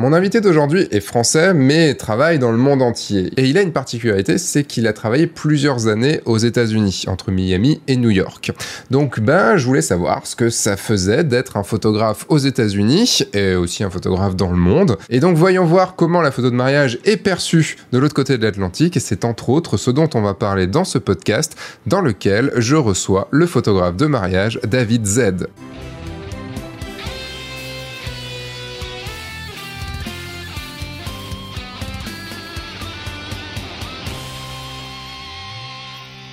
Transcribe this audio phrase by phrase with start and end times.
[0.00, 3.30] Mon invité d'aujourd'hui est français, mais travaille dans le monde entier.
[3.36, 7.82] Et il a une particularité, c'est qu'il a travaillé plusieurs années aux États-Unis, entre Miami
[7.86, 8.50] et New York.
[8.90, 13.54] Donc, ben, je voulais savoir ce que ça faisait d'être un photographe aux États-Unis et
[13.54, 14.96] aussi un photographe dans le monde.
[15.10, 18.42] Et donc, voyons voir comment la photo de mariage est perçue de l'autre côté de
[18.42, 18.96] l'Atlantique.
[18.96, 22.76] Et c'est entre autres ce dont on va parler dans ce podcast, dans lequel je
[22.76, 25.20] reçois le photographe de mariage David Z.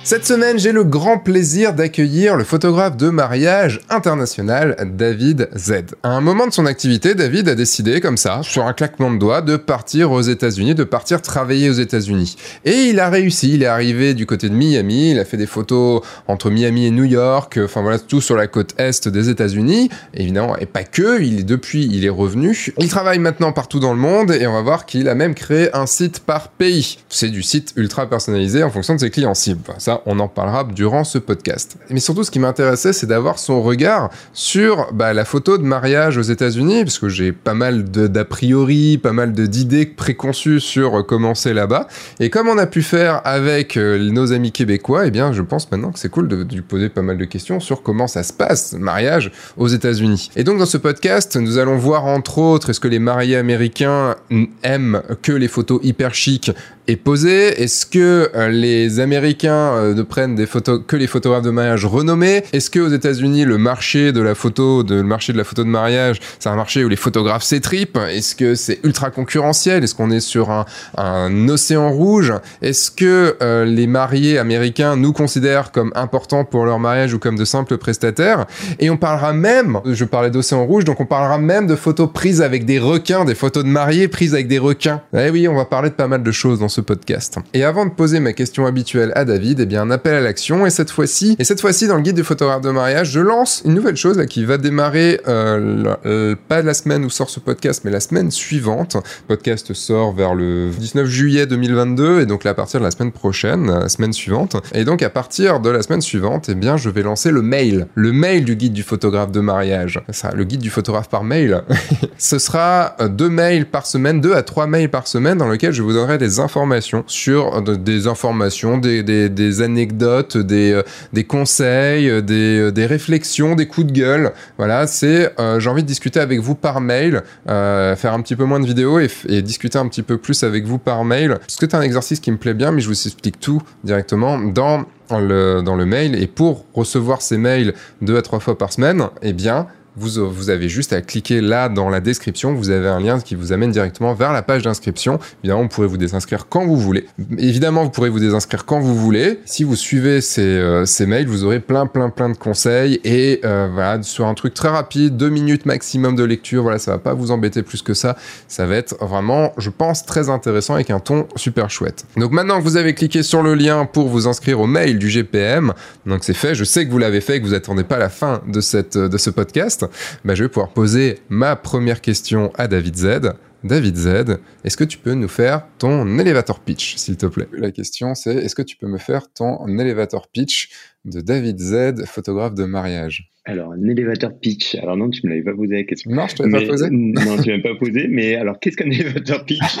[0.08, 5.82] Cette semaine, j'ai le grand plaisir d'accueillir le photographe de mariage international David Z.
[6.02, 9.18] À un moment de son activité, David a décidé, comme ça, sur un claquement de
[9.18, 12.36] doigts, de partir aux États-Unis, de partir travailler aux États-Unis.
[12.64, 13.52] Et il a réussi.
[13.52, 15.10] Il est arrivé du côté de Miami.
[15.10, 17.60] Il a fait des photos entre Miami et New York.
[17.62, 19.90] Enfin voilà, tout sur la côte est des États-Unis.
[20.14, 21.20] Évidemment, et pas que.
[21.20, 22.72] Il est depuis, il est revenu.
[22.78, 25.68] Il travaille maintenant partout dans le monde et on va voir qu'il a même créé
[25.76, 26.96] un site par pays.
[27.10, 29.60] C'est du site ultra personnalisé en fonction de ses clients cibles.
[29.76, 31.76] ça, on en parlera durant ce podcast.
[31.90, 36.18] Mais surtout, ce qui m'intéressait, c'est d'avoir son regard sur bah, la photo de mariage
[36.18, 41.34] aux États-Unis, parce que j'ai pas mal d'a priori, pas mal d'idées préconçues sur comment
[41.34, 41.88] c'est là-bas.
[42.20, 45.70] Et comme on a pu faire avec euh, nos amis québécois, eh bien, je pense
[45.70, 48.32] maintenant que c'est cool de, lui poser pas mal de questions sur comment ça se
[48.32, 50.30] passe, mariage aux États-Unis.
[50.36, 54.16] Et donc, dans ce podcast, nous allons voir entre autres, est-ce que les mariés américains
[54.62, 56.50] aiment que les photos hyper chic
[56.88, 61.42] et posées Est-ce que euh, les Américains euh, ne prennent des photos que les photographes
[61.42, 62.42] de mariage renommés?
[62.54, 65.62] Est-ce que aux États-Unis le marché de la photo, de, le marché de la photo
[65.64, 67.98] de mariage, c'est un marché où les photographes s'étripent?
[68.10, 69.84] Est-ce que c'est ultra concurrentiel?
[69.84, 70.64] Est-ce qu'on est sur un,
[70.96, 72.32] un océan rouge?
[72.62, 77.36] Est-ce que euh, les mariés américains nous considèrent comme importants pour leur mariage ou comme
[77.36, 78.46] de simples prestataires?
[78.78, 82.40] Et on parlera même, je parlais d'océan rouge, donc on parlera même de photos prises
[82.40, 85.02] avec des requins, des photos de mariés prises avec des requins.
[85.14, 87.36] Eh oui, on va parler de pas mal de choses dans ce podcast.
[87.54, 90.66] Et avant de poser ma question habituelle à David, eh bien un appel à l'action
[90.66, 93.62] et cette fois-ci, et cette fois-ci dans le guide du photographe de mariage, je lance
[93.64, 97.82] une nouvelle chose qui va démarrer euh, euh, pas la semaine où sort ce podcast,
[97.84, 98.94] mais la semaine suivante.
[98.94, 102.90] Le podcast sort vers le 19 juillet 2022 et donc là à partir de la
[102.90, 104.56] semaine prochaine, la semaine suivante.
[104.74, 107.86] Et donc à partir de la semaine suivante, eh bien je vais lancer le mail,
[107.94, 110.00] le mail du guide du photographe de mariage.
[110.10, 111.62] Ça, le guide du photographe par mail.
[112.18, 115.72] Ce sera euh, deux mails par semaine, deux à trois mails par semaine dans lequel
[115.72, 116.67] je vous donnerai des informations
[117.06, 123.92] sur des informations, des, anecdotes, des, euh, conseils, euh, des, euh, réflexions, des coups de
[123.92, 124.32] gueule.
[124.56, 128.60] Voilà, c'est j'ai envie de discuter avec vous par mail, faire un petit peu moins
[128.60, 131.38] de vidéos et, et, discuter un petit peu plus avec vous par mail.
[131.40, 134.38] Parce que c'est un exercice qui me plaît bien, mais je vous explique tout directement
[134.38, 134.84] dans
[135.16, 136.20] le, dans le mail.
[136.20, 139.66] Et pour recevoir ces mails deux à trois fois par semaine, eh bien,
[139.98, 142.54] vous, vous, avez juste à cliquer là dans la description.
[142.54, 145.18] Vous avez un lien qui vous amène directement vers la page d'inscription.
[145.42, 147.06] Évidemment, vous pourrez vous désinscrire quand vous voulez.
[147.38, 149.40] Évidemment, vous pourrez vous désinscrire quand vous voulez.
[149.44, 153.00] Si vous suivez ces, euh, ces mails, vous aurez plein, plein, plein de conseils.
[153.04, 156.62] Et euh, voilà, sur un truc très rapide, deux minutes maximum de lecture.
[156.62, 158.16] Voilà, ça va pas vous embêter plus que ça.
[158.46, 162.04] Ça va être vraiment, je pense, très intéressant avec un ton super chouette.
[162.16, 165.08] Donc maintenant que vous avez cliqué sur le lien pour vous inscrire au mail du
[165.08, 165.72] GPM,
[166.06, 166.54] donc c'est fait.
[166.54, 169.18] Je sais que vous l'avez fait, que vous attendez pas la fin de cette de
[169.18, 169.87] ce podcast.
[170.24, 173.32] Bah, je vais pouvoir poser ma première question à David Z.
[173.64, 177.48] David Z, est-ce que tu peux nous faire ton elevator pitch, s'il te plaît?
[177.52, 180.70] La question c'est, est-ce que tu peux me faire ton elevator pitch
[181.04, 183.32] de David Z, photographe de mariage?
[183.48, 184.74] Alors, un elevator pitch.
[184.74, 186.10] Alors non, tu me l'avais pas posé la question.
[186.10, 186.88] Non, je te l'avais pas posé.
[186.90, 188.06] Non, tu m'as pas posé.
[188.08, 189.78] Mais alors, qu'est-ce qu'un elevator pitch?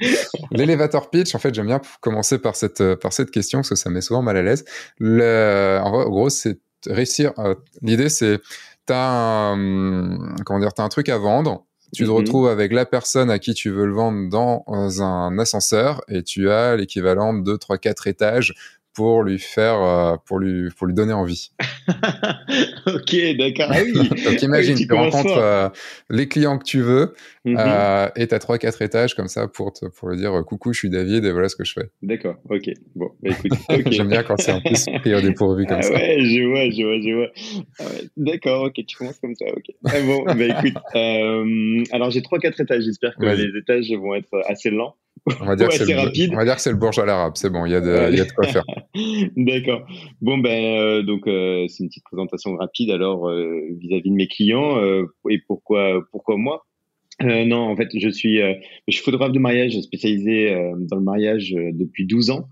[0.52, 3.90] L'elevator pitch, en fait, j'aime bien commencer par cette par cette question parce que ça
[3.90, 4.64] met souvent mal à l'aise.
[4.98, 7.32] Le, en gros, c'est réussir.
[7.38, 8.38] Euh, l'idée, c'est
[8.88, 12.16] t'as un, comment dire, as un truc à vendre, tu te mhm.
[12.16, 16.50] retrouves avec la personne à qui tu veux le vendre dans un ascenseur et tu
[16.50, 18.54] as l'équivalent de 2, 3, 4 étages
[18.98, 21.52] pour lui faire, euh, pour lui, pour lui donner envie.
[22.88, 23.70] ok, d'accord.
[23.70, 23.92] Ah oui.
[24.24, 25.68] Donc imagine, tu, rencontres euh,
[26.10, 27.14] les clients que tu veux
[27.44, 27.56] mhm.
[27.60, 30.80] euh, et tu as 3-4 étages comme ça pour, te, pour lui dire coucou, je
[30.80, 31.90] suis David et voilà ce que je fais.
[32.02, 32.70] D'accord, ok.
[32.96, 33.52] Bon, bah, écoute.
[33.92, 35.94] J'aime bien quand c'est un peu pris au dépourvu comme ah, ça.
[35.94, 37.28] Ouais, je vois, je vois, je vois.
[37.78, 38.08] Ah, ouais.
[38.16, 39.76] D'accord, ok, tu commences comme ça, ok.
[40.06, 40.74] Bon, bah écoute.
[41.92, 44.96] alors j'ai 3-4 étages, j'espère que les étages vont être assez lents.
[45.40, 46.30] On va dire que c'est rapide.
[46.32, 47.32] On va dire que c'est le bourge à l'arabe.
[47.36, 48.64] C'est bon, il y, a de, y a de quoi faire.
[49.36, 49.86] D'accord.
[50.20, 54.28] Bon ben euh, donc euh, c'est une petite présentation rapide alors euh, vis-à-vis de mes
[54.28, 54.78] clients
[55.28, 56.64] et pourquoi pourquoi moi?
[57.20, 62.06] non, en fait, je suis je suis photographe de mariage spécialisé dans le mariage depuis
[62.06, 62.48] 12 ans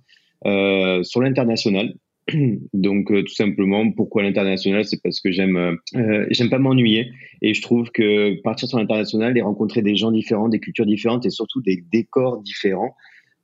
[1.02, 1.94] sur l'international.
[2.72, 4.84] Donc tout simplement, pourquoi l'international?
[4.84, 5.78] C'est parce que j'aime
[6.30, 7.10] j'aime pas m'ennuyer
[7.42, 11.26] et je trouve que partir sur l'international et rencontrer des gens différents, des cultures différentes
[11.26, 12.96] et surtout des décors différents,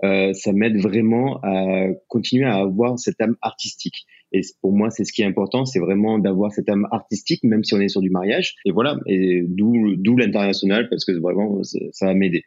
[0.02, 4.06] ça m'aide vraiment à continuer à avoir cette âme artistique.
[4.32, 7.62] Et pour moi, c'est ce qui est important, c'est vraiment d'avoir cette âme artistique, même
[7.64, 8.56] si on est sur du mariage.
[8.64, 12.44] Et voilà, et d'où d'où l'international parce que vraiment ça va m'aider.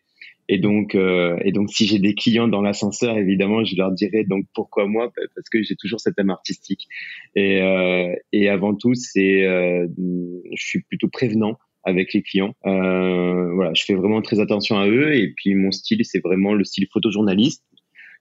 [0.47, 4.23] Et donc, euh, et donc, si j'ai des clients dans l'ascenseur, évidemment, je leur dirais
[4.23, 5.11] donc pourquoi moi?
[5.35, 6.87] Parce que j'ai toujours cette âme artistique.
[7.35, 12.53] Et, euh, et avant tout, c'est, euh, je suis plutôt prévenant avec les clients.
[12.65, 15.15] Euh, voilà, je fais vraiment très attention à eux.
[15.15, 17.63] Et puis mon style, c'est vraiment le style photojournaliste,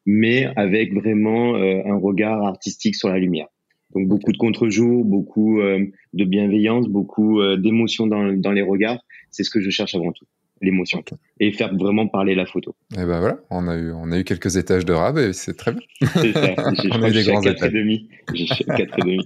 [0.07, 3.49] mais avec vraiment euh, un regard artistique sur la lumière.
[3.95, 9.01] Donc beaucoup de contre-jour, beaucoup euh, de bienveillance, beaucoup d'émotion dans, dans les regards.
[9.31, 10.27] C'est ce que je cherche avant tout
[10.61, 11.03] l'émotion
[11.41, 12.75] et faire vraiment parler la photo.
[12.93, 15.55] Et ben voilà, on a eu, on a eu quelques étages de rab et c'est
[15.55, 15.83] très bien.
[16.15, 16.55] C'est ça.
[16.93, 17.75] on a eu des grands étages.
[17.75, 18.09] et demi.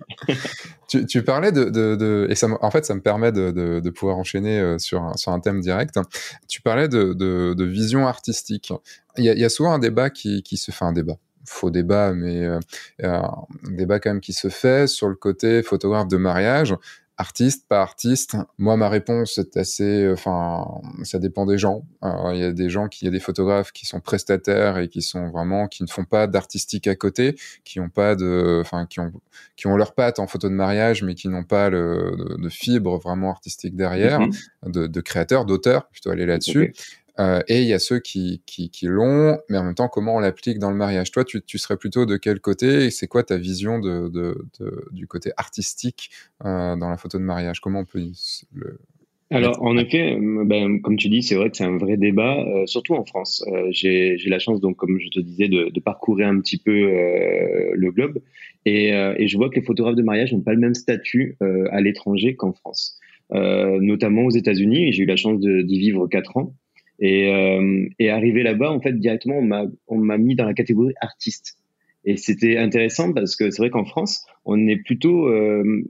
[0.89, 3.81] tu, tu, parlais de, de, de, et ça, en fait, ça me permet de, de,
[3.81, 5.99] de pouvoir enchaîner euh, sur un, sur un thème direct.
[6.49, 8.73] Tu parlais de, de, de vision artistique.
[9.17, 11.19] Il y, a, il y a souvent un débat qui, qui se fait un débat
[11.49, 12.61] faux débat, mais euh,
[13.03, 16.75] un débat quand même qui se fait sur le côté photographe de mariage
[17.19, 18.37] artiste, pas artiste.
[18.59, 20.67] Moi, ma réponse est assez, enfin,
[21.03, 21.85] ça dépend des gens.
[22.03, 24.88] Il y a des gens qui, il y a des photographes qui sont prestataires et
[24.88, 28.87] qui sont vraiment, qui ne font pas d'artistique à côté, qui ont pas de, enfin,
[28.87, 29.12] qui ont,
[29.56, 32.99] qui ont leur patte en photo de mariage, mais qui n'ont pas le, de, fibre
[32.99, 34.70] vraiment artistique derrière, mm-hmm.
[34.70, 36.73] de, de créateurs, d'auteurs, plutôt aller là-dessus.
[37.20, 40.17] Euh, et il y a ceux qui, qui, qui l'ont, mais en même temps, comment
[40.17, 41.11] on l'applique dans le mariage?
[41.11, 42.85] Toi, tu, tu, serais plutôt de quel côté?
[42.85, 46.11] Et c'est quoi ta vision de, de, de, du côté artistique
[46.44, 47.61] euh, dans la photo de mariage?
[47.61, 48.00] Comment on peut
[48.55, 48.79] le...
[49.31, 52.65] Alors, en effet, ben, comme tu dis, c'est vrai que c'est un vrai débat, euh,
[52.65, 53.44] surtout en France.
[53.70, 57.91] J'ai la chance, donc, comme je te disais, de, de parcourir un petit peu le
[57.91, 58.20] globe,
[58.65, 61.37] et, et, je vois que les photographes de mariage n'ont pas le même statut
[61.70, 62.99] à l'étranger qu'en France,
[63.31, 64.94] notamment aux États-Unis.
[64.94, 66.55] J'ai eu la chance d'y vivre quatre ans.
[67.00, 70.55] Et, euh, et arrivé là-bas, en fait, directement, on m'a, on m'a mis dans la
[70.55, 71.59] catégorie artiste.
[72.05, 75.85] Et c'était intéressant parce que c'est vrai qu'en France, on est plutôt euh,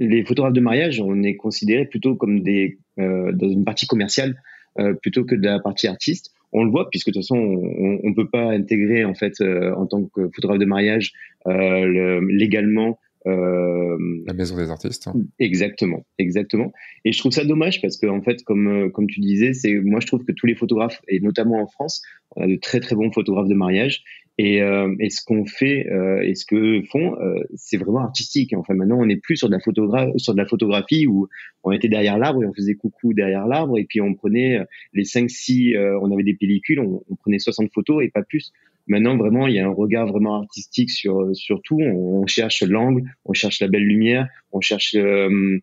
[0.00, 4.42] les photographes de mariage, on est considérés plutôt comme des euh, dans une partie commerciale
[4.78, 6.32] euh, plutôt que de la partie artiste.
[6.52, 9.74] On le voit puisque de toute façon, on, on peut pas intégrer en fait euh,
[9.74, 11.12] en tant que photographe de mariage
[11.46, 15.08] le, légalement euh, la maison des artistes.
[15.08, 15.14] Hein.
[15.38, 16.72] Exactement, exactement.
[17.04, 19.74] Et je trouve ça dommage parce que en fait, comme euh, comme tu disais, c'est
[19.74, 22.02] moi je trouve que tous les photographes et notamment en France,
[22.36, 24.04] on a de très très bons photographes de mariage.
[24.42, 28.54] Et, euh, et ce qu'on fait euh, et ce que font, euh, c'est vraiment artistique.
[28.56, 31.28] Enfin, maintenant, on n'est plus sur de la photographie, sur de la photographie où
[31.62, 34.60] on était derrière l'arbre et on faisait coucou derrière l'arbre et puis on prenait
[34.94, 38.50] les 5 six, on avait des pellicules, on, on, prenait 60 photos et pas plus.
[38.90, 41.78] Maintenant, vraiment, il y a un regard vraiment artistique sur, sur tout.
[41.80, 45.60] On, cherche l'angle, on cherche la belle lumière, on cherche, euh,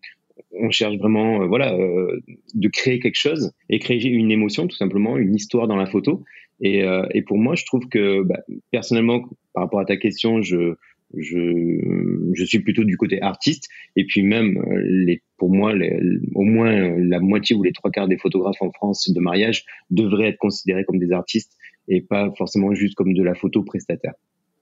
[0.58, 2.20] on cherche vraiment, euh, voilà, euh,
[2.54, 6.24] de créer quelque chose et créer une émotion, tout simplement, une histoire dans la photo.
[6.62, 6.82] Et,
[7.26, 8.40] pour moi, je trouve que, bah,
[8.70, 9.20] personnellement,
[9.52, 10.76] par rapport à ta question, je,
[11.14, 13.68] je, je suis plutôt du côté artiste.
[13.94, 15.74] Et puis même, les, pour moi,
[16.34, 20.28] au moins la moitié ou les trois quarts des photographes en France de mariage devraient
[20.28, 21.57] être considérés comme des artistes
[21.88, 24.14] et pas forcément juste comme de la photo prestataire.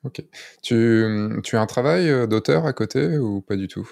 [0.05, 0.23] Ok.
[0.62, 1.02] Tu,
[1.43, 3.88] tu as un travail euh, d'auteur à côté ou pas du tout?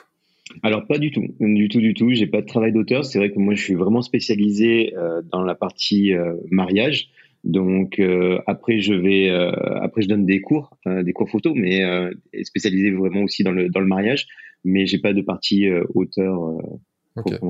[0.63, 2.11] Alors pas du tout, du tout, du tout.
[2.13, 3.05] J'ai pas de travail d'auteur.
[3.05, 7.09] C'est vrai que moi je suis vraiment spécialisé euh, dans la partie euh, mariage.
[7.43, 8.01] Donc
[8.47, 11.83] après je vais, après je donne des cours, des cours photo, mais
[12.43, 14.27] spécialisé vraiment aussi dans le dans le mariage.
[14.65, 16.57] Mais j'ai pas de partie auteur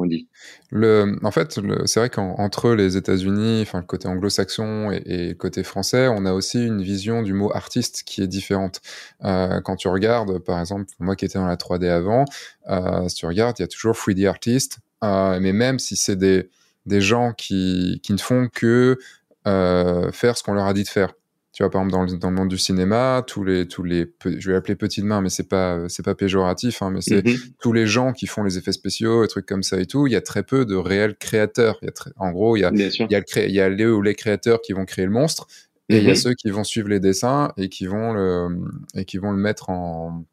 [0.06, 0.28] dit.
[0.71, 5.64] Le, en fait, c'est vrai qu'entre les États-Unis, enfin le côté anglo-saxon et, le côté
[5.64, 8.80] français, on a aussi une vision du mot artiste qui est différente.
[9.25, 12.26] Euh, quand tu regardes, par exemple, moi qui étais dans la 3D avant,
[12.68, 16.16] euh, si tu regardes, il y a toujours 3D artist, euh, mais même si c'est
[16.16, 16.50] des,
[16.85, 18.99] des gens qui, qui ne font que
[19.47, 21.12] faire ce qu'on leur a dit de faire.
[21.54, 24.12] Tu vois, par exemple, dans le, dans le, monde du cinéma, tous les, tous les,
[24.25, 27.37] je vais l'appeler petites mains, mais c'est pas, c'est pas péjoratif, hein, mais c'est mhm.
[27.61, 30.08] tous les gens qui font les effets spéciaux, et trucs comme ça et tout.
[30.08, 31.78] Il y a très peu de réels créateurs.
[31.80, 33.61] Il y a très, en gros, il y a, il y a, le il y
[33.61, 35.46] a les ou les créateurs qui vont créer le monstre,
[35.88, 36.16] et il y a mhm.
[36.16, 38.49] ceux qui vont suivre les dessins et qui vont le,
[38.96, 40.25] et qui vont le mettre en,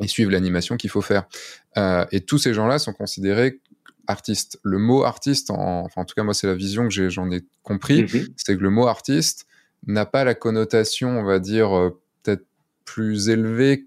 [0.00, 1.24] et suivre l'animation qu'il faut faire.
[1.76, 3.60] Euh, et tous ces gens-là sont considérés
[4.06, 4.58] artistes.
[4.62, 7.42] Le mot artiste, en, enfin, en tout cas, moi, c'est la vision que j'en ai,
[7.62, 8.28] compris, mhm.
[8.36, 9.46] c'est que le mot artiste,
[9.86, 12.44] n'a pas la connotation, on va dire, euh, peut-être
[12.84, 13.86] plus élevée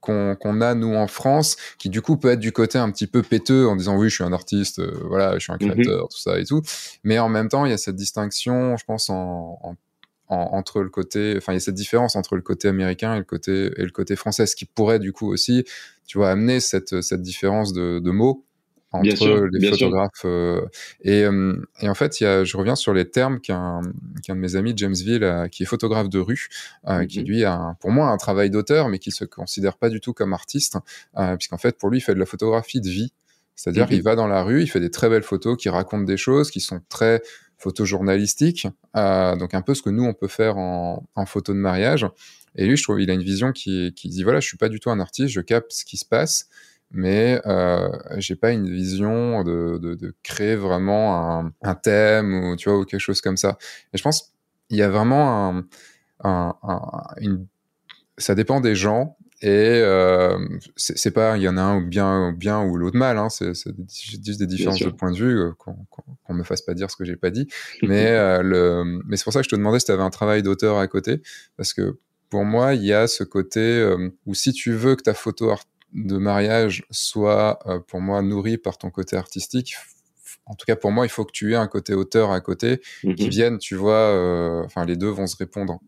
[0.00, 3.22] qu'on a nous en France, qui du coup peut être du côté un petit peu
[3.22, 5.70] péteux en disant oui je suis un artiste, euh, voilà je suis un mhm.
[5.70, 6.60] créateur, tout ça et tout,
[7.04, 9.76] mais en même temps il y a cette distinction, je pense en, en,
[10.36, 13.24] entre le côté, enfin, il y a cette différence entre le côté américain et le
[13.24, 15.64] côté, et le côté français, ce qui pourrait du coup aussi,
[16.06, 18.44] tu vois, amener cette, cette différence de, de mots
[18.92, 20.22] entre les photographes.
[20.24, 20.62] Euh,
[21.00, 23.80] et, euh, et, en fait, y a, je reviens sur les termes qu'un
[24.28, 26.48] de mes amis, James Ville, qui est photographe de rue,
[26.88, 30.00] euh, qui lui a, pour moi, un travail d'auteur, mais qui se considère pas du
[30.00, 30.78] tout comme artiste,
[31.38, 33.12] puisqu'en fait, pour lui, il fait de la photographie de vie.
[33.54, 36.04] C'est-à-dire, qu'il il va dans la rue, il fait des très belles photos qui racontent
[36.04, 37.22] des choses, qui sont très
[37.62, 41.58] photojournalistiques, euh, donc un peu ce que nous on peut faire en, en photo de
[41.58, 42.06] mariage.
[42.56, 44.68] Et lui, je trouve, il a une vision qui, qui dit voilà, je suis pas
[44.68, 46.48] du tout un artiste, je capte ce qui se passe,
[46.92, 52.56] mais euh, j'ai pas une vision de, de, de créer vraiment un, un, thème ou
[52.56, 53.58] tu vois ou quelque chose comme ça.
[53.92, 54.32] Et je pense
[54.70, 55.64] il y a vraiment un,
[56.24, 56.80] un, un
[57.20, 57.46] une
[58.18, 60.38] ça dépend des gens et euh,
[60.76, 63.52] c'est pas il y en a un ou bien bien ou l'autre mal hein, c'est
[63.90, 66.96] juste des différences de point de vue euh, qu'on qu me fasse pas dire ce
[66.96, 67.48] que j'ai pas dit.
[67.82, 70.10] Mais euh, le mais c'est pour ça que je te demandais si tu avais un
[70.10, 71.22] travail d'auteur à côté.
[71.56, 71.98] Parce que
[72.30, 75.50] pour moi il y a ce côté euh, où si tu veux que ta photo
[75.92, 79.74] de mariage soit euh, pour moi nourri par ton côté artistique.
[80.46, 82.78] En tout cas, pour moi, il faut que tu aies un côté auteur à côté
[83.00, 83.28] qui mhm.
[83.28, 85.78] vienne, tu vois, euh, enfin, les deux vont se répondre.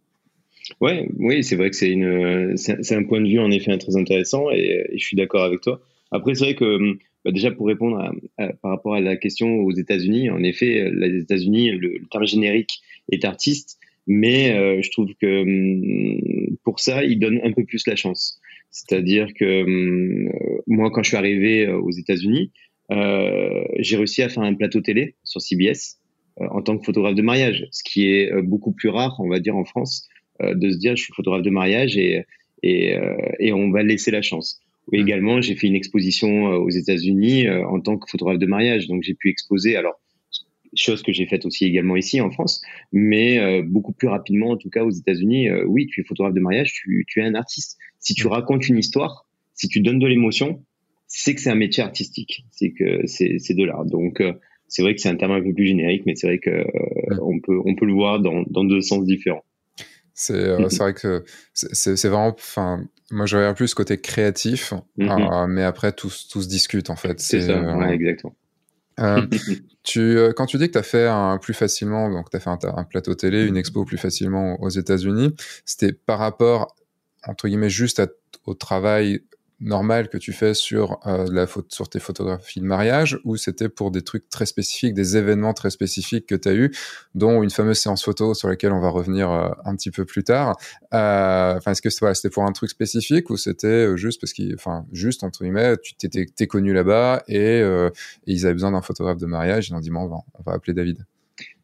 [0.81, 3.97] Ouais, oui, c'est vrai que c'est une, c'est un point de vue en effet très
[3.97, 5.83] intéressant et, je suis d'accord avec toi.
[6.11, 7.99] Après, c'est vrai que bah, déjà pour répondre
[8.39, 12.81] à, par rapport à la question aux États-Unis, en effet, les États-Unis, le, terme générique
[13.11, 17.87] est artiste, mais euh, je trouve que hum, pour ça, il donne un peu plus
[17.87, 18.41] la chance.
[18.75, 20.33] C'est-à-dire que hum,
[20.67, 22.51] moi, quand je suis arrivé euh, aux États-Unis,
[22.91, 26.01] euh, j'ai réussi à faire un plateau télé sur CBS
[26.41, 29.29] euh, en tant que photographe de mariage, ce qui est euh, beaucoup plus rare, on
[29.29, 30.09] va dire, en France,
[30.43, 32.25] de se dire je suis photographe de mariage et,
[32.65, 32.97] et,
[33.39, 34.61] et on va laisser la chance.
[34.89, 39.05] Ou également, j'ai fait une exposition aux États-Unis en tant que photographe de mariage, donc
[39.05, 39.77] j'ai pu exposer.
[39.77, 39.95] Alors,
[40.77, 42.63] chose que j'ai faite aussi également ici en France,
[42.93, 45.49] mais euh, beaucoup plus rapidement, en tout cas aux États-Unis.
[45.49, 47.79] Euh, oui, tu es photographe de mariage, tu, tu, es un artiste.
[47.99, 50.65] Si tu racontes une histoire, si tu donnes de l'émotion,
[51.07, 53.85] c'est que c'est un métier artistique, c'est que c'est de l'art.
[53.85, 54.33] Donc euh,
[54.69, 56.65] c'est vrai que c'est un terme un peu plus générique, mais c'est vrai que
[57.21, 59.45] on peut on peut le voir dans, dans deux sens différents.
[60.15, 65.49] C'est vrai que c'est vraiment, enfin, moi j'aurais plus ce côté créatif, mm-hmm.
[65.49, 67.21] mais après tout, tout se discute en fait.
[67.21, 68.35] C'est ça, ouais, exactement.
[69.01, 69.27] Euh,
[69.83, 72.41] tu, euh, quand tu dis que tu as fait un, plus facilement, donc tu as
[72.41, 75.35] fait un, plateau télé, une expo plus facilement aux États-Unis,
[75.65, 76.75] c'était par rapport,
[77.27, 78.03] entre guillemets, juste
[78.47, 79.23] au travail
[79.61, 83.91] normal que tu fais sur euh, la sur tes photographies de mariage ou c'était pour
[83.91, 86.75] des trucs très spécifiques, des événements très spécifiques que tu as eu,
[87.15, 90.25] dont une fameuse séance photo sur laquelle on va revenir euh, un petit peu plus
[90.25, 90.57] tard.
[90.93, 94.55] Euh, enfin, est-ce que voilà, c'était pour un truc spécifique ou c'était juste parce qu'il,
[94.55, 97.91] enfin, juste entre guillemets, tu t'étais connu là-bas et, et,
[98.27, 100.53] ils avaient besoin d'un photographe de mariage, ils ont dit bon, on va, on va
[100.53, 101.05] appeler David.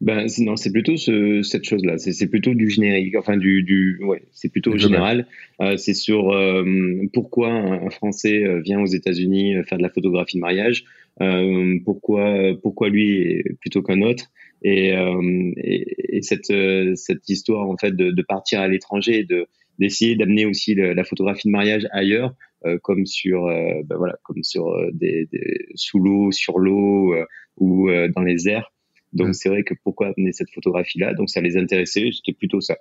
[0.01, 1.97] Ben non, c'est plutôt ce, cette chose-là.
[1.97, 5.27] C'est plutôt du générique, enfin du, du ouais, c'est plutôt général.
[5.61, 6.65] Euh, c'est sur euh,
[7.13, 10.83] pourquoi un Français euh, vient aux États-Unis faire de la photographie de mariage,
[11.21, 14.25] euh, pourquoi pourquoi lui plutôt qu'un autre,
[14.63, 16.51] et, et, et, cette
[16.95, 19.45] cette histoire en fait de, de partir à l'étranger et de
[19.79, 22.35] d'essayer d'amener aussi la photographie de mariage ailleurs,
[22.81, 27.15] comme sur ben voilà, comme sur des, des sous l'eau, sur l'eau
[27.57, 28.70] ou dans les airs.
[29.13, 31.13] Donc c'est vrai que pourquoi amener cette photographie-là?
[31.13, 32.77] Donc ça les intéressait, c'était plutôt ça.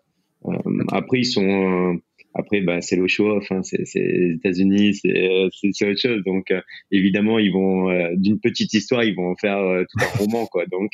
[0.46, 0.52] Euh,
[0.92, 1.94] après ils sont, euh,
[2.34, 6.22] après bah c'est le show off, hein, c'est les États-Unis, c'est autre chose.
[6.24, 6.60] Donc euh,
[6.90, 9.58] évidemment ils vont d'une petite histoire ils vont en faire
[9.90, 10.64] tout un roman quoi.
[10.66, 10.92] Donc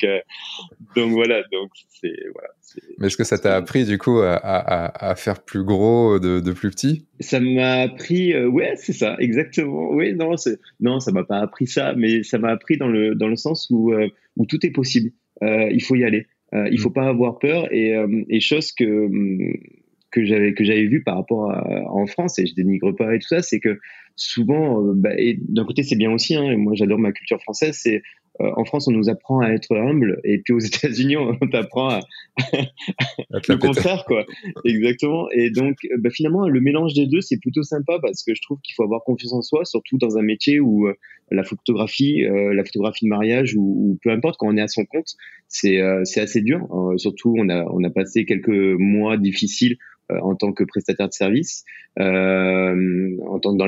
[0.95, 2.49] donc voilà donc c'est voilà.
[2.97, 6.39] Mais est-ce que ça t'a appris du coup à, à, à, faire plus gros de,
[6.41, 7.05] de plus petit?
[7.19, 9.91] Ça m'a appris, ouais, c'est ça, exactement.
[9.91, 10.35] Oui, non,
[10.81, 13.69] non, ça m'a pas appris ça, mais ça m'a appris dans le dans le sens
[13.69, 13.93] où
[14.35, 15.11] où tout est possible.
[15.43, 16.27] Euh, il faut y aller.
[16.53, 16.93] Euh, il faut mm.
[16.93, 19.57] pas avoir peur et, euh, et chose que mm,
[20.11, 23.19] que j'avais que j'avais vu par rapport à, en France et je dénigre pas et
[23.19, 23.79] tout ça, c'est que
[24.17, 26.35] souvent, bah, et d'un côté c'est bien aussi.
[26.35, 28.01] Hein, moi j'adore ma culture française, c'est
[28.39, 31.89] euh, en France, on nous apprend à être humble, et puis aux États-Unis, on t'apprend
[31.89, 31.99] à,
[33.47, 34.25] le contraire, quoi.
[34.65, 35.27] Exactement.
[35.31, 38.41] Et donc, euh, bah, finalement, le mélange des deux, c'est plutôt sympa parce que je
[38.41, 40.93] trouve qu'il faut avoir confiance en soi, surtout dans un métier où euh,
[41.31, 45.15] la photographie, la photographie de mariage ou, peu importe, quand on est à son compte,
[45.49, 46.65] c'est c'est assez dur.
[46.95, 49.75] surtout, on a on a passé quelques mois difficiles
[50.09, 51.65] en tant que prestataire de service,
[51.97, 53.67] en tant que dans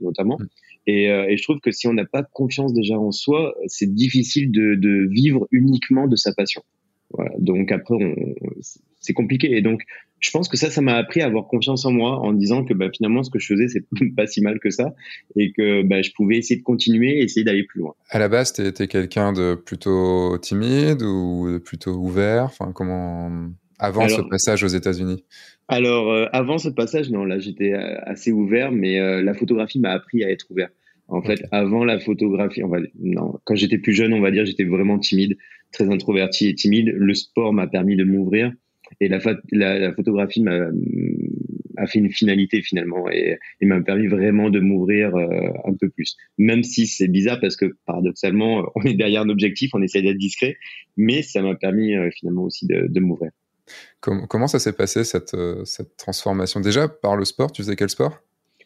[0.00, 0.38] notamment.
[0.86, 3.92] Et, euh, et, je trouve que si on n'a pas confiance déjà en soi, c'est
[3.92, 6.62] difficile de, de, vivre uniquement de sa passion.
[7.10, 7.30] Voilà.
[7.38, 7.94] Donc après,
[9.00, 9.56] c'est compliqué.
[9.56, 9.82] Et donc,
[10.18, 12.72] je pense que ça, ça m'a appris à avoir confiance en moi en disant que
[12.74, 13.84] bah, finalement, ce que je faisais, c'est
[14.16, 14.94] pas si mal que ça
[15.36, 17.94] et que bah, je pouvais essayer de continuer et essayer d'aller plus loin.
[18.08, 22.44] À la base, tu étais quelqu'un de plutôt timide ou plutôt ouvert?
[22.44, 23.30] Enfin, comment
[23.82, 25.24] avant ce passage aux États-Unis
[25.68, 30.30] Alors, avant ce passage, non, là, j'étais assez ouvert, mais la photographie m'a appris à
[30.30, 30.68] être ouvert.
[31.08, 34.46] En fait, avant la photographie, on va, non, quand j'étais plus jeune, on va dire,
[34.46, 35.36] j'étais vraiment timide,
[35.70, 36.88] très introverti et timide.
[36.96, 38.52] Le sport m'a permis de m'ouvrir
[39.00, 39.18] et la,
[39.52, 40.68] la, photographie m'a
[41.76, 46.16] a fait une finalité finalement et, m'a permis vraiment de m'ouvrir euh, un peu plus.
[46.38, 50.18] Même si c'est bizarre parce que paradoxalement, on est derrière un objectif, on essaie d'être
[50.18, 50.56] discret,
[50.96, 53.30] mais ça m'a permis euh, finalement aussi de, de m'ouvrir.
[54.00, 56.60] Comment, comment ça s'est passé cette, euh, cette transformation?
[56.60, 58.18] Déjà par le sport, tu faisais quel sport?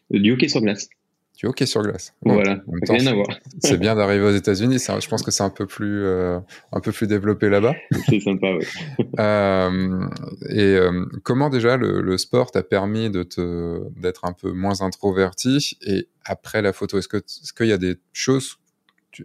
[0.09, 0.89] Du hockey sur glace
[1.37, 2.13] du hockey sur glace.
[2.23, 2.59] voilà,
[2.89, 3.27] rien à voir.
[3.59, 4.79] c'est bien d'arriver aux États-Unis.
[4.79, 6.39] Je pense que c'est un peu plus, euh,
[6.71, 7.75] un peu plus développé là-bas.
[8.09, 8.65] c'est sympa, oui.
[9.19, 10.07] euh,
[10.49, 14.81] et euh, comment déjà le, le sport t'a permis de te, d'être un peu moins
[14.81, 18.57] introverti et après la photo, est-ce que, est-ce qu'il y a des choses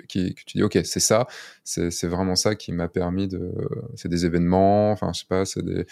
[0.08, 1.26] qui, que tu dis, ok, c'est ça,
[1.64, 3.52] c'est, vraiment ça qui m'a permis de,
[3.94, 5.84] c'est des événements, enfin, je sais pas, c'est des,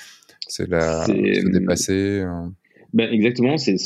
[0.48, 2.20] c'est la, se dépasser.
[2.20, 2.52] Hein.
[2.92, 3.76] Ben exactement, c'est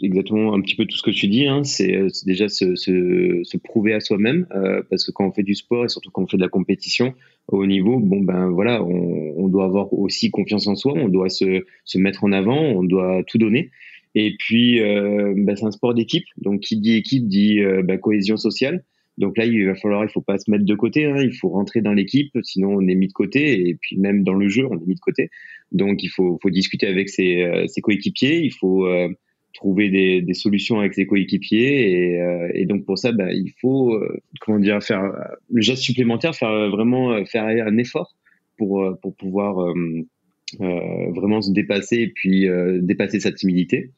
[0.00, 1.48] exactement un petit peu tout ce que tu dis.
[1.48, 1.64] Hein.
[1.64, 5.42] C'est euh, déjà se, se, se, prouver à soi-même, euh, parce que quand on fait
[5.42, 7.12] du sport et surtout quand on fait de la compétition
[7.48, 11.08] au haut niveau, bon ben voilà, on, on doit avoir aussi confiance en soi, on
[11.08, 13.72] doit se, se, mettre en avant, on doit tout donner.
[14.14, 17.98] Et puis, euh, ben, c'est un sport d'équipe, donc qui dit équipe dit euh, ben,
[17.98, 18.84] cohésion sociale.
[19.18, 21.50] Donc là, il va falloir, il faut pas se mettre de côté, hein, il faut
[21.50, 24.66] rentrer dans l'équipe, sinon on est mis de côté, et puis même dans le jeu,
[24.70, 25.28] on est mis de côté.
[25.70, 29.08] Donc il faut, faut discuter avec ses, euh, ses coéquipiers, il faut euh,
[29.52, 33.52] trouver des, des, solutions avec ses coéquipiers, et, euh, et, donc pour ça, bah, il
[33.60, 34.00] faut,
[34.40, 35.12] comment dire, faire
[35.50, 38.16] le geste supplémentaire, faire vraiment faire un effort
[38.56, 39.74] pour pour pouvoir
[40.58, 42.46] vraiment se dépasser et puis
[42.80, 43.90] dépasser sa timidité.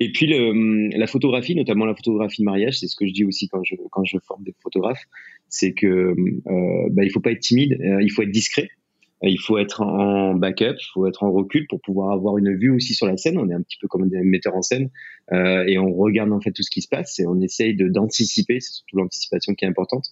[0.00, 3.24] Et puis le, la photographie, notamment la photographie de mariage, c'est ce que je dis
[3.24, 5.02] aussi quand je quand je forme des photographes,
[5.48, 8.68] c'est que euh, bah, il faut pas être timide, euh, il faut être discret,
[9.24, 12.56] euh, il faut être en backup, il faut être en recul pour pouvoir avoir une
[12.56, 13.38] vue aussi sur la scène.
[13.38, 14.90] On est un petit peu comme des metteurs en scène
[15.32, 17.88] euh, et on regarde en fait tout ce qui se passe et on essaye de
[17.88, 20.06] d'anticiper, c'est surtout l'anticipation qui est importante.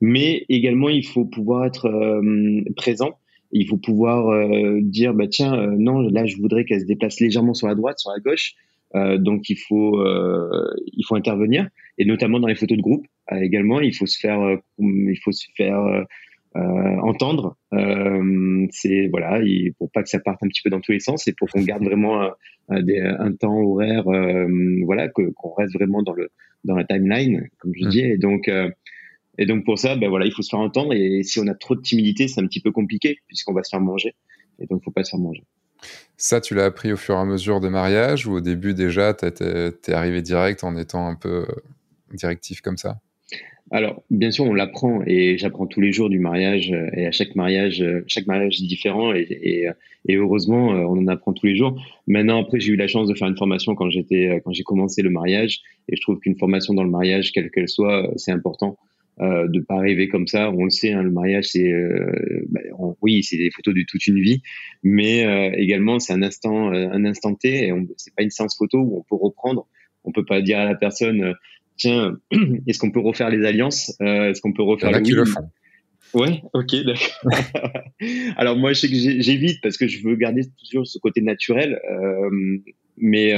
[0.00, 3.19] Mais également, il faut pouvoir être euh, présent
[3.52, 7.54] il faut pouvoir euh, dire bah tiens non là je voudrais qu'elle se déplace légèrement
[7.54, 8.54] sur la droite sur la gauche
[8.96, 11.68] euh, donc il faut euh, il faut intervenir.
[11.98, 15.32] Et notamment dans les photos de groupe euh, également il faut se faire il faut
[15.32, 16.04] se faire
[16.54, 17.56] entendre.
[18.70, 21.28] C'est voilà il, pour pas que ça parte un petit peu dans tous les sens
[21.28, 22.30] et pour qu'on garde vraiment
[22.68, 24.04] un, des, un temps horaire
[24.84, 26.30] voilà que qu'on reste vraiment dans le
[26.64, 27.88] dans la timeline comme je mmh.
[27.88, 28.00] dis.
[28.00, 28.50] Et donc
[29.40, 30.94] et donc pour ça ben voilà il faut se faire entendre.
[30.94, 33.70] Et si on a trop de timidité c'est un petit peu compliqué puisqu'on va se
[33.70, 34.14] faire manger.
[34.60, 35.42] Et donc il faut pas se faire manger.
[36.16, 39.14] Ça, tu l'as appris au fur et à mesure des mariages ou au début déjà,
[39.14, 43.00] tu es arrivé direct en étant un peu euh, directif comme ça?
[43.70, 47.12] Alors, bien sûr, on l'apprend et j'apprends tous les jours du mariage euh, et à
[47.12, 49.70] chaque mariage, euh, chaque mariage est différent et,
[50.06, 51.80] et, heureusement, on en apprend tous les jours.
[52.06, 55.02] Maintenant, après, j'ai eu la chance de faire une formation quand j'étais, quand j'ai commencé
[55.02, 55.60] le mariage.
[55.88, 58.76] Et je trouve qu'une formation dans le mariage, quelle qu'elle soit, c'est important
[59.20, 60.50] euh, de pas rêver comme ça.
[60.50, 62.10] On le sait, hein, le mariage, c'est euh,
[62.48, 62.60] bah,
[63.02, 64.42] oui, c'est des photos de toute une vie,
[64.82, 67.68] mais euh, également c'est un instant, euh, un instant T.
[67.68, 69.66] Et c'est pas une séance photo où on peut reprendre.
[70.04, 71.34] On peut pas dire à la personne,
[71.76, 72.16] tiens,
[72.66, 75.50] est-ce qu'on peut refaire les alliances Est-ce qu'on peut refaire le qui le font.
[76.14, 77.32] Ouais, ok, d'accord.
[78.36, 81.78] Alors moi, je sais que j'évite parce que je veux garder toujours ce côté naturel,
[82.96, 83.34] mais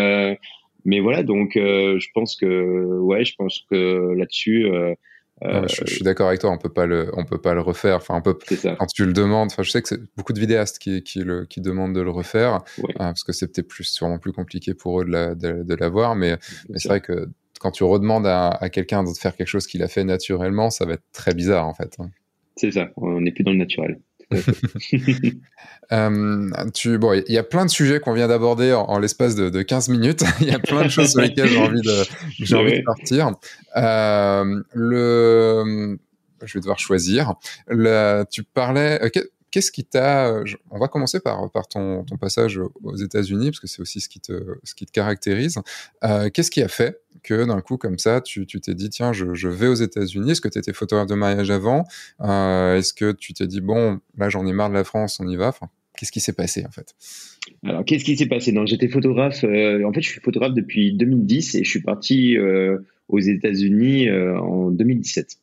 [0.84, 4.66] mais voilà, donc je pense que ouais, je pense que là-dessus.
[4.66, 4.94] Euh,
[5.44, 7.96] je, suis d'accord avec toi, on peut pas le, on peut pas le refaire.
[7.96, 8.38] Enfin, on peut,
[8.78, 11.46] quand tu le demandes, enfin, je sais que c'est beaucoup de vidéastes qui, qui, le,
[11.46, 15.00] qui demandent de le refaire, euh, parce que c'est peut-être plus, sûrement plus compliqué pour
[15.00, 16.36] eux de, la, de, l'avoir, mais,
[16.68, 17.28] mais c'est vrai que
[17.60, 20.84] quand tu redemandes à, à quelqu'un de faire quelque chose qu'il a fait naturellement, ça
[20.84, 21.96] va être très bizarre, en fait.
[21.98, 22.10] Hein.
[22.56, 24.00] C'est ça, on n'est plus dans le naturel.
[25.90, 29.50] Euh, tu, bon, il y a plein de sujets qu'on vient d'aborder en, l'espace de,
[29.50, 30.24] de, 15 minutes.
[30.40, 32.04] Il y a plein de choses sur lesquelles j'ai envie de,
[32.38, 33.32] j'ai envie de partir.
[33.76, 35.98] Euh, le,
[36.42, 37.34] je vais devoir choisir.
[37.66, 39.02] Le, tu parlais.
[39.02, 39.10] Euh,
[39.52, 44.00] qu'est-ce qui t'a On va commencer par ton, passage aux États-Unis parce que c'est aussi
[44.00, 45.58] ce qui te caractérise.
[46.02, 49.48] Euh, Qu'est-ce qui a fait que d'un coup comme ça, tu t'es dit tiens, je,
[49.48, 50.32] vais aux États-Unis?
[50.32, 51.84] Est-ce que tu étais photographe de mariage avant?
[52.20, 55.28] Euh, Est-ce que tu t'es dit bon, là j'en ai marre de la France, on
[55.28, 55.54] y va?
[55.96, 56.94] Qu'est-ce qui s'est passé en fait?
[57.64, 58.52] Alors qu'est-ce qui s'est passé?
[58.52, 59.44] Non, j'étais photographe.
[59.44, 64.08] Euh, en fait, je suis photographe depuis 2010 et je suis parti euh, aux États-Unis
[64.08, 65.38] euh, en 2017.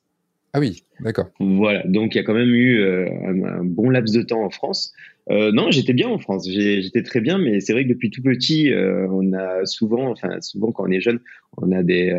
[0.54, 1.28] Ah oui, d'accord.
[1.40, 4.50] Voilà, donc il y a quand même eu euh, un, bon laps de temps en
[4.50, 4.94] France.
[5.30, 8.24] Euh, non, j'étais bien en France, j'étais très bien, mais c'est vrai que depuis tout
[8.24, 11.20] petit, euh, on a souvent, enfin souvent quand on est jeune,
[11.58, 12.18] on a des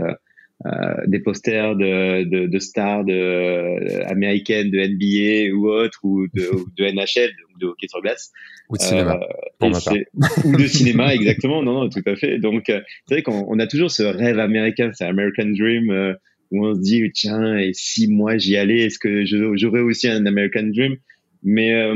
[1.06, 6.84] des posters de, de, de stars de, américaines de NBA ou autres ou de, de
[6.84, 8.30] NHL, de hockey sur glace.
[8.68, 9.18] Ou de cinéma.
[9.62, 11.62] ou de cinéma, exactement.
[11.62, 12.38] Non, non, tout à fait.
[12.38, 16.14] Donc, c'est vrai qu'on a toujours ce rêve américain, c'est American Dream
[16.50, 20.26] où on se dit tiens et si moi j'y allais est-ce que j'aurais aussi un
[20.26, 20.96] American Dream?
[21.42, 21.94] Mais euh,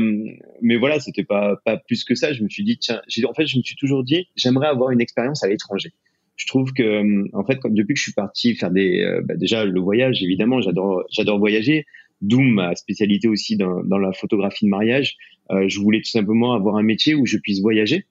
[0.61, 2.33] mais voilà c'était pas pas plus que ça.
[2.33, 5.01] Je me suis dit tiens en fait je me suis toujours dit j'aimerais avoir une
[5.01, 5.91] expérience à l'étranger.
[6.35, 9.35] Je trouve que euh, en fait depuis que je suis parti faire des euh, bah,
[9.35, 11.85] déjà le voyage évidemment j'adore j'adore voyager
[12.21, 15.17] d'où ma spécialité aussi dans, dans la photographie de mariage
[15.67, 18.05] je voulais tout simplement avoir un métier où je puisse voyager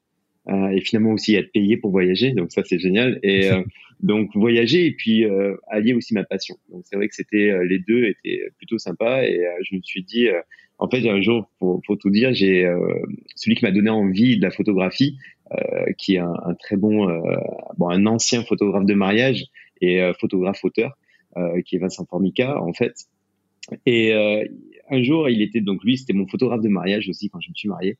[0.48, 2.32] euh, et finalement aussi être payé pour voyager.
[2.32, 3.18] Donc ça c'est génial.
[3.22, 3.62] Et euh,
[4.00, 6.56] donc voyager et puis euh, allier aussi ma passion.
[6.70, 10.26] Donc c'est vrai que c'était les deux étaient plutôt sympas et je me suis dit
[10.78, 12.66] en fait un jour pour, pour tout dire j'ai
[13.34, 15.16] celui qui m'a donné envie de la photographie
[15.96, 17.06] qui est un, un très bon
[17.78, 19.44] bon un ancien photographe de mariage
[19.80, 20.98] et photographe auteur
[21.64, 22.94] qui est Vincent Formica en fait.
[23.86, 24.12] Et
[24.90, 27.54] un jour, il était donc lui, c'était mon photographe de mariage aussi quand je me
[27.54, 27.96] suis marié.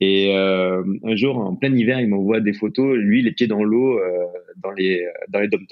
[0.00, 3.62] Et euh, un jour, en plein hiver, il m'envoie des photos, lui, les pieds dans
[3.62, 4.24] l'eau, euh,
[4.62, 5.64] dans les dans les dom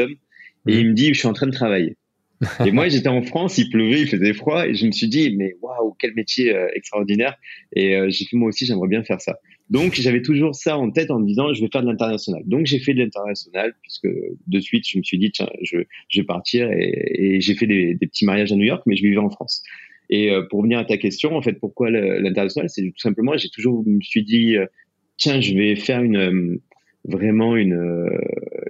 [0.66, 0.80] et mhm.
[0.80, 1.96] il me dit, je suis en train de travailler.
[2.66, 5.36] et moi, j'étais en France, il pleuvait, il faisait froid, et je me suis dit,
[5.36, 7.36] mais waouh, quel métier euh, extraordinaire.
[7.76, 9.38] Et euh, j'ai fait moi aussi, j'aimerais bien faire ça.
[9.68, 12.42] Donc, j'avais toujours ça en tête en me disant, je vais faire de l'international.
[12.46, 14.08] Donc, j'ai fait de l'international, puisque
[14.46, 17.66] de suite, je me suis dit, tiens, je, je vais partir, et, et j'ai fait
[17.66, 19.62] des, des, petits mariages à New York, mais je vivais en France.
[20.10, 23.48] Et euh, pour venir à ta question, en fait, pourquoi l'international C'est tout simplement, j'ai
[23.48, 24.66] toujours, me suis dit, euh,
[25.16, 26.56] tiens, je vais faire une euh,
[27.04, 28.10] vraiment une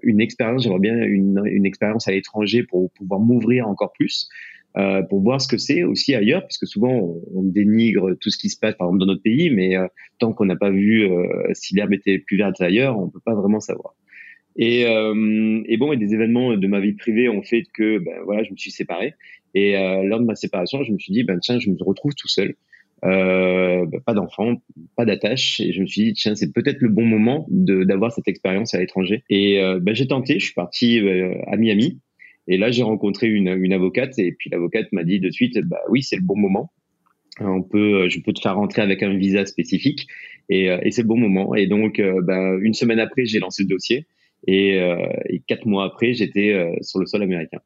[0.02, 0.62] une expérience.
[0.62, 4.28] J'aimerais bien une, expérience à l'étranger pour pouvoir m'ouvrir encore plus.
[5.08, 8.48] Pour voir ce que c'est aussi ailleurs, parce que souvent on, dénigre tout ce qui
[8.48, 9.74] se passe, par exemple dans notre pays, mais
[10.20, 11.08] tant qu'on n'a pas vu
[11.54, 13.96] si l'herbe était plus verte ailleurs, on peut pas vraiment savoir.
[14.56, 18.44] Et, et bon, et des événements de ma vie privée ont fait que, ben voilà,
[18.44, 19.14] je me suis séparé.
[19.54, 22.14] Et euh, lors de ma séparation, je me suis dit, ben tiens, je me retrouve
[22.14, 22.54] tout seul.
[23.02, 24.60] Euh, ben, pas d'enfant,
[24.94, 28.12] pas d'attache, et je me suis dit tiens c'est peut-être le bon moment de d'avoir
[28.12, 29.24] cette expérience à l'étranger.
[29.30, 31.98] Et euh, ben, j'ai tenté, je suis parti euh, à Miami,
[32.46, 35.80] et là j'ai rencontré une, une avocate, et puis l'avocate m'a dit de suite bah
[35.88, 36.72] oui c'est le bon moment,
[37.40, 40.06] on peut, je peux te faire rentrer avec un visa spécifique,
[40.50, 41.54] et, et c'est le bon moment.
[41.54, 44.04] Et donc ben, une semaine après j'ai lancé le dossier,
[44.46, 44.76] et,
[45.30, 47.60] et quatre mois après j'étais sur le sol américain.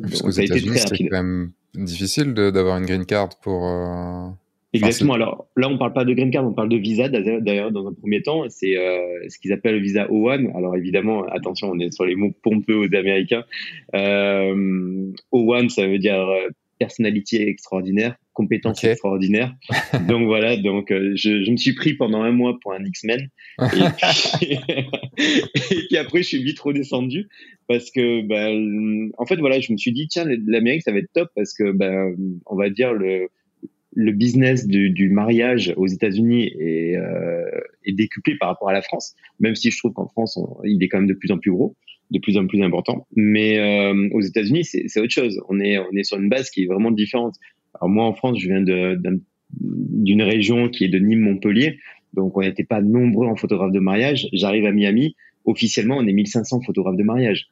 [0.00, 3.66] Parce que été très C'est quand même difficile d'avoir une green card pour.
[3.66, 4.28] Euh...
[4.74, 5.14] Exactement.
[5.14, 7.08] Alors là, on parle pas de green card, on parle de visa.
[7.08, 10.54] D'ailleurs, dans un premier temps, c'est euh, ce qu'ils appellent le visa O1.
[10.56, 13.44] Alors évidemment, attention, on est sur les mots pompeux aux Américains.
[13.94, 19.52] Euh, O1, ça veut dire euh, personnalité extraordinaire, compétence extraordinaire.
[20.08, 23.28] donc voilà, donc euh, je, je, me suis pris pendant un mois pour un X-Men.
[24.40, 24.56] et,
[25.88, 27.28] puis, après, je suis vite redescendu
[27.66, 31.12] parce que, ben, en fait, voilà, je me suis dit, tiens, l'Amérique, ça va être
[31.12, 32.14] top parce que, ben,
[32.46, 33.26] on va dire, le,
[33.94, 38.82] le business du, du mariage aux États-Unis est, euh, est décuplé par rapport à la
[38.82, 41.50] France, même si je trouve qu'en France, il est quand même de plus en plus
[41.50, 41.74] gros
[42.10, 43.06] de plus en plus important.
[43.14, 45.40] Mais euh, aux États-Unis, c'est autre chose.
[45.48, 47.34] On est, on est sur une base qui est vraiment différente.
[47.80, 48.62] Alors moi, en France, je viens
[49.50, 51.78] d'une région qui est de Nîmes-Montpellier,
[52.14, 54.28] donc on n'était pas nombreux en photographe de mariage.
[54.32, 55.14] J'arrive à Miami,
[55.44, 57.48] officiellement, on est 1500 photographes de mariage.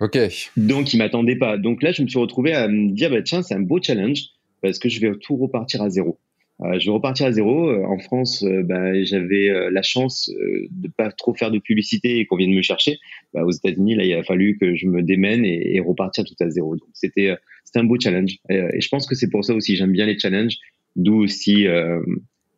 [0.00, 0.18] Ok.
[0.56, 1.58] Donc ils m'attendaient pas.
[1.58, 4.22] Donc là, je me suis retrouvé à me dire, bah, tiens, c'est un beau challenge
[4.62, 6.18] parce que je vais tout repartir à zéro.
[6.62, 7.68] Euh, je vais repartir à zéro.
[7.68, 10.30] Euh, en France, euh, bah, j'avais la chance
[10.70, 12.98] de pas trop faire de publicité et qu'on vienne me chercher.
[13.32, 16.50] Bah, aux États-Unis, là, il a fallu que je me démène et, repartir tout à
[16.50, 16.76] zéro.
[16.76, 18.38] Donc c'était c'était un beau challenge.
[18.48, 20.58] Et, je pense que c'est pour ça aussi j'aime bien les challenges,
[20.96, 21.66] d'où aussi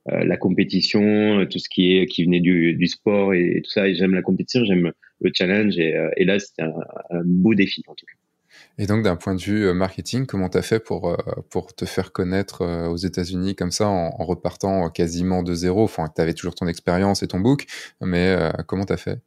[0.06, 3.88] la compétition, tout ce qui est qui venait du, du sport et, tout ça.
[3.88, 5.78] Et j'aime la compétition, j'aime le challenge.
[5.78, 8.18] Et, et là, c'était un beau défi en tout cas.
[8.78, 11.16] Et donc, d'un point de vue euh, marketing, comment tu as fait pour, euh,
[11.50, 15.84] pour te faire connaître euh, aux États-Unis comme ça, en, repartant quasiment de zéro?
[15.84, 17.66] Enfin, tu avais toujours ton expérience et ton book,
[18.00, 18.36] mais
[18.66, 19.20] comment tu as fait?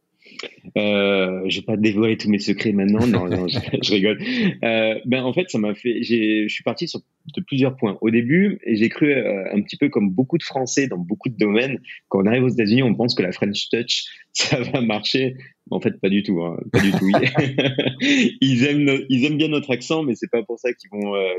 [0.76, 4.18] Euh, je vais pas dévoiler tous mes secrets maintenant, non, non je, je, rigole.
[4.62, 6.02] Euh, ben en fait, ça m'a fait.
[6.02, 7.00] Je suis parti sur
[7.34, 7.98] de plusieurs points.
[8.00, 11.36] Au début, j'ai cru euh, un petit peu comme beaucoup de Français dans beaucoup de
[11.36, 11.80] domaines.
[12.08, 15.36] Quand on arrive aux États-Unis, on pense que la French Touch ça va marcher.
[15.70, 16.42] En fait, pas du tout.
[16.42, 17.10] Hein, pas du tout.
[18.40, 21.34] ils aiment, ils aiment bien notre accent, mais c'est pas pour ça qu'ils vont, euh,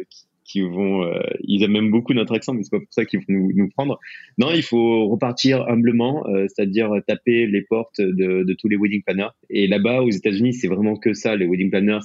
[0.55, 3.69] euh, ils aiment même beaucoup notre accent, mais c'est pas pour ça qu'ils vont nous,
[3.69, 3.99] prendre.
[4.37, 9.29] Non, il faut repartir humblement, euh, c'est-à-dire taper les portes de, tous les wedding planners.
[9.49, 11.35] Et là-bas, aux États-Unis, c'est vraiment que ça.
[11.35, 11.99] Les wedding planners,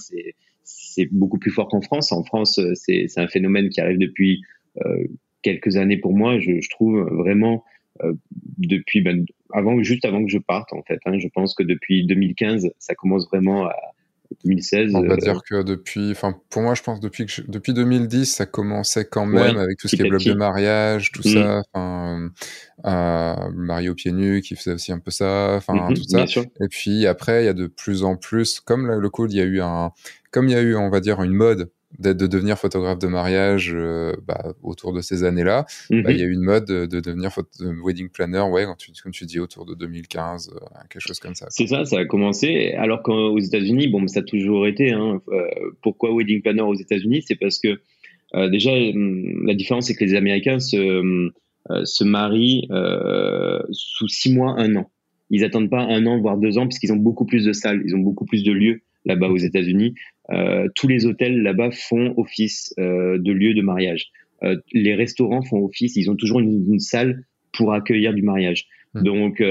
[0.65, 2.13] c'est beaucoup plus fort qu'en France.
[2.13, 4.43] En France, euh, c'est un phénomène qui arrive depuis
[5.43, 6.39] quelques années pour moi.
[6.39, 7.63] Je, je trouve vraiment
[8.57, 10.99] depuis ben, avant juste avant que je parte en fait.
[11.05, 13.77] Hein, je pense que depuis 2015, ça commence vraiment à
[14.45, 14.95] 2016.
[14.95, 18.47] On va dire que depuis, enfin pour moi je pense depuis que depuis 2010 ça
[18.47, 22.31] commençait quand même avec tout ce qui est blog de mariage, tout ça, mm.
[22.85, 26.41] enfin Mario pieds nus qui faisait aussi un peu ça, enfin mm-hmm, tout ça.
[26.61, 29.43] Et puis après il y a de plus en plus, comme le code, il y
[29.43, 29.93] a eu un,
[30.31, 33.07] comme il y a eu on va dire une mode de, de devenir photographe de
[33.07, 35.67] mariage euh, bah, autour de ces années-là.
[35.91, 36.11] Bah, mhm.
[36.11, 37.31] il y a eu une mode de, devenir
[37.85, 41.35] wedding planner, ouais, quand tu, comme tu dis, autour de 2015, euh, quelque chose comme
[41.35, 41.47] ça.
[41.51, 42.73] C'est ça, ça a commencé.
[42.73, 44.93] Alors qu'aux États-Unis, bon, ça a toujours été.
[44.93, 45.45] Hein, euh,
[45.83, 47.25] pourquoi wedding planner aux États-Unis?
[47.27, 47.81] C'est parce que
[48.51, 51.31] déjà, hum, la différence, c'est que les Américains se,
[51.85, 52.69] se marient
[53.71, 54.91] sous six mois, un an.
[55.31, 57.83] Ils attendent pas un an, voire deux ans, parce qu'ils ont beaucoup plus de salles,
[57.87, 59.95] ils ont beaucoup plus de lieux là-bas aux États-Unis.
[60.31, 64.11] Euh, tous les hôtels là-bas font office euh, de lieu de mariage.
[64.43, 68.67] Euh, les restaurants font office, ils ont toujours une, salle pour accueillir du mariage.
[68.95, 69.03] Hmm.
[69.03, 69.43] Donc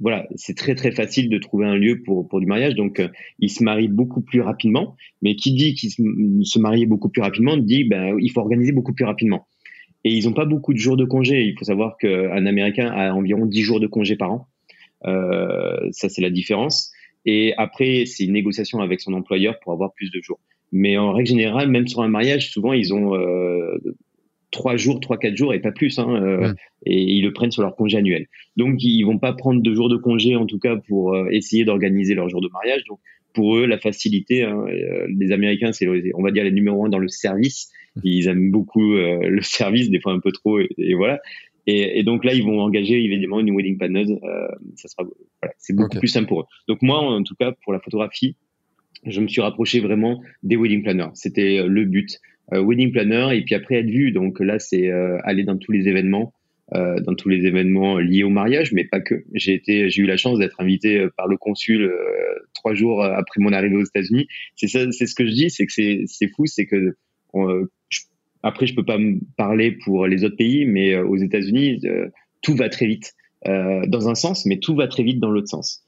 [0.00, 2.74] voilà, c'est très très facile de trouver un lieu pour pour du mariage.
[2.74, 3.00] Donc
[3.38, 4.96] ils se marient beaucoup plus rapidement.
[5.22, 6.02] Mais qui dit qu'ils se,
[6.42, 9.46] se marient beaucoup plus rapidement dit ben il faut organiser beaucoup plus rapidement.
[10.04, 11.44] Et ils n'ont pas beaucoup de jours de congé.
[11.44, 14.48] Il faut savoir qu'un Américain a environ 10 jours de congé par an.
[15.06, 16.92] Euh, ça, c'est la différence.
[17.26, 20.40] Et après, c'est une négociation avec son employeur pour avoir plus de jours.
[20.72, 23.78] Mais en règle générale, même sur un mariage, souvent ils ont euh,
[24.54, 26.54] trois jours, trois quatre jours et pas plus, hein, euh,
[26.86, 28.26] et ils le prennent sur leur congé annuel.
[28.56, 31.64] Donc ils vont pas prendre deux jours de congé en tout cas pour euh, essayer
[31.64, 32.84] d'organiser leur jour de mariage.
[32.88, 33.00] Donc
[33.34, 36.88] pour eux, la facilité, hein, euh, les Américains, c'est on va dire les numéros un
[36.88, 37.70] dans le service.
[38.02, 41.20] Ils aiment beaucoup le service, des fois un peu trop, et, et voilà.
[41.66, 44.04] Et, et, donc là, ils vont engager évidemment une wedding planner.
[44.22, 45.04] Euh, ça sera,
[45.40, 46.44] voilà, c'est beaucoup plus simple pour eux.
[46.68, 48.36] Donc moi, en tout cas, pour la photographie,
[49.06, 51.10] je me suis rapproché vraiment des wedding planners.
[51.14, 52.20] C'était euh, le but.
[52.52, 54.12] Euh, wedding planner et puis après être vu.
[54.12, 56.34] Donc là, c'est euh, aller dans tous les événements,
[56.74, 59.24] euh, dans tous les événements liés au mariage, mais pas que.
[59.32, 61.90] J'ai été, j'ai eu la chance d'être invité par le consul
[62.52, 64.26] trois jours après mon arrivée aux États-Unis.
[64.56, 66.96] C'est ça, c'est ce que je dis, c'est que c'est, c'est fou, c'est que
[67.88, 68.00] je
[68.44, 72.08] après, je peux pas me parler pour les autres pays, mais euh, aux États-Unis, euh,
[72.42, 73.14] tout va très vite
[73.48, 75.82] euh, dans un sens, mais tout va très vite dans l'autre sens.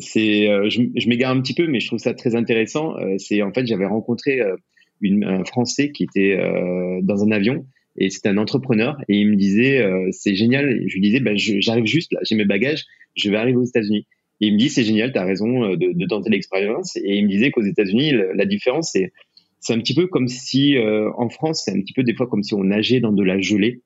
[0.00, 2.96] c'est, je, je m'égare un petit peu, mais je trouve ça très intéressant.
[3.18, 4.40] c'est en fait, j'avais rencontré
[5.02, 6.38] un Français qui était
[7.02, 10.84] dans un avion et c'était un entrepreneur et il me disait c'est génial.
[10.86, 12.84] Je lui disais ben, j'arrive juste là, j'ai mes bagages,
[13.16, 14.06] je vais arriver aux États-Unis.
[14.40, 16.96] Et il me dit c'est génial, tu as raison de, de tenter l'expérience.
[16.96, 19.12] Et il me disait qu'aux États-Unis, la différence c'est
[19.60, 22.26] c'est un petit peu comme si euh, en France, c'est un petit peu des fois
[22.26, 23.82] comme si on nageait dans de la gelée.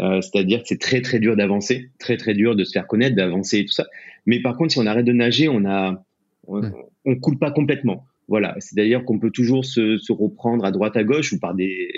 [0.00, 3.16] Euh, c'est-à-dire que c'est très très dur d'avancer, très très dur de se faire connaître,
[3.16, 3.86] d'avancer et tout ça.
[4.26, 6.04] Mais par contre, si on arrête de nager, on a,
[6.46, 6.62] on,
[7.04, 8.04] on coule pas complètement.
[8.28, 11.54] Voilà, c'est d'ailleurs qu'on peut toujours se, se, reprendre à droite à gauche ou par
[11.54, 11.88] des,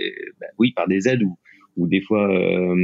[0.41, 1.37] bah oui, par des aides ou,
[1.77, 2.75] ou des fois euh,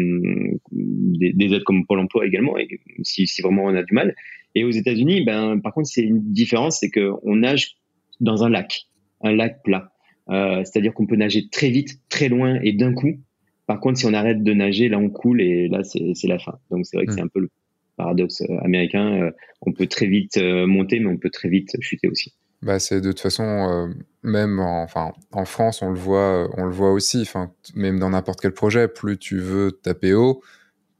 [0.73, 2.69] des, des, aides comme Pôle Emploi également, et
[3.03, 4.15] si, si vraiment on a du mal.
[4.55, 7.77] Et aux États-Unis, ben par contre, c'est une différence, c'est que on nage
[8.21, 8.87] dans un lac,
[9.23, 9.93] un lac plat.
[10.29, 13.19] Euh, c'est-à-dire qu'on peut nager très vite, très loin et d'un coup.
[13.67, 16.59] Par contre, si on arrête de nager, là on coule et là c'est la fin.
[16.71, 17.51] Donc c'est vrai que c'est un peu le
[17.97, 19.23] paradoxe euh, américain.
[19.23, 19.31] Euh,
[19.63, 22.35] on peut très vite monter, mais on peut très vite chuter aussi.
[22.63, 26.71] Bah, c'est de toute façon, même en, enfin, en France, on le voit, on le
[26.71, 27.21] voit aussi.
[27.23, 30.43] Enfin, même dans n'importe quel projet, plus tu veux taper haut,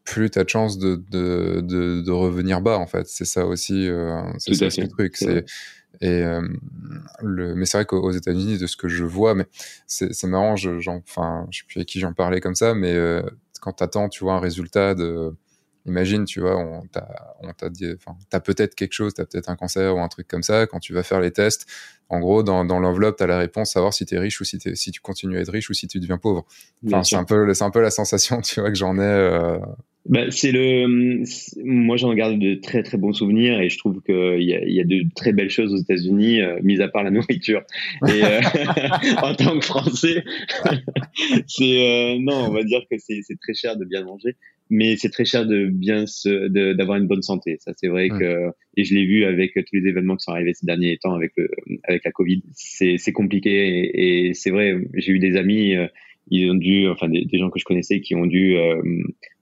[0.05, 3.07] plus tu as de chances de, de, de, de, revenir bas, en fait.
[3.07, 3.89] C'est ça aussi,
[4.39, 5.17] c'est ça le truc.
[5.17, 5.45] C'est
[6.01, 6.47] et euh,
[7.23, 9.47] le, mais c'est vrai qu'aux États-Unis, de ce que je vois, mais
[9.87, 13.23] c'est marrant, je, enfin, je sais plus avec qui j'en parlais comme ça, mais euh,
[13.61, 15.35] quand t'attends, tu vois, un résultat de,
[15.87, 19.95] imagine, tu vois, on t'a dit, enfin, t'as peut-être quelque chose, t'as peut-être un cancer
[19.95, 20.67] ou un truc comme ça.
[20.67, 21.67] Quand tu vas faire les tests,
[22.09, 25.01] en gros, dans, dans l'enveloppe, t'as la réponse, savoir si t'es riche ou si tu
[25.01, 26.45] continues à être riche ou si tu deviens pauvre.
[26.87, 29.03] Enfin, c'est un peu, c'est un peu la sensation, tu vois, que j'en ai.
[29.03, 29.59] Euh,
[30.09, 30.87] bah, c'est le,
[31.65, 34.81] moi j'en garde de très très bons souvenirs et je trouve qu'il y a, y
[34.81, 37.63] a de très belles choses aux États-Unis, euh, mis à part la nourriture.
[38.07, 38.41] Et euh,
[39.23, 40.23] en tant que Français,
[41.47, 44.37] c'est euh, non, on va dire que c'est très cher de bien manger,
[44.71, 47.57] mais c'est très cher de bien se, d'avoir une bonne santé.
[47.59, 50.55] Ça c'est vrai que et je l'ai vu avec tous les événements qui sont arrivés
[50.55, 51.51] ces derniers temps avec le,
[51.85, 54.77] avec la Covid, c'est c'est compliqué et, et c'est vrai.
[54.95, 55.89] J'ai eu des amis, euh,
[56.31, 58.57] ils ont dû, enfin des, des, gens que je connaissais qui ont dû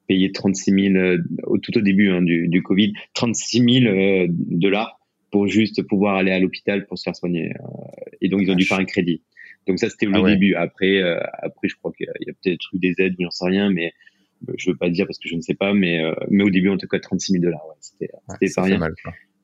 [0.06, 1.18] payer 36 000 euh,
[1.62, 6.30] tout au début hein, du, du, Covid, 36 000 euh, dollars pour juste pouvoir aller
[6.30, 7.50] à l'hôpital pour se faire soigner.
[7.50, 9.22] Euh, et donc ils ont dû faire un crédit.
[9.66, 10.54] Donc ça c'était le ah début.
[10.54, 11.00] Après,
[11.42, 13.92] après je crois qu'il y a, peut-être eu des aides, j'en sais rien, mais
[14.58, 16.76] je veux pas dire parce que je ne sais pas, mais mais au début en
[16.76, 18.76] tout cas 36 000 dollars, ouais, c'était c'était pas rien.
[18.76, 18.94] Mal,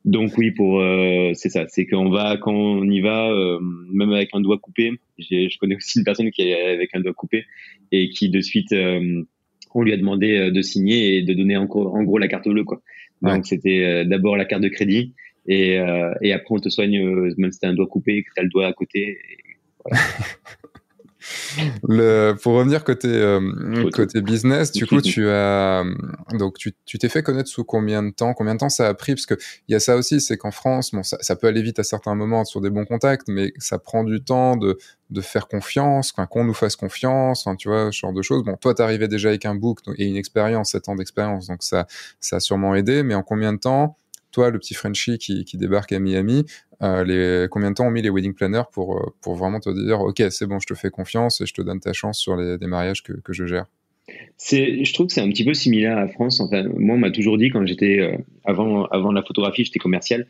[0.05, 0.83] donc oui, pour
[1.35, 3.33] c'est ça, c'est qu'on va quand on y va,
[3.91, 4.93] même avec un doigt coupé.
[5.19, 7.47] Je connais aussi une personne qui est avec un doigt coupé
[7.91, 8.75] et qui de suite
[9.75, 12.49] on lui a demandé euh, de signer et de donner en, en gros la carte
[12.49, 12.83] bleue quoi.
[13.23, 15.15] Donc c'était euh, d'abord la carte de crédit
[15.47, 15.79] Et,
[16.23, 17.03] et après, on te soigne,
[17.37, 19.19] même si t'as un doigt coupé, que t'as le doigt à côté.
[19.85, 20.03] voilà.
[21.87, 25.85] Le, pour revenir côté euh, côté business, du coup, tu as
[26.33, 28.35] donc tu t'es fait connaître sous combien de temps?
[28.35, 29.15] Combien de temps ça a pris?
[29.15, 29.35] Parce que
[29.69, 31.85] il y a ça aussi, c'est qu'en France, bon, ça, ça, peut aller vite à
[31.85, 34.79] certains moments sur des bons contacts, mais ça prend du temps de
[35.11, 38.45] de faire confiance, qu'on nous fasse confiance, tu vois, ce genre de choses.
[38.45, 41.87] Bon, toi, t'arrivais déjà avec un book et une expérience, 7 ans d'expérience, donc ça
[42.21, 43.03] ça a sûrement aidé.
[43.03, 43.97] Mais en combien de temps
[44.31, 46.45] toi, le petit Frenchie qui, qui débarque à Miami,
[46.83, 49.71] euh, les, combien de temps ont mis les wedding planners pour, euh, pour vraiment te
[49.71, 52.37] dire, OK, c'est bon, je te fais confiance et je te donne ta chance sur
[52.37, 53.67] les, mariages que, que je gère?
[54.39, 56.41] Je trouve que c'est un petit peu similaire à la France.
[56.41, 60.27] Moi, on m'a toujours dit quand j'étais euh, avant, avant la photographie, j'étais commercial,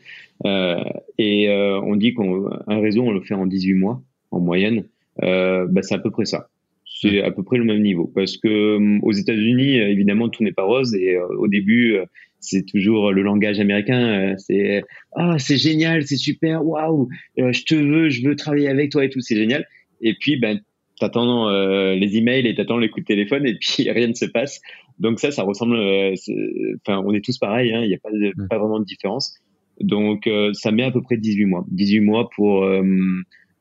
[1.17, 4.85] et on dit qu'un réseau, on le fait en 18 mois en moyenne.
[5.19, 6.49] Bah, c'est à peu près ça.
[6.85, 10.63] C'est à peu près le même niveau parce que aux États-Unis, évidemment, tout n'est pas
[10.63, 11.97] rose et au début,
[12.41, 14.35] c'est toujours le langage américain.
[14.37, 14.83] c'est
[15.15, 19.09] ah, c'est génial, c'est super, waouh, je te veux, je veux travailler avec toi et
[19.09, 19.65] tout, c'est génial.
[20.01, 20.59] Et puis, ben,
[20.99, 24.25] t'attends euh, les emails et t'attends les coups de téléphone et puis rien ne se
[24.25, 24.61] passe.
[24.99, 25.75] Donc ça, ça ressemble.
[25.75, 26.13] Euh,
[26.85, 27.73] enfin, on est tous pareils.
[27.73, 28.47] Hein, il n'y a pas, mm.
[28.47, 29.33] pas vraiment de différence.
[29.79, 31.65] Donc euh, ça met à peu près 18 mois.
[31.71, 32.63] 18 mois pour.
[32.63, 32.83] Euh,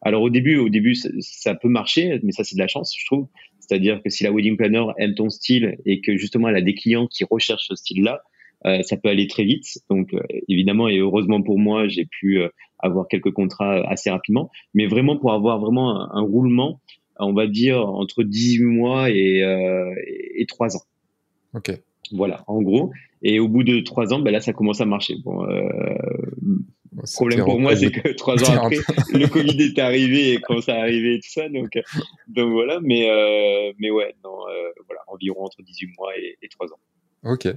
[0.03, 3.05] alors au début, au début, ça, peut marcher, mais ça c'est de la chance, je
[3.07, 3.27] trouve.
[3.59, 6.75] C'est-à-dire que si la wedding planner aime ton style et que justement elle a des
[6.75, 8.23] clients qui recherchent ce style-là,
[8.67, 9.67] euh, ça peut aller très vite.
[9.89, 14.51] Donc euh, évidemment et heureusement pour moi, j'ai pu euh, avoir quelques contrats assez rapidement.
[14.75, 16.81] Mais vraiment pour avoir vraiment un, roulement,
[17.19, 19.43] on va dire entre 18 mois et,
[20.35, 20.83] et 3 ans.
[21.55, 21.73] Ok.
[22.13, 22.91] Voilà, en gros.
[23.23, 25.17] Et au bout de 3 ans, ben là, ça commence à marcher.
[25.23, 25.45] Bon,
[26.93, 28.79] le problème pour moi, c'est que trois ans après,
[29.13, 31.49] le Covid est arrivé et commence à arriver et tout ça.
[31.49, 31.79] Donc,
[32.29, 32.81] donc voilà.
[32.83, 34.37] Mais, euh, mais ouais, non,
[34.87, 36.81] voilà, environ entre 18 mois et, et 3 ans.
[37.25, 37.49] Ok.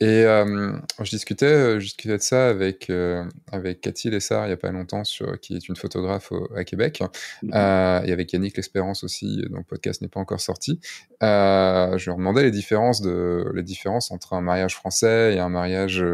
[0.00, 4.48] Et euh, je, discutais, euh, je discutais de ça avec, euh, avec Cathy Lessard il
[4.48, 7.02] n'y a pas longtemps, sur, qui est une photographe à Québec,
[7.42, 10.78] mmh et avec Yannick L'Espérance aussi, dont le podcast n'est pas encore sorti.
[11.20, 16.04] je lui demandais les différences, de, les différences entre un mariage français et un mariage,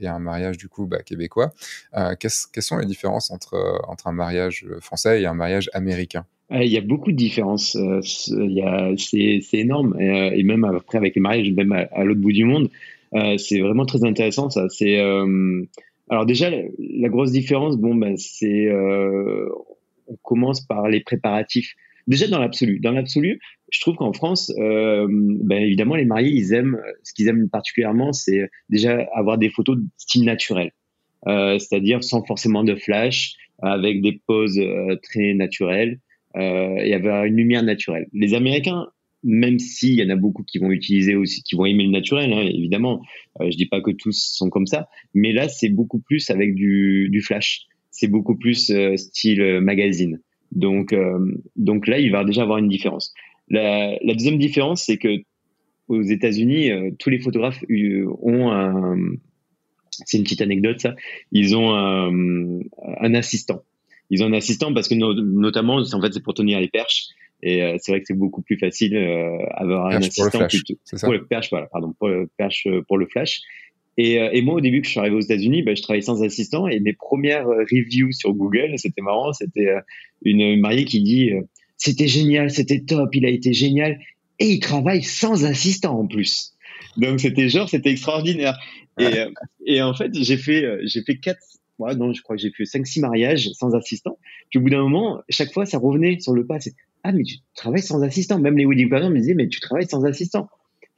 [0.00, 1.52] et un mariage du coup bah, québécois.
[2.20, 6.26] quelles sont les différences entre, entre un mariage français et un mariage américain?
[6.50, 7.76] Il y a beaucoup de différences.
[8.02, 9.96] c'est, énorme.
[9.98, 12.68] Et même après, avec les mariages, même à l'autre bout du monde,
[13.38, 14.68] c'est vraiment très intéressant ça.
[14.68, 15.62] C'est euh,
[16.08, 19.48] alors déjà la, grosse différence, bon ben c'est euh,
[20.06, 21.74] on commence par les préparatifs.
[22.08, 23.38] Déjà dans l'absolu, dans l'absolu,
[23.70, 28.50] je trouve qu'en France, ben évidemment les mariés ils aiment ce qu'ils aiment particulièrement, c'est
[28.68, 30.72] déjà avoir des photos de style naturel,
[31.24, 34.60] c'est-à-dire sans forcément de flash, avec des poses
[35.04, 36.00] très naturelles
[36.34, 38.08] et avoir une lumière naturelle.
[38.12, 38.88] Les Américains
[39.22, 42.32] même s'il y en a beaucoup qui vont utiliser aussi, qui vont aimer le naturel,
[42.32, 43.02] hein, évidemment.
[43.40, 46.54] Euh, je dis pas que tous sont comme ça, mais là c'est beaucoup plus avec
[46.54, 47.66] du, du flash.
[47.90, 50.20] C'est beaucoup plus euh, style euh, magazine.
[50.50, 51.18] Donc, euh,
[51.56, 53.12] donc là, il va déjà avoir une différence.
[53.48, 55.08] La, la deuxième différence, c'est que
[55.88, 58.96] aux États-Unis, tous les photographes ont un,
[59.90, 60.94] c'est une petite anecdote ça,
[61.32, 62.60] ils ont un,
[63.00, 63.62] un assistant.
[64.08, 67.08] Ils ont un assistant parce que notamment, en fait, c'est pour tenir les perches.
[67.42, 70.48] Et euh, c'est vrai que c'est beaucoup plus facile euh, avoir un assistant pour le
[70.48, 73.40] flash, pour le perche, voilà, pardon, pour le perche euh, pour le flash.
[73.98, 76.22] Et, et moi, au début que je suis arrivé aux États-Unis, bah, je travaillais sans
[76.22, 79.68] assistant et mes premières reviews sur Google, c'était marrant, c'était
[80.24, 81.32] une mariée qui dit
[81.76, 83.98] c'était génial, c'était top, il a été génial
[84.38, 86.54] et il travaille sans assistant en plus.
[86.96, 88.58] Donc c'était genre, c'était extraordinaire.
[88.98, 89.26] Et,
[89.66, 91.42] et en fait, j'ai fait, j'ai fait quatre,
[91.78, 94.18] ouais, non, je crois que j'ai fait cinq, six mariages sans assistant.
[94.48, 96.58] Puis au bout d'un moment, chaque fois, ça revenait sur le pas.
[97.04, 98.38] Ah, mais tu travailles sans assistant.
[98.38, 100.48] Même les wedding planners me disaient, mais tu travailles sans assistant.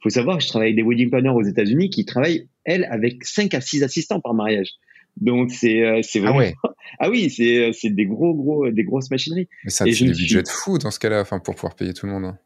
[0.03, 3.23] faut savoir que je travaille avec des wedding planners aux États-Unis qui travaillent, elles, avec
[3.23, 4.69] 5 à 6 assistants par mariage.
[5.17, 6.53] Donc, c'est euh, c'est ah vraiment.
[6.99, 9.47] Ah, oui, c'est euh, c'est des gros, gros, des grosses machineries.
[9.63, 12.05] Mais ça, c'est des budgets de fou dans ce cas-là, enfin, pour pouvoir payer tout
[12.05, 12.25] le monde.
[12.25, 12.37] Hein.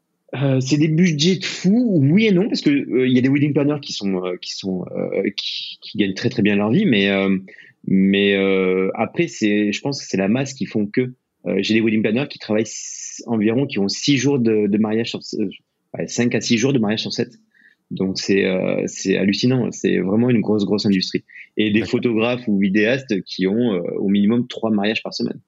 [0.42, 3.20] Euh, c'est des budgets de fou, oui et non, parce que euh, il y a
[3.20, 4.84] des wedding planners qui sont qui sont
[5.36, 7.10] qui, qui, gagnent très très bien leur vie, mais
[7.86, 8.34] mais
[8.94, 11.12] après c'est, je pense que c'est la masse qui font que euh,
[11.58, 12.66] j'ai des wedding planners qui travaillent
[13.26, 17.00] environ, qui ont 6 jours de, de mariage sur, 5 à 6 jours de mariage
[17.00, 17.30] sur 7.
[17.90, 21.24] Donc c'est euh, c'est hallucinant, c'est vraiment une grosse grosse industrie.
[21.56, 25.40] Et des photographes ou vidéastes qui ont euh, au minimum trois mariages par semaine.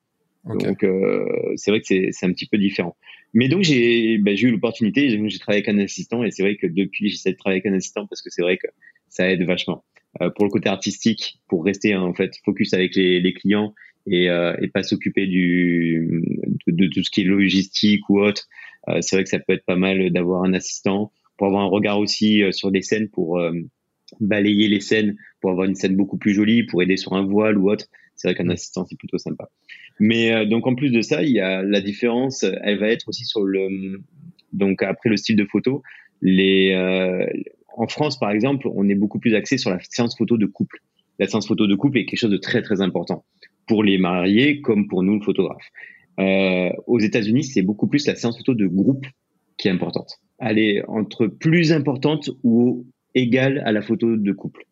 [0.45, 1.25] Donc euh,
[1.55, 2.97] c'est vrai que c'est un petit peu différent.
[3.33, 6.67] Mais donc j'ai j'ai eu l'opportunité, j'ai travaillé avec un assistant et c'est vrai que
[6.67, 8.67] depuis j'essaie de travailler avec un assistant parce que c'est vrai que
[9.09, 9.85] ça aide vachement.
[10.21, 13.73] Euh, pour le côté artistique, pour rester en fait focus avec les, les clients
[14.07, 16.25] et, euh, et pas s'occuper du
[16.67, 18.49] de, de, tout ce qui est logistique ou autre.
[18.89, 21.69] Euh, c'est vrai que ça peut être pas mal d'avoir un assistant pour avoir un
[21.69, 23.41] regard aussi euh, sur des scènes pour
[24.21, 27.57] balayer les scènes pour avoir une scène beaucoup plus jolie pour aider sur un voile
[27.57, 29.49] ou autre C'est vrai qu'un assistant, c'est plutôt sympa.
[29.99, 33.25] Mais donc en plus de ça, il y a la différence, elle va être aussi
[33.25, 34.01] sur le,
[34.53, 35.83] donc après le style de photo,
[36.21, 36.75] les,
[37.75, 40.81] en France par exemple, on est beaucoup plus axé sur la séance photo de couple.
[41.19, 43.25] La séance photo de couple est quelque chose de très très important
[43.67, 45.67] pour les mariés comme pour nous le photographe.
[46.21, 49.07] Euh, aux États-Unis, c'est beaucoup plus la séance photo de groupe
[49.57, 50.19] qui est importante.
[50.39, 54.65] Elle est entre plus importante ou égale à la photo de couple.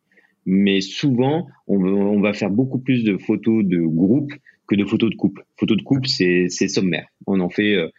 [0.45, 4.33] Mais souvent, on, va faire beaucoup plus de photos de groupe
[4.67, 5.43] que de photos de couple.
[5.59, 7.07] Photos de couple, c'est sommaire.
[7.27, 7.89] On en fait euh,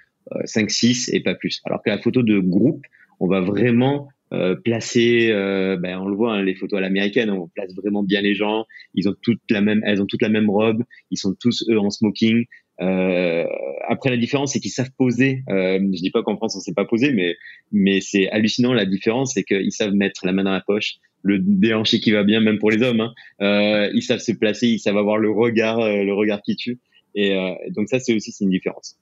[0.44, 1.60] 5, 6 et pas plus.
[1.64, 2.84] Alors que la photo de groupe,
[3.20, 7.48] on va vraiment euh, euh, ben, on le voit, hein, les photos à l'américaine, on
[7.48, 8.64] place vraiment bien les gens.
[8.94, 10.82] Ils ont toutes la même, elles ont toutes la même robe.
[11.10, 12.44] Ils sont tous eux en smoking.
[12.80, 13.44] Euh,
[13.86, 15.42] après, la différence, c'est qu'ils savent poser.
[15.50, 17.36] Euh, je dis pas qu'en France on sait pas poser, mais
[17.70, 18.72] mais c'est hallucinant.
[18.72, 22.24] La différence, c'est qu'ils savent mettre la main dans la poche, le déhanché qui va
[22.24, 23.00] bien, même pour les hommes.
[23.00, 23.12] Hein.
[23.40, 26.80] Euh, ils savent se placer, ils savent avoir le regard, euh, le regard qui tue.
[27.14, 28.96] Et euh, donc ça, c'est aussi une différence.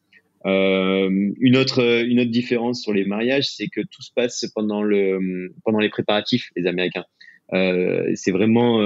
[0.44, 5.52] Une autre une autre différence sur les mariages, c'est que tout se passe pendant le
[5.64, 7.04] pendant les préparatifs, les Américains.
[7.50, 8.80] c'est vraiment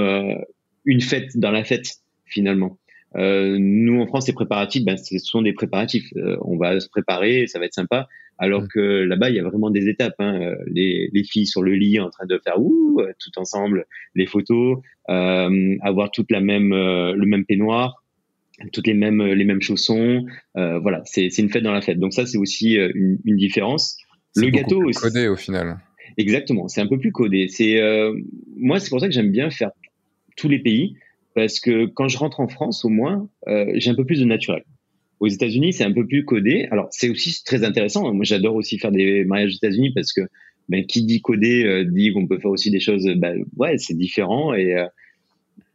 [0.85, 1.87] une fête dans la fête
[2.25, 2.79] finalement.
[3.17, 6.11] Euh, nous en France, les préparatifs, ben, ce sont des préparatifs.
[6.17, 8.09] Euh, on va se préparer, ça va être sympa.
[8.39, 10.17] Alors que là-bas, il y a vraiment des étapes.
[10.19, 10.41] Hein.
[10.41, 14.27] Euh, les, les, filles sur le lit en train de faire ouh tout ensemble, les
[14.27, 14.79] photos,
[15.09, 18.04] avoir toute la même le même peignoir,
[18.73, 20.25] toutes les mêmes les mêmes chaussons.
[20.55, 21.99] voilà, c'est une fête dans la fête.
[21.99, 23.97] Donc ça, c'est aussi une, une, différence.
[24.37, 25.79] Le gâteau plus codé au final.
[26.17, 27.49] Exactement, c'est un peu plus codé.
[27.49, 27.81] C'est
[28.57, 29.71] moi, c'est pour ça que j'aime bien faire
[30.37, 30.97] tous les pays
[31.35, 34.25] parce que quand je rentre en France, au moins, euh, j'ai un peu plus de
[34.25, 34.63] naturel.
[35.21, 36.69] Aux États-Unis, c'est un peu plus codé.
[36.71, 38.13] Alors, c'est aussi très intéressant.
[38.13, 40.23] Moi, j'adore aussi faire des mariages aux États-Unis parce que
[40.69, 43.09] ben, qui dit codé euh, dit qu'on peut faire aussi des choses.
[43.17, 44.87] Ben, ouais, c'est différent et euh,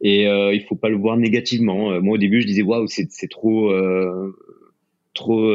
[0.00, 2.00] et euh, il faut pas le voir négativement.
[2.00, 3.72] moi, au début, je disais waouh, c'est trop
[5.14, 5.54] trop.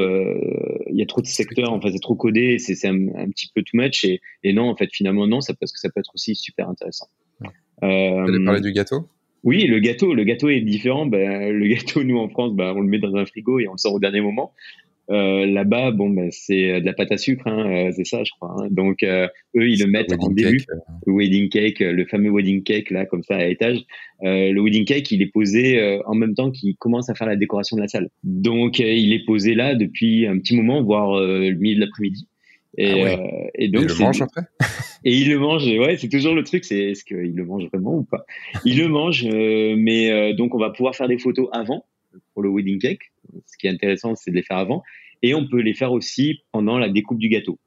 [0.90, 1.74] Il y a trop de secteurs.
[1.74, 2.60] Enfin, c'est trop codé.
[2.60, 4.04] C'est un, un, petit peu too much.
[4.04, 6.70] Et, et non, en fait, finalement, non, ça parce que ça peut être aussi super
[6.70, 7.08] intéressant.
[7.84, 9.08] Euh, Vous allez parler du gâteau?
[9.44, 11.06] Oui, le gâteau, le gâteau est différent.
[11.06, 13.74] Ben, le gâteau, nous en France, ben, on le met dans un frigo et on
[13.74, 14.54] le sort au dernier moment.
[15.12, 18.32] Euh, Là-bas, bon, ben, c'est de la pâte à sucre, hein, euh, c'est ça, je
[18.32, 18.56] crois.
[18.58, 18.68] Hein.
[18.72, 20.58] Donc, euh, eux, ils le mettent en début.
[20.58, 20.94] Cake, euh.
[21.06, 23.80] Le wedding cake, le fameux wedding cake là, comme ça à étage.
[24.22, 27.78] le wedding cake, il est posé en même temps qu'il commence à faire la décoration
[27.78, 28.10] de la salle.
[28.24, 32.28] Donc, il est posé là depuis un petit moment, voire le milieu de l'après-midi.
[32.78, 34.42] Et, ah euh, et donc, il le mange après?
[35.08, 37.96] Et il le mange, ouais, c'est toujours le truc, c'est est-ce qu'il le mange vraiment
[37.96, 38.26] ou pas?
[38.66, 41.86] Il le mange, euh, mais euh, donc on va pouvoir faire des photos avant
[42.34, 43.12] pour le wedding cake.
[43.46, 44.84] Ce qui est intéressant, c'est de les faire avant,
[45.22, 47.60] et on peut les faire aussi pendant la découpe du gâteau.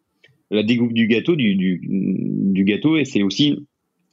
[0.50, 3.66] La découpe du gâteau, du, du, du gâteau, et c'est aussi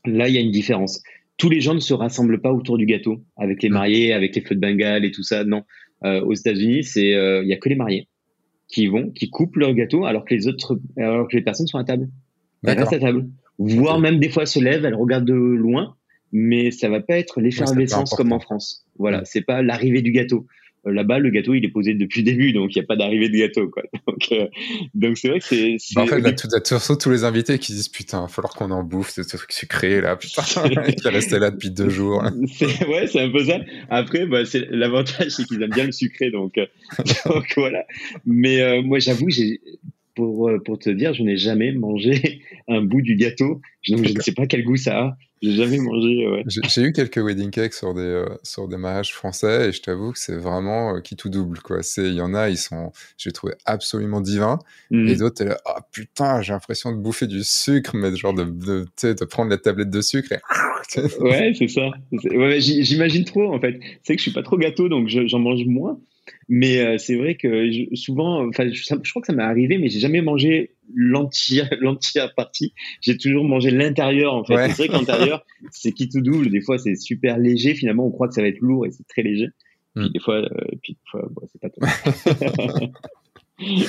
[0.05, 1.01] là, il y a une différence.
[1.37, 4.41] Tous les gens ne se rassemblent pas autour du gâteau avec les mariés, avec les
[4.41, 5.43] feux de Bengale et tout ça.
[5.43, 5.63] Non,
[6.03, 8.07] aux États-Unis, c'est il y a que les mariés
[8.67, 11.77] qui vont, qui coupent leur gâteau alors que les autres, alors que les personnes sont
[11.77, 12.09] à table.
[12.63, 13.27] Elles restent à table.
[13.57, 15.95] Voire même des fois se lèvent, elles regardent de loin,
[16.31, 18.85] mais ça va pas être l'effervescence comme en France.
[18.97, 20.47] Voilà, c'est pas l'arrivée du gâteau.
[20.87, 22.95] Euh, là-bas, le gâteau, il est posé depuis le début, donc il n'y a pas
[22.95, 23.83] d'arrivée de gâteau, quoi.
[24.07, 24.47] Donc, euh,
[24.93, 25.77] donc c'est vrai que c'est.
[25.95, 26.47] Bah, en fait, là, tout,
[26.79, 29.51] surtout tous les invités qui disent putain, il va falloir qu'on en bouffe ce truc
[29.51, 32.23] sucré là, putain, qui est resté là depuis deux jours.
[32.23, 33.59] ouais, c'est un peu ça.
[33.89, 36.65] Après, bah, c'est l'avantage, c'est qu'ils aiment bien le sucré, donc, euh,
[37.25, 37.85] donc voilà.
[38.25, 39.59] Mais moi, j'avoue, j'ai
[40.15, 43.61] pour, pour te dire, je n'ai jamais mangé un bout du gâteau.
[43.89, 45.17] Donc, je ne sais pas quel goût ça a.
[45.41, 46.27] J'ai jamais mangé.
[46.27, 46.43] Ouais.
[46.47, 50.11] J'ai eu quelques wedding cakes sur des euh, sur des mariages français et je t'avoue
[50.11, 51.59] que c'est vraiment euh, qui tout double
[51.97, 54.59] il y en a ils sont j'ai trouvé absolument divins
[54.91, 55.07] mm.
[55.07, 59.13] et d'autres là ah putain j'ai l'impression de bouffer du sucre mais genre de de,
[59.13, 60.39] de prendre la tablette de sucre et
[61.19, 61.89] ouais c'est ça.
[62.11, 63.79] Ouais, J'imagine trop en fait.
[64.03, 65.99] C'est que je suis pas trop gâteau donc j'en mange moins.
[66.47, 69.89] Mais euh, c'est vrai que souvent, enfin, je, je, crois que ça m'est arrivé, mais
[69.89, 72.73] j'ai jamais mangé l'entière, l'entière partie.
[73.01, 74.69] J'ai toujours mangé l'intérieur, en fait.
[74.69, 76.49] C'est vrai qu'intérieur, c'est qui tout double.
[76.49, 77.73] Des fois, c'est super léger.
[77.75, 79.49] Finalement, on croit que ça va être lourd et c'est très léger.
[79.95, 80.09] Puis hmm.
[80.09, 80.47] des fois, euh,
[80.81, 81.79] puis des fois, bon, c'est pas tout.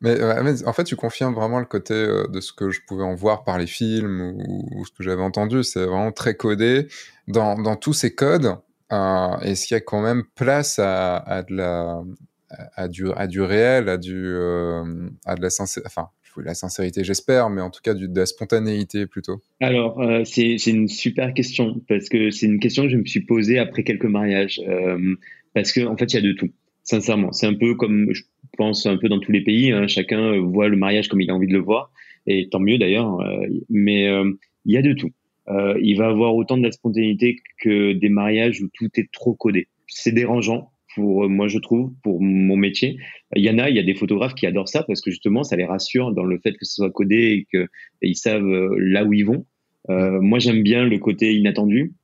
[0.00, 3.04] mais, mais, en fait, tu confirmes vraiment le côté euh, de ce que je pouvais
[3.04, 5.62] en voir par les films ou, ou ce que j'avais entendu.
[5.62, 6.88] C'est vraiment très codé.
[7.28, 8.56] Dans, dans tous ces codes,
[8.90, 11.42] est-ce qu'il y a quand même place à,
[12.88, 14.84] du, réel, à euh,
[15.36, 20.56] de la sincérité, j'espère, mais en tout cas de la spontanéité plutôt Alors, euh, c'est
[20.66, 24.04] une super question, parce que c'est une question que je me suis posée après quelques
[24.04, 24.98] mariages, euh,
[25.54, 26.50] parce qu'en en fait, il y a de tout,
[26.82, 27.32] sincèrement.
[27.32, 28.22] C'est un peu comme, je
[28.56, 31.34] pense, un peu dans tous les pays, hein, chacun voit le mariage comme il a
[31.34, 31.90] envie de le voir,
[32.26, 34.06] et tant mieux d'ailleurs, euh, mais
[34.64, 35.10] il y a de tout.
[35.48, 39.68] Il va avoir autant de la spontanéité que des mariages où tout est trop codé
[39.86, 42.98] c'est dérangeant pour moi, je trouve, pour mon métier.
[43.34, 45.42] Il y en a, il y a des photographes qui adorent ça parce que justement,
[45.42, 47.68] ça les rassure dans le fait que ce soit codé et
[48.00, 49.44] qu'ils savent là où ils vont.
[49.90, 51.94] Euh, moi, j'aime bien le côté inattendu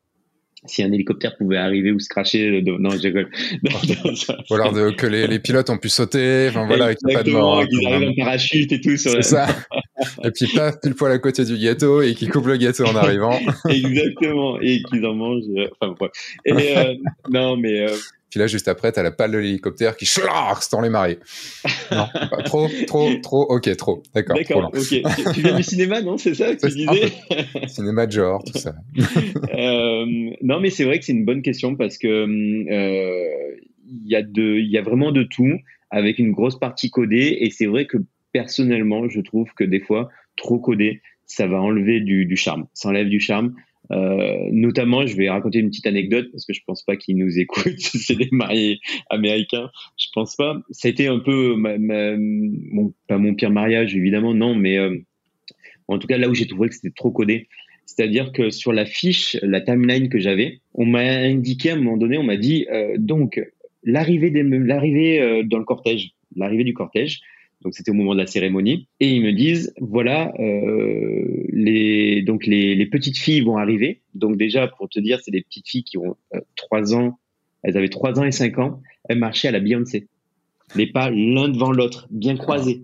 [0.66, 2.72] si un hélicoptère pouvait arriver ou se cracher, de...
[2.72, 3.28] non, je rigole.
[4.50, 7.66] ou alors de, que les, les, pilotes ont pu sauter, enfin voilà, de mort.
[7.66, 8.96] Qu'ils arrivent en parachute et tout.
[8.96, 9.46] C'est ça.
[10.22, 12.94] et puis paf, pile poil à côté du gâteau et qui coupent le gâteau en
[12.94, 13.38] arrivant.
[13.68, 14.60] Exactement.
[14.60, 15.44] Et qu'ils en mangent.
[15.56, 16.12] Euh, enfin, bref.
[16.44, 16.94] Et, euh,
[17.30, 17.96] non, mais euh,
[18.30, 20.20] puis là, juste après, t'as la pale de l'hélicoptère qui se
[20.70, 21.18] dans les marées.
[21.90, 24.02] Non, pas trop, trop, trop, ok, trop.
[24.14, 24.36] D'accord.
[24.36, 25.34] D'accord, ok.
[25.34, 27.12] Tu viens du cinéma, non C'est ça que tu disais?
[27.66, 28.76] Cinéma de genre, tout ça.
[29.54, 30.06] euh,
[30.40, 33.56] non, mais c'est vrai que c'est une bonne question parce que euh,
[33.88, 35.58] il y a de, y a vraiment de tout
[35.90, 37.96] avec une grosse partie codée et c'est vrai que
[38.32, 42.66] personnellement, je trouve que des fois, trop codé, ça va enlever du, du charme.
[42.72, 43.54] Ça enlève du charme.
[43.90, 47.38] Euh, notamment, je vais raconter une petite anecdote parce que je pense pas qu'ils nous
[47.38, 47.74] écoutent.
[47.78, 49.70] c'est des mariés américains.
[49.98, 50.60] Je pense pas.
[50.70, 54.96] Ça a été un peu mon, pas mon pire mariage évidemment, non, mais euh,
[55.88, 57.48] en tout cas là où j'ai trouvé que c'était trop codé.
[57.86, 61.96] C'est-à-dire que sur la fiche, la timeline que j'avais, on m'a indiqué à un moment
[61.96, 63.40] donné, on m'a dit euh, donc
[63.82, 67.20] l'arrivée l'arrivée dans le cortège, l'arrivée du cortège.
[67.62, 72.46] Donc c'était au moment de la cérémonie et ils me disent voilà euh, les donc
[72.46, 74.00] les, les, petites filles vont arriver.
[74.14, 77.18] Donc déjà pour te dire c'est des petites filles qui ont euh, trois ans,
[77.62, 80.08] elles avaient trois ans et cinq ans, elles marchaient à la Beyoncé,
[80.74, 82.82] les pas l'un devant l'autre, bien croisés.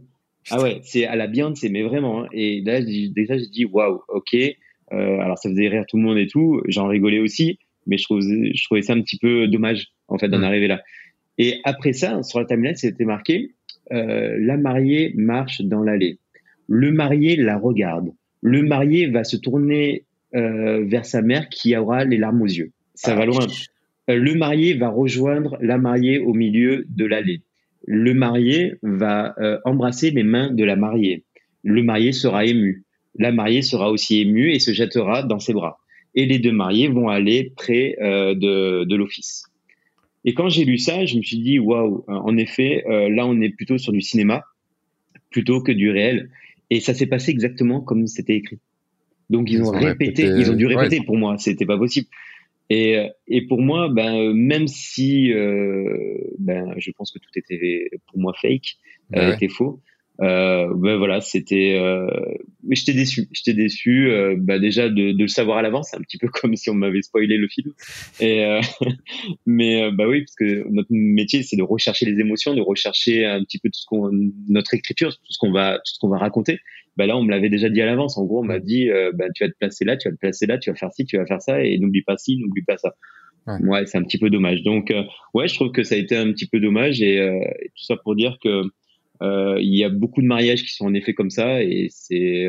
[0.50, 2.24] Ah ouais, c'est à la Beyoncé mais vraiment.
[2.24, 2.28] Hein.
[2.32, 4.34] Et là déjà j'ai dit waouh ok.
[4.92, 8.04] Euh, alors ça faisait rire tout le monde et tout, j'en rigolais aussi, mais je
[8.04, 10.44] trouvais je trouvais ça un petit peu dommage en fait d'en mmh.
[10.44, 10.82] arriver là.
[11.38, 13.54] Et après ça, sur la timeline, c'était marqué
[13.92, 16.18] euh, la mariée marche dans l'allée.
[16.68, 18.10] Le marié la regarde.
[18.42, 22.72] Le marié va se tourner euh, vers sa mère qui aura les larmes aux yeux.
[22.94, 23.46] Ça va loin.
[24.10, 27.42] Euh, le marié va rejoindre la mariée au milieu de l'allée.
[27.86, 31.22] Le marié va embrasser les mains de la mariée.
[31.62, 32.82] Le marié sera ému.
[33.16, 35.78] La mariée sera aussi émue et se jettera dans ses bras.
[36.16, 39.45] Et les deux mariés vont aller près de l'office.
[40.26, 43.40] Et quand j'ai lu ça, je me suis dit, waouh, en effet, euh, là, on
[43.40, 44.44] est plutôt sur du cinéma
[45.30, 46.30] plutôt que du réel.
[46.68, 48.58] Et ça s'est passé exactement comme c'était écrit.
[49.30, 52.08] Donc, ils, ont, répété, ils ont dû répéter pour moi, c'était pas possible.
[52.70, 57.90] Et, euh, et pour moi, ben, même si euh, ben, je pense que tout était
[58.08, 58.78] pour moi fake,
[59.14, 59.80] était faux,
[60.22, 61.76] euh, ben voilà, c'était.
[61.78, 62.06] Euh,
[62.62, 63.28] mais j'étais déçu.
[63.32, 64.10] J'étais déçu.
[64.10, 66.74] Euh, bah déjà de, de, le savoir à l'avance, un petit peu comme si on
[66.74, 67.72] m'avait spoilé le film.
[68.20, 68.60] Et euh,
[69.46, 73.26] mais euh, bah oui, parce que notre métier c'est de rechercher les émotions, de rechercher
[73.26, 74.10] un petit peu tout ce qu'on,
[74.48, 76.60] notre écriture, tout ce qu'on va, tout ce qu'on va raconter.
[76.96, 78.16] Bah là, on me l'avait déjà dit à l'avance.
[78.16, 80.46] En gros, on m'a dit, bah tu vas te placer là, tu vas te placer
[80.46, 82.78] là, tu vas faire ci, tu vas faire ça, et n'oublie pas ci, n'oublie pas
[82.78, 82.94] ça.
[83.46, 84.62] Ouais, ouais c'est un petit peu dommage.
[84.62, 84.94] Donc
[85.34, 87.96] ouais, je trouve que ça a été un petit peu dommage et, et tout ça
[88.02, 88.70] pour dire que euh,
[89.22, 92.48] il y a beaucoup de mariages qui sont en effet comme ça et c'est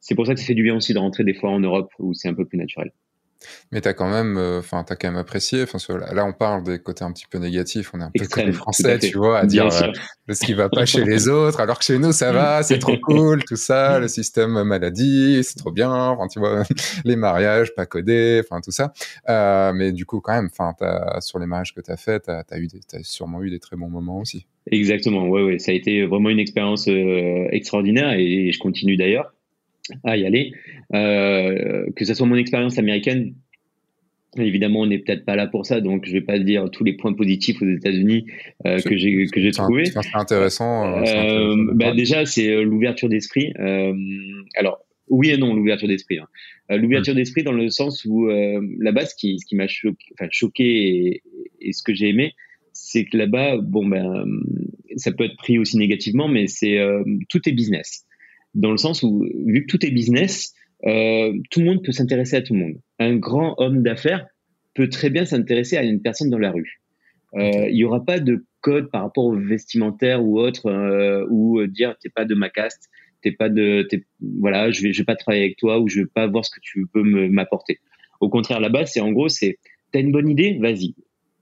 [0.00, 1.90] c'est pour ça que ça fait du bien aussi de rentrer des fois en Europe
[1.98, 2.92] où c'est un peu plus naturel.
[3.70, 5.62] Mais t'as quand même, euh, enfin, t'as quand même apprécié.
[5.62, 5.78] Enfin,
[6.12, 7.90] là, on parle des côtés un petit peu négatifs.
[7.94, 10.68] On est un peu comme les Français, tu vois, à dire euh, ce qui va
[10.68, 13.98] pas chez les autres, alors que chez nous, ça va, c'est trop cool, tout ça,
[13.98, 15.92] le système maladie, c'est trop bien.
[15.92, 16.62] Enfin, tu vois,
[17.04, 18.92] les mariages pas codés, enfin, tout ça.
[19.28, 20.74] Euh, mais du coup, quand même, enfin,
[21.20, 23.90] sur les mariages que t'as fait, t'as as eu, as sûrement eu des très bons
[23.90, 24.46] moments aussi.
[24.70, 25.26] Exactement.
[25.28, 25.58] Ouais, ouais.
[25.58, 29.32] Ça a été vraiment une expérience extraordinaire et je continue d'ailleurs
[30.04, 30.52] à y aller.
[30.94, 33.34] Euh, que ce soit mon expérience américaine,
[34.36, 36.94] évidemment, on n'est peut-être pas là pour ça, donc je vais pas dire tous les
[36.94, 38.26] points positifs aux États-Unis
[38.66, 39.86] euh, que j'ai que j'ai trouvé.
[39.86, 40.98] C'est intéressant.
[40.98, 43.52] Euh, euh bah, déjà, c'est euh, l'ouverture d'esprit.
[44.56, 46.18] alors oui et non, l'ouverture d'esprit.
[46.18, 46.76] Hein.
[46.76, 47.16] l'ouverture mm.
[47.16, 51.22] d'esprit dans le sens où là-bas, ce qui, ce qui m'a choqué, enfin, choqué et,
[51.60, 52.34] et, ce que j'ai aimé,
[52.74, 54.26] c'est que là-bas, bon ben,
[54.96, 56.78] ça peut être pris aussi négativement, mais c'est
[57.30, 58.04] tout est business
[58.54, 60.54] dans le sens où, vu que tout est business,
[60.86, 62.74] euh, tout le monde peut s'intéresser à tout le monde.
[62.98, 64.26] Un grand homme d'affaires
[64.74, 66.80] peut très bien s'intéresser à une personne dans la rue.
[67.34, 71.66] Euh, il n'y aura pas de code par rapport au vestimentaire ou autre, euh, ou
[71.66, 72.88] dire t'es pas de ma caste,
[73.22, 73.86] t'es pas de,
[74.20, 76.50] voilà, je vais, je vais pas travailler avec toi ou je vais pas voir ce
[76.50, 77.78] que tu peux m'apporter.
[78.20, 79.58] Au contraire, là-bas, c'est en gros, c'est
[79.92, 80.94] t'as une bonne idée, vas-y,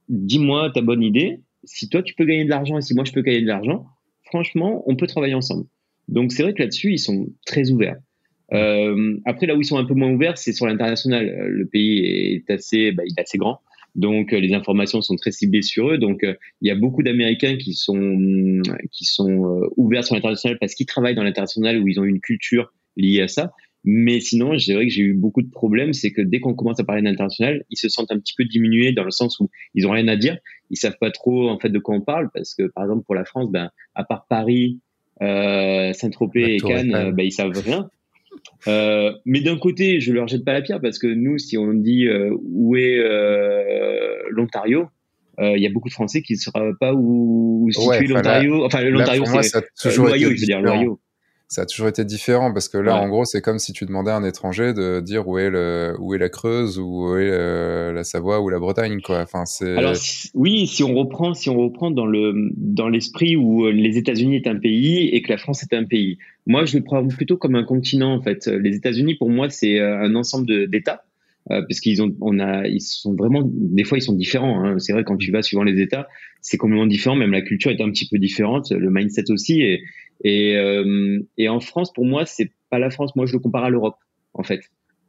[0.09, 1.41] dis-moi ta bonne idée.
[1.63, 3.85] Si toi tu peux gagner de l'argent et si moi je peux gagner de l'argent,
[4.25, 5.65] franchement, on peut travailler ensemble.
[6.07, 7.97] Donc c'est vrai que là-dessus, ils sont très ouverts.
[8.53, 11.27] Euh, après, là où ils sont un peu moins ouverts, c'est sur l'international.
[11.27, 13.59] Euh, le pays est assez, bah, il est assez grand,
[13.95, 15.97] donc euh, les informations sont très ciblées sur eux.
[15.97, 18.17] Donc euh, il y a beaucoup d'Américains qui sont
[18.91, 22.73] qui sont ouverts sur l'international parce qu'ils travaillent dans l'international où ils ont une culture
[22.95, 23.51] liée à ça.
[23.89, 25.93] Mais sinon, j'ai vrai que j'ai eu beaucoup de problèmes.
[25.93, 28.91] C'est que dès qu'on commence à parler d'international, ils se sentent un petit peu diminués
[28.91, 30.37] dans le sens où ils ont rien à dire.
[30.69, 33.15] Ils savent pas trop en fait de quoi on parle parce que par exemple pour
[33.15, 34.81] la France, ben à part Paris,
[35.19, 37.89] Saint-Tropez et Cannes, ben, ils savent rien.
[38.67, 41.73] Euh, mais d'un côté, je leur jette pas la pierre parce que nous, si on
[41.73, 44.87] dit euh, où est euh, l'Ontario,
[45.39, 48.65] euh, il y a beaucoup de Français qui ne sauraient pas où, situe l'Ontario.
[48.65, 49.23] Enfin, l'Ontario,
[49.75, 50.99] c'est l'Ohio, je veux dire l'Ohio
[51.49, 54.11] ça a toujours été différent parce que là, en gros, c'est comme si tu demandais
[54.11, 57.29] à un étranger de dire où est le, où est la Creuse ou où est
[57.31, 59.21] euh, la Savoie ou la Bretagne, quoi.
[59.21, 59.77] Enfin, c'est.
[59.77, 59.93] Alors
[60.33, 64.35] oui, si on reprend, si on reprend dans le dans l'esprit où euh, les États-Unis
[64.35, 66.17] est un pays et que la France est un pays.
[66.47, 68.47] Moi, je le prends plutôt comme un continent en fait.
[68.47, 71.05] Les États-Unis, pour moi, c'est euh, un ensemble d'États.
[71.49, 74.63] Parce qu'ils ont, on a, ils sont vraiment, des fois ils sont différents.
[74.63, 74.79] Hein.
[74.79, 76.07] C'est vrai quand tu vas suivant les États,
[76.41, 77.15] c'est complètement différent.
[77.15, 79.61] Même la culture est un petit peu différente, le mindset aussi.
[79.61, 79.83] Et,
[80.23, 83.15] et, euh, et en France, pour moi, c'est pas la France.
[83.15, 83.97] Moi, je le compare à l'Europe,
[84.33, 84.61] en fait.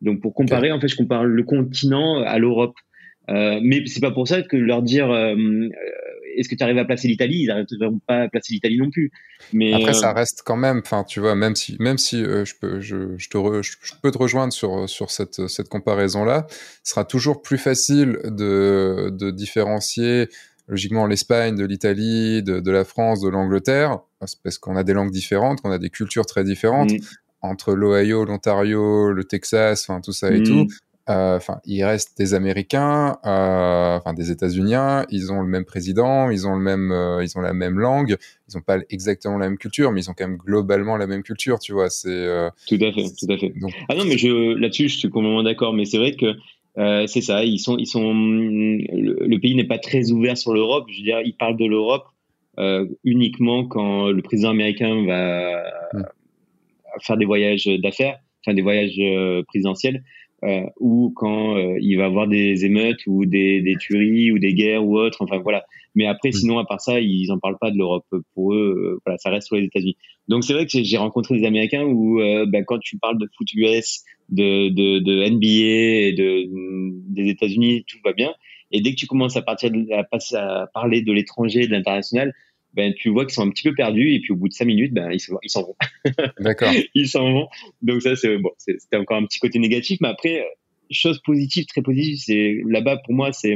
[0.02, 2.74] Donc, pour comparer, en fait, je compare le continent à l'Europe.
[3.30, 5.68] Euh, mais c'est pas pour ça que leur dire euh, euh
[6.38, 7.42] est-ce que tu arrives à placer l'Italie?
[7.42, 9.10] Ils n'arriveront pas à placer l'Italie non plus.
[9.52, 10.80] Mais après, ça reste quand même.
[10.84, 14.18] Enfin, tu vois, même si même si je peux je, je te je, peux te
[14.18, 16.46] rejoindre sur sur cette cette comparaison là,
[16.82, 20.28] ce sera toujours plus facile de de différencier
[20.68, 25.10] logiquement l'Espagne, de l'Italie, de, de, la France, de l'Angleterre, parce qu'on a des langues
[25.10, 26.98] différentes, qu'on a des cultures très différentes, mm.
[27.40, 30.44] entre l'Ohio, l'Ontario, le Texas, enfin tout ça et mm.
[30.44, 30.66] tout.
[31.08, 34.74] Euh, enfin, il reste des Américains, euh, enfin des États-Unis.
[35.10, 38.16] Ils ont le même président, ils ont le même, euh, ils ont la même langue.
[38.48, 41.22] Ils n'ont pas exactement la même culture, mais ils ont quand même globalement la même
[41.22, 41.90] culture, tu vois.
[41.90, 42.26] C'est
[42.66, 43.52] tout à fait, tout à fait.
[43.88, 45.72] ah non, mais je là-dessus, je suis complètement d'accord.
[45.72, 46.34] Mais c'est vrai que
[46.78, 50.86] euh, c'est ça, ils sont, ils sont, le, pays n'est pas très ouvert sur l'Europe.
[50.90, 52.06] Je veux dire, ils parlent de l'Europe
[52.58, 56.04] euh, uniquement quand le président américain va mm.
[57.00, 60.04] faire des voyages d'affaires, enfin des voyages euh, présidentiels,
[60.44, 64.54] euh, ou quand euh, il va avoir des émeutes ou des, des, tueries ou des
[64.54, 65.22] guerres ou autres.
[65.22, 65.64] Enfin voilà.
[65.94, 66.32] Mais après, mm.
[66.32, 68.06] sinon, à part ça, ils en parlent pas de l'Europe.
[68.34, 69.96] Pour eux, voilà, ça reste sur les États-Unis.
[70.28, 73.48] Donc c'est vrai que j'ai rencontré des Américains où, ben, quand tu parles de foot
[73.54, 76.44] US, de, de, de NBA et de,
[77.12, 78.32] des États-Unis, tout va bien.
[78.70, 82.34] Et dès que tu commences à partir de, à, à parler de l'étranger, de l'international,
[82.74, 84.66] ben tu vois qu'ils sont un petit peu perdus et puis au bout de cinq
[84.66, 85.76] minutes, ben ils s'en vont.
[86.40, 86.72] D'accord.
[86.94, 87.48] ils s'en vont.
[87.82, 90.44] Donc ça c'est bon, c'était encore un petit côté négatif, mais après
[90.90, 93.54] chose positive, très positive, c'est là-bas pour moi c'est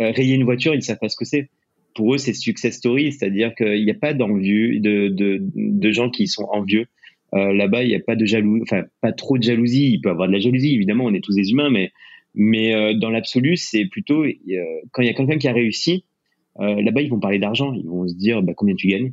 [0.00, 1.50] euh, rayer une voiture, ils savent pas ce que c'est.
[1.94, 6.10] Pour eux c'est success story, c'est-à-dire qu'il n'y a pas d'envieux, de, de, de gens
[6.10, 6.86] qui sont envieux.
[7.34, 9.92] Euh, là-bas, il n'y a pas de jalousie, enfin pas trop de jalousie.
[9.92, 11.92] Il peut y avoir de la jalousie, évidemment, on est tous des humains, mais
[12.34, 14.32] mais euh, dans l'absolu, c'est plutôt euh,
[14.92, 16.04] quand il y a quelqu'un qui a réussi.
[16.58, 17.72] Là-bas, ils vont parler d'argent.
[17.72, 19.12] Ils vont se dire bah, combien tu gagnes.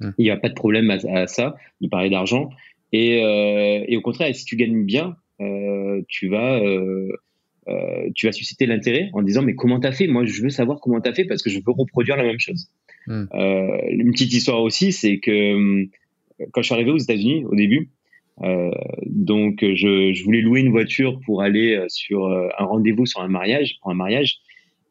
[0.00, 0.10] Mmh.
[0.18, 2.50] Il n'y a pas de problème à, ça de parler d'argent.
[2.92, 5.16] Et, et, au contraire, si tu gagnes bien,
[6.08, 6.60] tu vas
[8.14, 10.06] tu vas susciter l'intérêt en disant mais comment t'as fait?
[10.06, 12.70] Moi, je veux savoir comment t'as fait parce que je veux reproduire la même chose.
[13.08, 13.26] Mmh.
[13.90, 15.88] une petite histoire aussi, c'est que hum,
[16.52, 17.90] quand je suis arrivé aux États-Unis au début,
[18.42, 18.70] euh,
[19.06, 23.22] donc je, je, voulais louer une voiture pour aller euh, sur euh, un rendez-vous sur
[23.22, 24.40] un mariage, pour un mariage,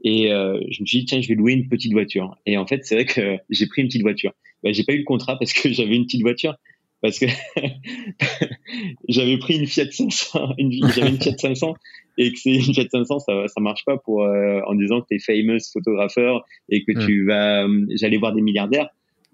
[0.05, 2.37] et euh, je me suis dit tiens je vais louer une petite voiture.
[2.45, 4.31] Et en fait c'est vrai que j'ai pris une petite voiture.
[4.63, 6.55] Ben, j'ai pas eu le contrat parce que j'avais une petite voiture
[7.01, 7.25] parce que
[9.09, 11.73] j'avais pris une Fiat 500, une, j'avais une Fiat 500
[12.17, 15.15] et que c'est une Fiat 500 ça ça marche pas pour en disant que tu
[15.15, 17.05] es famous photographeur et que hmm.
[17.05, 18.89] tu vas j'allais voir des milliardaires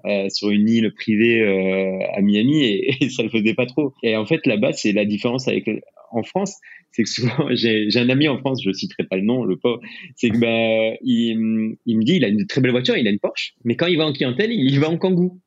[0.05, 3.93] euh, sur une île privée euh, à Miami et, et, ça le faisait pas trop.
[4.03, 5.69] Et en fait là-bas c'est la différence avec
[6.13, 6.57] en France,
[6.91, 9.79] c'est que souvent j'ai un ami en France, je citerai pas le nom, le pauvre,
[10.15, 13.11] c'est que bah il, il me dit il a une très belle voiture, il a
[13.11, 15.37] une Porsche, mais quand il va en clientèle il va en Kangoo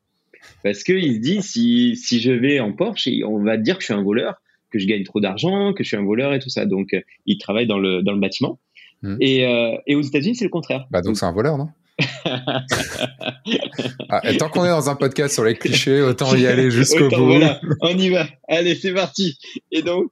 [0.62, 3.82] parce que il se dit si si je vais en Porsche on va dire que
[3.82, 4.34] je suis un voleur,
[4.70, 6.66] que je gagne trop d'argent, que je suis un voleur et tout ça.
[6.66, 6.94] Donc
[7.26, 8.58] il travaille dans le dans le bâtiment.
[9.02, 9.16] Mmh.
[9.20, 10.86] Et, euh, et aux États-Unis c'est le contraire.
[10.90, 11.68] Bah donc c'est un voleur non?
[14.08, 17.26] ah, tant qu'on est dans un podcast sur les clichés, autant y aller jusqu'au bout.
[17.26, 18.26] Voilà, on y va.
[18.48, 19.38] Allez, c'est parti.
[19.70, 20.10] Et donc,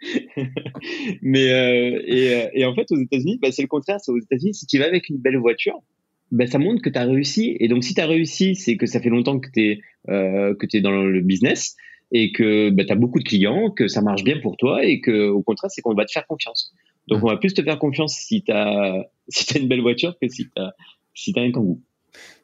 [1.22, 3.98] mais euh, et, euh, et, en fait, aux États-Unis, bah, c'est le contraire.
[4.00, 5.82] C'est aux États-Unis, si tu vas avec une belle voiture,
[6.30, 7.56] bah, ça montre que tu as réussi.
[7.60, 10.54] Et donc, si tu as réussi, c'est que ça fait longtemps que tu es, euh,
[10.54, 11.76] que es dans le business
[12.12, 15.00] et que bah, tu as beaucoup de clients, que ça marche bien pour toi et
[15.00, 16.72] que au contraire, c'est qu'on va te faire confiance.
[17.10, 20.16] Donc, on va plus te faire confiance si tu as, si as une belle voiture
[20.20, 20.72] que si tu as,
[21.14, 21.82] si as un kangou.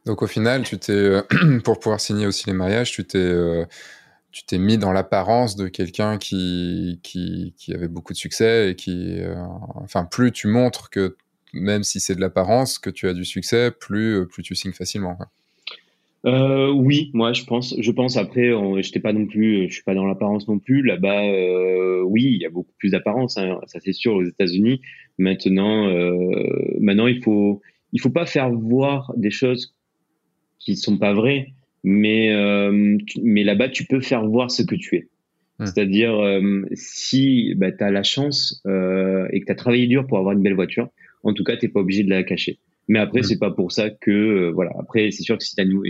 [0.04, 1.22] Donc, au final, tu t'es, euh,
[1.64, 3.64] pour pouvoir signer aussi les mariages, tu t'es, euh,
[4.30, 8.76] tu t'es mis dans l'apparence de quelqu'un qui, qui, qui, avait beaucoup de succès et
[8.76, 9.34] qui, euh,
[9.76, 11.16] enfin, plus tu montres que
[11.52, 15.16] même si c'est de l'apparence, que tu as du succès, plus, plus tu signes facilement.
[16.24, 18.50] Euh, oui, moi je pense, je pense après,
[18.82, 20.82] j'étais pas non plus, je suis pas dans l'apparence non plus.
[20.82, 24.80] Là-bas, euh, oui, il y a beaucoup plus d'apparence, hein, ça c'est sûr aux États-Unis.
[25.18, 26.20] Maintenant, euh,
[26.80, 27.60] maintenant il faut,
[27.92, 29.76] il faut pas faire voir des choses
[30.58, 31.52] qui sont pas vraies,
[31.84, 35.08] mais euh, mais là-bas tu peux faire voir ce que tu es.
[35.58, 35.66] Hmm.
[35.66, 40.06] C'est-à-dire euh, si bah, tu as la chance euh, et que tu as travaillé dur
[40.06, 40.88] pour avoir une belle voiture,
[41.22, 42.58] en tout cas t'es pas obligé de la cacher.
[42.89, 43.24] Mais après, mm.
[43.24, 44.72] c'est pas pour ça que euh, voilà.
[44.78, 45.80] Après, c'est sûr que si t'as une,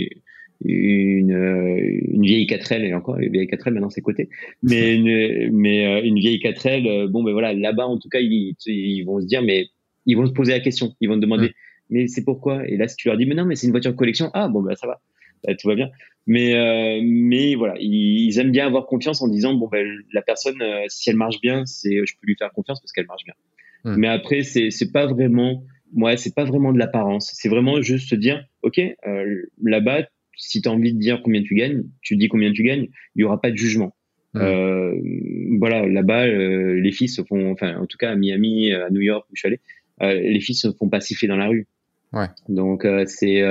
[0.65, 4.29] une, euh, une vieille 4L et encore les vieilles 4L maintenant c'est côté,
[4.63, 8.57] mais une, mais euh, une vieille 4L, bon ben voilà, là-bas en tout cas ils,
[8.67, 9.67] ils vont se dire mais
[10.07, 11.53] ils vont se poser la question, ils vont te demander mm.
[11.91, 12.67] mais c'est pourquoi?
[12.67, 14.49] Et là si tu leur dis mais non mais c'est une voiture de collection, ah
[14.49, 15.01] bon ben ça va,
[15.45, 15.91] bah, tout va bien.
[16.27, 21.11] Mais mais voilà, ils, aiment bien avoir confiance en disant bon ben la personne si
[21.11, 23.35] elle marche bien, c'est je peux lui faire confiance parce qu'elle marche bien.
[23.85, 23.97] Mm.
[23.99, 25.63] Mais après c'est c'est pas vraiment
[25.95, 27.33] ouais, c'est pas vraiment de l'apparence.
[27.35, 30.07] C'est vraiment juste se dire, OK, euh, là-bas,
[30.37, 33.21] si tu as envie de dire combien tu gagnes, tu dis combien tu gagnes, il
[33.21, 33.95] y aura pas de jugement.
[34.37, 34.95] Euh,
[35.59, 39.01] voilà, là-bas, euh, les filles se font, enfin, en tout cas à Miami, à New
[39.01, 39.61] York où je suis allé,
[40.03, 41.67] euh, les filles se font pas siffler dans la rue.
[42.13, 42.27] Ouais.
[42.49, 43.43] Donc euh, c'est,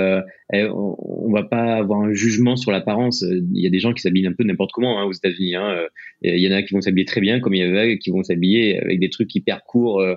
[0.54, 3.22] eh, on, va pas avoir un jugement sur l'apparence.
[3.22, 5.56] Il y a des gens qui s'habillent un peu n'importe comment hein, aux États-Unis.
[5.56, 5.88] Hein.
[6.22, 8.12] Il y en a qui vont s'habiller très bien, comme il y en a qui
[8.12, 10.16] vont s'habiller avec des trucs hyper courts euh,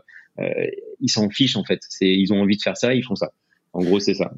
[1.00, 1.80] ils s'en fichent en fait.
[2.00, 3.32] Ils ont envie de faire ça, ils font ça.
[3.72, 4.32] En gros, c'est ça.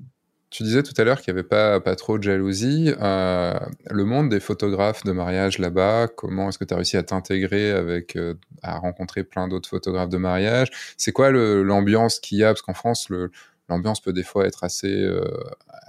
[0.50, 2.92] Tu disais tout à l'heure qu'il n'y avait pas, pas trop de jalousie.
[3.00, 3.54] Euh,
[3.88, 7.70] le monde des photographes de mariage là-bas, comment est-ce que tu as réussi à t'intégrer
[7.70, 10.68] avec, euh, à rencontrer plein d'autres photographes de mariage?
[10.96, 12.48] C'est quoi l'ambiance qu'il y a?
[12.48, 13.30] Parce qu'en France, le,
[13.70, 15.24] l'ambiance peut des fois être assez euh,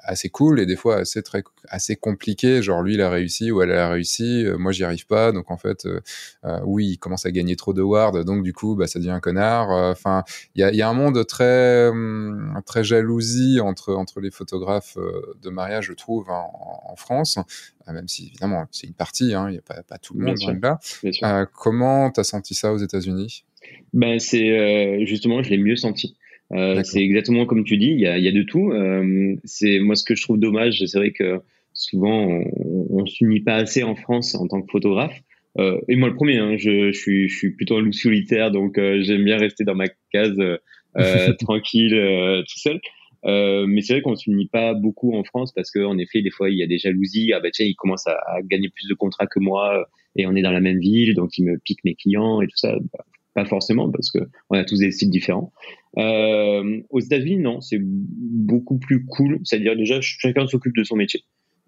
[0.03, 3.61] assez cool et des fois assez très assez compliqué genre lui il a réussi ou
[3.61, 5.31] elle a réussi euh, moi j'y arrive pas.
[5.31, 5.99] Donc en fait euh,
[6.63, 8.23] oui il commence à gagner trop de wards.
[8.23, 9.69] Donc du coup bah ça devient un connard.
[9.69, 10.23] Enfin
[10.55, 14.97] il y a, y a un monde très hum, très jalousie entre entre les photographes
[15.41, 17.39] de mariage je trouve en, France.
[17.87, 20.37] Même si évidemment c'est une partie hein, il n'y a pas, pas tout le monde
[20.61, 21.45] là.
[21.53, 23.43] Comment t'as senti ça aux États-Unis?
[23.93, 26.15] Ben c'est justement je l'ai mieux senti
[26.53, 28.71] euh, c'est exactement comme tu dis, il y a, y a de tout.
[28.71, 31.39] Euh, c'est moi ce que je trouve dommage, c'est vrai que
[31.73, 35.21] souvent on, on s'unit pas assez en France en tant que photographe.
[35.59, 38.51] Euh, et moi le premier, hein, je, je, suis, je suis plutôt un loup solitaire,
[38.51, 42.79] donc euh, j'aime bien rester dans ma case euh, tranquille, tout seul.
[43.23, 46.57] mais c'est vrai qu'on s'unit pas beaucoup en France parce qu'en effet, des fois, il
[46.57, 47.33] y a des jalousies.
[47.33, 50.35] Ah bah tiens, il commence à, à, gagner plus de contrats que moi et on
[50.35, 52.75] est dans la même ville, donc il me pique mes clients et tout ça.
[52.93, 54.19] Bah, pas forcément parce que
[54.49, 55.51] on a tous des styles différents.
[55.97, 59.39] Euh, aux États-Unis, non, c'est beaucoup plus cool.
[59.43, 61.23] C'est-à-dire déjà chacun s'occupe de son métier.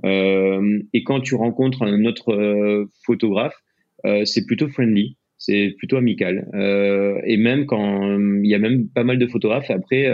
[0.05, 3.55] Euh, et quand tu rencontres un autre euh, photographe,
[4.05, 6.49] euh, c'est plutôt friendly, c'est plutôt amical.
[6.53, 10.11] Euh, et même quand il y a même pas mal de photographes après.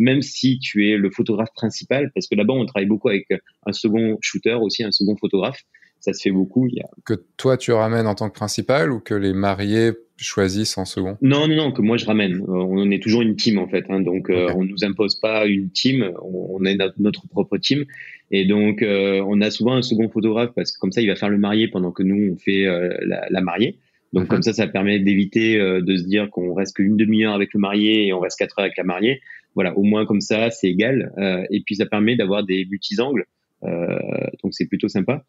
[0.00, 3.26] même si tu es le photographe principal, parce que là-bas on travaille beaucoup avec
[3.66, 5.60] un second shooter aussi, un second photographe,
[6.00, 6.66] ça se fait beaucoup.
[6.66, 6.88] Il y a...
[7.04, 11.16] Que toi tu ramènes en tant que principal ou que les mariés choisissent en second?
[11.22, 12.40] Non, non, non, que moi je ramène.
[12.40, 15.46] Euh, on est toujours une team en fait, hein, donc euh, on nous impose pas
[15.46, 17.84] une team, on, est notre, propre team.
[18.30, 21.16] Et donc euh, on a souvent un second photographe parce que comme ça il va
[21.16, 22.64] faire le marié pendant que nous on fait
[23.02, 23.78] la, la, mariée.
[24.12, 24.28] Donc mhm.
[24.28, 28.06] comme ça, ça permet d'éviter de se dire qu'on reste qu'une demi-heure avec le marié
[28.06, 29.20] et on reste quatre heures avec la mariée.
[29.54, 31.12] Voilà, au moins comme ça, c'est égal.
[31.50, 33.24] et puis ça permet d'avoir des multisangles.
[33.62, 35.24] donc c'est plutôt sympa.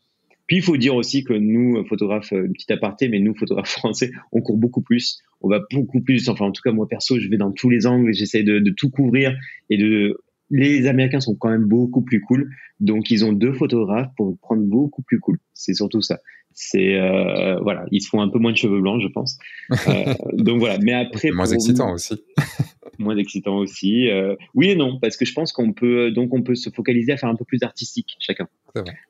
[0.50, 4.10] Puis il faut dire aussi que nous, photographes, une petite aparté, mais nous, photographes français,
[4.32, 5.20] on court beaucoup plus.
[5.42, 6.28] On va beaucoup plus.
[6.28, 8.72] Enfin, en tout cas, moi perso, je vais dans tous les angles, j'essaie de, de,
[8.72, 9.38] tout couvrir
[9.70, 10.18] et de.
[10.50, 14.64] Les Américains sont quand même beaucoup plus cool, donc ils ont deux photographes pour prendre
[14.64, 15.38] beaucoup plus cool.
[15.54, 16.20] C'est surtout ça.
[16.62, 19.38] C'est euh, voilà, ils se font un peu moins de cheveux blancs, je pense.
[19.72, 20.78] Euh, donc voilà.
[20.80, 22.22] Mais après, moins excitant aussi.
[23.00, 24.10] moins excitant aussi.
[24.10, 27.14] Euh, oui et non, parce que je pense qu'on peut donc on peut se focaliser
[27.14, 28.50] à faire un peu plus artistique chacun.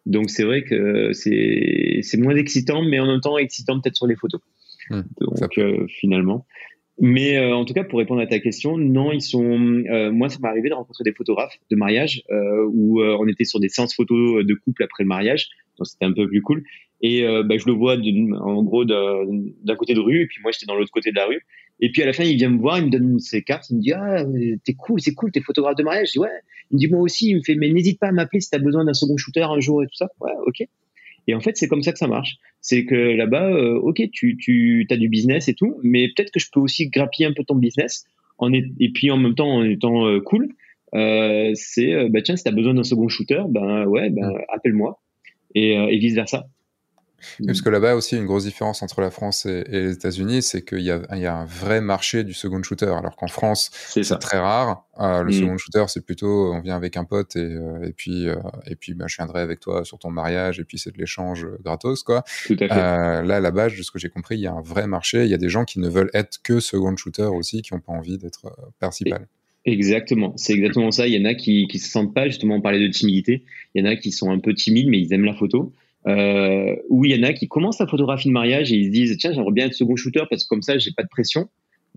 [0.06, 4.06] Donc c'est vrai que c'est c'est moins excitant, mais en même temps excitant peut-être sur
[4.06, 4.42] les photos.
[4.92, 6.46] Hmm, donc euh, finalement.
[7.02, 9.58] Mais euh, en tout cas, pour répondre à ta question, non, ils sont.
[10.12, 13.70] moi, ça m'est arrivé de rencontrer des photographes de mariage où on était sur des
[13.70, 15.50] séances photos de couple après le mariage,
[15.80, 16.64] donc c'était un peu plus cool.
[17.02, 20.66] Et bah, je le vois en gros d'un côté de rue, et puis moi j'étais
[20.66, 21.46] dans l'autre côté de la rue.
[21.80, 23.78] Et puis à la fin, il vient me voir, il me donne ses cartes, il
[23.78, 24.26] me dit ah
[24.66, 26.10] t'es cool, c'est cool, t'es photographe de mariage.
[26.10, 26.28] Je dis ouais.
[26.72, 27.30] Il me dit moi aussi.
[27.30, 29.62] Il me fait mais n'hésite pas à m'appeler si t'as besoin d'un second shooter un
[29.62, 30.10] jour et tout ça.
[30.20, 30.68] Ouais, ok.
[31.28, 32.38] Et en fait, c'est comme ça que ça marche.
[32.60, 36.40] C'est que là-bas, euh, ok, tu tu as du business et tout, mais peut-être que
[36.40, 38.06] je peux aussi grappiller un peu ton business
[38.40, 40.50] en et puis en même temps en étant euh, cool.
[40.96, 45.00] Euh, c'est euh, bah tiens, si t'as besoin d'un second shooter, ben ouais, ben appelle-moi
[45.56, 46.48] et, et vice versa.
[47.46, 50.82] parce que là-bas aussi, une grosse différence entre la France et, les États-Unis, c'est qu'il
[50.82, 54.86] y, a, un vrai marché du second shooter, alors qu'en France, c'est très rare.
[55.00, 55.40] Euh, le mm.
[55.40, 58.36] second shooter, c'est plutôt, on vient avec un pote et, euh, puis, euh,
[58.66, 61.48] et puis bah, je viendrai avec toi sur ton mariage, et puis c'est de l'échange
[61.64, 62.24] gratos, quoi.
[62.46, 63.24] Tout à fait.
[63.24, 65.24] là, là-bas, de ce que j'ai compris, il y a un vrai marché.
[65.24, 67.80] Il y a des gens qui ne veulent être que second shooter aussi, qui n'ont
[67.80, 69.28] pas envie d'être principal.
[69.66, 71.08] Exactement, c'est exactement ça.
[71.08, 73.44] Il y en a qui ne se sentent pas, justement, on parlait de timidité.
[73.76, 75.74] Il y en a qui sont un peu timides, mais ils aiment la photo.
[76.08, 78.92] Euh, où il y en a qui commencent la photographie de mariage et ils se
[78.92, 81.50] disent tiens j'aimerais bien être second shooter parce que comme ça j'ai pas de pression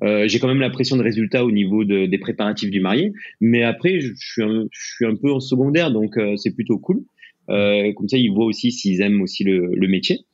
[0.03, 3.13] euh, j'ai quand même la pression de résultat au niveau de, des préparatifs du marié
[3.41, 6.79] mais après je, suis, un, je suis un peu en secondaire donc euh, c'est plutôt
[6.79, 7.05] cool
[7.49, 10.25] euh, comme ça ils voient aussi s'ils aiment aussi le, le métier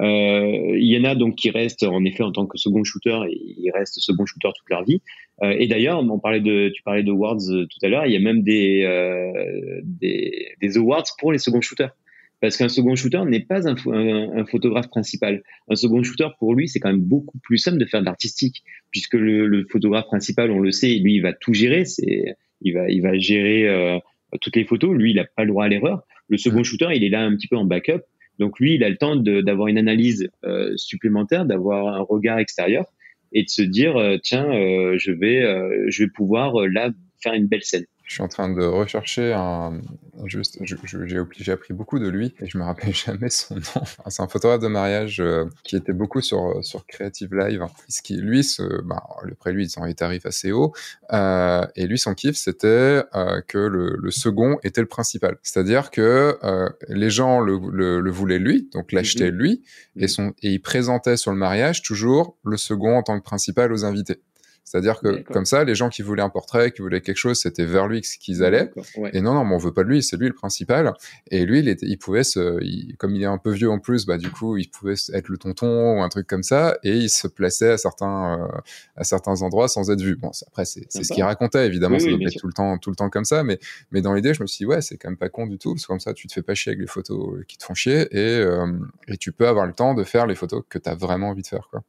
[0.00, 3.20] euh, il y en a donc qui restent en effet en tant que second shooter
[3.30, 5.00] et ils restent second shooter toute leur vie.
[5.42, 8.06] Euh, et d'ailleurs, on parlait de, tu parlais de awards tout à l'heure.
[8.06, 11.94] Il y a même des, euh, des, des awards pour les second shooters.
[12.40, 15.42] Parce qu'un second shooter n'est pas un, un, photographe principal.
[15.68, 18.62] Un second shooter, pour lui, c'est quand même beaucoup plus simple de faire de l'artistique,
[18.90, 21.86] puisque le, le, photographe principal, on le sait, lui, il va tout gérer.
[21.86, 23.98] C'est, il va, il va gérer euh,
[24.42, 24.94] toutes les photos.
[24.94, 26.02] Lui, il n'a pas le droit à l'erreur.
[26.28, 28.02] Le second shooter, il est là un petit peu en backup.
[28.38, 32.86] Donc lui, il a le temps d'avoir une analyse euh, supplémentaire, d'avoir un regard extérieur
[33.32, 35.42] et de se dire, euh, tiens, euh, je vais,
[35.88, 36.90] je vais pouvoir là
[37.22, 37.86] faire une belle scène.
[38.04, 39.80] Je suis en train de rechercher un.
[40.26, 43.84] Juste, j'ai appris beaucoup de lui et je me rappelle jamais son nom.
[44.08, 47.64] C'est un photographe de mariage euh, qui était beaucoup sur sur Creative Live.
[47.88, 50.72] Ce qui, lui, ce, bah, le ils ont des tarifs assez hauts.
[51.12, 55.38] Euh, et lui, son kiff, c'était euh, que le, le, second était le principal.
[55.42, 59.36] C'est-à-dire que euh, les gens le, le, le, voulaient lui, donc l'achetaient mm-hmm.
[59.36, 59.62] lui,
[59.96, 63.72] et, son, et il présentait sur le mariage toujours le second en tant que principal
[63.72, 64.20] aux invités.
[64.64, 67.66] C'est-à-dire que comme ça, les gens qui voulaient un portrait, qui voulaient quelque chose, c'était
[67.66, 68.70] vers lui qu'ils allaient.
[69.12, 70.94] Et non, non, mais on veut pas de lui, c'est lui le principal.
[71.30, 72.58] Et lui, il, était, il pouvait se,
[72.96, 75.36] comme il est un peu vieux en plus, bah du coup, il pouvait être le
[75.36, 78.60] tonton ou un truc comme ça, et il se plaçait à certains, euh,
[78.96, 80.16] à certains endroits sans être vu.
[80.16, 82.96] Bon, après, c'est ce qu'il racontait, évidemment, ça doit être tout le temps, tout le
[82.96, 83.58] temps comme ça, mais,
[83.90, 85.74] mais dans l'idée, je me suis dit, ouais, c'est quand même pas con du tout,
[85.74, 87.74] parce que comme ça, tu te fais pas chier avec les photos qui te font
[87.74, 88.66] chier, et, euh,
[89.08, 91.42] et tu peux avoir le temps de faire les photos que tu as vraiment envie
[91.42, 91.82] de faire, quoi.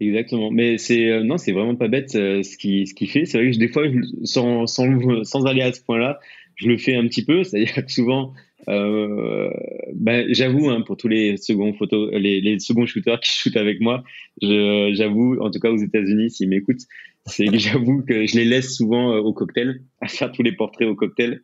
[0.00, 0.50] Exactement.
[0.50, 3.24] Mais c'est euh, non, c'est vraiment pas bête euh, ce qui ce qui fait.
[3.24, 3.84] C'est vrai que des fois,
[4.24, 6.20] sans sans sans aller à ce point-là,
[6.56, 7.44] je le fais un petit peu.
[7.44, 8.34] C'est-à-dire que souvent,
[8.68, 9.50] euh,
[9.94, 13.80] ben, j'avoue, hein, pour tous les seconds photos, les, les seconds shooters qui shootent avec
[13.80, 14.02] moi,
[14.42, 16.86] j'avoue, en tout cas aux États-Unis, s'ils m'écoutent,
[17.26, 20.52] c'est que j'avoue que je les laisse souvent euh, au cocktail, à faire tous les
[20.52, 21.42] portraits au cocktail.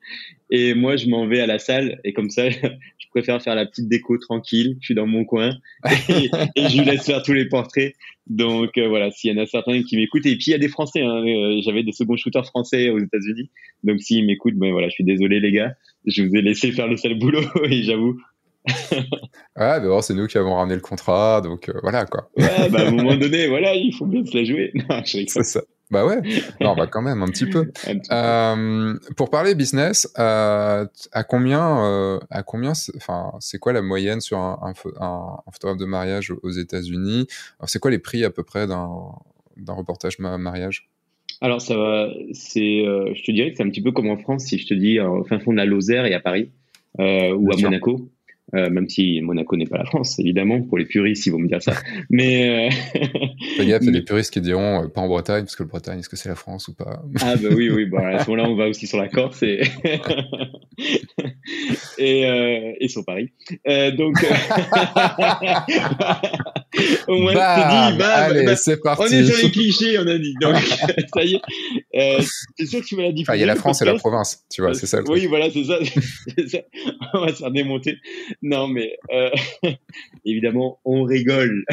[0.50, 3.66] Et moi, je m'en vais à la salle et comme ça, je préfère faire la
[3.66, 4.76] petite déco tranquille.
[4.80, 5.50] Je suis dans mon coin
[6.08, 7.94] et, je lui laisse faire tous les portraits.
[8.28, 10.58] Donc euh, voilà, s'il y en a certains qui m'écoutent, et puis il y a
[10.58, 11.00] des Français.
[11.00, 11.24] Hein,
[11.64, 13.50] J'avais des seconds shooters français aux États-Unis.
[13.82, 15.74] Donc s'ils m'écoutent, ben voilà, je suis désolé les gars
[16.06, 18.18] je vous ai laissé faire le sale boulot et j'avoue.
[18.68, 22.30] ouais, d'abord, c'est nous qui avons ramené le contrat, donc euh, voilà quoi.
[22.36, 24.72] ouais, bah, à un moment donné, voilà, il faut bien se la jouer.
[25.04, 25.62] c'est ça.
[25.90, 26.22] Bah ouais,
[26.62, 27.70] non, bah quand même un petit peu.
[28.10, 34.38] Euh, pour parler business, euh, à combien, à combien, enfin, c'est quoi la moyenne sur
[34.38, 37.26] un, un, photographe de mariage aux États-Unis?
[37.66, 40.91] C'est quoi les prix à peu près d'un reportage mariage?
[41.42, 44.16] Alors ça va, c'est, euh, je te dirais que c'est un petit peu comme en
[44.16, 46.50] France si je te dis au fin fond de la Lozère et à Paris
[47.00, 48.11] euh, ou à Monaco.
[48.54, 51.48] Euh, même si Monaco n'est pas la France, évidemment, pour les puristes, ils vont me
[51.48, 51.72] dire ça.
[52.10, 52.68] Mais.
[52.68, 52.70] Euh...
[53.58, 56.00] il y a des puristes qui diront euh, pas en Bretagne, parce que le Bretagne,
[56.00, 57.02] est-ce que c'est la France ou pas?
[57.22, 59.62] Ah, bah oui, oui, bah, à ce moment-là, on va aussi sur la Corse et,
[61.98, 63.32] et, euh, et, sur Paris.
[63.96, 64.22] Donc.
[67.06, 67.38] Au moins, dit,
[67.98, 69.02] bah, allez, bah, c'est parti.
[69.02, 70.34] On est sur les clichés, on a dit.
[70.40, 70.56] Donc,
[71.14, 71.40] ça y est.
[72.58, 73.38] C'est sûr que tu vas la diffuser.
[73.38, 75.00] il y a la France et la province, tu vois, c'est ça.
[75.06, 75.78] Oui, voilà, c'est ça.
[76.48, 76.58] ça.
[77.14, 77.98] On va se faire démonter.
[78.40, 79.30] Non, mais euh,
[80.24, 81.64] évidemment, on rigole.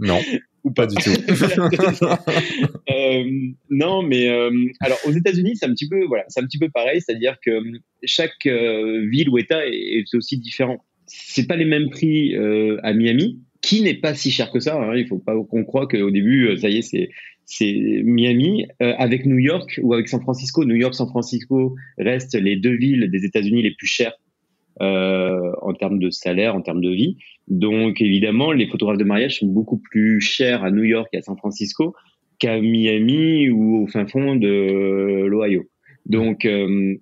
[0.00, 0.20] non.
[0.64, 1.10] Ou pas du tout.
[2.90, 3.24] euh,
[3.70, 6.68] non, mais euh, alors aux États-Unis, c'est un petit peu voilà, c'est un petit peu
[6.70, 7.52] pareil, c'est-à-dire que
[8.04, 10.84] chaque ville ou État est, est aussi différent.
[11.06, 12.34] C'est pas les mêmes prix
[12.82, 14.74] à Miami, qui n'est pas si cher que ça.
[14.74, 14.96] Hein.
[14.96, 17.10] Il faut pas qu'on croit qu'au début, ça y est, c'est
[17.46, 20.64] c'est Miami euh, avec New York ou avec San Francisco.
[20.64, 24.14] New York, San Francisco restent les deux villes des États-Unis les plus chères
[24.82, 27.16] euh, en termes de salaire, en termes de vie.
[27.48, 31.22] Donc évidemment, les photographes de mariage sont beaucoup plus chers à New York et à
[31.22, 31.94] San Francisco
[32.38, 35.64] qu'à Miami ou au fin fond de l'Ohio.
[36.04, 36.94] Donc euh,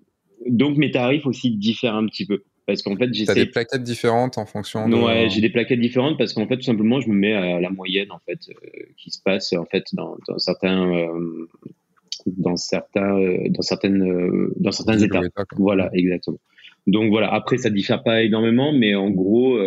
[0.46, 4.38] donc mes tarifs aussi diffèrent un petit peu parce qu'en fait j'ai des plaquettes différentes
[4.38, 4.94] en fonction de...
[4.94, 7.70] ouais j'ai des plaquettes différentes parce qu'en fait tout simplement je me mets à la
[7.70, 11.08] moyenne en fait euh, qui se passe en fait dans, dans certains
[12.26, 13.18] dans certains
[13.50, 15.20] dans certaines dans certains états
[15.58, 16.38] voilà exactement
[16.86, 19.58] donc voilà après ça diffère pas énormément mais en gros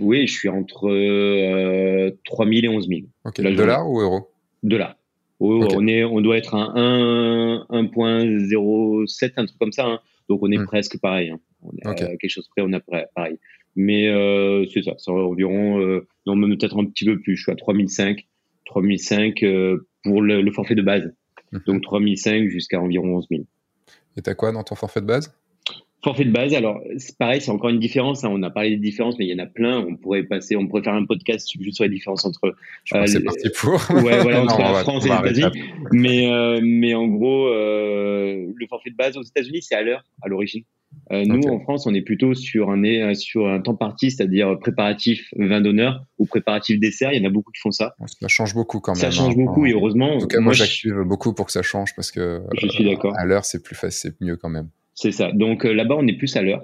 [0.00, 3.00] Oui, je suis entre euh, 3 000 et 11 000.
[3.24, 3.40] Ok.
[3.40, 4.30] Dollars ou euros
[4.62, 4.96] Dollars.
[5.40, 9.86] on, est, on doit être à 1.07, un truc comme ça.
[9.86, 10.00] Hein.
[10.28, 10.66] Donc on est hmm.
[10.66, 11.30] presque pareil.
[11.30, 11.40] Hein.
[11.62, 12.82] On est quelque chose près, on est
[13.14, 13.38] pareil.
[13.76, 17.36] Mais euh, c'est ça, c'est environ, euh, non, même peut-être un petit peu plus.
[17.36, 18.26] Je suis à 3005,
[18.66, 21.12] 3005 euh, pour le, forfait de base.
[21.52, 21.62] Mhm.
[21.66, 23.42] Donc 3005 jusqu'à environ 11 000.
[24.16, 25.32] Et t'as quoi dans ton forfait de base?
[26.04, 28.22] Forfait de base, alors c'est pareil, c'est encore une différence.
[28.22, 28.30] Hein.
[28.32, 29.78] On a parlé des différences, mais il y en a plein.
[29.78, 32.54] On pourrait passer, on pourrait faire un podcast juste sur les différences entre.
[32.84, 33.80] C'est parti pour.
[33.90, 35.62] Ouais, voilà, entre la France et les États-Unis.
[35.92, 40.62] Mais, mais en gros, le forfait de base aux États-Unis, c'est à l'heure, à l'origine.
[41.10, 45.32] Euh, nous, en France, on est plutôt sur un, sur un temps parti, c'est-à-dire préparatif
[45.36, 47.12] vin d'honneur ou préparatif dessert.
[47.12, 47.94] Il y en a beaucoup qui font ça.
[48.20, 49.00] Ça change beaucoup quand même.
[49.00, 49.44] Ça change hein.
[49.44, 50.14] beaucoup et heureusement.
[50.14, 53.14] En tout cas, moi, j'active beaucoup pour que ça change parce que je suis d'accord.
[53.18, 54.68] À l'heure, c'est plus facile, c'est mieux quand même.
[55.00, 55.30] C'est ça.
[55.30, 56.62] Donc euh, là-bas, on est plus à l'heure.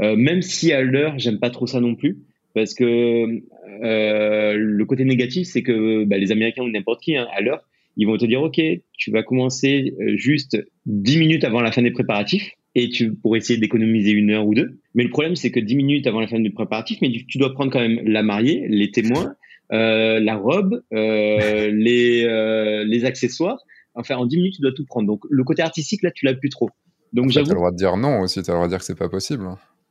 [0.00, 2.18] Euh, même si à l'heure, j'aime pas trop ça non plus
[2.54, 3.42] parce que
[3.82, 7.60] le côté négatif, c'est que bah, les Américains ou n'importe qui, hein, à l'heure,
[7.96, 8.60] ils vont te dire, OK,
[8.96, 10.56] tu vas commencer juste
[10.86, 14.54] 10 minutes avant la fin des préparatifs et tu pourrais essayer d'économiser une heure ou
[14.54, 14.78] deux.
[14.94, 17.52] Mais le problème, c'est que 10 minutes avant la fin du préparatif, mais tu dois
[17.52, 19.34] prendre quand même la mariée, les témoins,
[19.72, 23.58] euh, la robe, euh, les, euh, les accessoires.
[23.94, 25.06] Enfin, en 10 minutes, tu dois tout prendre.
[25.06, 26.70] Donc, le côté artistique, là, tu l'as plus trop.
[27.14, 27.46] Donc, j'avoue.
[27.46, 28.84] Tu as le droit de dire non aussi, tu as le droit de dire que
[28.84, 29.44] c'est pas possible.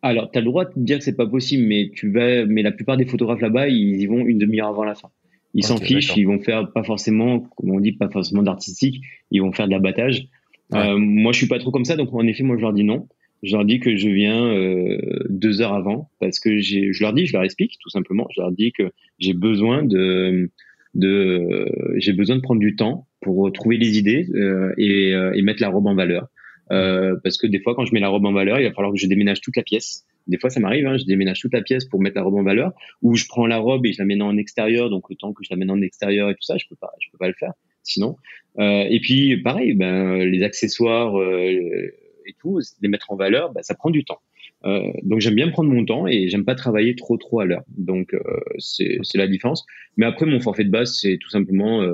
[0.03, 2.61] Alors, tu as le droit de dire que c'est pas possible, mais tu vas, mais
[2.61, 5.09] la plupart des photographes là-bas, ils y vont une demi-heure avant la fin.
[5.53, 9.01] Ils s'en fichent, ils vont faire pas forcément, comme on dit, pas forcément d'artistique,
[9.31, 10.27] ils vont faire de l'abattage.
[10.73, 12.83] Euh, moi, je suis pas trop comme ça, donc en effet, moi, je leur dis
[12.83, 13.07] non.
[13.43, 14.97] Je leur dis que je viens euh,
[15.29, 18.27] deux heures avant parce que j'ai, je leur dis, je leur explique tout simplement.
[18.35, 20.49] Je leur dis que j'ai besoin de,
[20.95, 25.61] de, j'ai besoin de prendre du temps pour trouver les idées euh, et, et, mettre
[25.61, 26.29] la robe en valeur.
[26.69, 28.99] Parce que des fois, quand je mets la robe en valeur, il va falloir que
[28.99, 30.05] je déménage toute la pièce.
[30.27, 32.43] Des fois, ça m'arrive, hein, je déménage toute la pièce pour mettre la robe en
[32.43, 34.89] valeur, ou je prends la robe et je la mets en extérieur.
[34.89, 36.91] Donc le temps que je la mène en extérieur et tout ça, je peux pas,
[36.99, 37.53] je peux pas le faire
[37.83, 38.17] sinon.
[38.59, 41.93] Euh, et puis, pareil, ben, les accessoires euh,
[42.25, 44.19] et tout, les mettre en valeur, ben, ça prend du temps.
[44.65, 47.63] Euh, donc j'aime bien prendre mon temps et j'aime pas travailler trop trop à l'heure.
[47.77, 48.15] Donc
[48.59, 49.65] c'est la différence.
[49.97, 51.85] Mais après mon forfait de base c'est tout simplement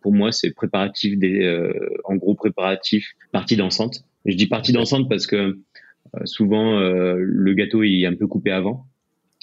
[0.00, 1.68] pour moi c'est préparatif des
[2.04, 4.04] en gros préparatif partie dansante.
[4.24, 5.58] Je dis partie dansante parce que
[6.24, 8.86] souvent le gâteau est un peu coupé avant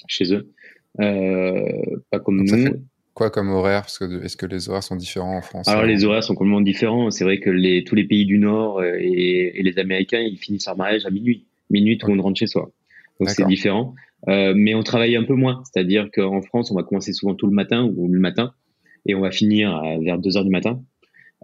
[0.06, 0.50] chez eux.
[0.96, 2.78] pas comme nous
[3.18, 3.82] quoi comme horaire?
[3.82, 5.66] Parce que est-ce que les horaires sont différents en France?
[5.66, 7.10] Alors les horaires sont complètement différents.
[7.10, 10.66] C'est vrai que les, tous les pays du Nord euh, et, les Américains, ils finissent
[10.66, 12.70] leur mariage à minuit, tout le monde rentre chez soi.
[13.20, 13.94] Donc c'est différent.
[14.28, 15.62] Euh, mais on travaille un peu moins.
[15.64, 18.52] C'est-à-dire qu'en France, on va commencer souvent tout le matin ou le matin
[19.06, 20.82] et on va finir vers 2 heures du matin.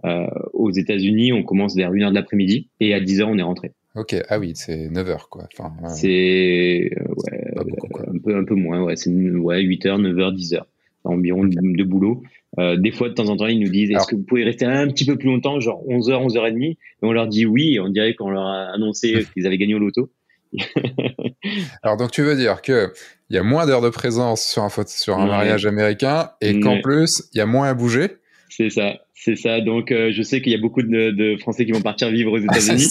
[0.03, 3.37] Euh, aux États-Unis, on commence vers 1 heure de l'après-midi et à 10 heures, on
[3.37, 3.71] est rentré.
[3.95, 5.47] Ok, ah oui, c'est 9 heures quoi.
[5.57, 10.33] Enfin, C'est ouais, un, peu, un peu moins, ouais, c'est ouais, 8 heures, 9 heures,
[10.33, 10.67] 10 heures
[11.05, 12.23] environ de, boulot.
[12.59, 14.65] Euh, des fois, de temps en temps, ils nous disent est-ce que vous pouvez rester
[14.65, 17.89] un petit peu plus longtemps, genre 11h, 11h30 Et on leur dit oui, et on
[17.89, 20.09] dirait qu'on leur a annoncé qu'ils avaient gagné au loto.
[21.83, 22.89] Alors, donc, tu veux dire qu'il
[23.29, 27.23] y a moins d'heures de présence sur un, sur un mariage américain et qu'en plus,
[27.33, 28.17] il y a moins à bouger?
[28.49, 28.95] C'est ça.
[29.17, 29.59] C'est ça.
[29.59, 32.37] Donc, euh, je sais qu'il y a beaucoup de, Français qui vont partir vivre aux
[32.47, 32.89] ah, États-Unis.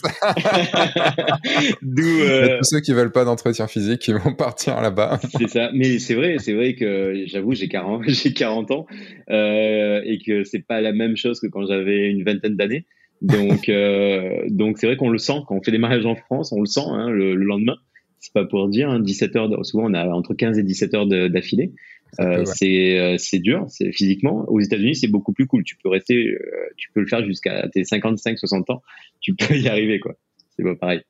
[1.82, 2.58] D'où euh...
[2.58, 5.20] tous ceux qui veulent pas d'entretien physique qui vont partir là-bas.
[5.38, 5.70] c'est ça.
[5.74, 8.86] Mais c'est vrai, c'est vrai que j'avoue, j'ai 40, j'ai 40 ans
[9.30, 12.86] euh, et que c'est pas la même chose que quand j'avais une vingtaine d'années.
[13.25, 16.53] Donc, euh, donc c'est vrai qu'on le sent quand on fait des mariages en France,
[16.53, 17.77] on le sent hein, le, lendemain.
[18.20, 19.66] C'est pas pour dire, hein, 17 heures.
[19.66, 21.72] Souvent, on a entre 15 et 17 heures d'affilée.
[22.20, 24.45] Euh, c'est euh, c'est dur, c'est physiquement.
[24.49, 25.64] Aux États-Unis, c'est beaucoup plus cool.
[25.64, 26.39] Tu peux rester, euh,
[26.77, 28.83] tu peux le faire jusqu'à tes 55, 60 ans.
[29.20, 30.14] Tu peux y arriver, quoi.
[30.57, 31.01] C'est pas pareil.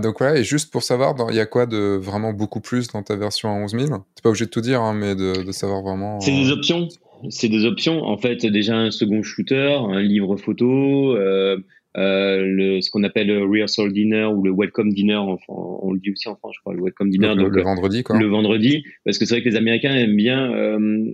[0.00, 3.02] donc voilà, et juste pour savoir, il y a quoi de vraiment beaucoup plus dans
[3.02, 5.52] ta version à 11 000 C'est pas obligé de tout dire, hein, mais de, de,
[5.52, 6.20] savoir vraiment.
[6.20, 6.86] C'est des options.
[7.30, 8.02] C'est des options.
[8.04, 11.58] En fait, déjà un second shooter, un livre photo, euh,
[11.96, 16.10] euh, le, ce qu'on appelle le rehearsal dinner ou le welcome dinner, on le dit
[16.10, 17.34] aussi en France, je crois, le welcome dinner.
[17.36, 18.18] Donc, le, vendredi, quoi.
[18.18, 20.52] Le vendredi, parce que c'est vrai que les Américains aiment bien.
[20.52, 21.04] Euh,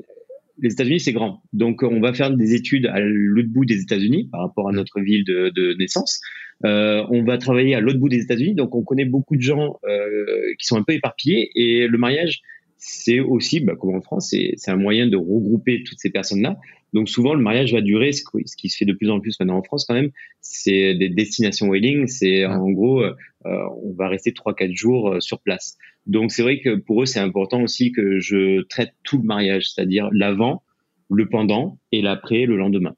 [0.59, 4.29] les États-Unis, c'est grand, donc on va faire des études à l'autre bout des États-Unis
[4.31, 4.77] par rapport à mm.
[4.77, 6.21] notre ville de, de naissance.
[6.65, 9.79] Euh, on va travailler à l'autre bout des États-Unis, donc on connaît beaucoup de gens
[9.85, 11.51] euh, qui sont un peu éparpillés.
[11.55, 12.43] Et le mariage,
[12.85, 16.59] c'est aussi, bah, comme en France, c'est un moyen de regrouper toutes ces personnes-là.
[16.93, 18.25] Donc souvent, le mariage va durer, ce
[18.57, 20.11] qui se fait de plus en plus maintenant en France quand même,
[20.41, 23.15] c'est des destinations wedding, c'est en gros, euh,
[23.45, 25.79] on va rester 3-4 jours euh, sur place.
[26.07, 29.71] Donc c'est vrai que pour eux, c'est important aussi que je traite tout le mariage,
[29.71, 30.65] c'est-à-dire l'avant,
[31.09, 32.97] le pendant et l'après, le lendemain.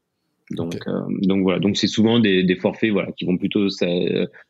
[0.51, 3.67] Donc, euh, donc voilà, donc c'est souvent des, des, forfaits voilà qui vont plutôt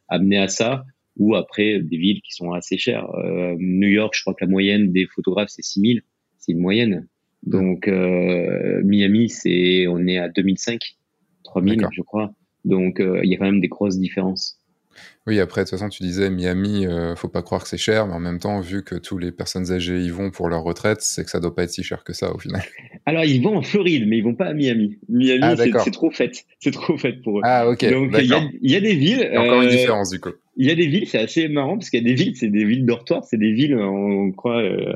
[0.09, 0.85] amener à ça
[1.17, 3.09] ou après des villes qui sont assez chères.
[3.15, 6.03] Euh, New York, je crois que la moyenne des photographes c'est 6000,
[6.39, 7.07] c'est une moyenne.
[7.43, 10.81] Donc euh, Miami, c'est on est à 2005,
[11.45, 12.33] 3000 je crois.
[12.65, 14.59] Donc euh, il y a quand même des grosses différences.
[15.27, 18.07] Oui, après, de toute façon, tu disais Miami, euh, faut pas croire que c'est cher,
[18.07, 21.01] mais en même temps, vu que tous les personnes âgées y vont pour leur retraite,
[21.01, 22.62] c'est que ça doit pas être si cher que ça au final.
[23.07, 24.99] Alors, ils vont en Floride, mais ils vont pas à Miami.
[25.09, 26.45] Miami, ah, c'est trop fait.
[26.59, 27.43] C'est trop fait pour eux.
[27.45, 27.91] Ah, ok.
[27.91, 29.31] Donc, il y, a des villes.
[29.37, 30.33] encore une euh, différence, du coup.
[30.57, 32.49] Il y a des villes, c'est assez marrant, parce qu'il y a des villes, c'est
[32.49, 34.95] des villes dortoirs, c'est des villes, on croit, euh,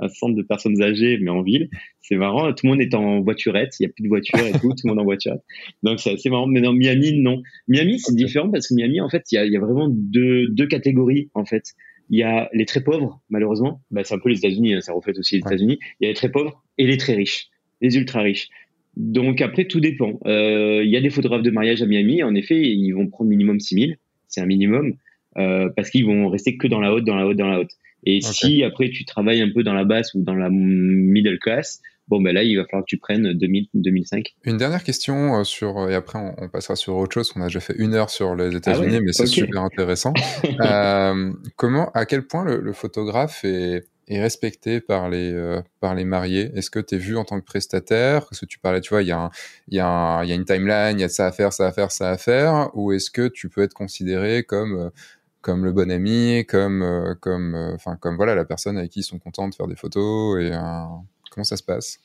[0.00, 1.68] un centre de personnes âgées, mais en ville.
[2.00, 2.52] C'est marrant.
[2.52, 3.74] Tout le monde est en voiturette.
[3.78, 4.70] Il y a plus de voitures et tout.
[4.70, 5.42] tout le monde en voiturette.
[5.82, 6.46] Donc c'est assez marrant.
[6.46, 7.42] Mais dans Miami, non.
[7.68, 10.48] Miami, c'est différent parce que Miami, en fait, il y a, y a vraiment deux,
[10.48, 11.74] deux catégories, en fait.
[12.08, 13.82] Il y a les très pauvres, malheureusement.
[13.90, 14.74] Bah, c'est un peu les États-Unis.
[14.74, 15.78] Hein, ça reflète aussi les États-Unis.
[16.00, 17.48] Il y a les très pauvres et les très riches,
[17.80, 18.48] les ultra riches.
[18.96, 20.18] Donc après, tout dépend.
[20.26, 22.22] Euh, il y a des photographes de mariage à Miami.
[22.22, 23.96] En effet, ils vont prendre minimum 6000.
[24.30, 24.94] C'est un minimum.
[25.36, 27.70] Euh, parce qu'ils vont rester que dans la haute, dans la haute, dans la haute.
[28.04, 31.82] Et si après tu travailles un peu dans la basse ou dans la middle class,
[32.08, 34.34] bon ben là il va falloir que tu prennes 2000, 2005.
[34.44, 37.32] Une dernière question euh, sur et après on, passera sur autre chose.
[37.36, 40.14] On a déjà fait une heure sur les États-Unis, ah mais c'est super intéressant.
[40.60, 46.04] euh, comment, à quel point le, photographe est, est, respecté par les euh, par les
[46.04, 48.26] mariés Est-ce que tu es vu en tant que prestataire?
[48.26, 49.30] Parce que tu parlais, tu vois, il y a
[49.68, 52.10] y y a une timeline, il y a ça à faire, ça à faire, ça
[52.10, 54.90] à faire, ou est-ce que tu peux être considéré comme euh,
[55.40, 59.04] comme le bon ami, comme euh, comme enfin comme voilà la personne avec qui ils
[59.04, 60.50] sont contents de faire des photos et
[61.30, 62.00] comment ça se passe?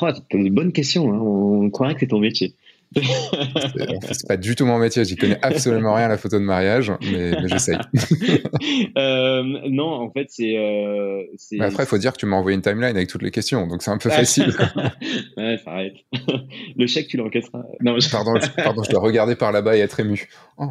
[0.00, 1.12] Oh, C'est une bonne question.
[1.12, 1.18] Hein.
[1.18, 2.54] On croirait que c'est ton métier
[2.96, 6.92] c'est pas du tout mon métier, j'y connais absolument rien à la photo de mariage,
[7.00, 7.78] mais, j'essaye.
[8.98, 10.56] euh, non, en fait, c'est.
[10.56, 11.22] Euh,
[11.60, 13.82] après, il faut dire que tu m'as envoyé une timeline avec toutes les questions, donc
[13.82, 14.52] c'est un peu facile.
[15.36, 15.94] ouais, ça arrête.
[16.76, 17.62] Le chèque, tu l'encaisseras.
[17.80, 18.10] Non, je...
[18.10, 20.28] pardon, pardon, je dois regarder par là-bas et être ému.
[20.58, 20.70] Oh.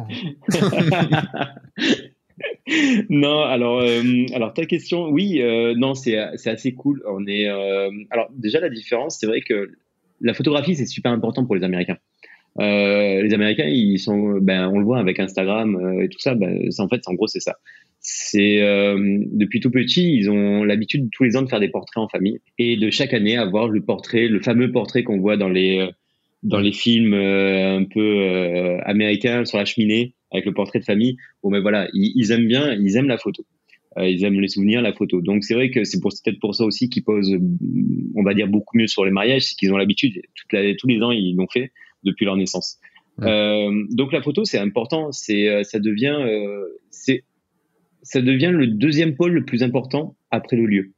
[3.08, 4.02] non, alors, euh,
[4.34, 5.42] alors ta question, oui,
[5.76, 7.02] non, c'est assez cool.
[7.08, 7.48] On est,
[8.10, 9.70] alors déjà la différence, c'est vrai que
[10.20, 11.96] la photographie c'est super important pour les Américains.
[12.60, 16.34] Euh, les Américains, ils sont, ben, on le voit avec Instagram euh, et tout ça.
[16.34, 17.56] Ben, en fait, en gros, c'est ça.
[18.00, 22.02] C'est euh, depuis tout petit, ils ont l'habitude tous les ans de faire des portraits
[22.02, 25.48] en famille et de chaque année avoir le portrait, le fameux portrait qu'on voit dans
[25.48, 25.86] les
[26.42, 31.18] dans les films un peu américains sur la cheminée avec le portrait de famille.
[31.42, 33.44] Bon, mais voilà, ils, aiment bien, ils aiment la photo.
[33.98, 35.20] ils aiment les souvenirs, la photo.
[35.20, 37.36] Donc c'est vrai que c'est peut-être pour ça aussi qu'ils posent,
[38.14, 40.22] on va dire beaucoup mieux sur les mariages, c'est qu'ils ont l'habitude.
[40.48, 41.70] tous les ans ils l'ont fait
[42.04, 42.78] depuis leur naissance.
[43.22, 45.12] Euh, donc la photo, c'est important.
[45.12, 47.24] C'est, euh, ça devient, euh, c'est,
[48.02, 50.92] ça devient le deuxième pôle le plus important après le lieu.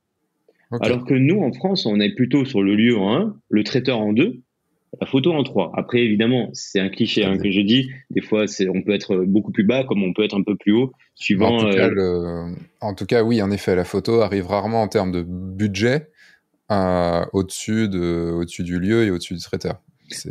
[0.80, 3.98] Alors que nous, en France, on est plutôt sur le lieu en un, le traiteur
[3.98, 4.40] en deux,
[4.98, 5.70] la photo en trois.
[5.74, 7.90] Après, évidemment, c'est un cliché hein, que je dis.
[8.08, 10.72] Des fois, on peut être beaucoup plus bas, comme on peut être un peu plus
[10.72, 11.58] haut, suivant.
[11.58, 11.90] En tout, cas,
[12.80, 16.08] en tout cas, oui, en effet, la photo arrive rarement en termes de budget
[16.70, 19.82] au-dessus de, au-dessus du lieu et au-dessus du traiteur.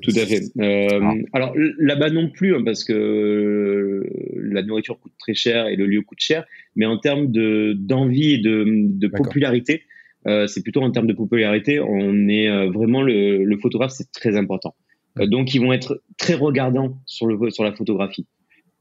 [0.02, 0.42] Tout à fait.
[0.60, 4.04] Euh, alors là-bas non plus, hein, parce que
[4.36, 8.34] la nourriture coûte très cher et le lieu coûte cher, mais en termes de d'envie
[8.34, 9.84] et de, de popularité,
[10.28, 14.12] euh, c'est plutôt en termes de popularité, on est euh, vraiment le, le photographe, c'est
[14.12, 14.76] très important.
[15.20, 18.28] Euh, donc ils vont être très regardants sur le sur la photographie.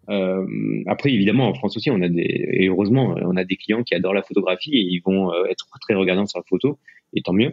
[0.09, 0.45] Euh,
[0.87, 3.95] après, évidemment, en France aussi, on a des, et heureusement, on a des clients qui
[3.95, 6.79] adorent la photographie et ils vont euh, être très regardants sur la photo,
[7.15, 7.53] et tant mieux.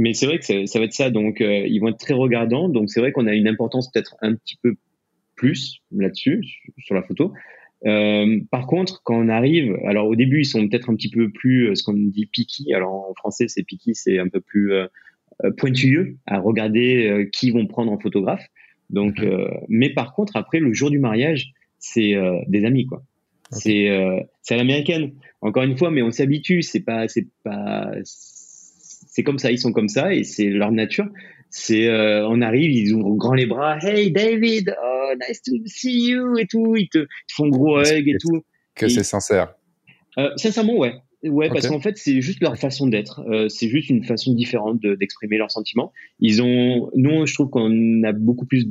[0.00, 1.10] Mais c'est vrai que ça, va être ça.
[1.10, 2.68] Donc, euh, ils vont être très regardants.
[2.68, 4.74] Donc, c'est vrai qu'on a une importance peut-être un petit peu
[5.36, 6.42] plus là-dessus,
[6.78, 7.32] sur la photo.
[7.86, 11.30] Euh, par contre, quand on arrive, alors au début, ils sont peut-être un petit peu
[11.30, 12.72] plus, euh, ce qu'on dit picky.
[12.74, 14.86] Alors en français, c'est picky, c'est un peu plus euh,
[15.56, 18.46] pointilleux à regarder qui vont prendre en photographe.
[18.90, 19.48] Donc, mhm.
[19.68, 22.14] mais par contre, après le jour du mariage, c'est
[22.48, 23.02] des amis, quoi.
[23.50, 23.88] C'est
[24.42, 25.12] c'est à l'américaine.
[25.40, 26.60] Encore une fois, mais on s'habitue.
[26.60, 27.90] C'est pas c'est pas
[29.10, 31.08] c'est comme ça, ils sont comme ça et c'est leur nature.
[31.50, 36.10] C'est, euh, on arrive, ils ouvrent grand les bras, hey David, oh, nice to see
[36.10, 38.42] you et tout, ils te, font gros hug et tout.
[38.76, 39.54] Que c'est sincère.
[40.16, 40.94] Euh, sincèrement, ouais.
[41.24, 43.20] Ouais, parce qu'en fait, c'est juste leur façon d'être.
[43.28, 45.92] Euh, c'est juste une façon différente d'exprimer leurs sentiments.
[46.20, 48.64] Ils ont, nous, je trouve qu'on a beaucoup plus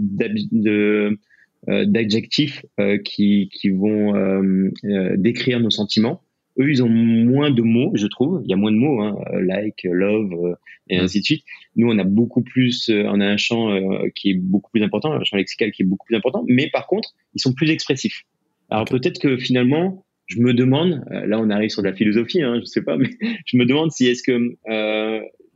[1.68, 2.66] d'adjectifs
[3.04, 4.72] qui, qui vont
[5.18, 6.24] décrire nos sentiments.
[6.60, 8.42] Eux, ils ont moins de mots, je trouve.
[8.44, 10.56] Il y a moins de mots, hein, like, love, euh,
[10.90, 11.44] et ainsi de suite.
[11.76, 14.84] Nous, on a beaucoup plus, euh, on a un champ euh, qui est beaucoup plus
[14.84, 16.44] important, un champ lexical qui est beaucoup plus important.
[16.48, 18.24] Mais par contre, ils sont plus expressifs.
[18.70, 22.60] Alors peut-être que finalement, je me demande, là, on arrive sur de la philosophie, hein,
[22.60, 23.10] je sais pas, mais
[23.46, 24.56] je me demande si est-ce que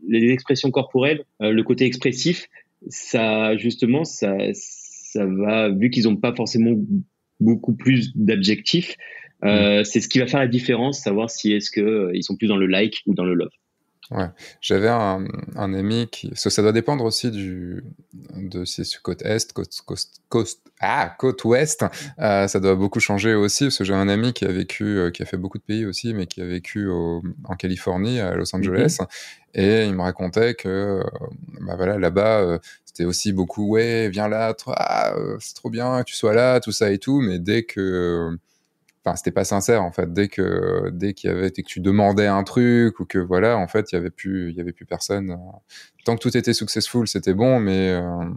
[0.08, 2.48] les expressions corporelles, le côté expressif,
[2.88, 6.76] ça justement, ça, ça va, vu qu'ils n'ont pas forcément
[7.40, 8.96] beaucoup plus d'objectifs.
[9.44, 12.48] Euh, c'est ce qui va faire la différence, savoir si est-ce que euh, sont plus
[12.48, 13.50] dans le like ou dans le love.
[14.12, 14.28] Ouais,
[14.62, 15.26] j'avais un,
[15.56, 17.84] un, ami qui, ça, ça, doit dépendre aussi du,
[18.36, 21.86] de si c'est côte est, côte, côte, côte, ah, côte ouest.
[22.20, 25.24] Euh, ça doit beaucoup changer aussi parce que j'ai un ami qui a vécu, qui
[25.24, 28.54] a fait beaucoup de pays aussi, mais qui a vécu au, en Californie, à Los
[28.56, 29.08] Angeles, mm -hmm.
[29.56, 31.02] et il me racontait que,
[31.62, 36.10] bah voilà, là-bas, c'était aussi beaucoup, ouais, viens là, toi, ah, c'est trop bien que
[36.12, 38.38] tu sois là, tout ça et tout, mais dès que
[39.04, 42.28] enfin c'était pas sincère en fait dès que dès qu'il y avait que tu demandais
[42.28, 44.86] un truc ou que voilà en fait il y avait plus il y avait plus
[44.86, 45.38] personne
[46.06, 48.30] tant que tout était successful c'était bon mais euh,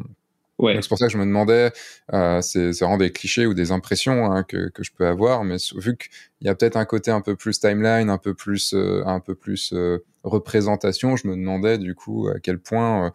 [0.59, 0.79] ouais.
[0.81, 1.73] c'est pour ça que je me demandais
[2.13, 5.57] euh, c'est vraiment des clichés ou des impressions hein, que, que je peux avoir mais
[5.77, 6.11] vu qu'il
[6.43, 9.35] y a peut-être un côté un peu plus timeline un peu plus euh, un peu
[9.35, 13.13] plus euh, représentation je me demandais du coup à quel point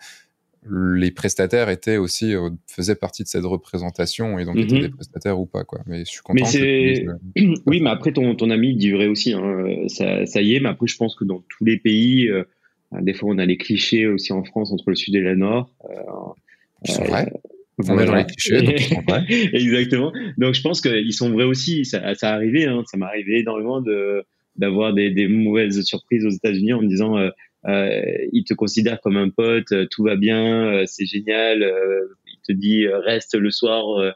[0.69, 4.63] les prestataires étaient aussi euh, faisaient partie de cette représentation et donc mm -hmm.
[4.63, 5.79] étaient des prestataires ou pas quoi.
[5.87, 7.61] Mais je suis content mais que...
[7.65, 10.69] oui mais après ton, ton ami dit vrai aussi hein, ça, ça y est mais
[10.69, 12.43] après je pense que dans tous les pays euh,
[13.07, 15.73] des fois on a les clichés aussi en France entre le sud et le nord
[15.89, 15.95] euh,
[16.83, 17.25] c'est vrai
[17.89, 18.79] on est dans les clichés donc
[19.53, 20.11] exactement.
[20.37, 21.85] Donc je pense qu'ils sont vrais aussi.
[21.85, 24.23] Ça, ça a arrivé hein, ça m'est arrivé énormément de
[24.57, 27.31] d'avoir des, des mauvaises surprises aux États-Unis en me disant euh, euh,
[27.67, 31.63] il te considère comme un pote, euh, tout va bien, euh, c'est génial.
[31.63, 34.13] Euh, il te dit reste le soir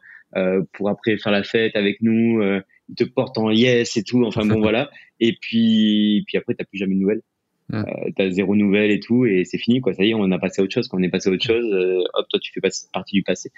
[0.74, 2.42] pour après faire la fête avec nous.
[2.90, 4.24] il te porte en yes et tout.
[4.26, 4.90] Enfin bon voilà.
[5.20, 7.22] Et puis puis après t'as plus jamais de nouvelles.
[7.70, 7.78] Mmh.
[7.78, 10.38] Euh, t'as zéro nouvelle et tout et c'est fini quoi ça y est on a
[10.38, 12.52] passé à autre chose quand on est passé à autre chose euh, hop toi tu
[12.54, 12.62] fais
[12.94, 13.50] partie du passé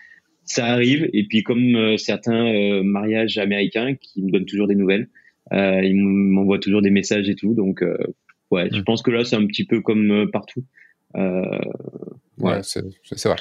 [0.45, 5.09] ça arrive et puis comme euh, certains mariages américains qui me donnent toujours des nouvelles
[5.51, 7.83] ils m'envoient toujours des messages et tout donc
[8.51, 8.75] ouais, mmh.
[8.75, 10.63] je pense que là, c'est un petit peu comme euh, partout.
[11.15, 11.59] Euh,
[12.39, 12.83] ouais, c'est
[13.25, 13.37] vrai.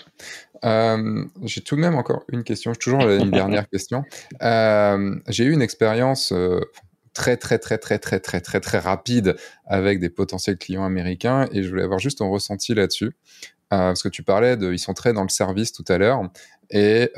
[0.65, 4.05] Euh, j'ai tout de même encore une question, toujours une dernière question.
[4.41, 6.33] J'ai eu une expérience
[7.13, 11.63] très, très, très, très, très, très, très, très rapide avec des potentiels clients américains et
[11.63, 13.13] je voulais avoir juste ton ressenti là-dessus.
[13.69, 16.23] parce que tu parlais de, ils sont très dans le service tout à l'heure,
[16.71, 17.11] et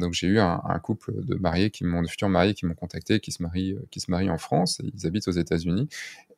[0.00, 3.20] donc j'ai eu un, couple de mariés qui m'ont, de futurs mariés qui m'ont contacté,
[3.20, 5.88] qui se marient, qui se marient en France, ils habitent aux États-Unis,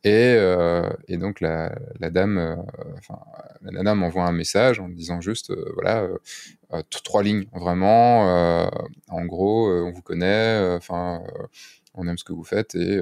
[0.05, 2.57] et, euh, et donc la, la dame, euh,
[2.99, 3.19] enfin
[3.63, 6.09] la nana m'envoie un message en disant juste, euh, voilà,
[6.73, 8.71] euh, trois lignes vraiment,
[9.09, 11.23] en gros, on vous connaît, enfin
[11.95, 13.01] on aime ce que vous faites et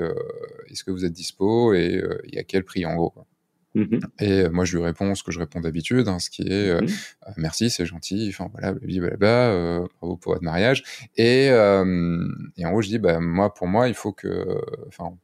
[0.69, 2.03] est-ce que vous êtes dispo et,
[2.33, 3.11] et à quel prix en gros.
[3.11, 3.27] Quoi.
[3.75, 6.73] Mmh et moi, je lui réponds ce que je réponds d'habitude, hein, ce qui est
[6.81, 6.87] mmh
[7.29, 10.83] euh, merci, c'est gentil, enfin voilà, blablabla, euh, bravo pour votre mariage.
[11.16, 12.27] Et, euh,
[12.57, 15.16] et en gros, je dis, bah, moi, pour moi, il faut que, enfin,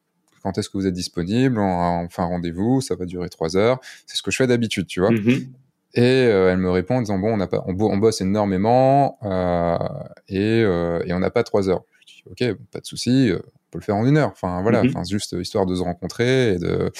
[0.44, 3.56] quand est-ce que vous êtes disponible On, on fait un rendez-vous, ça va durer trois
[3.56, 3.80] heures.
[4.06, 5.10] C'est ce que je fais d'habitude, tu vois.
[5.10, 5.48] Mmh
[5.96, 9.16] et euh, elle me répond en disant bon, on, a pas, on, on bosse énormément
[9.22, 9.78] euh,
[10.26, 11.84] et, et on n'a pas trois heures.
[12.04, 13.30] Je dis ok, pas de souci
[13.70, 14.30] peut le faire en une heure.
[14.30, 14.90] Enfin voilà, mm -hmm.
[14.90, 16.90] enfin juste histoire de se rencontrer et de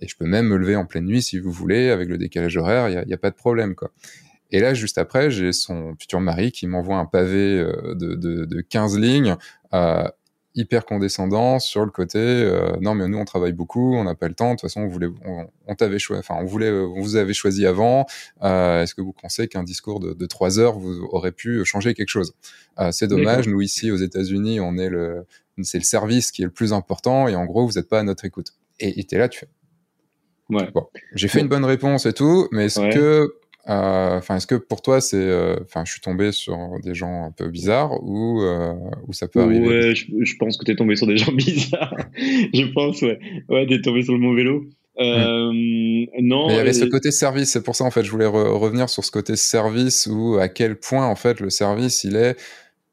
[0.00, 2.56] et je peux même me lever en pleine nuit si vous voulez avec le décalage
[2.58, 3.90] horaire, il y, y a, pas de problème quoi.
[4.50, 8.44] Et là, juste après, j'ai son futur mari qui m'envoie un pavé euh, de, de,
[8.44, 9.36] de 15 lignes,
[9.72, 10.04] euh,
[10.54, 14.28] hyper condescendant sur le côté euh, non mais nous on travaille beaucoup, on n'a pas
[14.28, 14.50] le temps.
[14.50, 17.32] De toute façon, on voulait, on, on t'avait choisi, enfin on voulait, on vous avait
[17.32, 18.06] choisi avant.
[18.42, 21.94] Euh, Est-ce que vous pensez qu'un discours de, de 3 heures vous aurait pu changer
[21.94, 22.34] quelque chose?
[22.78, 23.48] Euh, C'est dommage.
[23.48, 25.26] Nous ici aux États-Unis, on est le,
[25.62, 28.02] c'est le service qui est le plus important et en gros, vous n'êtes pas à
[28.02, 28.54] notre écoute.
[28.80, 29.48] Et tu es là, tu fais.
[30.50, 30.70] Ouais.
[30.72, 32.90] Bon, j'ai fait une bonne réponse et tout, mais est-ce ouais.
[32.90, 33.34] que,
[33.66, 37.24] enfin, euh, est-ce que pour toi, c'est, euh, enfin, je suis tombé sur des gens
[37.24, 38.72] un peu bizarres ou euh,
[39.06, 41.32] ou ça peut arriver Ouais, je, je pense que tu es tombé sur des gens
[41.36, 41.96] bizarres.
[42.16, 43.18] je pense, ouais,
[43.48, 44.64] ouais, t'es tombé sur le mauvais lot.
[44.98, 46.06] Euh, mmh.
[46.20, 46.46] Non.
[46.46, 48.58] Mais il y avait ce côté service, c'est pour ça en fait, je voulais re
[48.58, 52.36] revenir sur ce côté service où à quel point en fait le service il est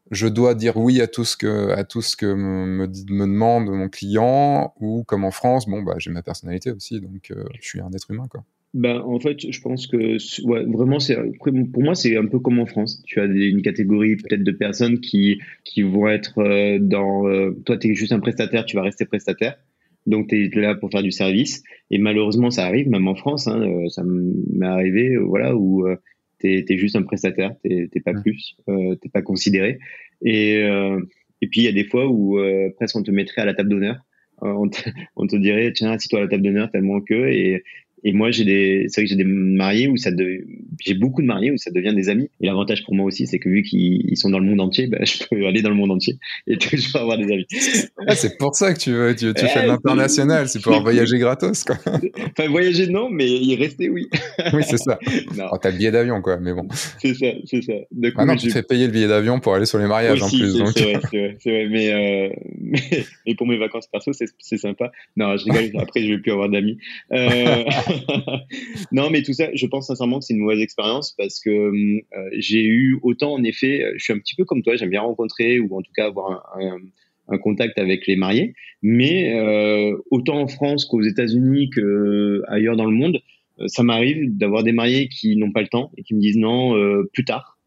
[0.10, 3.26] je dois dire oui à tout ce que à tout ce que me, me, me
[3.26, 7.46] demande mon client ou comme en France bon bah j'ai ma personnalité aussi donc euh,
[7.60, 8.44] je suis un être humain quoi
[8.74, 12.60] ben, en fait, je pense que ouais, vraiment, c'est pour moi, c'est un peu comme
[12.60, 13.04] en France.
[13.06, 17.28] Tu as une catégorie peut-être de personnes qui qui vont être euh, dans.
[17.28, 19.58] Euh, toi, tu es juste un prestataire, tu vas rester prestataire.
[20.08, 21.64] Donc, tu es là pour faire du service.
[21.92, 23.48] Et malheureusement, ça arrive, même en France.
[23.48, 25.86] Hein, euh, ça m'est arrivé, voilà, où
[26.42, 29.80] t'es es juste un prestataire, t'es pas plus, euh, t'es pas considéré.
[30.24, 31.00] Et, euh,
[31.42, 33.54] et puis il y a des fois où euh, presque on te mettrait à la
[33.54, 33.98] table d'honneur.
[34.44, 34.82] Euh, on, te,
[35.16, 37.64] on te dirait tiens assis-toi à la table d'honneur tellement que et
[38.04, 40.10] Et moi, j'ai des, c'est vrai que j'ai des mariés où ça,
[40.80, 42.30] j'ai beaucoup de mariés où ça devient des amis.
[42.42, 44.98] Et l'avantage pour moi aussi, c'est que vu qu'ils sont dans le monde entier, bah,
[45.04, 46.18] je peux aller dans le monde entier
[46.48, 47.46] et toujours avoir des amis.
[48.08, 51.64] Ah, c'est pour ça que tu veux, tu, tu fais l'international, c'est pour voyager gratos,
[51.64, 51.78] quoi.
[52.38, 54.08] Enfin, voyager non, mais y rester, oui.
[54.54, 54.98] oui, c'est ça.
[55.52, 56.68] Oh, t'as le billet d'avion, quoi, mais bon.
[57.00, 57.74] C'est ça, c'est ça.
[58.16, 60.52] ah non, tu fais payer le billet d'avion pour aller sur les mariages en plus.
[60.52, 62.30] C'est vrai, c'est vrai, vrai, mais, euh,
[63.26, 64.92] mais, pour mes vacances perso, c'est sympa.
[65.16, 65.82] Non, je rigole.
[65.82, 66.78] Après, je vais plus avoir d'amis.
[67.12, 67.64] Euh...
[68.92, 72.02] non, mais tout ça, je pense sincèrement que c'est une mauvaise expérience parce que euh,
[72.38, 75.60] j'ai eu autant, en effet, je suis un petit peu comme toi, j'aime bien rencontrer
[75.60, 76.80] ou en tout cas avoir un,
[77.28, 82.96] un, contact avec les mariés, mais euh, autant en France qu'aux États-Unis qu'ailleurs dans le
[82.96, 83.22] monde,
[83.60, 86.38] euh, ça m'arrive d'avoir des mariés qui n'ont pas le temps et qui me disent
[86.38, 87.58] non, euh, plus tard.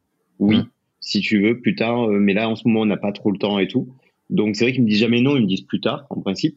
[0.41, 0.69] Oui, mmh.
[1.01, 3.31] si tu veux, plus tard, euh, mais là en ce moment on n'a pas trop
[3.31, 3.89] le temps et tout.
[4.31, 6.57] Donc c'est vrai qu'ils me disent jamais non, ils me disent plus tard en principe.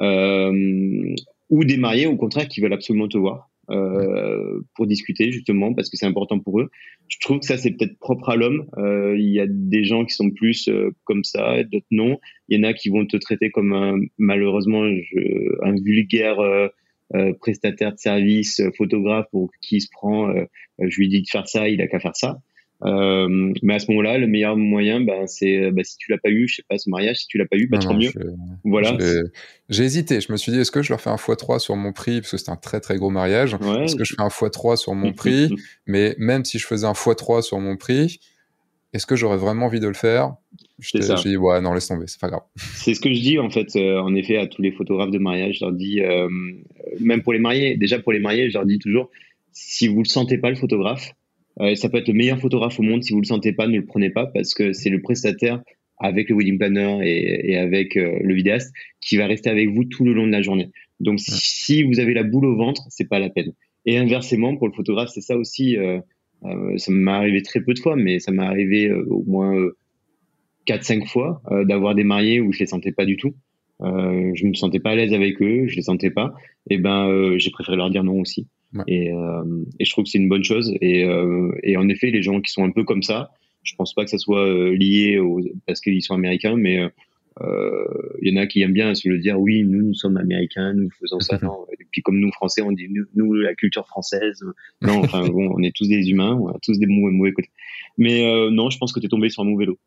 [0.00, 1.14] Euh,
[1.50, 5.90] ou des mariés au contraire qui veulent absolument te voir euh, pour discuter justement parce
[5.90, 6.70] que c'est important pour eux.
[7.08, 8.66] Je trouve que ça c'est peut-être propre à l'homme.
[8.78, 12.18] Euh, il y a des gens qui sont plus euh, comme ça, d'autres non.
[12.48, 16.68] Il y en a qui vont te traiter comme un, malheureusement je, un vulgaire euh,
[17.14, 20.34] euh, prestataire de service, photographe pour qui se prend.
[20.80, 22.38] je lui dis de faire ça, il a qu'à faire ça.
[22.84, 26.28] Euh, mais à ce moment-là, le meilleur moyen, ben, c'est ben, si tu l'as pas
[26.28, 28.10] eu, je sais pas, ce mariage, si tu l'as pas eu, bah, tant mieux.
[28.64, 28.96] voilà.
[29.68, 30.20] J'ai hésité.
[30.20, 32.32] Je me suis dit, est-ce que je leur fais un x3 sur mon prix, parce
[32.32, 33.54] que c'est un très très gros mariage.
[33.54, 35.48] Est-ce que je fais un x3 sur mon prix?
[35.86, 38.20] Mais même si je faisais un x3 sur mon prix,
[38.92, 40.36] est-ce que j'aurais vraiment envie de le faire?
[40.78, 42.42] J'ai dit, ouais, non, laisse tomber, c'est pas grave.
[42.56, 45.18] C'est ce que je dis, en fait, euh, en effet, à tous les photographes de
[45.18, 45.58] mariage.
[45.60, 46.28] Je leur dis, euh,
[47.00, 49.10] même pour les mariés, déjà pour les mariés, je leur dis toujours,
[49.52, 51.12] si vous le sentez pas, le photographe,
[51.60, 53.02] euh, ça peut être le meilleur photographe au monde.
[53.02, 55.62] Si vous le sentez pas, ne le prenez pas parce que c'est le prestataire
[55.98, 59.84] avec le wedding planner et, et avec euh, le vidéaste qui va rester avec vous
[59.84, 60.70] tout le long de la journée.
[61.00, 63.52] Donc si vous avez la boule au ventre, c'est pas la peine.
[63.86, 65.76] Et inversement pour le photographe, c'est ça aussi.
[65.76, 66.00] Euh,
[66.44, 69.54] euh ça m'est arrivé très peu de fois, mais ça m'est arrivé au moins
[70.66, 73.34] quatre cinq fois d'avoir des mariés où je les sentais pas du tout.
[73.80, 76.34] Je me sentais pas à l'aise avec eux, je les sentais pas.
[76.68, 78.48] Et ben j'ai préféré leur dire non aussi.
[78.86, 80.74] Et, euh, et, je trouve que c'est une bonne chose.
[80.80, 83.30] Et, euh, et, en effet, les gens qui sont un peu comme ça,
[83.62, 86.80] je pense pas que ça soit euh, lié au, parce qu'ils sont américains, mais
[88.22, 89.38] il y en a qui aiment bien se le dire.
[89.38, 91.38] Oui, nous, nous sommes américains, nous faisons ça.
[91.42, 91.66] non.
[91.78, 94.42] Et puis comme nous Français, on dit nous, nous la culture française.
[94.82, 97.50] Non, enfin bon, on est tous des humains, on a tous des mauvais, mauvais côtés.
[97.98, 99.78] Mais non, je pense que tu es tombé sur un mauvais lot.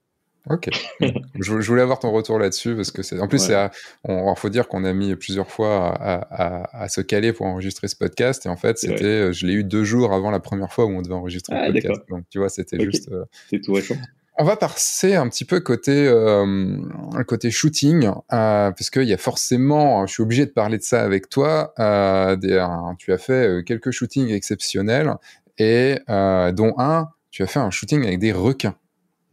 [0.50, 0.70] Ok.
[1.40, 3.20] je, voulais avoir ton retour là-dessus parce que c'est.
[3.20, 7.88] En plus, il faut dire qu'on a mis plusieurs fois à, se caler pour enregistrer
[7.88, 10.72] ce podcast et en fait, c'était, euh, je l'ai eu deux jours avant la première
[10.72, 12.02] fois où on devait enregistrer le ah, podcast.
[12.10, 13.10] Donc, tu vois, c'était juste.
[13.12, 13.96] Euh, c'est tout récent.
[14.42, 16.78] On va passer un petit peu côté euh,
[17.28, 21.04] côté shooting, euh, parce qu'il y a forcément, je suis obligé de parler de ça
[21.04, 21.74] avec toi.
[21.78, 22.66] Des,
[22.98, 25.14] tu as fait quelques shootings exceptionnels
[25.58, 28.76] et dont un, tu as fait un shooting avec des requins.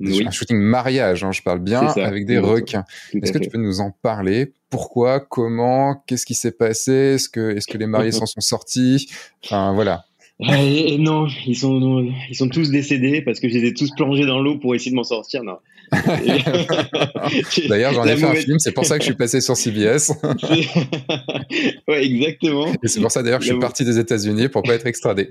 [0.01, 2.85] Un shooting mariage, hein, je parle bien, avec des requins.
[3.15, 4.53] Est-ce que tu peux nous en parler?
[4.71, 5.21] Pourquoi?
[5.21, 6.03] Comment?
[6.07, 6.93] Qu'est-ce qui s'est passé?
[6.93, 9.09] Est-ce que, est-ce que les mariés s'en sont sortis?
[9.45, 10.06] Enfin, voilà.
[10.43, 14.27] Euh, non, ils sont, ils sont tous décédés parce que je les ai tous plongés
[14.27, 15.43] dans l'eau pour essayer de m'en sortir.
[15.43, 15.57] Non.
[17.69, 20.13] D'ailleurs, j'en ai fait un film, c'est pour ça que je suis passé sur CBS.
[21.89, 22.67] ouais, exactement.
[22.83, 25.31] Et c'est pour ça d'ailleurs que je suis parti des États-Unis pour pas être extradé.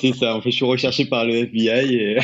[0.00, 1.94] c'est ça, en fait, je suis recherché par le FBI.
[1.94, 2.18] Et...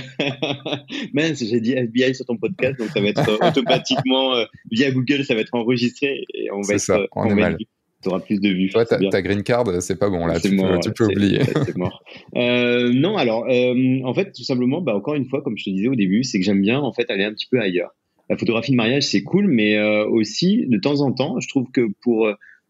[1.12, 5.24] Mince, j'ai dit FBI sur ton podcast, donc ça va être automatiquement, euh, via Google,
[5.24, 6.80] ça va être enregistré et on va être.
[6.80, 7.58] Ça, on, est mal
[8.04, 8.70] tu auras plus de vues.
[9.10, 10.54] Ta, green card, c'est pas bon là, tu,
[10.94, 11.40] peux, oublier.
[11.44, 12.02] C'est mort.
[12.36, 15.70] Euh, non, alors, euh, en fait, tout simplement, bah, encore une fois, comme je te
[15.70, 17.94] disais au début, c'est que j'aime bien en fait aller un petit peu ailleurs.
[18.28, 21.70] La photographie de mariage, c'est cool, mais euh, aussi, de temps en temps, je trouve
[21.70, 22.28] que pour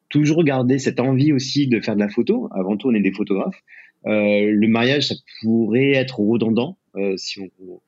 [0.08, 3.12] toujours garder cette envie aussi de faire de la photo, avant tout, on est des
[3.12, 3.60] photographes,
[4.04, 6.78] le mariage, ça pourrait être redondant,
[7.16, 7.80] si on,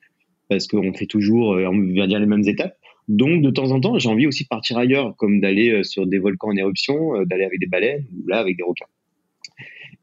[0.48, 2.76] parce qu'on fait toujours, on va dire, les mêmes étapes.
[3.08, 6.06] Donc, de temps en temps, j'ai envie aussi de partir ailleurs, comme d'aller euh, sur
[6.06, 8.86] des volcans en éruption, euh, d'aller avec des baleines, ou là, avec des requins.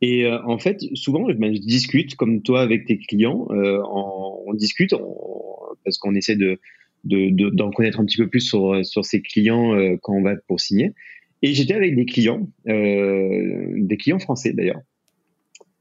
[0.01, 4.93] Et euh, en fait, souvent, ben, je discute, comme toi, avec tes clients, on discute
[5.83, 6.59] parce qu'on essaie de
[7.05, 10.93] d'en connaître un petit peu plus sur, sur ces clients quand on va pour signer.
[11.41, 14.79] Et j'étais avec des clients, des clients français d'ailleurs,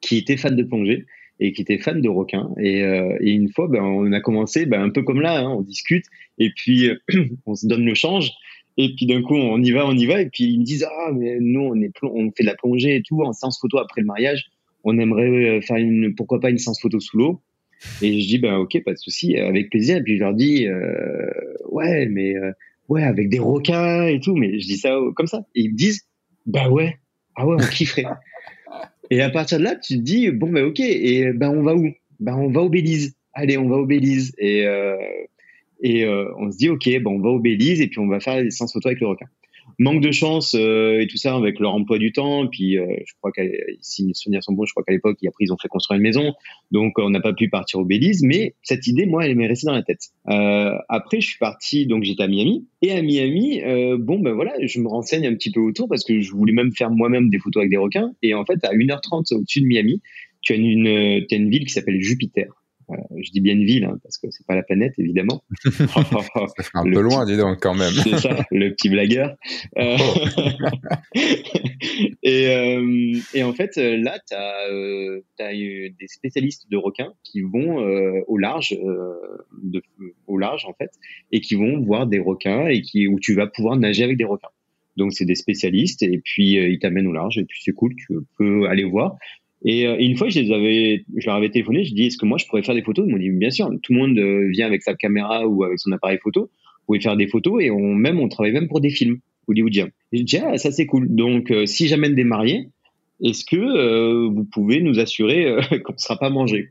[0.01, 1.07] qui étaient fans de plongée
[1.43, 2.51] et qui était fan de requins.
[2.59, 5.51] Et, euh, et une fois, ben, on a commencé ben, un peu comme là, hein,
[5.51, 6.05] on discute
[6.39, 6.91] et puis
[7.47, 8.31] on se donne le change.
[8.79, 10.23] Et puis d'un coup, on y va, on y va.
[10.23, 12.97] Et puis ils me disent ah mais nous on est on fait de la plongée
[12.97, 14.51] et tout en séance photo après le mariage.
[14.85, 17.43] On aimerait euh, faire une pourquoi pas une séance photo sous l'eau.
[18.01, 19.97] Et je dis ben ok pas de souci avec plaisir.
[19.97, 21.29] Et puis je leur dis euh,
[21.71, 22.35] ouais mais
[22.89, 24.37] ouais avec des requins et tout.
[24.37, 25.45] Mais je dis ça comme ça.
[25.55, 26.07] Et ils me disent
[26.47, 26.97] bah ouais
[27.35, 28.07] ah ouais on kifferait.
[29.13, 31.75] Et à partir de là, tu te dis bon ben ok, et ben on va
[31.75, 31.87] où?
[32.19, 33.15] Ben on va au Belize.
[33.35, 34.33] Allez, on va au Belize.
[34.39, 34.97] Et euh,
[35.83, 38.21] et euh, on se dit ok, ben on va au Belize et puis on va
[38.21, 39.27] faire des séances photo avec le requin
[39.83, 42.47] manque de chance euh, et tout ça avec leur emploi du temps.
[42.47, 43.43] Puis euh, je crois que
[43.81, 46.03] si mes souvenirs sont bons, je crois qu'à l'époque, après ils ont fait construire une
[46.03, 46.33] maison,
[46.71, 48.23] donc on n'a pas pu partir au Belize.
[48.23, 50.09] Mais cette idée, moi, elle m'est restée dans la tête.
[50.29, 52.67] Euh, après, je suis parti, donc j'étais à Miami.
[52.83, 53.61] Et à Miami,
[53.99, 56.73] bon ben voilà, je me renseigne un petit peu autour parce que je voulais même
[56.73, 58.13] faire moi-même des photos avec des requins.
[58.23, 60.01] Et en fait, à 1h30 au-dessus de Miami,
[60.41, 62.62] tu as une, as une ville qui s'appelle Jupiter
[63.17, 65.43] je dis bien une ville, hein, parce que c'est pas la planète, évidemment.
[66.75, 67.93] un peu loin, dis donc, quand même.
[67.93, 69.37] c'est ça, le petit blagueur.
[69.79, 70.41] Euh, oh.
[72.23, 77.77] et, euh, et, en fait, là, tu as, euh, des spécialistes de requins qui vont
[78.27, 79.83] au large, de,
[80.27, 80.91] au large en fait,
[81.31, 84.25] et qui vont voir des requins et qui, où tu vas pouvoir nager avec des
[84.25, 84.49] requins.
[84.97, 88.15] Donc c'est des spécialistes et puis ils t'amènent au large et puis c'est cool, tu
[88.39, 89.17] peux aller voir.
[89.65, 92.27] Et, euh, une fois, je les avais, je leur avais téléphoné, je dis est-ce que
[92.27, 93.05] moi je pourrais faire des photos?
[93.07, 93.71] Ils m'ont dit bien sûr.
[93.83, 96.43] Tout le monde euh, vient avec sa caméra ou avec son appareil photo.
[96.43, 99.89] Vous pouvez faire des photos et on même on travaille même pour des films hollywoodiens.
[100.13, 101.15] Et je dis ah ça c'est cool.
[101.15, 102.69] Donc euh, si j'amène des mariés,
[103.23, 106.67] est-ce que vous pouvez nous assurer qu'on ne sera pas mangé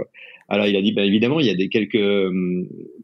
[0.49, 2.33] Alors il a dit bah, évidemment il y a quelques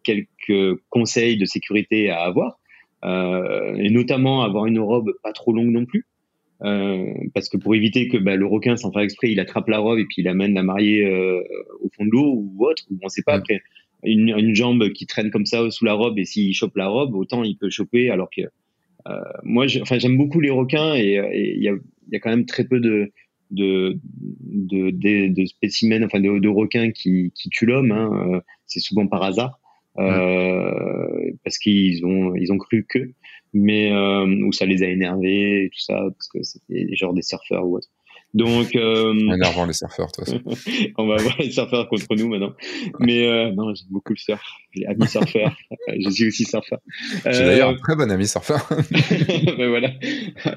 [0.03, 2.59] quelques conseils de sécurité à avoir
[3.05, 6.05] et notamment avoir une robe pas trop longue non plus.
[6.63, 9.79] Euh, parce que pour éviter que bah, le requin, sans faire exprès, il attrape la
[9.79, 11.41] robe et puis il amène la mariée euh,
[11.81, 13.33] au fond de l'eau ou autre, ou on sait pas.
[13.33, 13.61] Après,
[14.03, 17.15] une, une, jambe qui traîne comme ça sous la robe et s'il chope la robe,
[17.15, 18.09] autant il peut choper.
[18.09, 21.73] Alors que euh, moi, enfin, j'aime beaucoup les requins et il y a,
[22.11, 23.11] y, a, quand même très peu de
[23.49, 23.97] de,
[24.41, 27.91] de, de, de spécimens, enfin de, de requins qui, qui tuent l'homme.
[27.91, 28.41] Hein.
[28.65, 29.59] C'est souvent par hasard.
[29.99, 33.11] Euh, parce qu'ils ont ils ont cru que
[33.53, 37.23] mais euh, où ça les a énervés et tout ça parce que c'était genre des
[37.23, 37.87] surfeurs ou autre.
[38.33, 40.25] Donc euh, énervant les surfeurs, toi.
[40.97, 42.53] on va voir les surfeurs contre nous maintenant.
[42.99, 44.43] Mais euh, non, j'aime beaucoup le surf.
[44.75, 45.55] Les amis surfeurs.
[45.87, 46.79] je suis aussi surfeur.
[47.25, 48.67] J'ai d'ailleurs un très bon ami surfeur.
[48.91, 49.91] ben voilà,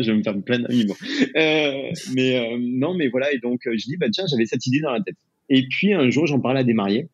[0.01, 0.85] je vais me faire plein d'amis.
[0.85, 0.95] Bon.
[1.37, 3.33] Euh, mais euh, non, mais voilà.
[3.33, 5.17] Et donc je dis bah tiens, j'avais cette idée dans la tête.
[5.49, 7.09] Et puis un jour, j'en parlais à des mariés.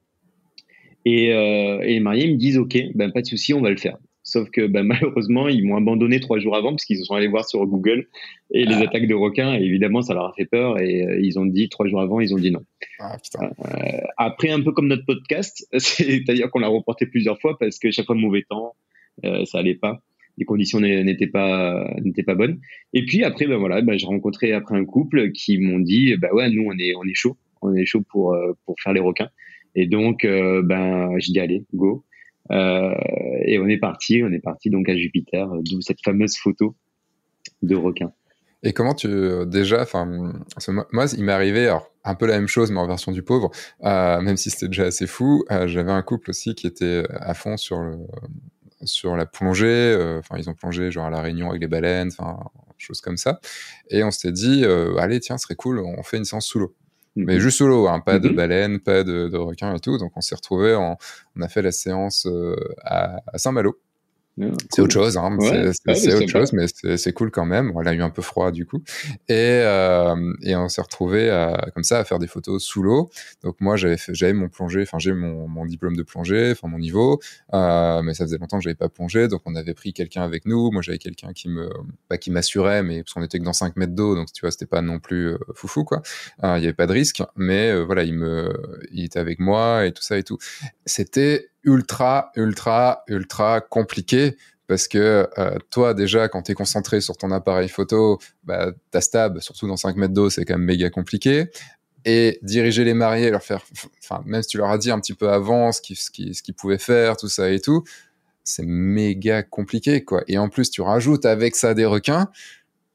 [1.06, 3.76] Et, euh, et les mariés me disent ok, ben pas de souci, on va le
[3.76, 3.96] faire.
[4.24, 7.48] Sauf que ben, malheureusement, ils m'ont abandonné trois jours avant parce qu'ils sont allés voir
[7.48, 8.08] sur Google
[8.50, 8.80] et les ah.
[8.80, 9.54] attaques de requins.
[9.54, 12.18] Et évidemment, ça leur a fait peur et euh, ils ont dit trois jours avant,
[12.18, 12.62] ils ont dit non.
[12.98, 17.78] Ah, euh, après, un peu comme notre podcast, c'est-à-dire qu'on l'a reporté plusieurs fois parce
[17.78, 18.74] que chaque fois mauvais temps,
[19.24, 20.02] euh, ça allait pas,
[20.38, 22.58] les conditions n'étaient pas n'étaient pas bonnes.
[22.92, 26.28] Et puis après, ben voilà, ben, j'ai rencontré après un couple qui m'ont dit, bah
[26.32, 29.00] ouais, nous on est on est chaud, on est chaud pour euh, pour faire les
[29.00, 29.30] requins.
[29.76, 32.04] Et donc, euh, ben, je dis allez, go.
[32.50, 32.94] Euh,
[33.44, 36.74] et on est parti, on est parti donc à Jupiter, d'où cette fameuse photo
[37.62, 38.12] de requin.
[38.62, 39.08] Et comment tu
[39.46, 40.06] déjà, enfin,
[40.92, 43.50] moi, il m'est arrivé alors un peu la même chose, mais en version du pauvre,
[43.84, 45.44] euh, même si c'était déjà assez fou.
[45.50, 47.98] Euh, J'avais un couple aussi qui était à fond sur le
[48.84, 49.66] sur la plongée.
[49.66, 52.38] Euh, enfin, ils ont plongé genre à la Réunion avec les baleines, enfin,
[52.78, 53.40] choses comme ça.
[53.90, 56.58] Et on s'était dit, euh, allez, tiens, ce serait cool, on fait une séance sous
[56.60, 56.74] l'eau
[57.16, 57.40] mais mhm.
[57.40, 58.36] juste solo, hein, pas de mhm.
[58.36, 59.98] baleine, pas de, de requin et tout.
[59.98, 63.80] Donc on s'est retrouvé, on a fait la séance euh, à, à Saint-Malo
[64.70, 65.36] c'est autre chose, hein.
[65.94, 67.72] c'est autre chose, mais c'est cool quand même.
[67.74, 68.82] On a eu un peu froid du coup,
[69.28, 71.30] et, euh, et on s'est retrouvé
[71.74, 73.10] comme ça à faire des photos sous l'eau.
[73.42, 76.78] Donc moi j'avais j'avais mon plongée, enfin j'ai mon, mon, diplôme de plongée, enfin mon
[76.78, 77.20] niveau,
[77.54, 80.44] euh, mais ça faisait longtemps que j'avais pas plongé, donc on avait pris quelqu'un avec
[80.46, 80.70] nous.
[80.70, 81.70] Moi j'avais quelqu'un qui me
[82.08, 84.50] pas qui m'assurait, mais parce qu'on était que dans 5 mètres d'eau, donc tu vois
[84.50, 86.02] c'était pas non plus euh, foufou quoi.
[86.44, 88.52] Euh, il y avait pas de risque, mais euh, voilà il me
[88.92, 90.38] il était avec moi et tout ça et tout.
[90.84, 94.36] C'était ultra, ultra, ultra compliqué
[94.66, 99.00] parce que euh, toi déjà quand tu es concentré sur ton appareil photo, bah, ta
[99.00, 101.50] stab, surtout dans 5 mètres d'eau, c'est quand même méga compliqué.
[102.04, 103.64] Et diriger les mariés, leur faire,
[104.02, 106.78] enfin même si tu leur as dit un petit peu avant ce qu'ils qu'ils pouvaient
[106.78, 107.82] faire, tout ça et tout,
[108.44, 110.22] c'est méga compliqué quoi.
[110.28, 112.28] Et en plus tu rajoutes avec ça des requins,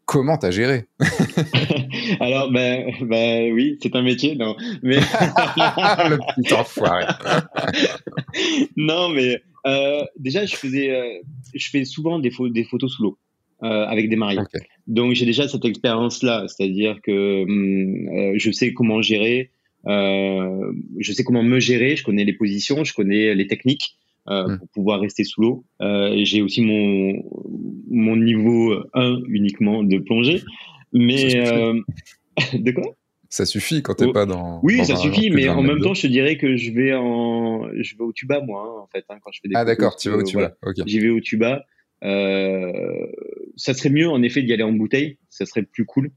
[0.05, 0.87] comment t'as géré?
[2.19, 4.55] Alors, ben, ben oui, c'est un métier, non.
[4.83, 4.95] Mais...
[4.97, 7.05] le petit enfoiré.
[8.75, 11.19] non, mais euh, déjà, je faisais, euh,
[11.53, 13.17] je fais souvent des, des photos sous l'eau.
[13.63, 14.39] Euh, avec des mariés.
[14.87, 19.51] Donc j'ai déjà cette expérience-là, c'est-à-dire que hum, je sais comment gérer,
[19.85, 24.59] je sais comment me gérer, je connais les positions, je connais les techniques, euh, hmm.
[24.59, 25.65] pour pouvoir rester sous l'eau.
[25.81, 27.23] Euh, j'ai aussi mon,
[27.89, 30.43] mon niveau 1 uniquement de plongée.
[30.93, 31.79] Mais euh,
[32.53, 32.95] de quoi?
[33.29, 34.11] Ça suffit quand t'es oh.
[34.11, 34.59] pas dans.
[34.61, 37.95] Oui, ça suffit, mais en même temps, je te dirais que je vais en, je
[37.95, 39.55] vais au tuba moi, hein, en fait, hein, quand je fais des.
[39.55, 40.53] Ah d'accord, tu vas au tuba.
[40.85, 41.65] J'y vais au tuba.
[42.03, 43.07] Euh,
[43.55, 46.11] ça serait mieux en effet d'y aller en bouteille, ça serait plus cool.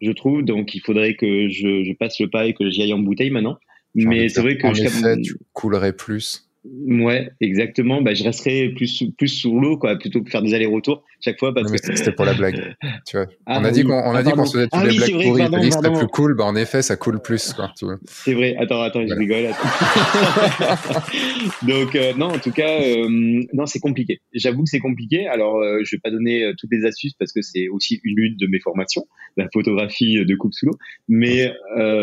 [0.00, 0.42] je trouve.
[0.42, 3.30] Donc, il faudrait que je, je passe le pas et que j'y aille en bouteille
[3.30, 3.58] maintenant.
[3.94, 6.49] Mais c'est vrai que en effet, tu coulerais plus.
[6.64, 8.02] Ouais, exactement.
[8.02, 11.54] Bah, je resterai plus plus sous l'eau, quoi, plutôt que faire des allers-retours chaque fois.
[11.54, 12.74] Parce que c'était pour la blague.
[13.06, 13.26] tu vois.
[13.46, 15.48] Ah on a dit qu'on on a dit qu'on se faisait ah les blagues pourries.
[15.50, 16.34] T'as dit que c'était plus cool.
[16.34, 17.72] Bah, en effet, ça coule plus, quoi.
[18.04, 18.56] C'est vrai.
[18.58, 19.46] Attends, attends, je rigole.
[21.66, 23.08] Donc, euh, non, en tout cas, euh,
[23.54, 24.20] non, c'est compliqué.
[24.34, 25.26] J'avoue que c'est compliqué.
[25.28, 28.36] Alors, euh, je vais pas donner euh, toutes les astuces parce que c'est aussi une
[28.36, 29.06] de mes formations,
[29.38, 30.76] la photographie de coupe sous l'eau.
[31.08, 31.50] Mais,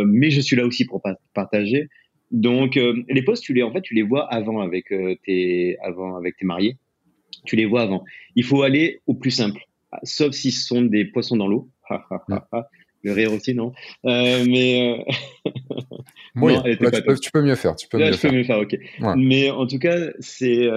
[0.07, 1.03] mais je suis là aussi pour
[1.35, 1.89] partager.
[2.31, 5.77] Donc euh, les posts, tu les en fait tu les vois avant avec euh, tes
[5.81, 6.77] avant avec tes mariés.
[7.45, 8.03] Tu les vois avant.
[8.35, 9.61] Il faut aller au plus simple,
[10.03, 11.69] sauf si ce sont des poissons dans l'eau.
[13.03, 13.73] Le rire aussi, non?
[14.05, 15.05] Euh, mais
[16.35, 16.55] oui,
[17.21, 17.75] tu, peux, mieux faire.
[17.75, 18.31] Tu peux mieux je faire.
[18.31, 18.77] peux mieux faire, ok.
[19.15, 20.67] Mais en tout cas, c'est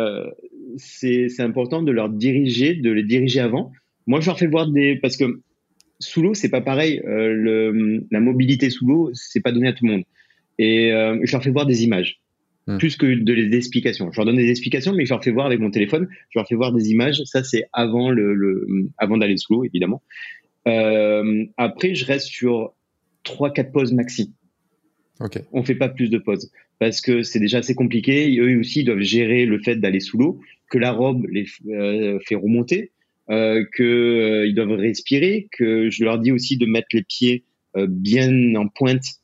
[0.77, 3.73] c'est important de leur diriger, de les diriger avant.
[4.07, 5.41] Moi, je leur fais voir des parce que
[5.99, 7.01] sous l'eau, c'est pas pareil.
[7.05, 10.05] le, la mobilité sous l'eau, c'est pas donné à tout le monde.
[10.61, 12.20] Et euh, je leur fais voir des images,
[12.66, 12.77] hmm.
[12.77, 14.12] plus que de les explications.
[14.12, 16.47] Je leur donne des explications, mais je leur fais voir avec mon téléphone, je leur
[16.47, 17.23] fais voir des images.
[17.24, 20.03] Ça, c'est avant, le, avant d'aller sous l'eau, évidemment.
[20.69, 22.74] Euh, après, je reste sur
[23.24, 24.35] 3-4 pauses maxi.
[25.20, 25.41] Okay.
[25.53, 28.39] On fait pas plus de pauses parce que c'est déjà assez compliqué.
[28.39, 32.35] eux aussi doivent gérer le fait d'aller sous l'eau, que la robe les euh, fait
[32.35, 32.91] remonter,
[33.31, 37.45] euh, qu'ils euh, doivent respirer, que je leur dis aussi de mettre les pieds
[37.77, 39.20] bien en pointe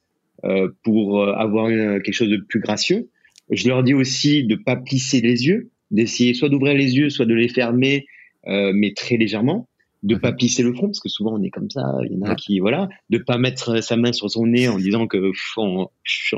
[0.83, 3.09] pour euh, avoir quelque chose de plus gracieux.
[3.51, 7.27] Je leur dis aussi de pas plisser les yeux, d'essayer soit d'ouvrir les yeux, soit
[7.27, 8.07] de les fermer,
[8.47, 9.69] euh, mais très légèrement.
[10.03, 10.37] De pas mhm.
[10.37, 12.61] plisser le front parce que souvent on est comme ça il y en a qui
[12.61, 12.89] voilà.
[13.09, 15.89] De pas mettre sa main sur son nez en disant que on,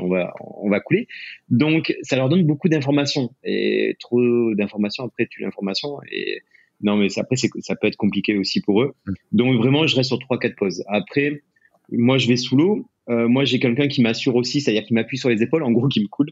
[0.07, 1.07] va on va couler.
[1.49, 3.35] Donc ça leur donne beaucoup d'informations.
[3.43, 6.41] Et trop d'informations après tu l'information et
[6.81, 8.93] non mais après ça peut être compliqué aussi pour eux.
[9.05, 9.15] Mhm.
[9.33, 10.83] donc vraiment je reste sur trois quatre pauses.
[10.87, 11.43] Après
[11.91, 15.17] moi je vais sous l'eau euh, moi, j'ai quelqu'un qui m'assure aussi, c'est-à-dire qui m'appuie
[15.17, 16.29] sur les épaules, en gros, qui me coule,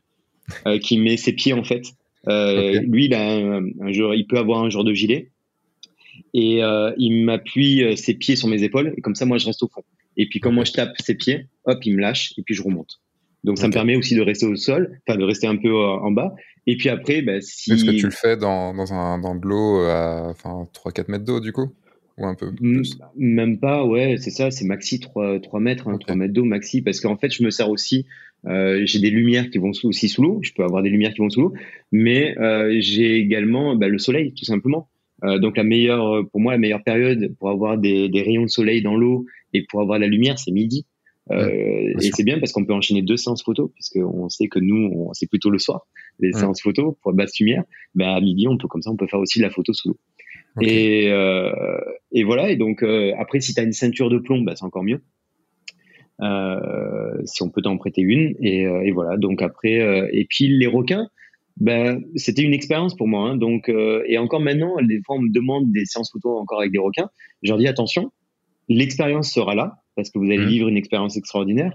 [0.66, 1.84] euh, qui met ses pieds en fait.
[2.28, 5.32] Euh, lui, il a un, il peut avoir un genre de gilet
[6.34, 6.62] et
[6.98, 9.84] il m'appuie ses pieds sur mes épaules et comme ça, moi, je reste au fond.
[10.20, 12.64] Et puis quand moi je tape ses pieds, hop, il me lâche et puis je
[12.64, 12.99] remonte.
[13.44, 16.12] Donc ça me permet aussi de rester au sol, enfin de rester un peu en
[16.12, 16.36] bas.
[16.66, 17.72] Et puis après, bah, si.
[17.72, 21.24] Est-ce que tu le fais dans, dans, un, dans de l'eau à enfin, 3-4 mètres
[21.24, 21.72] d'eau du coup?
[22.18, 25.98] Ou un peu plus Même pas, ouais, c'est ça, c'est maxi 3, 3 mètres, hein,
[25.99, 28.06] 3 mètres d'eau maxi, parce qu'en fait, je me sers aussi,
[28.45, 31.19] euh, j'ai des lumières qui vont aussi sous l'eau, je peux avoir des lumières qui
[31.19, 31.53] vont sous l'eau,
[31.91, 34.89] mais euh, j'ai également bah, le soleil, tout simplement.
[35.23, 38.49] Euh, donc la meilleure, pour moi, la meilleure période pour avoir des, des rayons de
[38.49, 40.85] soleil dans l'eau et pour avoir la lumière, c'est midi.
[41.30, 45.27] Et c'est bien parce qu'on peut enchaîner deux séances photo, puisqu'on sait que nous, c'est
[45.27, 45.85] plutôt le soir,
[46.19, 47.64] les séances photo pour basse lumière.
[47.95, 49.89] Bah, à midi, on peut comme ça, on peut faire aussi de la photo sous
[49.89, 49.98] l'eau.
[50.62, 51.52] Et, euh,
[52.12, 52.50] et voilà.
[52.50, 55.02] Et donc euh, après, si tu as une ceinture de plomb, bah, c'est encore mieux.
[56.22, 58.36] Euh, si on peut t'en prêter une.
[58.42, 59.18] Et, euh, et, voilà.
[59.18, 61.08] Donc après, euh, et puis les requins,
[61.58, 63.30] ben c'était une expérience pour moi.
[63.30, 63.38] Hein.
[63.38, 66.80] Donc et encore maintenant, des fois on me demande des séances photo encore avec des
[66.80, 67.10] requins.
[67.42, 68.12] Je leur dis attention,
[68.70, 70.50] l'expérience sera là parce que vous allez mmh.
[70.50, 71.74] vivre une expérience extraordinaire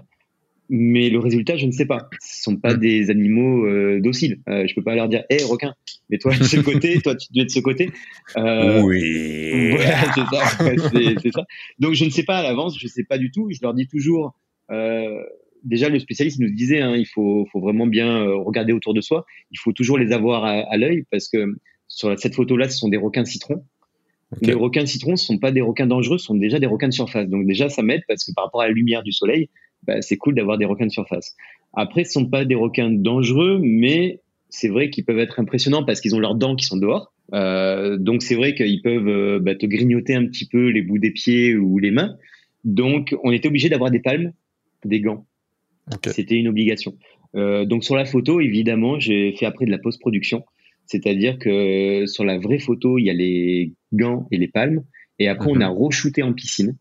[0.69, 2.09] mais le résultat, je ne sais pas.
[2.21, 2.79] Ce sont pas hmm.
[2.79, 4.39] des animaux euh, dociles.
[4.47, 5.73] Euh, je peux pas leur dire, hé, requin,
[6.09, 7.91] mais toi de ce côté, toi tu être de ce côté.
[8.37, 9.75] Euh, oui.
[10.15, 10.75] c'est ça,
[11.21, 11.45] c'est ça.
[11.79, 13.49] Donc je ne sais pas à l'avance, je ne sais pas du tout.
[13.51, 14.33] Je leur dis toujours.
[14.71, 15.23] Euh,
[15.63, 19.25] déjà, le spécialiste nous disait, hein, il faut, faut vraiment bien regarder autour de soi.
[19.51, 21.45] Il faut toujours les avoir à, à l'œil parce que
[21.87, 23.63] sur cette photo-là, ce sont des requins citron.
[24.41, 26.93] Les requins citron ne sont pas des requins dangereux, ce sont déjà des requins de
[26.93, 27.27] surface.
[27.29, 29.49] Donc déjà, ça m'aide parce que par rapport à la lumière du soleil,
[29.85, 31.35] bah, c'est cool d'avoir des requins de surface.
[31.73, 35.99] Après, ce sont pas des requins dangereux, mais c'est vrai qu'ils peuvent être impressionnants parce
[35.99, 37.11] qu'ils ont leurs dents qui sont dehors.
[37.33, 40.99] Euh, donc c'est vrai qu'ils peuvent euh, bah, te grignoter un petit peu les bouts
[40.99, 42.15] des pieds ou les mains.
[42.63, 44.33] Donc on était obligé d'avoir des palmes,
[44.85, 45.25] des gants.
[46.05, 46.95] C'était une obligation.
[47.35, 50.45] Euh, donc sur la photo, évidemment, j'ai fait après de la post-production.
[50.85, 54.83] C'est-à-dire que sur la vraie photo, il y a les gants et les palmes.
[55.17, 55.61] Et après, on mhm.
[55.63, 56.77] a re-shooté en piscine.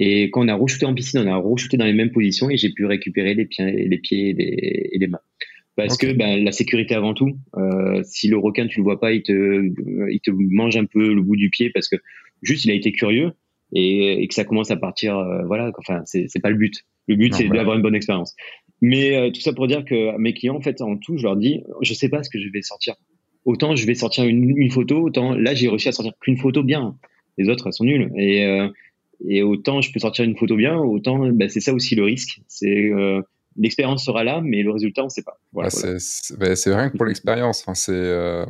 [0.00, 2.56] Et quand on a re en piscine, on a re dans les mêmes positions et
[2.56, 5.18] j'ai pu récupérer les pieds, les pieds et les, mains.
[5.74, 7.36] Parce que ben, la sécurité avant tout.
[7.56, 9.32] Euh, si le requin, tu le vois pas, il te,
[10.10, 11.96] il te mange un peu le bout du pied parce que
[12.42, 13.32] juste il a été curieux
[13.72, 15.18] et, que ça commence à partir.
[15.18, 16.84] Euh, voilà, enfin c'est pas le but.
[17.08, 18.36] Le but c'est d'avoir une bonne expérience.
[18.80, 21.36] Mais euh, tout ça pour dire que mes clients, en fait, en tout, je leur
[21.36, 22.94] dis, je sais pas ce que je vais sortir.
[23.44, 26.62] Autant je vais sortir une, une photo, autant là j'ai réussi à sortir qu'une photo
[26.62, 26.96] bien.
[27.36, 28.12] Les autres elles sont nulles.
[28.16, 28.68] Et euh,
[29.26, 32.40] et autant je peux sortir une photo bien, autant bah, c'est ça aussi le risque.
[32.48, 33.20] C'est euh,
[33.56, 35.38] l'expérience sera là, mais le résultat on ne sait pas.
[35.52, 35.70] Voilà,
[36.38, 37.64] bah, c'est rien que pour l'expérience.
[37.74, 38.46] C'est euh,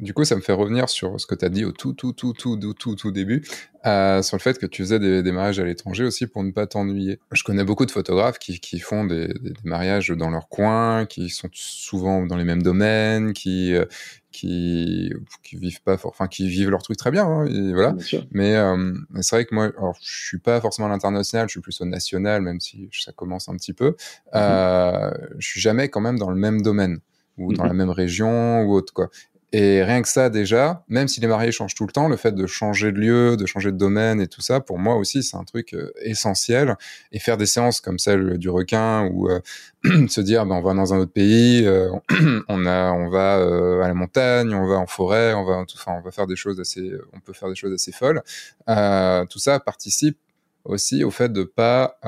[0.00, 2.12] du coup ça me fait revenir sur ce que tu as dit au tout tout
[2.12, 3.42] tout tout tout tout, tout début.
[3.86, 6.50] euh, sur le fait que tu faisais des, des mariages à l'étranger aussi pour ne
[6.50, 7.18] pas t'ennuyer.
[7.32, 11.06] Je connais beaucoup de photographes qui, qui font des, des, des, mariages dans leur coin,
[11.06, 13.84] qui sont souvent dans les mêmes domaines, qui euh,
[14.32, 15.12] qui
[15.44, 17.94] qui vivent pas, enfin qui vivent leur truc très bien, hein, et voilà.
[18.32, 21.60] Mais euh, c'est vrai que moi, alors, je suis pas forcément à l'international, je suis
[21.60, 23.90] plus au national, même si ça commence un petit peu.
[24.34, 25.12] Mm -hmm.
[25.38, 26.96] Je suis jamais quand même dans le même domaine
[27.38, 27.68] ou dans mm -hmm.
[27.68, 29.08] la même région ou autre quoi.
[29.54, 32.34] Et rien que ça, déjà, même si les mariés changent tout le temps, le fait
[32.34, 35.36] de changer de lieu, de changer de domaine et tout ça, pour moi aussi, c'est
[35.36, 36.76] un truc euh, essentiel.
[37.12, 39.40] Et faire des séances comme celle du requin ou euh,
[40.08, 41.90] se dire, ben, on va dans un autre pays, euh,
[42.48, 45.92] on a, on va euh, à la montagne, on va en forêt, on va, enfin,
[45.98, 48.22] on va faire des choses assez, on peut faire des choses assez folles.
[48.70, 50.18] Euh, tout ça participe
[50.64, 51.98] aussi au fait de pas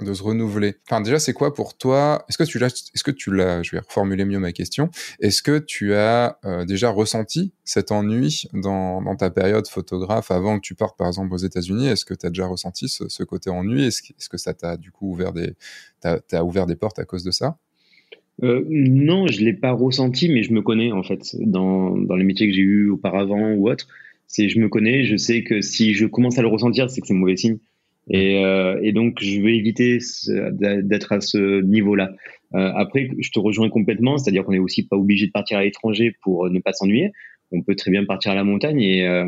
[0.00, 0.74] de se renouveler.
[0.88, 2.24] Enfin, déjà, c'est quoi pour toi?
[2.28, 4.90] Est-ce que tu l'as Est-ce que tu l'as Je vais reformuler mieux ma question.
[5.20, 10.56] Est-ce que tu as euh, déjà ressenti cet ennui dans, dans, ta période photographe avant
[10.56, 11.86] que tu partes, par exemple, aux États-Unis?
[11.86, 13.84] Est-ce que tu as déjà ressenti ce, côté ennui?
[13.84, 15.54] Est-ce que, est que, ça t'a du coup ouvert des,
[16.00, 17.56] t'as, ouvert des portes à cause de ça?
[18.42, 22.24] Euh, non, je l'ai pas ressenti, mais je me connais en fait dans, dans les
[22.24, 23.86] métiers que j'ai eu auparavant ou autre.
[24.26, 27.06] C'est je me connais, je sais que si je commence à le ressentir, c'est que
[27.06, 27.58] c'est mauvais signe.
[28.10, 29.98] Et, euh, et, donc, je veux éviter
[30.52, 32.12] d'être à ce niveau-là.
[32.54, 35.64] Euh, après, je te rejoins complètement, c'est-à-dire qu'on n'est aussi pas obligé de partir à
[35.64, 37.12] l'étranger pour ne pas s'ennuyer.
[37.50, 39.24] On peut très bien partir à la montagne et, euh,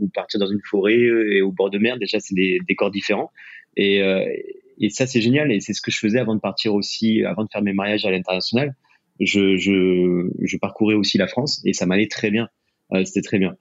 [0.00, 1.98] ou partir dans une forêt et au bord de mer.
[1.98, 3.30] Déjà, c'est des décors différents.
[3.76, 4.24] Et, euh,
[4.78, 5.52] et ça, c'est génial.
[5.52, 8.04] Et c'est ce que je faisais avant de partir aussi, avant de faire mes mariages
[8.04, 8.74] à l'international.
[9.20, 12.48] Je, je, je parcourais aussi la France et ça m'allait très bien.
[12.92, 13.56] Euh, C'était très bien.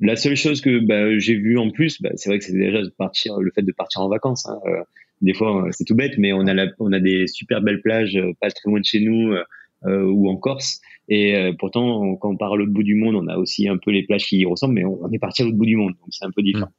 [0.00, 2.82] La seule chose que bah, j'ai vu en plus, bah, c'est vrai que c'est déjà
[2.82, 4.46] de partir, le fait de partir en vacances.
[4.46, 4.58] Hein.
[4.66, 4.82] Euh,
[5.22, 8.16] des fois, c'est tout bête, mais on a, la, on a des super belles plages
[8.16, 9.34] euh, pas très loin de chez nous
[9.84, 10.80] euh, ou en Corse.
[11.08, 13.78] Et euh, pourtant, quand on part à l'autre bout du monde, on a aussi un
[13.78, 15.92] peu les plages qui y ressemblent, mais on, est parti à l'autre bout du monde,
[15.92, 16.70] donc c'est un peu différent.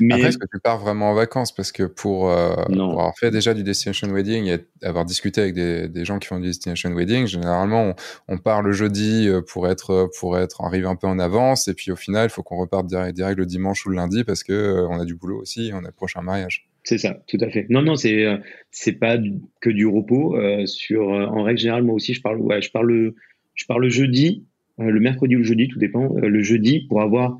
[0.00, 0.14] Mais...
[0.14, 1.54] Après, est-ce que tu pars vraiment en vacances?
[1.54, 5.54] Parce que pour, euh, pour, avoir fait déjà du destination wedding et avoir discuté avec
[5.54, 7.94] des, des gens qui font du destination wedding, généralement,
[8.28, 11.74] on, on, part le jeudi pour être, pour être arrivé un peu en avance, et
[11.74, 14.42] puis au final, il faut qu'on reparte direct, direct, le dimanche ou le lundi parce
[14.42, 16.68] que euh, on a du boulot aussi, on a le prochain mariage.
[16.84, 17.66] C'est ça, tout à fait.
[17.68, 18.36] Non, non, c'est euh,
[18.70, 19.18] c'est pas
[19.60, 20.36] que du repos.
[20.36, 23.14] Euh, sur, en règle générale, moi aussi, je parle, ouais, je parle, le,
[23.54, 24.44] je parle le jeudi,
[24.78, 26.08] le mercredi ou le jeudi, tout dépend.
[26.14, 27.36] le jeudi pour avoir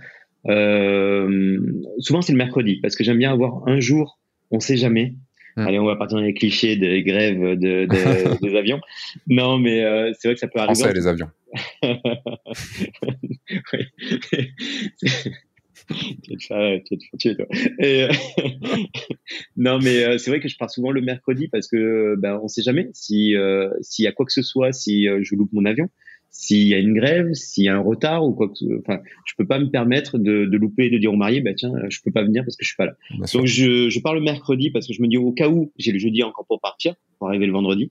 [0.49, 1.59] euh,
[1.99, 4.19] souvent, c'est le mercredi parce que j'aime bien avoir un jour,
[4.51, 5.15] on sait jamais.
[5.57, 5.67] Mmh.
[5.67, 8.81] Allez, on va partir dans les clichés des grèves de, de, des avions.
[9.27, 10.79] Non, mais euh, c'est vrai que ça peut arriver.
[10.81, 11.31] Français, les avions.
[17.81, 18.09] Et,
[19.57, 22.49] non, mais euh, c'est vrai que je pars souvent le mercredi parce que ben on
[22.49, 25.65] sait jamais si euh, s'il y a quoi que ce soit, si je loupe mon
[25.65, 25.89] avion
[26.39, 29.01] s'il y a une grève, s'il y a un retard ou quoi que ce enfin,
[29.25, 31.73] je peux pas me permettre de, de louper et de dire au marié, bah tiens,
[31.89, 32.97] je peux pas venir parce que je suis pas là.
[33.11, 35.73] Bien Donc je, je pars le mercredi parce que je me dis au cas où
[35.79, 37.91] j'ai le jeudi encore pour partir, pour arriver le vendredi,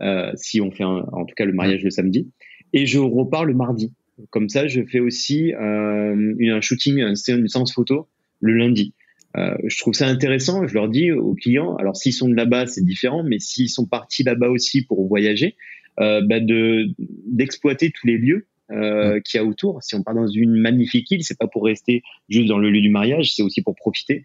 [0.00, 2.30] euh, si on fait un, en tout cas le mariage le samedi,
[2.72, 3.92] et je repars le mardi.
[4.30, 8.08] Comme ça, je fais aussi euh, un shooting, une séance photo
[8.40, 8.94] le lundi.
[9.36, 10.66] Euh, je trouve ça intéressant.
[10.66, 13.86] Je leur dis aux clients, alors s'ils sont de là-bas, c'est différent, mais s'ils sont
[13.86, 15.56] partis là-bas aussi pour voyager,
[15.98, 16.86] bah de
[17.26, 19.82] d'exploiter tous les lieux euh, qu'il y a autour.
[19.82, 22.80] Si on part dans une magnifique île, c'est pas pour rester juste dans le lieu
[22.80, 24.22] du mariage, c'est aussi pour profiter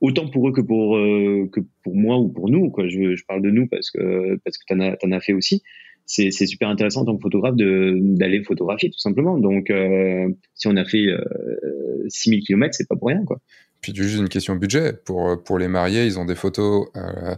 [0.00, 2.70] autant pour eux que pour euh, que pour moi ou pour nous.
[2.70, 2.88] Quoi.
[2.88, 5.62] Je, je parle de nous parce que parce que t'en as t'en as fait aussi.
[6.06, 9.38] C'est c'est super intéressant en tant que photographe de d'aller photographier tout simplement.
[9.38, 13.40] Donc euh, si on a fait euh, 6000 km, c'est pas pour rien quoi.
[13.80, 17.34] Puis juste une question budget pour pour les mariés, ils ont des photos euh,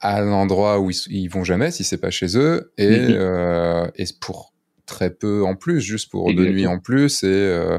[0.00, 3.14] à l'endroit où ils, ils, vont jamais si c'est pas chez eux et, mm -hmm.
[3.18, 4.52] euh, et pour
[4.86, 6.48] très peu en plus juste pour Exactement.
[6.48, 7.78] deux nuits en plus et euh,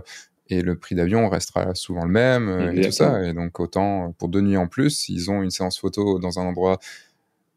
[0.49, 2.81] et le prix d'avion restera souvent le même Exactement.
[2.81, 5.79] et tout ça et donc autant pour deux nuits en plus ils ont une séance
[5.79, 6.77] photo dans un endroit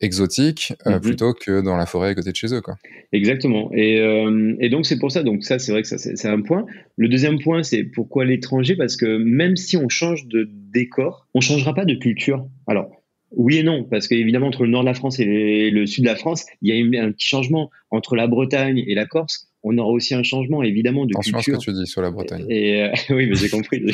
[0.01, 1.01] exotique euh, mm -hmm.
[1.01, 2.77] plutôt que dans la forêt à côté de chez eux quoi.
[3.13, 6.29] Exactement et, euh, et donc c'est pour ça donc ça c'est vrai que ça c'est
[6.39, 6.65] un point
[7.03, 8.75] le deuxième point c'est pourquoi l'étranger?
[8.83, 9.11] Parce que
[9.41, 10.41] même si on change de
[10.79, 12.89] décor on changera pas de culture alors
[13.37, 16.09] oui et non, parce qu'évidemment, entre le nord de la France et le sud de
[16.09, 17.71] la France, il y a un petit changement.
[17.91, 21.61] Entre la Bretagne et la Corse, on aura aussi un changement, évidemment, de Attention culture.
[21.63, 22.45] ce que tu dis sur la Bretagne.
[22.49, 23.83] Et, euh, oui, mais j'ai compris.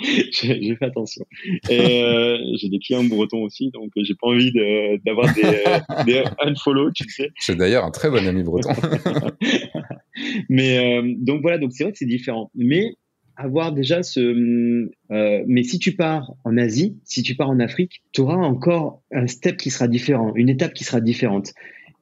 [0.00, 1.24] j'ai fait attention.
[1.70, 4.52] Euh, j'ai des clients bretons aussi, donc j'ai pas envie
[5.04, 7.30] d'avoir de, des, euh, des unfollow, tu sais.
[7.44, 8.70] J'ai d'ailleurs un très bon ami breton.
[10.48, 12.50] mais euh, donc voilà, donc c'est vrai que c'est différent.
[12.54, 12.94] Mais
[13.36, 14.20] avoir déjà ce...
[15.10, 19.02] Euh, mais si tu pars en Asie, si tu pars en Afrique, tu auras encore
[19.12, 21.52] un step qui sera différent, une étape qui sera différente.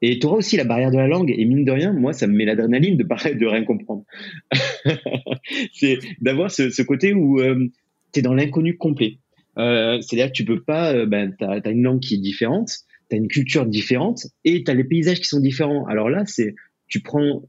[0.01, 1.33] Et tu auras aussi la barrière de la langue.
[1.37, 4.05] Et mine de rien, moi, ça me met l'adrénaline de parler de rien comprendre.
[5.73, 7.69] c'est d'avoir ce, côté où euh,
[8.13, 9.19] tu es dans l'inconnu complet.
[9.59, 12.71] Euh, C'est-à-dire que tu peux pas, ben, tu as, une langue qui est différente,
[13.09, 15.87] tu as une culture différente et tu as les paysages qui sont différents.
[15.87, 16.55] Alors là, c'est
[16.87, 17.43] tu prends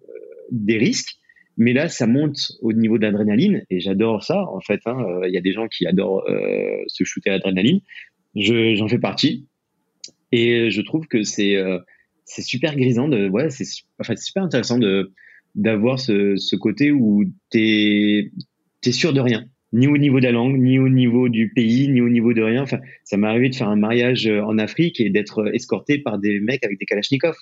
[0.52, 1.18] des risques,
[1.58, 4.82] mais là, ça monte au niveau de l'adrénaline et j'adore ça en fait.
[4.86, 4.98] Hein.
[5.28, 7.82] Il y a des gens qui adorent euh, se shooter à l'adrénaline.
[8.36, 9.48] J'en fais partie
[10.32, 11.80] et je trouve que c'est euh,
[12.26, 13.66] super grisant de ouais c'est
[14.00, 15.14] enfin, super intéressant de
[15.54, 18.32] d'avoir ce, ce côté où t'es
[18.86, 21.90] es sûr de rien ni au niveau de la langue, ni au niveau du pays,
[21.90, 22.64] ni au niveau de rien.
[22.64, 26.40] Enfin, ça m'est arrivé de faire un mariage en Afrique et d'être escorté par des
[26.40, 27.36] mecs avec des kalachnikovs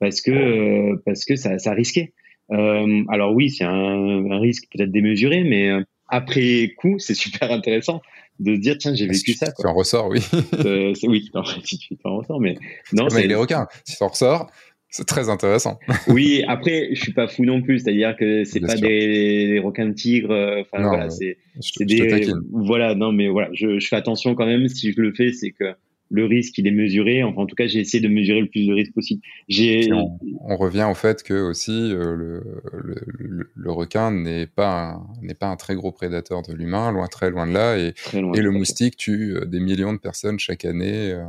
[0.00, 2.12] parce que euh, parce que ça, ça risquait.
[2.52, 7.50] Euh, alors oui, c'est un, un, risque peut-être démesuré, mais euh, après coup, c'est super
[7.50, 8.02] intéressant
[8.40, 9.46] de se dire tiens j'ai vécu ça.
[9.52, 9.64] Quoi.
[9.64, 10.20] Tu en ressors, oui.
[10.64, 12.56] euh, oui, non, si tu en ressors, mais
[12.92, 13.08] non.
[13.08, 14.50] c'est les requins, si tu en ressors.
[14.90, 15.80] C'est très intéressant.
[16.06, 19.86] oui, après, je suis pas fou non plus, c'est-à-dire que c'est pas des, des, requins
[19.86, 20.30] de tigre.
[20.30, 21.36] Euh, enfin voilà, c'est
[21.80, 22.28] des.
[22.52, 24.68] Voilà, non, mais voilà, je, je, fais attention quand même.
[24.68, 25.74] Si je le fais, c'est que
[26.14, 27.22] le risque il est mesuré.
[27.22, 29.20] Enfin, en tout cas, j'ai essayé de mesurer le plus de risques possible.
[29.48, 29.90] J'ai.
[29.92, 32.42] On, revient au fait que aussi euh, le,
[32.72, 37.30] le, le, requin n'est pas n'est pas un très gros prédateur de l'humain, loin très
[37.30, 41.12] loin de là, et, et le moustique tue euh, des millions de personnes chaque année.
[41.12, 41.24] Euh,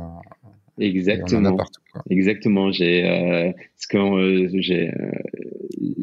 [0.78, 1.56] Exactement.
[1.56, 1.80] Partout,
[2.10, 2.70] Exactement.
[2.70, 3.52] J'ai euh,
[3.94, 5.10] euh, j'ai euh,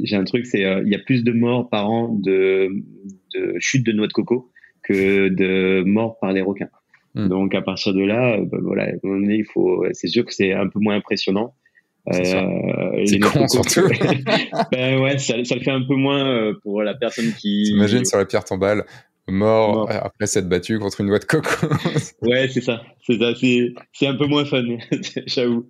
[0.03, 2.69] j'ai un truc, c'est il y a plus de morts par an de
[3.35, 4.51] de chute de noix de coco
[4.83, 6.69] que de morts par les requins.
[7.15, 7.27] Hmm.
[7.27, 10.79] Donc à partir de là, bah, voilà, il faut, c'est sûr que c'est un peu
[10.79, 11.55] moins impressionnant.
[12.11, 13.87] C'est euh, con surtout.
[14.71, 17.63] ben ouais, ça, ça, le fait un peu moins pour la personne qui.
[17.65, 18.83] T'imagines sur la pierre tombale,
[19.27, 21.67] mort, après s'être battu contre une noix de coco.
[22.21, 22.83] ouais, c'est ça.
[23.05, 23.33] C'est ça.
[23.93, 24.63] C'est un peu moins fun,
[25.27, 25.69] j'avoue.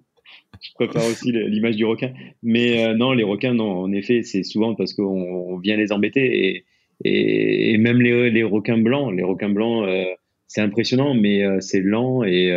[0.62, 2.14] Je préfère aussi l'image du requin.
[2.42, 6.66] Mais euh, non, les requins, non, en effet, c'est souvent parce qu'on vient les embêter.
[7.04, 10.06] Et, et, même les, les, requins blancs, les requins blancs, euh,
[10.54, 12.54] c'est impressionnant, mais euh, c'est lent et,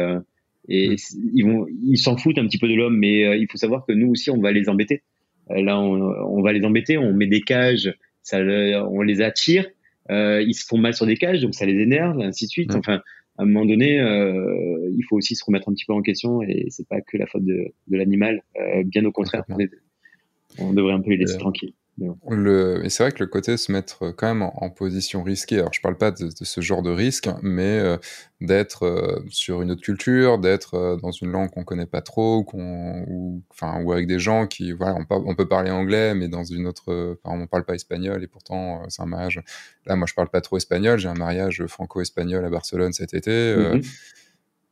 [0.68, 0.97] et mm.
[1.35, 2.97] ils vont, ils s'en foutent un petit peu de l'homme.
[2.98, 5.02] Mais il faut savoir que nous aussi, on va les embêter.
[5.48, 6.98] là, on, on, va les embêter.
[6.98, 9.66] On met des cages, ça, on les attire
[10.10, 12.74] euh, ils se font mal sur des cages, donc ça les énerve, ainsi de suite.
[12.74, 13.02] Enfin,
[13.39, 16.43] à un moment donné, euh, il faut aussi se remettre un petit peu en question
[16.43, 18.43] et c'est pas que la faute de, de l'animal.
[18.59, 19.44] Euh, bien au contraire,
[20.59, 21.74] on, devrait un peu les laisser tranquilles.
[21.98, 25.73] Le, et c'est vrai que le côté se mettre quand même en, position risquée, alors
[25.73, 27.97] je parle pas de, ce genre de risque, mais euh,
[28.43, 32.44] d'être euh, sur une autre culture, d'être euh, dans une langue qu'on connaît pas trop,
[32.44, 36.28] qu'on, ou, enfin, ou avec des gens qui, voilà, on, on, peut parler anglais, mais
[36.28, 39.40] dans une autre, enfin, on parle pas espagnol, et pourtant c'est un mariage.
[39.86, 43.55] Là, moi, je parle pas trop espagnol, j'ai un mariage franco-espagnol à Barcelone cet été.
[43.55, 43.86] Mm-hmm.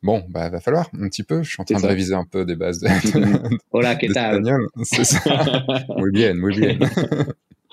[0.05, 1.43] Bon, bah, va falloir un petit peu.
[1.43, 2.89] Je suis en train de réviser un peu des bases de,
[3.73, 4.45] Hola, ¿qué tal?
[4.83, 5.19] C'est ça.
[5.97, 6.79] muy bien, muy bien.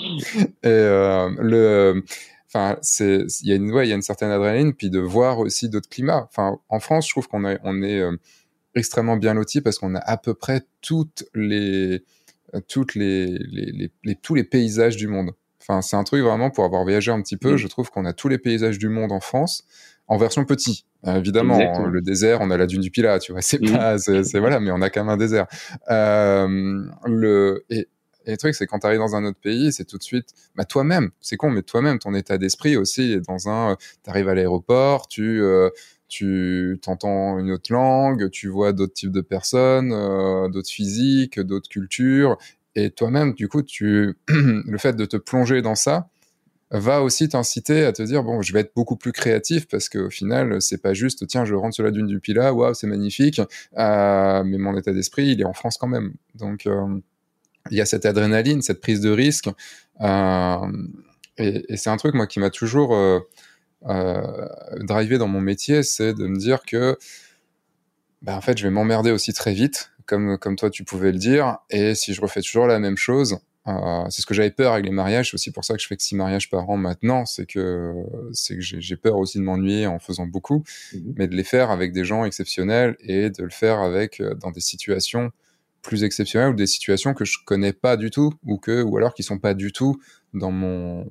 [0.63, 2.05] Et euh, le,
[2.47, 4.99] enfin, c'est, il y a une, ouais, il y a une certaine adrénaline, puis de
[4.99, 6.25] voir aussi d'autres climats.
[6.29, 8.15] Enfin, en France, je trouve qu'on on est euh,
[8.75, 12.05] extrêmement bien loti parce qu'on a à peu près toutes les,
[12.69, 15.31] toutes les, les, les, tous les paysages du monde.
[15.61, 17.55] Enfin, c'est un truc vraiment pour avoir voyagé un petit peu.
[17.55, 17.57] Mm.
[17.57, 19.65] Je trouve qu'on a tous les paysages du monde en France
[20.11, 20.83] en version petit.
[21.07, 24.39] Euh, évidemment, le désert, on a la dune du Pilat, tu vois, c'est pas, c'est
[24.39, 25.47] voilà, mais on a quand même un désert.
[25.89, 27.87] Euh, le et,
[28.25, 30.27] et le truc, c'est quand tu arrives dans un autre pays, c'est tout de suite,
[30.55, 34.27] bah toi-même, c'est con, mais toi-même, ton état d'esprit aussi est dans un, tu arrives
[34.27, 35.69] à l'aéroport, tu euh,
[36.09, 41.69] tu t'entends une autre langue, tu vois d'autres types de personnes, euh, d'autres physiques, d'autres
[41.69, 42.37] cultures,
[42.75, 46.09] et toi-même, du coup, tu le fait de te plonger dans ça,
[46.71, 50.09] va aussi t'inciter à te dire bon, je vais être beaucoup plus créatif parce qu'au
[50.09, 53.41] final, c'est pas juste tiens, je rentre sur la dune du Pilat, waouh, c'est magnifique,
[53.77, 56.13] euh, mais mon état d'esprit, il est en France quand même.
[56.35, 56.99] Donc euh,
[57.69, 59.49] il y a cette adrénaline, cette prise de risque,
[60.01, 60.57] euh,
[61.37, 63.19] et, c'est un truc moi qui m'a toujours euh,
[64.79, 66.97] drivé dans mon métier, c'est de me dire que
[68.21, 71.17] bah, en fait, je vais m'emmerder aussi très vite, comme, comme toi tu pouvais le
[71.17, 74.73] dire, et si je refais toujours la même chose, euh, c'est ce que j'avais peur
[74.73, 75.29] avec les mariages.
[75.29, 77.25] C'est aussi pour ça que je fais que six mariages par an maintenant.
[77.25, 77.93] C'est que
[78.33, 80.63] c'est que j'ai peur aussi de m'ennuyer en faisant beaucoup,
[80.93, 81.13] mhm.
[81.17, 84.51] mais de les faire avec des gens exceptionnels et de le faire avec euh, dans
[84.51, 85.31] des situations
[85.81, 89.13] plus exceptionnelles ou des situations que je connais pas du tout ou que ou alors
[89.13, 89.99] qui sont pas du tout
[90.33, 91.07] dans mon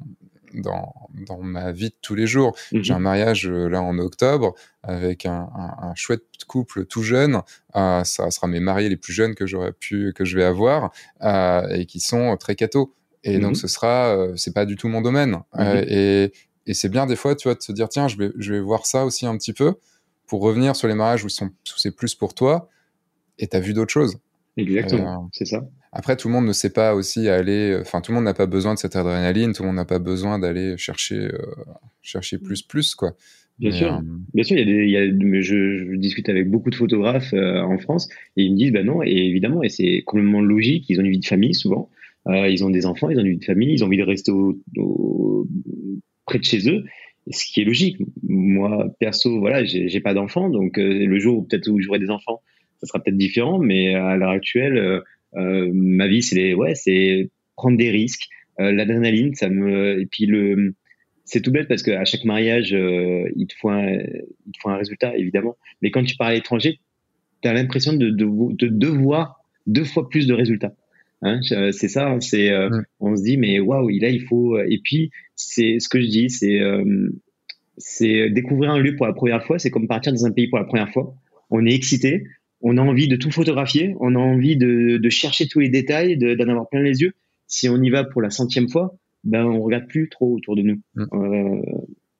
[0.54, 0.92] dans,
[1.26, 2.56] dans ma vie de tous les jours.
[2.72, 2.82] Mhm.
[2.82, 7.42] J'ai un mariage euh, là en octobre avec un, un, un chouette couple tout jeune.
[7.76, 10.92] Euh, ça sera mes mariés les plus jeunes que j'aurais pu que je vais avoir
[11.22, 12.92] euh, et qui sont très cathos.
[13.22, 13.54] Et donc mhm.
[13.54, 15.40] ce sera, euh, c'est pas du tout mon domaine.
[15.54, 15.84] Mhm.
[15.88, 16.32] Et,
[16.66, 18.60] et c'est bien des fois, tu vois, de se dire tiens, je vais je vais
[18.60, 19.74] voir ça aussi un petit peu
[20.26, 22.68] pour revenir sur les mariages où, où c'est plus pour toi.
[23.38, 24.18] Et t'as vu d'autres choses.
[24.60, 25.68] Exactement, c'est ça.
[25.92, 27.76] Après, tout le monde ne sait pas aussi aller.
[27.80, 29.52] Enfin, tout le monde n'a pas besoin de cette adrénaline.
[29.52, 31.38] Tout le monde n'a pas besoin d'aller chercher, euh,
[32.00, 33.16] chercher plus, plus, quoi.
[33.60, 34.00] Bien sûr, euh,
[34.32, 36.74] bien sûr, il y a des, il y a, je, je, discute avec beaucoup de
[36.74, 38.08] photographes euh, en France
[38.38, 41.10] et ils me disent, bah non, et évidemment, et c'est complètement logique, ils ont une
[41.10, 41.90] vie de famille souvent,
[42.26, 44.02] euh, ils ont des enfants, ils ont une vie de famille, ils ont envie de
[44.02, 45.46] rester au, au,
[46.24, 46.84] près de chez eux,
[47.30, 47.98] ce qui est logique.
[48.22, 52.08] Moi, perso, voilà, j'ai pas d'enfants, donc euh, le jour où peut-être où j'aurai des
[52.08, 52.40] enfants,
[52.80, 55.02] ça sera peut-être différent, mais à l'heure actuelle,
[55.34, 58.28] ma vie, c'est ouais, c'est prendre des risques,
[58.58, 60.74] l'adrénaline, ça me, et puis le
[61.30, 64.76] c'est tout bête parce qu'à chaque mariage, euh, il, te faut un, il faut un
[64.76, 65.56] résultat, évidemment.
[65.80, 66.80] Mais quand tu pars à l'étranger,
[67.40, 68.26] tu as l'impression de, de,
[68.56, 69.36] de, devoir
[69.66, 70.74] deux fois plus de résultats.
[71.22, 74.58] Hein, c'est ça, hein, c'est, euh, on se dit, mais waouh, là, il faut.
[74.58, 77.10] Et puis, c'est ce que je dis, c'est, euh,
[77.76, 80.58] c'est découvrir un lieu pour la première fois, c'est comme partir dans un pays pour
[80.58, 81.14] la première fois.
[81.50, 82.24] On est excité,
[82.62, 86.16] on a envie de tout photographier, on a envie de, de chercher tous les détails,
[86.16, 87.12] d'en avoir plein les yeux.
[87.46, 90.62] Si on y va pour la centième fois, ben on regarde plus trop autour de
[90.62, 90.80] nous.
[90.94, 91.04] Mm.
[91.14, 91.62] Euh,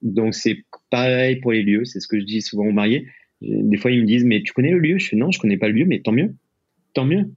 [0.03, 3.07] donc c'est pareil pour les lieux, c'est ce que je dis souvent aux mariés.
[3.43, 4.99] Des fois ils me disent mais tu connais le lieu?
[4.99, 6.35] Je fais non, je connais pas le lieu, mais tant mieux,
[6.95, 7.31] tant mieux,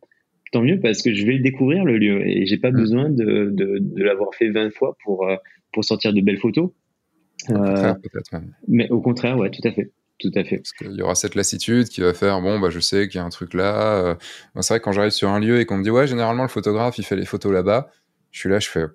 [0.52, 2.76] tant mieux parce que je vais le découvrir le lieu et j'ai pas mm.
[2.76, 5.36] besoin de, de, de l'avoir fait 20 fois pour euh,
[5.72, 6.72] pour sortir de belles photos.
[7.50, 7.94] Euh,
[8.68, 9.92] mais au contraire, ouais, tout à fait.
[10.20, 10.58] Tout à fait.
[10.58, 13.22] Parce qu'il y aura cette lassitude qui va faire bon, bah, je sais qu'il y
[13.22, 13.98] a un truc là.
[13.98, 14.16] Euh,
[14.62, 16.50] c'est vrai que quand j'arrive sur un lieu et qu'on me dit, ouais, généralement, le
[16.50, 17.90] photographe, il fait les photos là-bas,
[18.32, 18.86] je suis là, je fais,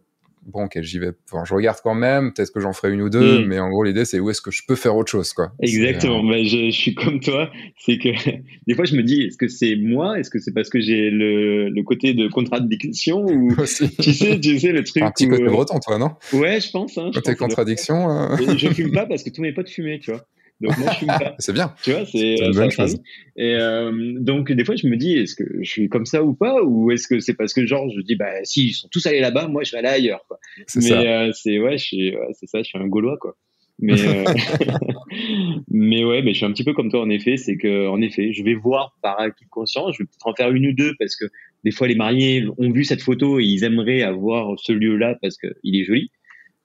[0.49, 1.13] bon, ok, j'y vais.
[1.31, 2.33] Enfin, je regarde quand même.
[2.33, 3.47] Peut-être que j'en ferai une ou deux, mm.
[3.47, 5.53] mais en gros, l'idée, c'est où est-ce que je peux faire autre chose, quoi.
[5.61, 6.25] Exactement.
[6.25, 7.51] Euh, bah, je, suis comme toi.
[7.79, 8.09] C'est que
[8.67, 10.19] des fois, je me dis, est-ce que c'est moi?
[10.19, 13.55] Est-ce que c'est parce que j'ai le, le, côté de contradiction ou
[14.01, 15.03] tu sais, tu sais le truc.
[15.03, 16.13] Un petit côté breton, toi, non?
[16.33, 16.97] Ouais, je pense.
[16.99, 18.11] Hein, côté contradiction.
[18.11, 18.37] Euh...
[18.57, 20.27] Je fume pas parce que tous mes potes fumaient, tu vois.
[20.61, 21.35] Donc moi, je fume pas.
[21.39, 21.75] c'est bien.
[21.83, 22.99] Tu vois, c'est une bonne chose.
[23.37, 26.35] Et euh, donc des fois, je me dis, est-ce que je suis comme ça ou
[26.35, 29.07] pas, ou est-ce que c'est parce que genre, je dis, bah si ils sont tous
[29.07, 30.25] allés là-bas, moi, je vais aller ailleurs.
[30.29, 30.39] Quoi.
[30.77, 33.37] Mais euh, c'est ouais, c'est ça, je suis un Gaulois, quoi.
[33.79, 34.25] Mais euh,
[35.69, 38.01] mais ouais, mais je suis un petit peu comme toi en effet, c'est que en
[38.01, 40.73] effet, je vais voir par acquis de conscience, je vais peut-être en faire une ou
[40.73, 41.27] deux parce que
[41.65, 45.37] des fois les mariés ont vu cette photo et ils aimeraient avoir ce lieu-là parce
[45.37, 46.11] que il est joli.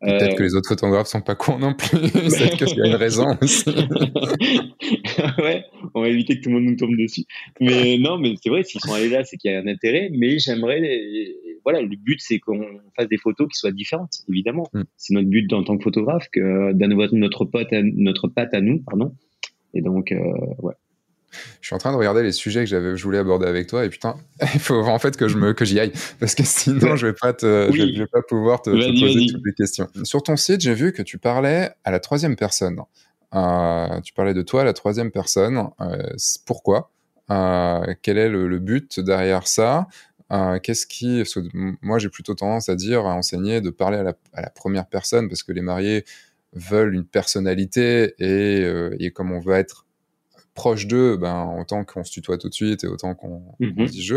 [0.04, 2.00] Peut-être que les autres photographes sont pas cons non plus.
[2.12, 3.70] Peut-être qu'il y a une raison aussi.
[5.40, 5.64] ouais,
[5.94, 7.24] on va éviter que tout le monde nous tombe dessus.
[7.60, 10.10] Mais non, mais c'est vrai, s'ils sont allés là, c'est qu'il y a un intérêt.
[10.12, 10.82] Mais j'aimerais,
[11.64, 12.66] voilà, le but, c'est qu'on
[12.96, 14.68] fasse des photos qui soient différentes, évidemment.
[14.74, 14.82] Mm.
[14.98, 18.82] C'est notre but en tant que photographe, que notre, notre pote, notre patte à nous,
[18.84, 19.14] pardon.
[19.74, 20.18] Et donc, euh,
[20.60, 20.74] ouais.
[21.62, 23.86] Je suis en train de regarder les sujets que j'avais, je voulais aborder avec toi
[23.86, 24.16] et putain,
[24.54, 27.14] il faut en fait que je me, que j'y aille parce que sinon je vais
[27.14, 29.88] pas te, je, vais, pas pouvoir te, poser toutes les questions.
[30.04, 32.80] Sur ton site, j'ai vu que tu parlais à la troisième personne.
[33.36, 35.70] Euh, tu parlais de toi à la troisième personne.
[35.82, 36.14] Euh,
[36.46, 36.92] pourquoi?
[37.32, 39.88] Euh, Quel est le, but derrière ça?
[40.64, 41.24] Qu'est-ce qui
[41.82, 44.88] Moi, j'ai plutôt tendance à dire, à enseigner, de parler à la, à la première
[44.88, 46.06] personne parce que les mariés
[46.54, 48.68] veulent une personnalité et,
[49.00, 49.86] et comme on veut être
[50.54, 54.04] proche d'eux, ben, autant qu'on se tutoie tout de suite et autant qu'on mmh dit
[54.04, 54.16] je.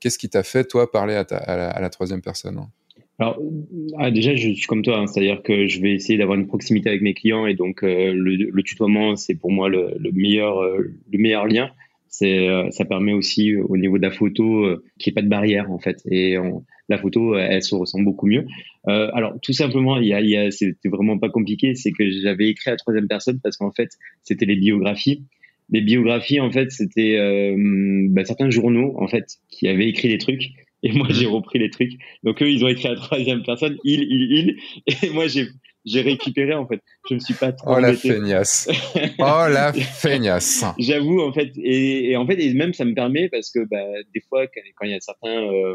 [0.00, 2.60] Qu'est-ce qui t'a fait, toi, parler à, à, la, troisième personne?
[3.18, 3.40] Alors,
[3.98, 6.88] ah, déjà, je suis comme toi, hein, c'est-à-dire que je vais essayer d'avoir une proximité
[6.88, 11.18] avec mes clients et donc euh, le, tutoiement, c'est pour moi le, meilleur, euh, le
[11.18, 11.70] meilleur lien.
[12.08, 14.66] C'est, euh, ça permet aussi au niveau de la photo
[14.98, 16.36] qu'il n'y ait pas de barrière en fait et
[16.88, 18.46] la photo, elle se ressent beaucoup mieux.
[18.84, 22.08] alors, tout simplement, il y a, il y a, c'était vraiment pas compliqué, c'est que
[22.22, 23.90] j'avais écrit à la troisième personne parce qu'en fait,
[24.22, 25.24] c'était les biographies
[25.70, 27.56] les biographies, en fait, c'était euh,
[28.10, 30.50] bah, certains journaux, en fait, qui avaient écrit des trucs.
[30.82, 31.92] Et moi, j'ai repris les trucs.
[32.22, 34.56] Donc, eux, ils ont écrit à la troisième personne, il, il, il.
[35.02, 35.48] Et moi, j'ai,
[35.84, 36.80] j'ai récupéré, en fait.
[37.08, 37.74] Je me suis pas trop.
[37.76, 38.68] Oh, la feignasse.
[39.18, 40.64] oh, la feignasse.
[40.78, 41.52] J'avoue, en fait.
[41.56, 43.84] Et, et, en fait, et même, ça me permet, parce que bah,
[44.14, 45.74] des fois, quand il y a certains euh,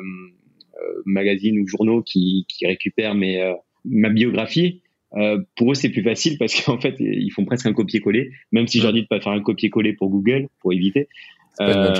[0.82, 3.54] euh, magazines ou journaux qui, qui récupèrent mes, euh,
[3.84, 4.82] ma biographie,
[5.16, 8.68] euh, pour eux, c'est plus facile parce qu'en fait, ils font presque un copier-coller, même
[8.68, 11.08] si je leur dis de pas faire un copier-coller pour Google, pour éviter.
[11.60, 11.94] Euh,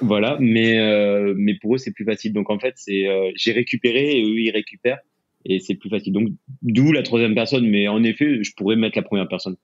[0.00, 2.32] voilà, mais euh, mais pour eux, c'est plus facile.
[2.32, 5.00] Donc en fait, c'est j'ai récupéré et eux ils récupèrent
[5.44, 6.12] et c'est plus facile.
[6.12, 6.28] Donc
[6.62, 9.56] d'où la troisième personne, mais en effet, je pourrais mettre la première personne.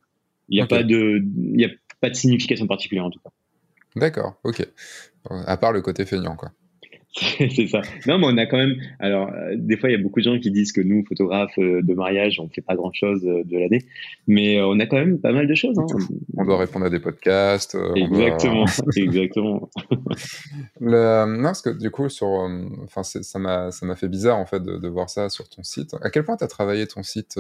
[0.49, 1.23] Il n'y a pas de
[1.55, 1.71] il y a
[2.01, 3.31] pas de signification particulière en tout cas.
[3.97, 4.67] D'accord, ok.
[5.31, 6.51] À part le côté feignant, quoi.
[7.39, 7.81] c'est ça.
[8.07, 8.77] Non, mais on a quand même.
[8.99, 11.59] Alors, euh, des fois, il y a beaucoup de gens qui disent que nous, photographes
[11.59, 13.83] euh, de mariage, on fait pas grand chose euh, de l'année,
[14.27, 15.79] mais on a quand même pas mal de choses.
[15.79, 15.87] Hein.
[16.37, 17.77] On doit répondre à des podcasts.
[17.97, 18.67] exactement,
[18.97, 19.71] exactement.
[20.81, 21.37] Le...
[21.37, 22.29] Non, parce que du coup, sur,
[22.85, 25.63] enfin, ça m'a, ça m'a fait bizarre en fait de, de, voir ça sur ton
[25.63, 25.95] site.
[26.03, 27.39] À quel point tu as travaillé ton site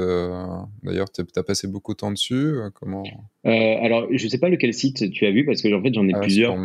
[0.82, 2.54] D'ailleurs, tu as passé beaucoup de temps dessus.
[2.74, 3.04] Comment?
[3.44, 6.12] Alors, je sais pas lequel site tu as vu parce que en fait, j'en ai
[6.14, 6.56] ah, plusieurs.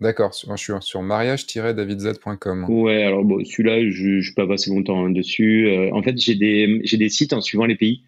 [0.00, 2.66] D'accord, je suis sur mariage-davidz.com.
[2.68, 5.68] Ouais, alors bon, celui-là, je ne vais pas passer longtemps hein, dessus.
[5.68, 8.02] Euh, en fait, j'ai des, des sites en suivant les pays.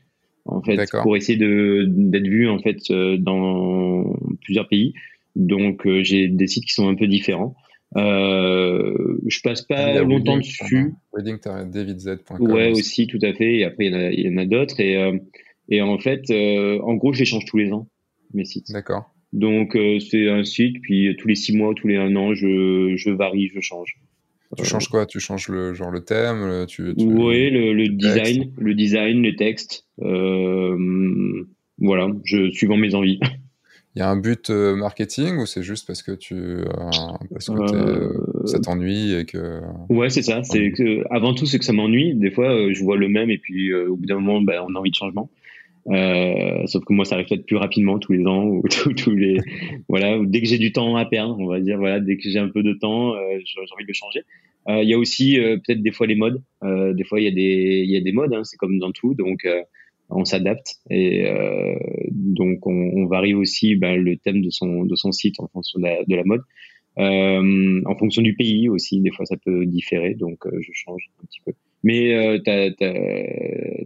[0.44, 2.78] en fait, pour essayer de d'être vu en fait
[3.18, 4.94] dans plusieurs pays.
[5.36, 7.54] Donc j'ai des sites qui sont un peu différents.
[7.96, 10.94] Euh, je passe pas longtemps dessus.
[11.14, 12.40] weddingdavidz.com.
[12.40, 13.56] Ouais, aussi, tout à fait.
[13.56, 14.80] Et après, il y en a, a d'autres.
[14.80, 15.18] Et, euh,
[15.68, 17.88] et en fait, euh, en gros, je les change tous les ans,
[18.34, 18.70] mes sites.
[18.70, 19.14] D'accord.
[19.32, 22.94] Donc, euh, c'est un site, puis tous les six mois, tous les un an, je,
[22.96, 23.96] je varie, je change.
[24.56, 25.04] Tu changes quoi?
[25.04, 27.04] Tu changes le genre le thème tu, tu...
[27.04, 29.84] Oui, le, le design, le design, les textes.
[29.98, 30.78] voilà,
[32.24, 33.20] je suivant mes envies.
[33.98, 36.66] Il y a un but euh, marketing ou c'est juste parce que tu euh,
[37.32, 41.58] parce que euh, ça t'ennuie et que ouais c'est ça c'est que avant tout c'est
[41.58, 44.40] que ça m'ennuie des fois je vois le même et puis au bout d'un moment
[44.40, 45.28] ben, on a envie de changement
[46.66, 48.62] sauf que moi ça reflète plus rapidement tous les ans ou
[48.96, 49.38] tous, les
[49.88, 52.38] voilà dès que j'ai du temps à perdre on va dire voilà dès que j'ai
[52.38, 54.20] un peu de temps j'ai envie de le changer
[54.68, 57.82] il y a aussi peut-être des fois les modes des fois il y a des
[57.84, 59.46] il y a des modes hein, c'est comme dans tout donc
[60.10, 61.76] on s'adapte et euh,
[62.10, 65.78] donc on, on, varie aussi ben, le thème de son de son site en fonction
[65.80, 66.42] de la, de la mode,
[66.98, 69.00] euh, en fonction du pays aussi.
[69.00, 71.52] Des fois ça peut différer, donc euh, je change un petit peu.
[71.84, 72.92] Mais euh, ta, ta,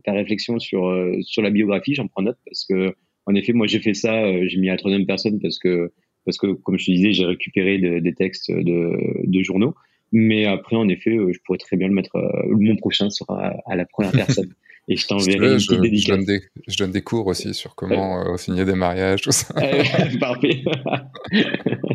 [0.04, 2.94] ta, réflexion sur euh, sur la biographie, j'en prends note parce que
[3.26, 5.92] en effet moi j'ai fait ça, euh, j'ai mis à la troisième personne parce que
[6.24, 9.74] parce que comme je te disais j'ai récupéré des textes de, de journaux.
[10.14, 12.18] Mais après, en effet, je pourrais très bien le mettre.
[12.50, 14.52] mon prochain sera à la première personne.
[14.88, 16.06] Et je t'enverrai une petite dédicace.
[16.06, 19.30] Je donne, des, je donne, des, cours aussi sur comment euh, signer des mariages, tout
[19.30, 19.54] ça.
[20.20, 20.62] Parfait.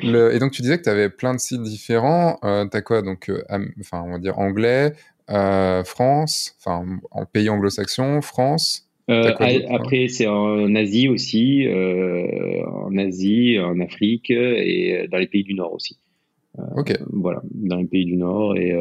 [0.00, 2.38] Le, et donc, tu disais que tu avais plein de sites différents.
[2.44, 3.42] Euh, tu as quoi Donc, euh,
[3.80, 4.92] enfin, on va dire anglais,
[5.30, 8.88] euh, France, enfin, en pays anglo-saxon, France?
[9.10, 9.32] Euh,
[9.70, 15.74] après, c'est en Asie aussi, en Asie, en Afrique et dans les pays du Nord
[15.74, 15.98] aussi.
[16.76, 16.96] ok.
[17.10, 18.74] Voilà, dans les pays du Nord et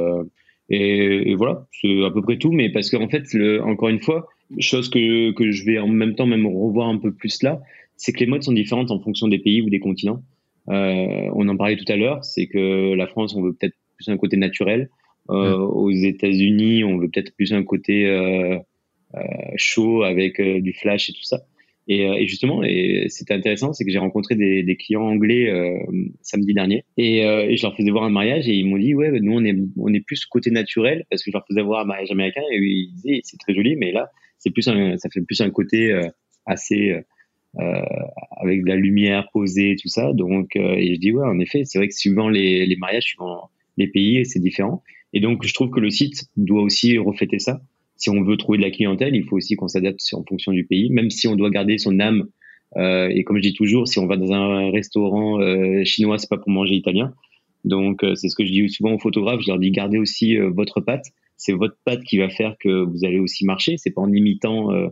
[0.74, 2.52] et, voilà, c'est à peu près tout.
[2.52, 4.30] Mais parce qu'en fait, le, encore une fois,
[4.60, 7.62] chose que, que je vais en même temps même revoir un peu plus là,
[7.98, 10.24] c'est que les modes sont différentes en fonction des pays ou des continents.
[10.72, 14.10] Euh, on en parlait tout à l'heure, c'est que la France, on veut peut-être plus
[14.10, 14.90] un côté naturel.
[15.30, 15.56] Euh.
[15.58, 18.58] Aux États-Unis, on veut peut-être plus un côté euh,
[19.56, 21.42] chaud avec du flash et tout ça.
[21.88, 25.78] Et, et justement, et c'était intéressant, c'est que j'ai rencontré des, des, clients anglais euh,
[26.22, 28.94] samedi dernier et, euh, et, je leur faisais voir un mariage et ils m'ont dit
[28.94, 31.82] ouais, nous on est on est plus côté naturel parce que je leur faisais voir
[31.82, 35.10] un mariage américain et ils disaient c'est très joli, mais là c'est plus un, ça
[35.10, 35.92] fait plus un côté
[36.46, 36.96] assez
[37.58, 40.14] avec de la lumière posée tout ça.
[40.14, 43.88] Donc et je dis ouais, en effet, c'est vrai que suivant les, mariages, suivant les
[43.88, 44.84] pays, c'est différent.
[45.14, 47.62] Et donc je trouve que le site doit aussi refléter ça
[48.02, 50.66] si on veut trouver de la clientèle, il faut aussi qu'on s'adapte en fonction du
[50.66, 52.28] pays, même si on doit garder son âme.
[52.78, 56.30] Euh, et comme je dis toujours, si on va dans un restaurant euh, chinois, c'est
[56.30, 57.14] pas pour manger italien.
[57.64, 59.42] Donc euh, c'est ce que je dis souvent aux photographes.
[59.42, 61.06] Je leur dis gardez aussi euh, votre patte.
[61.38, 63.78] C'est votre patte qui va faire que vous allez aussi marcher.
[63.78, 64.88] C'est pas en imitant euh,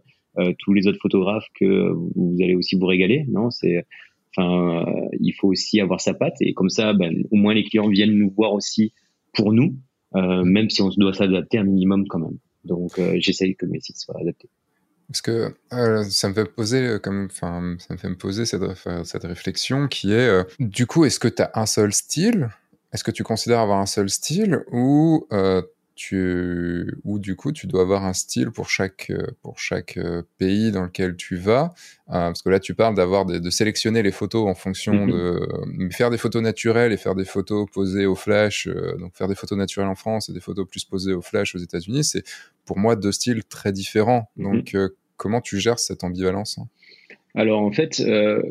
[0.60, 3.26] tous les autres photographes que vous allez aussi vous régaler.
[3.30, 3.86] Non, c'est
[4.36, 4.86] enfin
[5.20, 8.14] il faut aussi avoir sa patte et comme ça, ben, au moins les clients viennent
[8.14, 8.94] nous voir aussi
[9.34, 9.76] pour nous,
[10.14, 12.38] même si on doit s'adapter un minimum quand même.
[12.66, 14.50] Donc, euh, j'essaye que mes sites soient adaptés.
[15.08, 18.62] Parce que euh, ça me fait poser euh, comme, ça me fait me poser cette,
[19.04, 22.50] cette réflexion qui est, du coup, est-ce que tu as un seul style?
[22.94, 25.28] Est-ce que tu considères avoir un seul style ou
[26.00, 29.12] tu, ou du coup, tu dois avoir un style pour chaque,
[29.42, 30.00] pour chaque
[30.38, 31.74] pays dans lequel tu vas.
[32.08, 35.90] parce que là, tu parles d'avoir de sélectionner les photos en fonction mm-hmm.
[35.90, 38.70] de faire des photos naturelles et faire des photos posées au flash.
[38.98, 41.60] donc faire des photos naturelles en France et des photos plus posées au flash aux
[41.60, 42.24] États-Unis, c'est
[42.64, 44.32] pour moi deux styles très différents.
[44.38, 44.44] Mm-hmm.
[44.44, 44.78] Donc,
[45.18, 46.68] comment tu gères cette ambivalence hein?
[47.36, 48.42] Alors en fait, euh,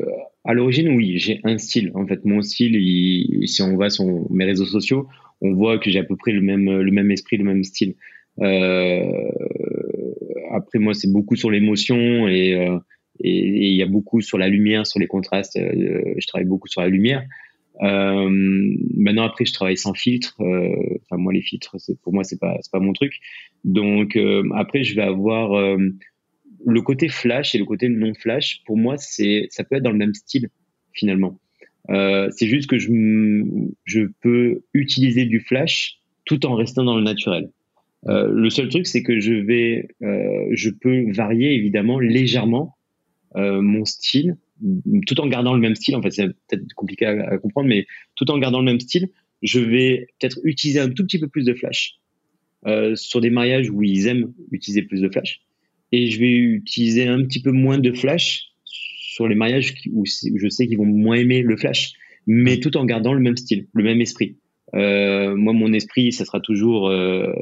[0.49, 1.91] à l'origine, oui, j'ai un style.
[1.93, 5.07] En fait, mon style, il, si on va sur mes réseaux sociaux,
[5.41, 7.93] on voit que j'ai à peu près le même, le même esprit, le même style.
[8.41, 9.03] Euh,
[10.51, 12.79] après, moi, c'est beaucoup sur l'émotion et euh,
[13.19, 15.55] il y a beaucoup sur la lumière, sur les contrastes.
[15.57, 17.23] Euh, je travaille beaucoup sur la lumière.
[17.83, 18.29] Euh,
[18.97, 20.35] maintenant, après, je travaille sans filtre.
[20.41, 23.13] Euh, enfin, moi, les filtres, pour moi, c'est pas, pas mon truc.
[23.65, 24.17] Donc,
[24.55, 25.77] après, je vais avoir
[26.65, 28.61] le côté flash et le côté non flash.
[28.65, 30.49] Pour moi, c'est, ça peut être dans le même style
[30.93, 31.39] finalement.
[31.89, 32.89] Euh, c'est juste que je,
[33.85, 37.49] je peux utiliser du flash tout en restant dans le naturel.
[38.07, 42.77] Euh, le seul truc, c'est que je vais, euh, je peux varier évidemment légèrement
[43.35, 44.37] euh, mon style,
[45.07, 45.95] tout en gardant le même style.
[45.95, 49.09] En fait, c'est peut-être compliqué à, à, comprendre, mais tout en gardant le même style,
[49.41, 51.99] je vais peut-être utiliser un tout petit peu plus de flash
[52.65, 55.41] euh, sur des mariages où ils aiment utiliser plus de flash,
[55.91, 60.49] et je vais utiliser un petit peu moins de flash sur les mariages où, je
[60.49, 61.93] sais qu'ils vont moins aimer le flash,
[62.27, 64.37] mais tout en gardant le même style, le même esprit.
[64.75, 67.33] Euh, moi, mon esprit, ça sera toujours euh,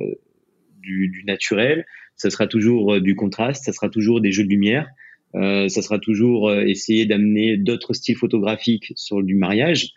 [0.81, 4.87] du, naturel, ça sera toujours du contraste, ça sera toujours des jeux de lumière,
[5.33, 9.91] ça sera toujours essayer d'amener d'autres styles photographiques sur du mariage.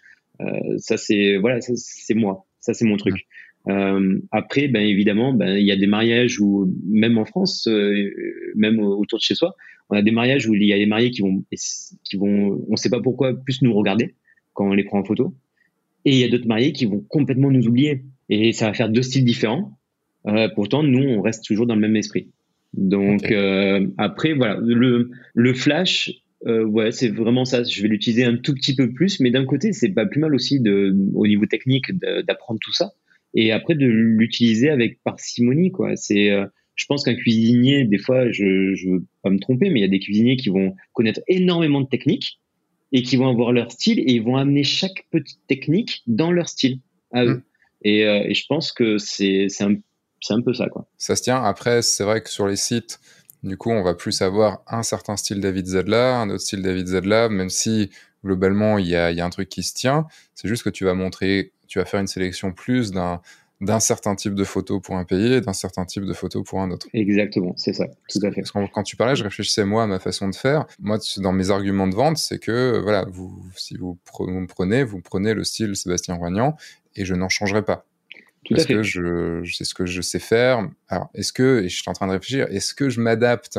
[0.77, 3.27] ça c'est voilà, c'est moi, ça c'est mon truc.
[3.69, 8.11] Euh, après, ben évidemment, ben il y a des mariages où même en France, euh,
[8.55, 9.55] même autour de chez soi,
[9.91, 11.45] on a des mariages où il y a des mariés qui vont,
[12.05, 14.15] qui vont, on sait pas pourquoi, plus nous regarder
[14.55, 15.35] quand on les prend en photo,
[16.05, 18.03] et il y a d'autres mariés qui vont complètement nous oublier.
[18.29, 19.77] Et ça va faire deux styles différents.
[20.27, 22.29] Euh, pourtant, nous, on reste toujours dans le même esprit.
[22.73, 26.13] Donc euh, après, voilà, le le flash,
[26.47, 27.65] euh, ouais, c'est vraiment ça.
[27.65, 30.35] Je vais l'utiliser un tout petit peu plus, mais d'un côté, c'est pas plus mal
[30.35, 31.91] aussi de, au niveau technique,
[32.27, 32.93] d'apprendre tout ça
[33.35, 38.31] et après de l'utiliser avec parcimonie quoi c'est euh, je pense qu'un cuisinier des fois
[38.31, 41.21] je je veux pas me tromper mais il y a des cuisiniers qui vont connaître
[41.29, 42.41] énormément de techniques
[42.93, 46.49] et qui vont avoir leur style et ils vont amener chaque petite technique dans leur
[46.49, 46.81] style
[47.13, 47.43] à eux mm.
[47.83, 49.77] et, euh, et je pense que c'est c'est un
[50.21, 52.99] c'est un peu ça quoi ça se tient après c'est vrai que sur les sites
[53.43, 56.89] du coup, on va plus avoir un certain style David Zedla, un autre style David
[56.89, 57.91] Zedla, même si
[58.23, 60.07] globalement il y a, y a un truc qui se tient.
[60.35, 63.23] C'est juste que tu vas montrer tu vas faire une sélection plus d'un
[63.61, 66.63] d'un certain type de photo pour un pays et d'un certain type de photo pour
[66.63, 66.87] un autre.
[66.95, 68.41] Exactement, c'est ça, tout à fait.
[68.41, 70.65] Parce que quand tu parlais, je réfléchissais moi à ma façon de faire.
[70.79, 75.03] Moi, dans mes arguments de vente, c'est que voilà, vous, si vous, me prenez, vous
[75.03, 76.57] prenez le style Sébastien Roignan
[76.97, 77.85] et je n'en changerai pas.
[78.47, 78.75] Tout parce à fait.
[78.77, 80.67] que je, je sais ce que je sais faire.
[80.89, 83.59] Alors, est-ce que, et je suis en train de réfléchir, est-ce que je m'adapte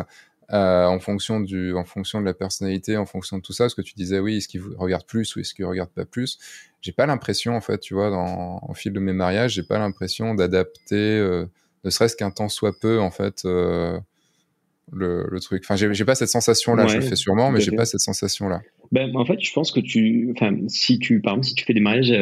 [0.54, 3.66] euh, en fonction du, en fonction de la personnalité, en fonction de tout ça.
[3.66, 6.40] Parce que tu disais, oui, est-ce qu'il regarde plus ou est-ce qu'il regarde pas plus?
[6.82, 9.80] J'ai pas l'impression, en fait, tu vois, dans, au fil de mes mariages, j'ai pas
[9.80, 11.46] l'impression d'adapter, euh,
[11.86, 13.98] ne serait-ce qu'un temps soit peu, en fait, euh,
[14.92, 15.64] le, le, truc.
[15.64, 16.88] Enfin, j'ai pas cette sensation-là.
[16.88, 18.62] je le fais sûrement, mais j'ai pas cette sensation-là.
[18.92, 21.74] Ben, en fait, je pense que tu, enfin, si tu, par exemple, si tu fais
[21.74, 22.14] des mariages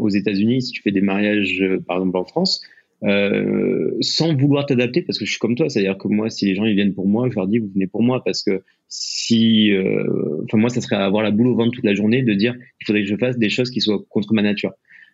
[0.00, 2.62] aux États-Unis, si tu fais des mariages, par exemple, en France,
[3.02, 6.28] euh, sans vouloir t'adapter parce que je suis comme toi c'est à dire que moi
[6.28, 8.42] si les gens ils viennent pour moi je leur dis vous venez pour moi parce
[8.42, 12.22] que si euh, enfin moi ça serait avoir la boule au ventre toute la journée
[12.22, 14.72] de dire il faudrait que je fasse des choses qui soient contre ma nature.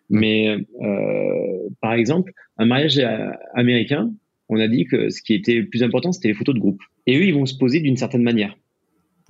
[0.09, 0.49] Mais
[0.81, 2.99] euh, par exemple un mariage
[3.53, 4.11] américain
[4.49, 6.81] on a dit que ce qui était le plus important c'était les photos de groupe.
[7.05, 8.57] Et eux ils vont se poser d'une certaine manière.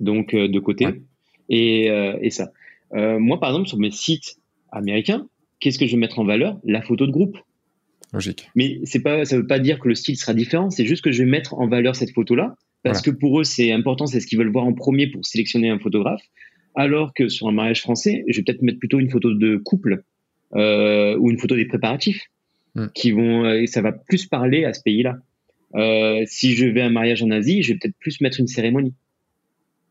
[0.00, 0.86] Donc de côté.
[1.48, 2.50] Et, et ça.
[2.92, 4.36] Moi par exemple sur mes sites
[4.72, 5.28] américains
[5.60, 6.58] qu'est-ce que je vais mettre en valeur?
[6.64, 7.38] La photo de groupe
[8.12, 8.50] Logique.
[8.54, 10.70] Mais c'est pas, ça veut pas dire que le style sera différent.
[10.70, 12.54] C'est juste que je vais mettre en valeur cette photo-là
[12.84, 15.68] parce que pour eux c'est important, c'est ce qu'ils veulent voir en premier pour sélectionner
[15.68, 16.22] un photographe.
[16.74, 20.04] Alors que sur un mariage français, je vais peut-être mettre plutôt une photo de couple
[20.54, 22.22] euh, ou une photo des préparatifs
[22.76, 22.86] hmm.
[22.94, 25.18] qui vont, euh, ça va plus parler à ce pays-là.
[25.74, 28.46] Euh, si je vais à un mariage en Asie, je vais peut-être plus mettre une
[28.46, 28.94] cérémonie.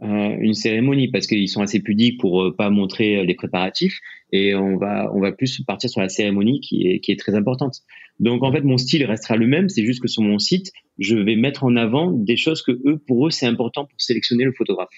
[0.04, 4.00] Euh, une cérémonie parce qu'ils sont assez pudiques pour euh, pas montrer les préparatifs
[4.32, 7.34] et on va on va plus partir sur la cérémonie qui est qui est très
[7.34, 7.78] importante.
[8.20, 11.18] Donc en fait mon style restera le même, c'est juste que sur mon site je
[11.18, 14.52] vais mettre en avant des choses que eux pour eux c'est important pour sélectionner le
[14.52, 14.94] photographe.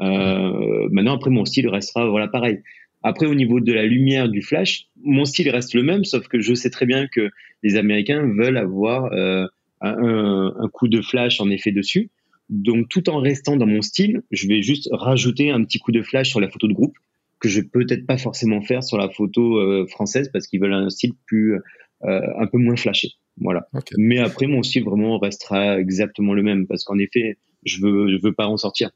[0.00, 2.60] Euh, maintenant après mon style restera voilà pareil.
[3.02, 6.38] Après au niveau de la lumière du flash, mon style reste le même sauf que
[6.38, 7.30] je sais très bien que
[7.64, 9.44] les Américains veulent avoir euh,
[9.80, 12.10] un, un coup de flash en effet dessus.
[12.48, 16.02] Donc, tout en restant dans mon style, je vais juste rajouter un petit coup de
[16.02, 16.96] flash sur la photo de groupe
[17.40, 20.72] que je vais peut-être pas forcément faire sur la photo euh, française parce qu'ils veulent
[20.72, 23.12] un style plus, euh, un peu moins flashé.
[23.38, 23.68] Voilà.
[23.98, 28.16] Mais après, mon style vraiment restera exactement le même parce qu'en effet, je veux, je
[28.22, 28.90] veux pas en sortir.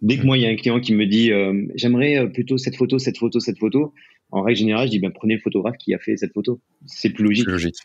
[0.00, 2.76] Dès que moi, il y a un client qui me dit, euh, j'aimerais plutôt cette
[2.76, 3.92] photo, cette photo, cette photo,
[4.30, 6.60] en règle générale, je dis, ben, prenez le photographe qui a fait cette photo.
[6.86, 7.44] C'est plus logique.
[7.44, 7.76] C'est logique.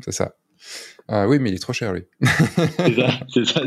[0.00, 0.34] C'est ça.
[1.08, 2.02] Ah oui, mais il est trop cher, lui.
[2.22, 3.62] c'est ça, c'est ça.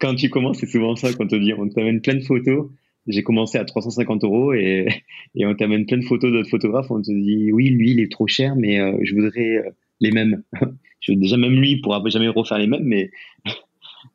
[0.00, 1.52] Quand tu commences, c'est souvent ça qu'on te dit.
[1.52, 2.70] On t'amène plein de photos.
[3.06, 4.88] J'ai commencé à 350 euros et,
[5.34, 6.90] et on t'amène plein de photos d'autres photographes.
[6.90, 9.70] On te dit, oui, lui, il est trop cher, mais euh, je voudrais euh,
[10.00, 10.42] les mêmes.
[11.00, 13.10] je, déjà, même lui, il pourra jamais refaire les mêmes, mais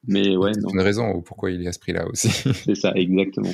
[0.08, 2.30] mais ouais, c'est une raison pourquoi il est à ce prix-là aussi.
[2.54, 3.52] c'est ça, exactement.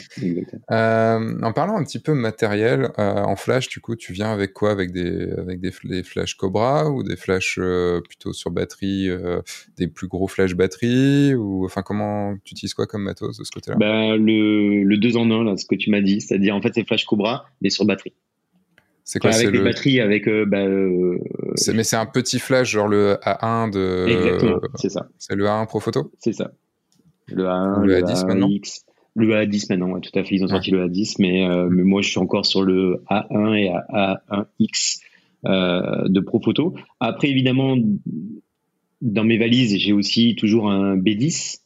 [0.72, 4.53] Euh, en parlant un petit peu matériel, euh, en flash, du coup, tu viens avec
[4.53, 4.72] quoi?
[4.72, 5.72] Avec des avec des,
[6.03, 9.10] flashs Cobra ou des flashs euh, plutôt sur batterie,
[9.77, 13.51] des plus gros flash batterie ou enfin comment tu utilises quoi comme matos de ce
[13.51, 13.77] côté-là?
[13.77, 16.73] Bah, le le 2 en 1 là, ce que tu m'as dit, c'est-à-dire en fait
[16.73, 18.14] c'est flash Cobra mais sur batterie.
[19.10, 20.27] C'est quoi Avec les batteries, avec.
[20.27, 21.18] Euh, bah, euh,
[21.73, 24.06] mais c'est un petit flash, genre le A1 de.
[24.07, 25.07] Exactement, c'est ça.
[25.18, 26.11] C'est le A1 Pro Photo?
[26.19, 26.52] C'est ça.
[27.26, 28.86] Le A1, le, A10 maintenant X.
[29.15, 30.36] Le A10 maintenant, tout à fait.
[30.36, 33.56] Ils ont sorti le A10, mais, euh, mais moi je suis encore sur le A1
[33.56, 34.99] et A1X
[35.44, 36.76] de Pro Photo.
[36.99, 37.77] Après, évidemment,
[39.02, 41.61] dans mes valises, j'ai aussi toujours un B10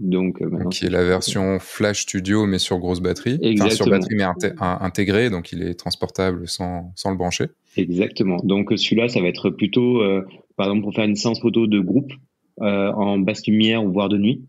[0.00, 4.16] donc, euh, qui est la version Flash Studio mais sur grosse batterie, enfin, sur batterie
[4.16, 4.26] mais
[4.58, 7.46] intégrée, donc il est transportable sans, sans le brancher.
[7.76, 8.38] Exactement.
[8.42, 10.22] Donc celui-là, ça va être plutôt, euh,
[10.56, 12.12] par exemple, pour faire une séance photo de groupe,
[12.60, 14.44] en basse lumière ou voire de nuit.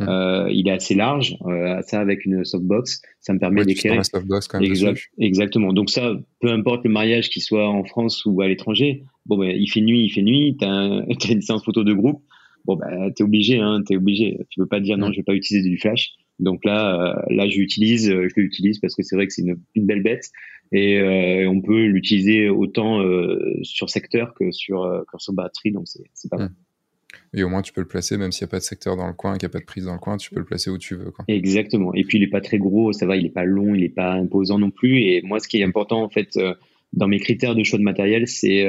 [0.00, 0.48] Mmh.
[0.50, 1.36] il est assez large,
[1.82, 4.00] ça avec une softbox, ça me permet d'éclairer.
[5.18, 5.72] exactement.
[5.72, 9.50] Donc ça, peu importe le mariage qui soit en France ou à l'étranger, bon ben
[9.50, 12.22] il fait nuit, il fait nuit, t'as un, as une séance photo de groupe,
[12.64, 14.38] bon ben t'es obligé, hein, t'es obligé.
[14.50, 16.14] Tu peux pas dire non, je vais pas utiliser du flash.
[16.38, 19.60] Donc là, euh, là, j'utilise, euh, je l'utilise parce que c'est vrai que c'est une,
[19.74, 20.30] une, belle bête
[20.70, 23.02] et euh, on peut l'utiliser autant
[23.62, 26.50] sur secteur que sur que sur batterie, donc c'est pas mal.
[27.34, 29.06] Et au moins, tu peux le placer, même s'il n'y a pas de secteur dans
[29.06, 30.70] le coin, qu'il n'y a pas de prise dans le coin, tu peux le placer
[30.70, 31.10] où tu veux.
[31.10, 31.24] Quoi.
[31.28, 31.94] Exactement.
[31.94, 33.88] Et puis, il n'est pas très gros, ça va, il n'est pas long, il n'est
[33.88, 35.00] pas imposant non plus.
[35.00, 36.38] Et moi, ce qui est important, en fait,
[36.92, 38.68] dans mes critères de choix de matériel, c'est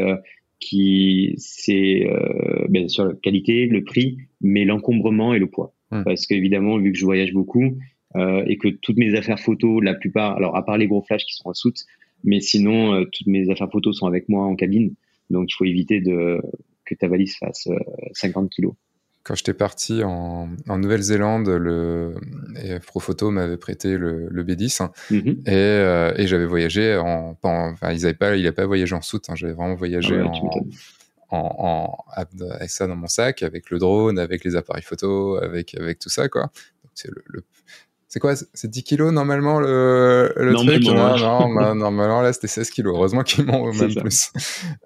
[0.59, 5.73] qui c'est euh, bien sûr la qualité, le prix, mais l'encombrement et le poids.
[5.91, 6.03] Hmm.
[6.03, 7.77] Parce qu'évidemment, vu que je voyage beaucoup
[8.15, 11.25] euh, et que toutes mes affaires photos, la plupart, alors à part les gros flashs
[11.25, 11.85] qui sont en soute,
[12.23, 14.93] mais sinon euh, toutes mes affaires photos sont avec moi en cabine,
[15.29, 16.39] donc il faut éviter de
[16.85, 17.69] que ta valise fasse
[18.13, 18.73] 50 euh, kilos
[19.29, 22.15] quand j'étais parti en, Nouvelle-Zélande, le
[22.87, 24.91] Profoto m'avait prêté le, B10 hein.
[25.11, 25.43] mm-hmm.
[25.47, 29.29] euh, et, j'avais voyagé en, enfin, ils avaient pas, il n'a pas voyagé en soute.
[29.29, 29.35] Hein.
[29.35, 30.31] j'avais vraiment voyagé ah
[31.29, 35.99] en, avec ça dans mon sac, avec le drone, avec les appareils photo, avec avec
[35.99, 36.49] tout ça quoi.
[36.95, 37.43] C'est le,
[38.09, 38.33] c'est quoi?
[38.35, 40.83] C'est 10 kilos normalement le, le truc?
[40.83, 42.95] Non, non bah, normalement là c'était 16 kilos.
[42.95, 44.31] Heureusement qu'ils m'ont même plus.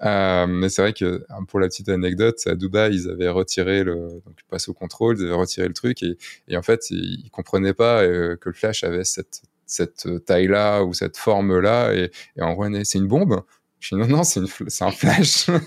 [0.02, 4.10] Euh, mais c'est vrai que pour la petite anecdote, à Dubaï, ils avaient retiré le,
[4.26, 6.18] donc passe au contrôle, ils avaient retiré le truc et,
[6.50, 10.84] et en fait ils, comprenaient pas euh, que le flash avait cette cette taille là
[10.84, 13.42] ou cette forme là et, et en vrai c'est une bombe.
[13.80, 14.42] Je dis non non c'est
[14.84, 15.48] un flash.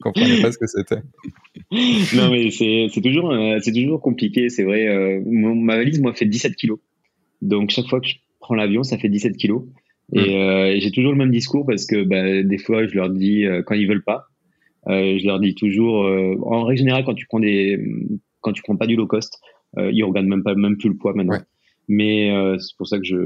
[0.00, 1.02] Comprenais pas ce que c'était.
[2.16, 4.88] non, mais c'est toujours, euh, c'est toujours compliqué, c'est vrai.
[4.88, 6.78] Euh, ma valise, moi, fait 17 kilos.
[7.42, 9.64] Donc, chaque fois que je prends l'avion, ça fait 17 kilos.
[10.12, 10.18] Mm.
[10.18, 13.44] Euh, et, j'ai toujours le même discours parce que bah, des fois, je leur dis,
[13.66, 14.26] quand ils veulent pas,
[14.86, 16.06] je leur dis toujours,
[16.46, 17.78] en règle générale, quand tu prends des,
[18.40, 19.38] quand tu prends pas du low cost,
[19.76, 21.38] ils regardent même pas, même plus le poids maintenant.
[21.88, 23.16] Mais c'est pour ça que je,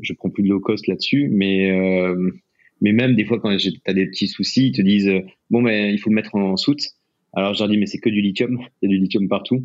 [0.00, 1.28] je prends plus de low cost là-dessus.
[1.30, 1.70] Mais
[2.82, 5.10] mais même des fois, quand tu as des petits soucis, ils te disent
[5.50, 6.90] bon, ben il faut le mettre en soute.
[7.34, 9.62] Alors je leur dis mais c'est que du lithium, il y a du lithium partout.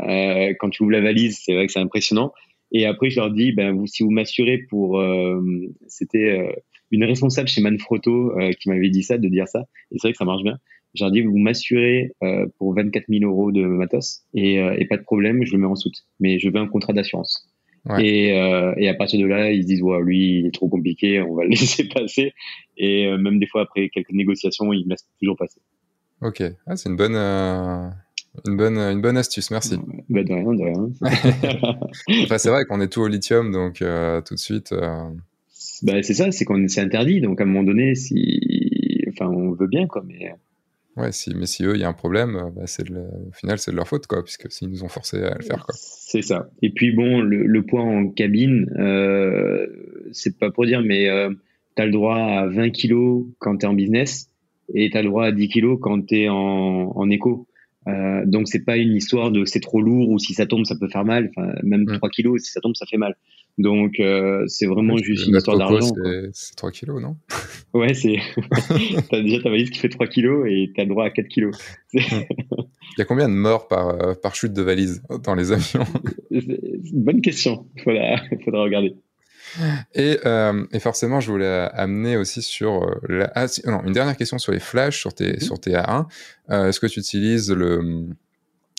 [0.00, 2.32] Euh, quand tu ouvres la valise, c'est vrai que c'est impressionnant.
[2.72, 5.40] Et après je leur dis ben vous si vous m'assurez pour, euh,
[5.88, 6.52] c'était euh,
[6.90, 9.64] une responsable chez Manfrotto euh, qui m'avait dit ça, de dire ça.
[9.90, 10.58] Et c'est vrai que ça marche bien.
[10.94, 14.96] Je leur dis vous m'assurez euh, pour 24 000 euros de matos et, et, pas
[14.96, 16.04] de problème, je le mets en soute.
[16.18, 17.48] Mais je veux un contrat d'assurance.
[17.98, 20.68] Et, euh, et, à partir de là, ils se disent, ouais, lui, il est trop
[20.68, 22.32] compliqué, on va le laisser passer.
[22.76, 25.60] Et euh, même des fois, après quelques négociations, ils me laissent toujours passer.
[26.22, 27.88] Ok, ah, c'est une bonne, euh,
[28.46, 29.50] une bonne, une bonne astuce.
[29.50, 29.78] Merci.
[30.10, 30.90] Bah, de rien, de rien.
[32.24, 34.74] enfin, c'est vrai qu'on est tout au lithium, donc tout de suite.
[35.82, 37.22] Bah, c'est ça, c'est qu'on c'est interdit.
[37.22, 40.34] Donc à un moment donné, si, enfin, on veut bien, quoi, mais
[41.10, 43.76] Si, mais si eux, il y a un problème, euh, bah, au final, c'est de
[43.76, 45.66] leur faute, quoi, puisque s'ils nous ont forcé à le faire.
[45.74, 46.50] C'est ça.
[46.62, 49.66] Et puis bon, le, le poids en cabine, euh,
[50.12, 51.30] c'est pas pour dire, mais euh,
[51.76, 54.28] tu as le droit à 20 kilos quand tu es en business
[54.74, 57.46] et tu as le droit à 10 kilos quand tu es en, en éco.
[57.88, 60.76] Euh, donc c'est pas une histoire de c'est trop lourd ou si ça tombe ça
[60.76, 61.30] peut faire mal.
[61.30, 62.10] Enfin, même 3 mm.
[62.12, 63.16] kilos si ça tombe ça fait mal.
[63.58, 65.92] Donc euh, c'est vraiment juste une histoire d'argent.
[66.32, 67.16] C'est 3 kilos non?
[67.72, 68.16] Ouais c'est.
[69.10, 71.56] t'as déjà ta valise qui fait 3 kilos et t'as le droit à 4 kilos.
[71.92, 71.98] Mm.
[72.96, 75.84] Il y a combien de morts par, euh, par chute de valise dans les avions?
[76.30, 77.66] Une bonne question.
[77.82, 78.94] Faudra, faudra regarder.
[79.94, 84.16] Et, euh, et, forcément, je voulais amener aussi sur euh, la, ah, non, une dernière
[84.16, 85.40] question sur les flashs, sur tes, mhm.
[85.40, 86.06] sur tes A1.
[86.50, 88.06] Euh, Est-ce que tu utilises le,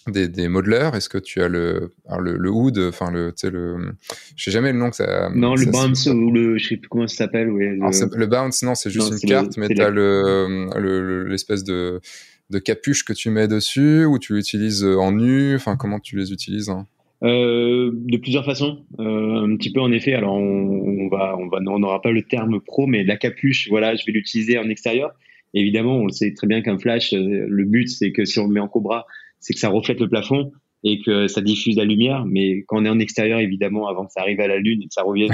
[0.08, 3.50] des, des modelers Est-ce que tu as le, le, le, hood Enfin, le, tu sais,
[3.50, 3.94] le,
[4.36, 5.30] je sais jamais le nom que ça.
[5.34, 7.48] Non, le bounce ou le, je sais plus comment ça s'appelle.
[7.48, 8.18] le...
[8.18, 8.26] le...
[8.28, 12.02] bounce, non, c'est juste une carte, mais tu as le, l'espèce de,
[12.50, 15.56] de capuche que tu mets dessus ou tu l'utilises en nu?
[15.56, 16.88] Enfin, comment tu les utilises hein?
[17.24, 20.14] Euh, de plusieurs façons, euh, un petit peu en effet.
[20.14, 23.70] Alors on, on va, on va, on n'aura pas le terme pro, mais la capuche,
[23.70, 25.12] voilà, je vais l'utiliser en extérieur.
[25.54, 28.48] évidemment, on le sait très bien qu'un flash, euh, le but c'est que si on
[28.48, 29.06] le met en cobra,
[29.40, 30.52] c'est que ça reflète le plafond
[30.84, 32.26] et que ça diffuse la lumière.
[32.26, 34.88] Mais quand on est en extérieur, évidemment, avant que ça arrive à la lune et
[34.88, 35.32] que ça revienne,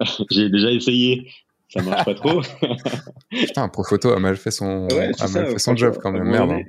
[0.30, 1.28] j'ai déjà essayé
[1.72, 2.42] ça marche pas trop.
[3.30, 6.50] Putain, Profoto a mal fait son, a mal fait son job quand même, merde.
[6.50, 6.62] Hein.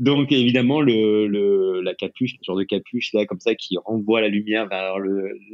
[0.00, 4.20] Donc évidemment le, le, la capuche, le genre de capuche là comme ça qui renvoie
[4.20, 4.94] la lumière vers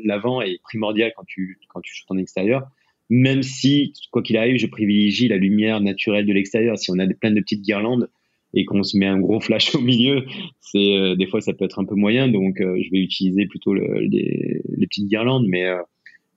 [0.05, 2.63] l'avant est primordial quand tu quand tu shootes en extérieur.
[3.11, 6.79] Même si quoi qu'il arrive, je privilégie la lumière naturelle de l'extérieur.
[6.79, 8.09] Si on a plein de petites guirlandes
[8.55, 10.25] et qu'on se met un gros flash au milieu,
[10.61, 12.29] c'est euh, des fois ça peut être un peu moyen.
[12.29, 15.83] Donc euh, je vais utiliser plutôt le, les, les, petites guirlandes, mais euh,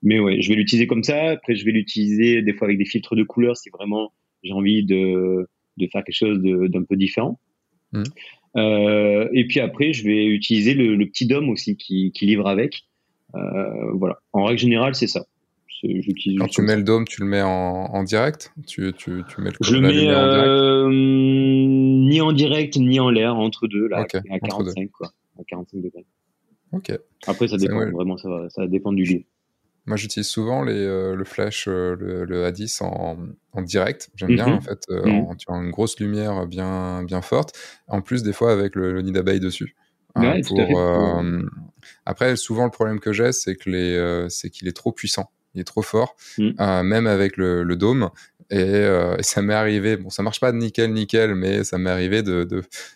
[0.03, 1.31] mais ouais, je vais l'utiliser comme ça.
[1.31, 4.13] Après, je vais l'utiliser des fois avec des filtres de couleurs si vraiment
[4.43, 5.47] j'ai envie de,
[5.77, 7.39] de faire quelque chose d'un peu différent.
[7.93, 8.03] Mmh.
[9.33, 12.83] et puis après, je vais utiliser le, petit DOM aussi qui, qui livre avec.
[13.33, 14.19] voilà.
[14.33, 15.25] En règle générale, c'est ça.
[16.39, 18.51] Quand tu mets le dôme, tu le mets en, direct?
[18.65, 23.35] Tu, tu, tu, mets le Je le mets euh, ni en direct ni en l'air,
[23.35, 25.11] entre deux, là, à 45, quoi.
[25.39, 26.05] À 45 degrés.
[26.71, 26.91] Ok.
[27.27, 29.23] Après, ça dépend, vraiment, ça, ça dépend du lieu.
[29.88, 33.18] Moi, j'utilise souvent les, euh, le flash, euh, le, le, A10 en,
[33.53, 34.09] en direct.
[34.15, 34.53] J'aime bien, mhm.
[34.53, 34.80] en fait.
[34.89, 35.35] Mhm.
[35.38, 37.57] tu as une grosse lumière bien, bien forte.
[37.88, 39.76] En plus, des fois, avec le, nid d'abeille dessus.
[40.15, 40.59] Hein, pour,
[42.05, 45.61] Après, souvent, le problème que j'ai, c'est que les, c'est qu'il est trop puissant il
[45.61, 46.49] est trop fort, mm.
[46.59, 48.09] euh, même avec le, dôme.
[48.53, 51.89] Euh, et, ça m'est arrivé, bon, ça marche pas de nickel, nickel, mais ça m'est
[51.89, 52.47] arrivé de,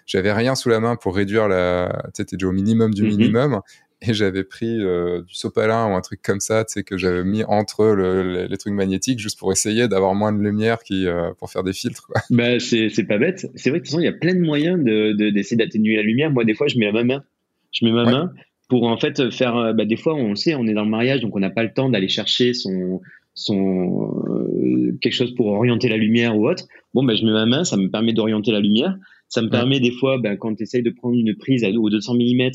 [0.06, 3.62] j'avais rien sous la main pour réduire la, tu sais, déjà au minimum du minimum,
[4.08, 7.24] et j'avais pris euh, du sopalin ou un truc comme ça, tu sais, que j'avais
[7.24, 11.08] mis entre les, trucs magnétiques juste pour essayer d'avoir moins de lumière qui,
[11.40, 12.08] pour faire des filtres.
[12.08, 12.22] Quoi.
[12.30, 13.48] Bah, c'est, pas bête.
[13.56, 15.96] C'est vrai que de toute façon, il y a plein de moyens de, d'essayer d'atténuer
[15.96, 16.32] la lumière.
[16.32, 17.24] Moi, des fois, je mets ma main.
[17.72, 18.34] Je mets ma main
[18.72, 20.90] pour en fait faire euh, bah, des fois on le sait on est dans le
[20.90, 23.02] mariage donc on n'a pas le temps d'aller chercher son
[23.34, 27.46] son euh, quelque chose pour orienter la lumière ou autre bon ben je mets ma
[27.46, 28.96] main ça me permet d'orienter la lumière
[29.28, 31.90] ça me permet des fois ben, quand tu essayes de prendre une prise à, au
[31.90, 32.52] 200 mm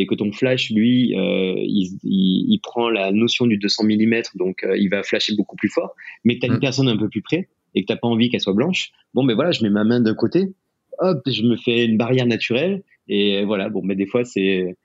[0.00, 4.66] et que ton flash lui euh, il, il, prend la notion du 200 mm donc
[4.76, 5.94] il va flasher beaucoup plus fort
[6.24, 8.30] mais que tu as une personne un peu plus près et que tu pas envie
[8.30, 10.52] qu'elle soit blanche bon ben voilà je mets ma main d'un côté
[10.98, 14.76] hop je me fais une barrière naturelle et voilà bon mais des fois c'est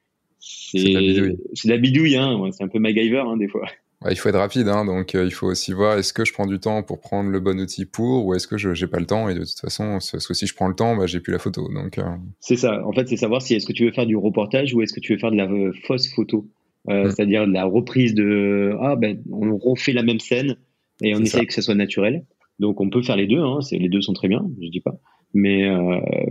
[0.45, 1.37] c'est de la bidouille.
[1.53, 2.49] C'est la bidouille, hein.
[2.51, 3.65] c'est un peu MacGyver hein, des fois.
[4.11, 6.45] Il faut être rapide, hein, donc euh, il faut aussi voir est-ce que je prends
[6.45, 9.05] du temps pour prendre le bon outil pour, ou est-ce que je n'ai pas le
[9.05, 11.31] temps et de toute façon, parce que si je prends le temps, bah, j'ai plus
[11.31, 11.69] la photo.
[11.73, 12.03] Donc euh.
[12.39, 12.85] c'est ça.
[12.85, 14.99] En fait, c'est savoir si est-ce que tu veux faire du reportage ou est-ce que
[14.99, 16.47] tu veux faire de la euh, fausse photo,
[16.87, 17.11] mm.
[17.11, 20.57] c'est-à-dire de la reprise de ah ben on refait la même scène
[21.01, 22.25] et on essaye que ça soit naturel.
[22.59, 24.99] Donc on peut faire les deux, hein, les deux sont très bien, je dis pas.
[25.33, 25.67] Mais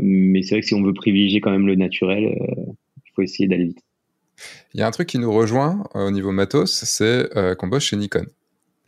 [0.01, 3.49] mais c'est vrai que si on veut privilégier quand même le naturel, il faut essayer
[3.49, 3.83] d'aller vite.
[4.75, 7.69] Il y a un truc qui nous rejoint euh, au niveau matos, c'est euh, qu'on
[7.69, 8.27] bosse chez Nikon.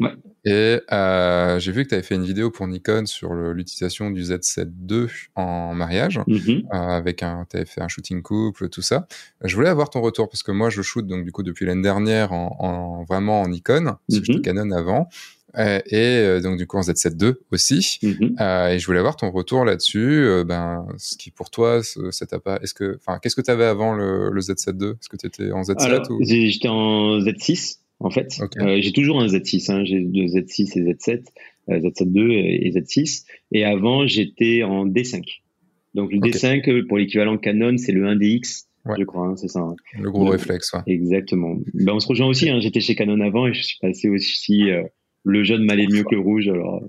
[0.01, 0.11] Ouais.
[0.45, 4.23] Et euh, j'ai vu que tu avais fait une vidéo pour Nikon sur l'utilisation du
[4.23, 6.67] Z7 II en mariage, mm-hmm.
[6.71, 9.07] avec un, tu avais fait un shooting couple, tout ça.
[9.43, 11.83] Je voulais avoir ton retour parce que moi je shoot donc du coup depuis l'année
[11.83, 14.41] dernière en, vraiment en Nikon, parce que j'étais.
[14.41, 15.09] Canon avant.
[15.59, 17.99] Euh, et euh, donc du coup en Z7 II aussi.
[18.03, 18.37] Mhm.
[18.41, 20.27] Euh, et je voulais avoir ton retour là-dessus.
[20.47, 23.95] ben, ce qui pour toi, cet pas Est-ce que, enfin, qu'est-ce que tu avais avant
[23.95, 26.19] le, Z7 II Est-ce que tu étais en Z7 ou...
[26.25, 28.41] J'étais en Z6 en fait.
[28.81, 29.73] j'ai toujours un Z6.
[29.73, 29.85] Hein.
[29.85, 31.25] J'ai deux Z6 et Z7,
[31.69, 33.25] Z7 II et, Z6.
[33.53, 35.23] Et avant, j'étais en D5.
[35.95, 38.65] Donc le D5 pour l'équivalent Canon, c'est le 1DX.
[38.99, 39.61] Je crois, hein, c'est ça.
[39.61, 39.77] Hein.
[39.99, 40.81] Le gros réflexe, ouais.
[40.87, 41.57] Exactement.
[41.73, 42.51] Ben, on se rejoint aussi.
[42.61, 44.71] J'étais chez Canon avant et je suis passé aussi
[45.25, 46.49] le jaune m'allait mieux que le rouge.
[46.49, 46.83] Alors...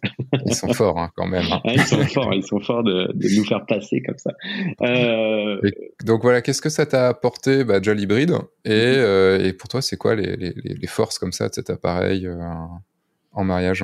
[0.46, 1.46] Ils sont forts hein, quand même.
[1.50, 1.62] Hein.
[1.66, 3.08] ils sont forts, ils sont forts de,
[3.38, 4.32] nous faire passer comme ça.
[4.82, 5.60] Euh...
[6.04, 7.64] donc voilà, qu'est-ce que ça t'a apporté?
[7.64, 8.32] Bah, déjà l'hybride
[8.66, 8.76] et, mhm.
[8.76, 12.28] euh, et, pour toi, c'est quoi les, les, les, forces comme ça de cet appareil
[12.28, 12.38] euh,
[13.32, 13.84] en mariage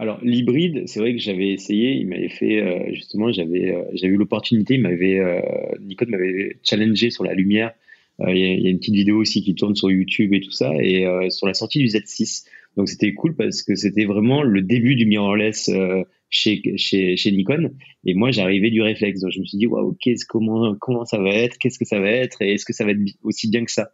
[0.00, 4.12] alors l'hybride, c'est vrai que j'avais essayé, il m'avait fait euh, justement, j'avais euh, j'avais
[4.12, 5.20] eu l'opportunité, il m'avait
[5.80, 7.72] Nikon m'avait challengé sur la lumière.
[8.28, 10.72] Il y, y, a une petite vidéo aussi qui tourne sur YouTube et tout ça,
[10.80, 12.44] et sur la sortie du Z6.
[12.78, 17.32] Donc c'était cool parce que c'était vraiment le début du mirrorless euh, chez, chez, chez
[17.32, 17.72] Nikon.
[18.04, 19.20] Et moi, j'arrivais du réflexe.
[19.20, 21.58] Donc je me suis dit, waouh, qu'est-ce, comment, comment ça va être?
[21.58, 22.40] Qu'est-ce que ça va être?
[22.40, 23.90] Et est-ce que ça va être aussi bien que ça?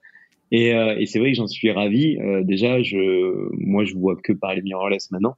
[0.52, 2.18] Et, euh, et c'est vrai que j'en suis ravi.
[2.18, 5.36] Euh, déjà, je, moi, je vois que par les mirrorless maintenant.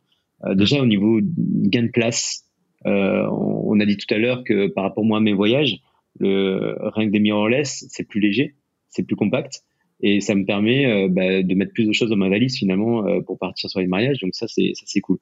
[0.54, 2.50] déjà, au niveau gain de place,
[2.84, 5.76] on a dit tout à l'heure que par rapport à mes voyages,
[6.18, 8.56] le, rien que des mirrorless, c'est plus léger,
[8.88, 9.62] c'est plus compact
[10.00, 13.06] et ça me permet euh, bah, de mettre plus de choses dans ma valise finalement
[13.06, 14.18] euh, pour partir sur les mariages.
[14.20, 15.18] Donc ça c'est ça c'est cool.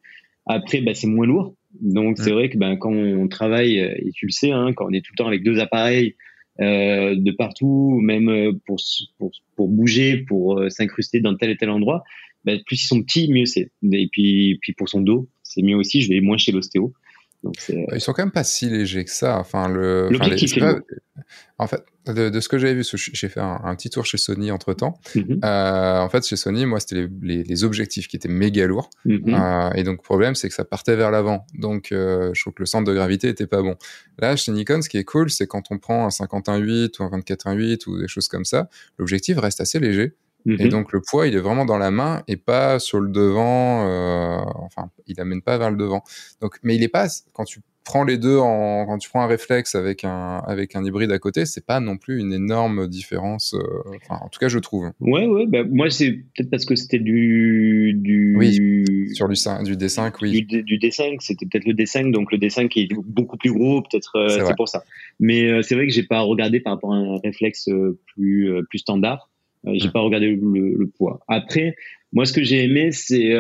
[0.47, 1.55] Après bah, c'est moins lourd.
[1.81, 4.93] Donc c'est vrai que ben quand on travaille et tu le sais hein, quand on
[4.93, 6.15] est tout le temps avec deux appareils
[6.61, 8.77] euh, de partout même pour
[9.19, 12.05] pour, pour bouger pour s'incruster dans tel et tel endroit
[12.45, 13.71] bah, plus ils sont petits mieux c'est.
[13.91, 16.01] Et puis puis pour son dos c'est mieux aussi.
[16.01, 16.93] Je vais moins chez l'ostéo
[17.69, 19.39] ils sont quand même pas si légers que ça.
[19.39, 20.09] Enfin, le,
[21.59, 24.75] en fait, de, ce que j'avais vu, j'ai fait un, petit tour chez Sony entre
[24.75, 24.99] temps.
[25.15, 25.41] Mhm.
[25.45, 28.91] Euh, en fait, chez Sony, moi, c'était les, objectifs qui étaient méga lourds.
[29.05, 29.35] Mhm.
[29.35, 31.47] Euh, et donc, le problème, c'est que ça partait vers l'avant.
[31.55, 33.77] Donc, euh, je trouve que le centre de gravité était pas bon.
[34.19, 37.19] Là, chez Nikon, ce qui est cool, c'est quand on prend un 51.8 ou un
[37.21, 38.69] 24.1.8 ou des choses comme ça,
[38.99, 40.15] l'objectif reste assez léger.
[40.47, 40.69] Et mhm.
[40.69, 43.89] donc le poids, il est vraiment dans la main et pas sur le devant.
[43.89, 46.03] Euh, enfin, il amène pas vers le devant.
[46.41, 49.27] Donc, mais il est pas quand tu prends les deux en, quand tu prends un
[49.27, 53.55] réflexe avec un, avec un hybride à côté, c'est pas non plus une énorme différence.
[53.55, 54.91] Euh, en tout cas, je trouve.
[55.01, 55.47] Ouais, ouais.
[55.47, 58.37] Bah, moi, c'est peut-être parce que c'était du, du.
[58.37, 58.55] Oui.
[59.15, 60.43] Sur du, du D5, oui.
[60.43, 63.83] Du, du D5, c'était peut-être le D5, donc le D5 qui est beaucoup plus gros,
[63.83, 64.17] peut-être.
[64.17, 64.83] Euh, c'est pour ça.
[65.21, 67.69] Mais euh, c'est vrai que j'ai pas regardé par rapport à un réflexe
[68.07, 69.31] plus, plus standard.
[69.73, 71.21] J'ai pas regardé le, le, poids.
[71.29, 71.75] Après,
[72.13, 73.33] moi, ce que j'ai aimé, c'est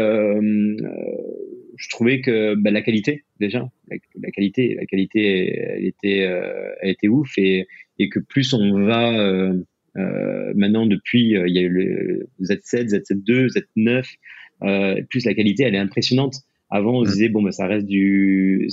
[1.76, 6.90] je trouvais que bah, la qualité déjà, la, qualité, la qualité, elle était, euh, elle
[6.90, 7.66] était ouf et,
[7.98, 9.62] et que plus on va euh,
[9.96, 15.74] euh, maintenant depuis, il y a eu le Z7, Z7 Z9, plus la qualité, elle
[15.74, 16.36] est impressionnante.
[16.70, 18.66] Avant, on se disait bon, bah, ça reste du,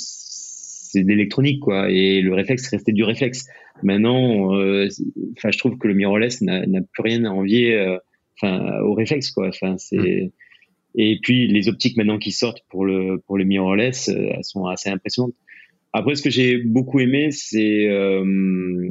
[0.92, 3.48] c'est de l'électronique quoi, et le réflexe restait du réflexe.
[3.84, 4.54] Maintenant,
[5.38, 7.98] enfin, je trouve que le mirrorless n'a plus rien à envier,
[8.38, 9.48] enfin, au réflexe quoi.
[9.48, 10.32] Enfin, c'est
[10.96, 14.66] et puis les optiques maintenant qui sortent pour le pour le mirrorless, euh, elles sont
[14.66, 15.34] assez impressionnantes.
[15.94, 18.90] Après, ce que j'ai beaucoup aimé, c'est euh,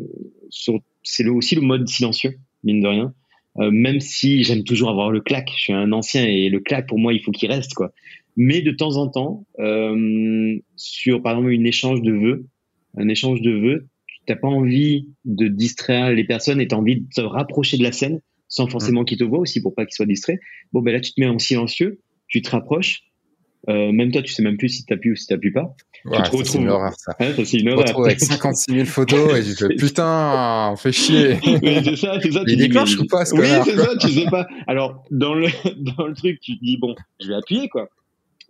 [1.02, 3.14] c'est aussi le mode silencieux, mine de rien.
[3.58, 6.86] Euh, même si j'aime toujours avoir le clac, je suis un ancien et le clac
[6.86, 7.92] pour moi il faut qu'il reste quoi.
[8.42, 12.46] Mais de temps en temps, euh, sur par exemple une échange de vœux,
[12.96, 13.86] un échange de vœux,
[14.26, 17.76] tu n'as pas envie de distraire les personnes et tu as envie de te rapprocher
[17.76, 20.38] de la scène sans forcément qu'il te voit aussi pour pas qu'il soit distrait.
[20.72, 23.02] Bon, ben là, tu te mets en silencieux, tu te rapproches.
[23.68, 25.76] Euh, même toi, tu sais même plus si tu appuies ou si tu appuies pas.
[26.06, 26.44] Ouais, tu te retrouves.
[26.46, 27.14] C'est une horreur, ça.
[27.20, 28.06] Hein, c'est une horreur.
[28.06, 31.36] avec 56 000 photos et tu fais putain, on fait chier.
[31.42, 32.42] c'est ça, c'est ça.
[32.46, 34.46] Il déclenche ou pas, ce Oui, c'est ça, tu sais pas.
[34.66, 35.48] Alors, dans le,
[35.98, 37.90] dans le truc, tu te dis, bon, je vais appuyer, quoi.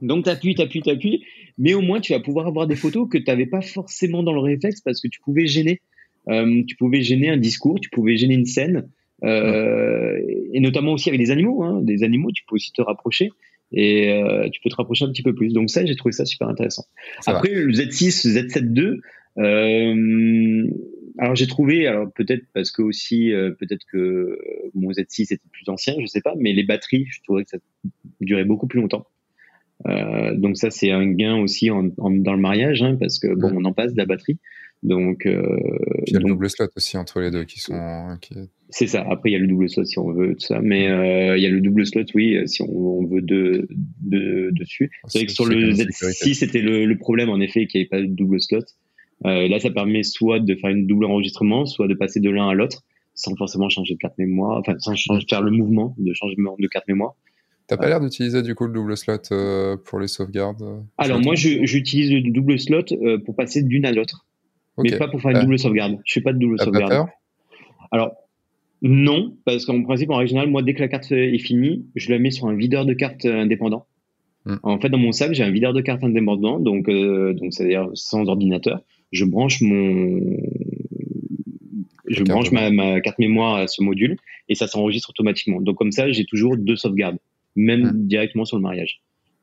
[0.01, 1.25] Donc, t'appuies, t'appuies, t'appuies.
[1.59, 4.33] Mais au moins, tu vas pouvoir avoir des photos que tu n'avais pas forcément dans
[4.33, 5.81] le réflexe parce que tu pouvais gêner.
[6.29, 8.89] Euh, tu pouvais gêner un discours, tu pouvais gêner une scène.
[9.23, 10.19] Euh,
[10.53, 11.63] et notamment aussi avec des animaux.
[11.63, 11.81] Hein.
[11.83, 13.31] Des animaux, tu peux aussi te rapprocher
[13.73, 15.53] et euh, tu peux te rapprocher un petit peu plus.
[15.53, 16.85] Donc ça, j'ai trouvé ça super intéressant.
[17.27, 19.01] Après, le Z6, Z7 II,
[19.39, 20.71] euh,
[21.19, 24.39] alors j'ai trouvé, alors peut-être parce que aussi, euh, peut-être que
[24.75, 27.59] mon Z6 était plus ancien, je sais pas, mais les batteries, je trouvais que ça
[28.21, 29.07] durait beaucoup plus longtemps.
[29.89, 33.51] Euh, donc ça, c'est un gain aussi en, dans le mariage, hein, parce que bon,
[33.55, 34.39] on en passe de la batterie.
[34.83, 35.43] Donc, euh,
[36.07, 38.19] il y a le double slot aussi entre les deux qui sont.
[38.71, 39.05] C'est ça.
[39.11, 41.43] Après, il y a le double slot si on veut tout ça, mais euh, il
[41.43, 43.69] y a le double slot, oui, si on, veut deux,
[44.01, 44.91] dessus.
[45.07, 48.09] C'est vrai que sur le Z6, c'était le, problème en effet qu'il n'y avait pas
[48.09, 48.61] de double slot.
[49.27, 52.49] Euh, là, ça permet soit de faire une double enregistrement, soit de passer de l'un
[52.49, 52.83] à l'autre
[53.15, 56.67] sans forcément changer de carte mémoire, enfin sans changer, faire le mouvement de changement de
[56.69, 57.17] carte mémoire.
[57.71, 61.35] T'as pas l'air d'utiliser du coup le double slot euh, pour les sauvegardes Alors moi,
[61.35, 62.85] j'utilise le double slot
[63.25, 64.27] pour passer d'une à l'autre
[64.83, 65.99] mais pas pour faire une euh, double sauvegarde.
[66.05, 67.09] Je fais pas de double sauvegarde.
[67.91, 68.13] Alors,
[68.83, 72.19] non, parce qu'en principe, en régional, moi, dès que la carte est finie, je la
[72.19, 73.87] mets sur un videur de cartes indépendant.
[74.47, 74.57] Hmm.
[74.63, 77.91] En fait, dans mon sac, j'ai un videur de cartes indépendant, donc, euh, donc c'est-à-dire
[77.95, 78.81] sans ordinateur.
[79.13, 80.21] Je branche mon,
[82.07, 84.17] je branche ma, ma, carte mémoire à ce module
[84.49, 85.61] et ça s'enregistre automatiquement.
[85.61, 87.19] Donc comme ça, j'ai toujours deux sauvegardes,
[87.57, 89.03] même directement sur le mariage.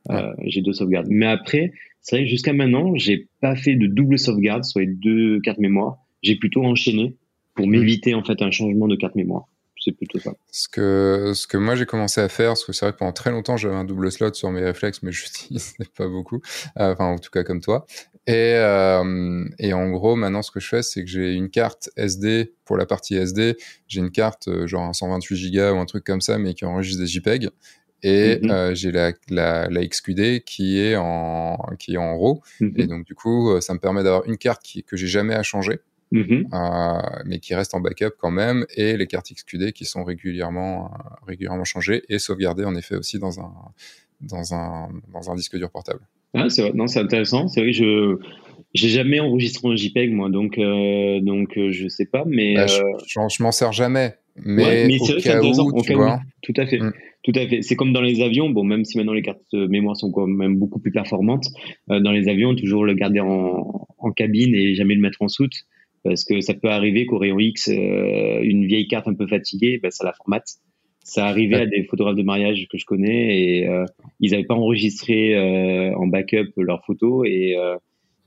[0.09, 1.07] Euh, j'ai deux sauvegardes.
[1.09, 4.87] Mais après, c'est vrai que jusqu'à maintenant, j'ai pas fait de double sauvegarde sur les
[4.87, 5.97] deux cartes mémoire.
[6.21, 7.17] J'ai plutôt enchaîné
[7.55, 9.45] pour m'éviter en fait un changement de carte mémoire.
[9.83, 10.33] C'est plutôt ça.
[10.51, 13.13] Ce que, ce que moi j'ai commencé à faire, parce que c'est vrai que pendant
[13.13, 16.41] très longtemps j'avais un double slot sur mes réflexes, mais je n'utilisais pas beaucoup.
[16.79, 17.85] Euh, enfin, en tout cas comme toi.
[18.25, 21.89] Et, euh, et en gros, maintenant ce que je fais, c'est que j'ai une carte
[21.95, 23.55] SD pour la partie SD.
[23.87, 26.65] J'ai une carte euh, genre un 128 Go ou un truc comme ça, mais qui
[26.65, 27.49] enregistre des JPEG
[28.03, 32.41] et mmh euh, j'ai la, la, la, XQD qui est en qui est en RAW.
[32.61, 35.07] Mmh et donc du coup euh, ça me permet d'avoir une carte qui, que j'ai
[35.07, 35.79] jamais à changer
[36.11, 40.03] mmh euh, mais qui reste en backup quand même et les cartes XQD qui sont
[40.03, 40.97] régulièrement euh,
[41.27, 43.51] régulièrement changées et sauvegardées en effet aussi dans un
[44.21, 46.01] dans un dans un disque dur portable.
[46.33, 47.47] Ah c'est non c'est intéressant.
[47.47, 48.17] C'est vrai que je
[48.73, 53.43] j'ai jamais enregistré un JPEG moi donc donc je sais pas mais bah, je, je
[53.43, 56.19] m'en sers jamais mais, mais au cas où, tu vois.
[56.41, 56.79] tout à fait
[57.27, 57.61] tout à fait.
[57.61, 58.49] C'est comme dans les avions.
[58.49, 61.47] Bon, même si maintenant les cartes mémoire sont quand même beaucoup plus performantes,
[61.91, 65.27] euh, dans les avions, toujours le garder en, en, cabine et jamais le mettre en
[65.27, 65.53] soute.
[66.03, 69.77] Parce que ça peut arriver qu'au rayon X, euh, une vieille carte un peu fatiguée,
[69.81, 70.47] ben, ça la formate.
[71.03, 73.85] Ça arrivait à des photographes de mariage que je connais et euh,
[74.19, 75.37] ils n'avaient pas enregistré
[75.95, 77.55] en backup leurs photos et,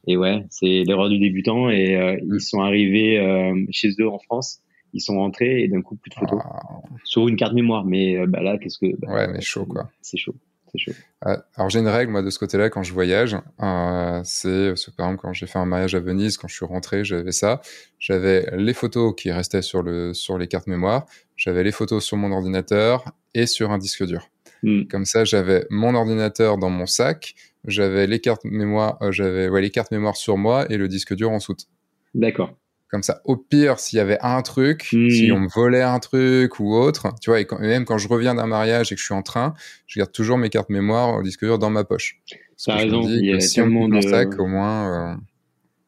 [0.07, 3.23] et ouais, c'est l'erreur du débutant et ils sont arrivés
[3.71, 4.63] chez eux en France
[4.93, 6.61] ils sont rentrés et d'un coup plus de photos ah.
[7.05, 7.85] sur une carte mémoire.
[7.85, 9.91] Mais euh, bah là, qu'est-ce que bah, ouais, mais chaud quoi.
[10.03, 10.35] C'est chaud.
[10.73, 10.93] C'est chaud.
[11.23, 15.07] Ah, alors j'ai une règle moi de ce côté-là quand je voyage, euh, c'est par
[15.07, 17.61] exemple quand j'ai fait un mariage à Venise, quand je suis rentré, j'avais ça,
[17.99, 21.07] j'avais les photos qui restaient sur le sur les cartes mémoire,
[21.37, 23.05] j'avais les photos sur mon ordinateur
[23.35, 24.29] et sur un disque dur.
[24.63, 24.85] Hmm.
[24.91, 27.35] Comme ça, j'avais mon ordinateur dans mon sac,
[27.65, 31.15] j'avais les cartes mémoire, euh, j'avais ouais, les cartes mémoire sur moi et le disque
[31.15, 31.67] dur en soute.
[32.15, 32.55] D'accord.
[32.91, 35.35] Comme ça, au pire, s'il y avait un truc, si Hmm.
[35.35, 38.09] on me volait un truc ou autre, tu vois, et, quand- et même quand je
[38.09, 39.55] reviens d'un mariage et que je suis en train,
[39.87, 42.19] je garde toujours mes cartes mémoire au disque dur dans ma poche.
[42.67, 45.13] Raison, dis il y a si tellement de- sac, au moins.
[45.13, 45.17] euh,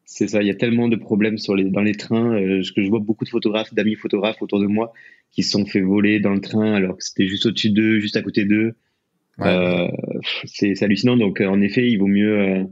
[0.04, 2.34] C'est ça, il y a tellement de problèmes sur les, dans les trains.
[2.34, 4.92] euh, que je vois beaucoup de photographes, d'amis photographes autour de moi
[5.32, 8.16] qui se sont fait voler dans le train alors que c'était juste au-dessus d'eux, juste
[8.16, 8.74] à côté d'eux.
[9.38, 9.46] ouais.
[9.48, 9.88] Euh,
[10.44, 11.16] c'est hallucinant.
[11.16, 12.66] Donc, en effet, il vaut mieux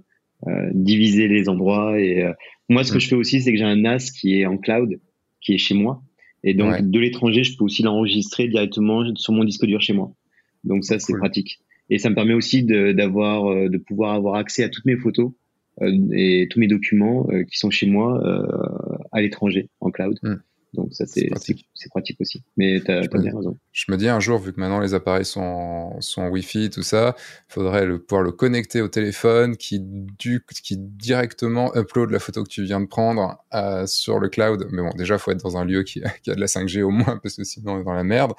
[0.73, 1.99] diviser les endroits.
[2.01, 2.25] Et
[2.71, 3.01] moi, ce que Mm.
[3.01, 4.99] je fais aussi, c'est que j'ai un NAS qui est en cloud,
[5.43, 6.03] qui est chez moi.
[6.45, 6.83] Et donc, Ouais.
[6.83, 10.13] de l'étranger, je peux aussi l'enregistrer directement sur mon disque dur chez moi.
[10.65, 11.21] Donc, ça, c'est Cool.
[11.21, 11.59] pratique.
[11.91, 14.97] Et ça me permet aussi de, d'avoir, euh, de pouvoir avoir accès à toutes mes
[14.97, 15.33] photos
[15.83, 18.47] euh, et tous mes documents euh, qui sont chez moi euh,
[19.13, 20.19] à l'étranger, en cloud.
[20.23, 20.35] Mm.
[20.73, 21.67] Donc, ça, C'est pratique.
[22.21, 22.43] aussi.
[22.57, 23.25] Mais t'as, t'as Ouais.
[23.25, 23.57] bien raison.
[23.73, 26.83] Je me dis un jour, vu que maintenant les appareils sont en, sont Wi-Fi, tout
[26.83, 27.17] ça,
[27.49, 32.45] il faudrait le, pouvoir le connecter au téléphone qui, du, qui directement upload la photo
[32.45, 34.69] que tu viens de prendre euh, sur le cloud.
[34.71, 36.83] Mais bon, déjà, il faut être dans un lieu qui, qui a de la 5G
[36.83, 38.33] au moins, parce que sinon on est dans la merde.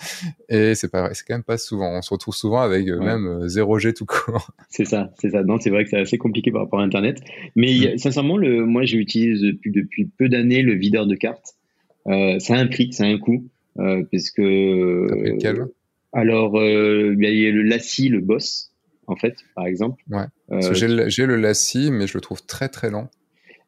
[0.49, 1.89] Et c'est pas c'est quand même pas souvent.
[1.97, 3.05] On se retrouve souvent avec euh, Ouais.
[3.05, 4.51] même euh, 0G tout court.
[4.69, 5.43] C'est ça, c'est ça.
[5.43, 7.19] Non, c'est vrai que c'est assez compliqué par rapport à Internet.
[7.57, 11.55] Mais a- sincèrement, le, moi, j'utilise depuis, depuis peu d'années le videur de cartes.
[12.07, 13.45] Euh, ça a un prix, ça a un coût,
[13.79, 14.41] euh, parce que.
[14.41, 15.65] Lequel
[16.13, 18.71] Alors, euh, il y a le Lassie, le Boss,
[19.07, 20.03] en fait, par exemple.
[20.09, 20.25] Ouais.
[20.73, 23.09] J'ai le, Lassie, mais je le trouve très très lent.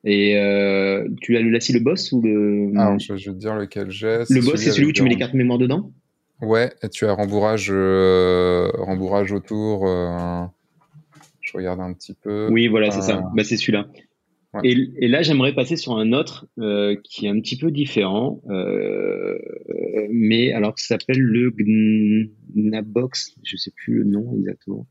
[0.04, 2.72] et euh, tu as le Lassie, le Boss ou le.
[2.78, 4.20] Alors, je, je vais te dire lequel j'ai.
[4.30, 5.92] le Boss, c'est celui où tu mets le- les cartes mémoire dedans?
[6.42, 9.88] Ouais, et tu as rembourrage, euh, rembourrage autour.
[9.88, 10.44] euh,
[11.40, 12.48] je regarde un petit peu.
[12.52, 13.24] Oui, voilà, c'est ça.
[13.36, 13.86] Bah, c'est celui-là.
[14.54, 14.62] Ouais.
[14.64, 18.42] Et, et là, j'aimerais passer sur un autre euh, qui est un petit peu différent,
[18.50, 19.38] euh,
[20.12, 21.54] mais alors ça s'appelle le
[22.56, 23.36] Gnabox.
[23.44, 24.86] Je sais plus le nom exactement.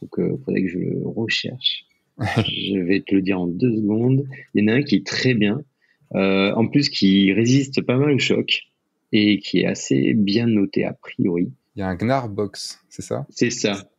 [0.00, 1.86] Donc, il faudrait que je le recherche.
[2.48, 4.24] je vais te le dire en deux secondes.
[4.54, 5.62] Il y en a un qui est très bien,
[6.14, 8.62] euh, en plus qui résiste pas mal au choc
[9.12, 11.52] et qui est assez bien noté a priori.
[11.74, 13.26] Il y a un Gnarbox, c'est ça?
[13.28, 13.90] C'est ça.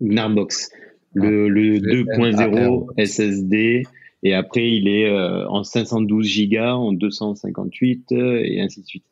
[0.00, 0.70] Gnarbox.
[1.14, 2.50] Le, le GNAR.
[2.50, 3.84] 2.0 SSD.
[4.22, 9.04] Et après, il est euh, en 512 Go, en 258 euh, et ainsi de suite.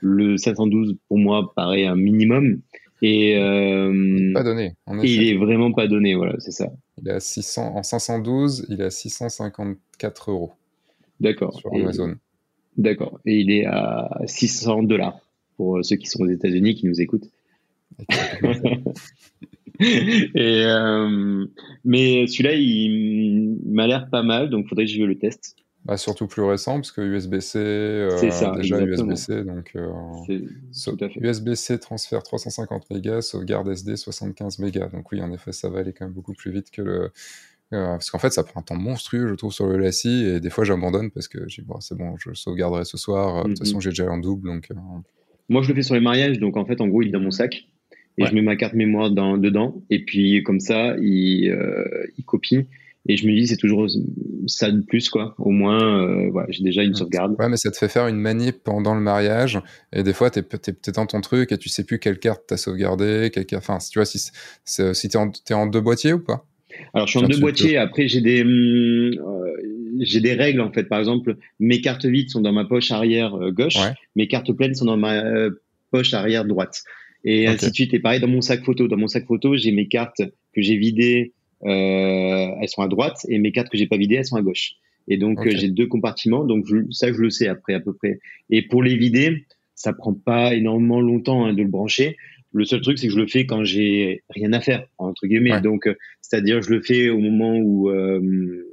[0.00, 2.60] Le 512, pour moi, paraît un minimum.
[3.02, 4.74] Et, euh, Pas donné.
[5.02, 6.72] Et il est vraiment pas donné, voilà, c'est ça.
[7.00, 10.52] Il est à 600, en 512, il est à 654 euros
[11.20, 11.58] D'accord.
[11.58, 12.14] sur Amazon.
[12.76, 13.20] D'accord.
[13.26, 15.18] Et il est à 600 dollars
[15.56, 17.28] pour ceux qui sont aux États-Unis qui nous écoutent.
[19.80, 21.46] Et euh,
[21.84, 25.56] mais celui-là, il, m'a l'air pas mal, donc faudrait que je le teste.
[25.84, 28.80] Bah, surtout plus récent, parce que USB-C, euh, C'est ça, déjà.
[28.80, 29.90] USB-C, donc euh.
[31.16, 34.88] USB-C transfert 350 mégas, sauvegarde SD 75 mégas.
[34.88, 37.00] Donc oui, en effet, ça va aller quand même beaucoup plus vite que le...
[37.74, 40.40] euh, parce qu'en fait, ça prend un temps monstrueux, je trouve, sur le Lassie, et
[40.40, 43.44] des fois, j'abandonne parce que j'ai bon, c'est bon, je sauvegarderai ce soir.
[43.44, 43.66] De toute Mhm.
[43.66, 44.74] façon, j'ai déjà en double, donc euh,
[45.50, 47.20] Moi, je le fais sur les mariages, donc en fait, en gros, il est dans
[47.20, 47.66] mon sac
[48.18, 48.28] et Ouais.
[48.30, 51.84] je mets ma carte mémoire dans, dedans, et puis comme ça, il, euh,
[52.18, 52.66] il copie.
[53.06, 53.86] Et je me dis, c'est toujours
[54.46, 55.34] ça de plus, quoi.
[55.36, 57.36] Au moins, euh, voilà, j'ai déjà une sauvegarde.
[57.38, 59.60] Ouais, mais ça te fait faire une manip pendant le mariage,
[59.92, 62.44] et des fois, t'es t'es peut-être dans ton truc et tu sais plus quelle carte
[62.46, 63.62] t'as sauvegardé, quelle carte.
[63.62, 64.18] Enfin, si tu vois, si,
[64.64, 66.46] c'est- si t'es en, t'es en deux boîtiers ou pas?
[66.94, 67.76] Alors, je suis en deux boîtiers.
[67.76, 69.52] Après, j'ai des, hum, euh,
[70.00, 70.84] j'ai des règles, en fait.
[70.84, 73.76] Par exemple, mes cartes vides sont dans ma poche arrière euh, gauche.
[73.76, 73.92] Ouais.
[74.16, 75.50] Mes cartes pleines sont dans ma euh,
[75.90, 76.82] poche arrière droite.
[77.24, 77.94] Et ainsi de suite.
[77.94, 78.86] Et pareil, dans mon sac photo.
[78.88, 80.20] Dans mon sac photo, j'ai mes cartes
[80.54, 81.32] que j'ai vidées,
[81.64, 83.18] euh, elles sont à droite.
[83.28, 84.74] Et mes cartes que j'ai pas vidées, elles sont à gauche.
[85.08, 86.44] Et donc, euh, j'ai deux compartiments.
[86.44, 88.18] Donc, je- ça, je le sais après, à peu près.
[88.50, 89.44] Et pour les vider,
[89.74, 92.16] ça prend pas énormément longtemps hein, de le brancher.
[92.52, 95.52] Le seul truc, c'est que je le fais quand j'ai rien à faire, entre guillemets.
[95.52, 95.60] Ouais.
[95.60, 98.66] Donc, euh, c'est-à-dire, je le fais au moment où, euh,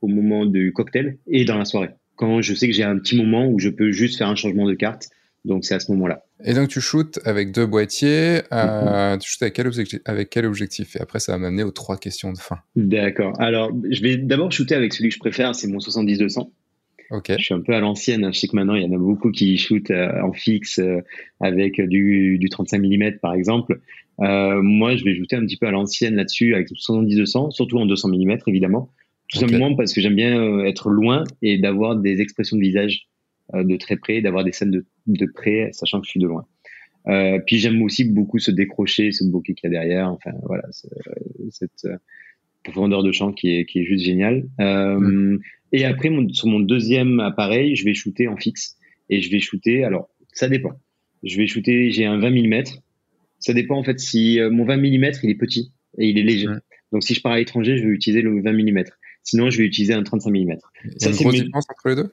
[0.00, 1.90] au moment du cocktail et dans la soirée.
[2.16, 4.66] Quand je sais que j'ai un petit moment où je peux juste faire un changement
[4.66, 5.08] de carte.
[5.44, 6.24] Donc, c'est à ce moment-là.
[6.44, 9.18] Et donc tu shootes avec deux boîtiers, euh, Mhm.
[9.20, 10.94] tu shootes avec quel, objectif, avec quel objectif?
[10.96, 12.58] Et après ça va m'amener aux trois questions de fin.
[12.76, 13.32] D'accord.
[13.40, 16.50] Alors, je vais d'abord shooter avec celui que je préfère, c'est mon 70-200.
[17.10, 17.32] Ok.
[17.38, 18.24] Je suis un peu à l'ancienne.
[18.24, 18.30] hein.
[18.32, 21.00] Je sais que maintenant, il y en a beaucoup qui shootent euh, en fixe euh,
[21.40, 23.80] avec du, du 35 mm, par exemple.
[24.20, 27.86] Euh, moi, je vais shooter un petit peu à l'ancienne là-dessus avec 70-200, surtout en
[27.86, 28.90] 200 mm, évidemment.
[29.30, 29.48] Tout Ok.
[29.48, 33.08] simplement parce que j'aime bien être loin et d'avoir des expressions de visage
[33.54, 34.84] de très près, d'avoir des scènes de,
[35.16, 36.46] de près, sachant que je suis de loin.
[37.06, 40.08] Euh, puis j'aime aussi beaucoup se décrocher, ce bokeh qu'il y a derrière.
[40.10, 40.88] Enfin, voilà, ce-
[41.50, 41.96] cette euh,
[42.64, 44.44] profondeur de champ qui est, qui est juste géniale.
[44.60, 45.38] Euh,
[45.72, 48.76] Et après, mon, sur mon deuxième appareil, je vais shooter en fixe.
[49.10, 50.72] Et je vais shooter, alors, ça dépend.
[51.22, 52.62] Je vais shooter, j'ai un 20 mm.
[53.38, 56.22] Ça dépend en fait si euh, mon 20 mm, il est petit et il est
[56.22, 56.46] léger.
[56.92, 58.84] Donc si je pars à l'étranger, je vais utiliser le 20 mm.
[59.22, 60.34] Sinon, je vais utiliser un 35 mm.
[60.36, 62.10] Il y a une grosse différence entre les deux?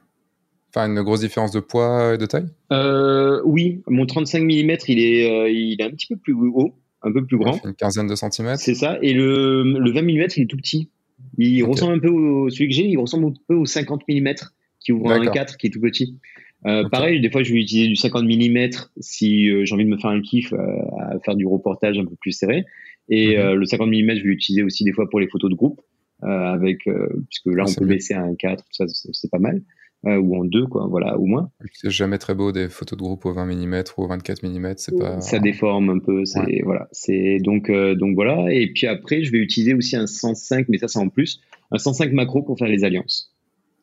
[0.76, 2.48] Enfin, une grosse différence de poids et de taille?
[2.74, 6.74] Euh, Oui, mon 35 mm, il est, euh, il est un petit peu plus haut,
[7.02, 7.64] un peu plus grand.
[7.64, 8.60] Une quinzaine de centimètres.
[8.60, 8.98] C'est ça.
[9.02, 10.90] Et le, le 20 mm, il est tout petit.
[11.38, 14.34] Il ressemble un peu au celui que j'ai, il ressemble un peu au 50 mm
[14.80, 16.18] qui ouvre un 4 qui est tout petit.
[16.66, 18.70] Euh, Pareil, des fois, je vais utiliser du 50 mm
[19.00, 20.58] si euh, j'ai envie de me faire un kiff euh,
[21.00, 22.66] à faire du reportage un peu plus serré.
[23.08, 23.54] Et mhm.
[23.54, 25.80] le 50 mm, je vais l'utiliser aussi des fois pour les photos de groupe,
[26.22, 26.90] avec
[27.30, 29.62] puisque là, on peut baisser à un 4, ça c'est pas mal.
[30.06, 31.50] Ou en 2, quoi, voilà, ou moins.
[31.74, 34.74] C'est jamais très beau des photos de groupe au 20 mm ou au 24 mm,
[34.78, 35.20] c'est pas.
[35.22, 38.52] Ça déforme un peu, c'est voilà, c'est donc donc voilà.
[38.52, 41.42] Et puis après, je vais utiliser aussi un 105, mais ça c'est en plus,
[41.72, 43.32] un 105 macro pour faire les alliances.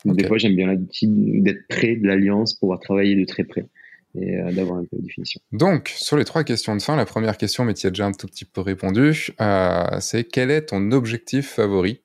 [0.05, 3.67] Des fois, j'aime bien l'habitude d'être près de l'alliance, pouvoir travailler de très près
[4.15, 5.41] et euh, d'avoir un peu de définition.
[5.53, 8.13] Donc, sur les trois questions de fin, la première question, mais tu as déjà un
[8.13, 12.01] tout petit peu répondu, euh, c'est quel est ton objectif favori?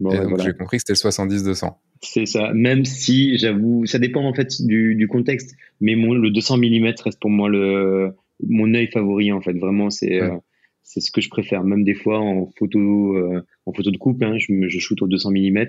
[0.00, 1.74] Et donc, j'ai compris que c'était le 70-200.
[2.02, 6.56] C'est ça, même si j'avoue, ça dépend en fait du, contexte, mais mon, le 200
[6.56, 8.14] mm reste pour moi le,
[8.46, 9.52] mon œil favori en fait.
[9.52, 10.36] Vraiment, c'est euh,
[10.82, 11.62] c'est ce que je préfère.
[11.62, 13.18] Même des fois en photo,
[13.66, 15.66] en photo de coupe, hein, je, je shoot au 200 mm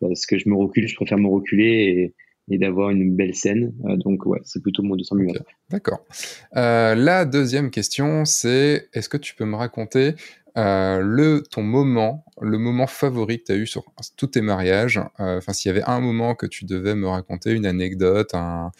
[0.00, 2.12] parce que je me recule, je préfère me reculer
[2.50, 3.72] et, d'avoir une belle scène.
[3.86, 5.26] Euh, donc ouais, c'est plutôt mon 200 mm.
[5.70, 6.04] D'accord.
[6.56, 10.14] Euh, la deuxième question, c'est est-ce que tu peux me raconter
[10.58, 13.84] euh, le ton moment, le moment favori que tu as eu sur
[14.16, 15.00] tous tes mariages?
[15.18, 18.70] Enfin, s'il y avait un moment que tu devais me raconter, une anecdote, un,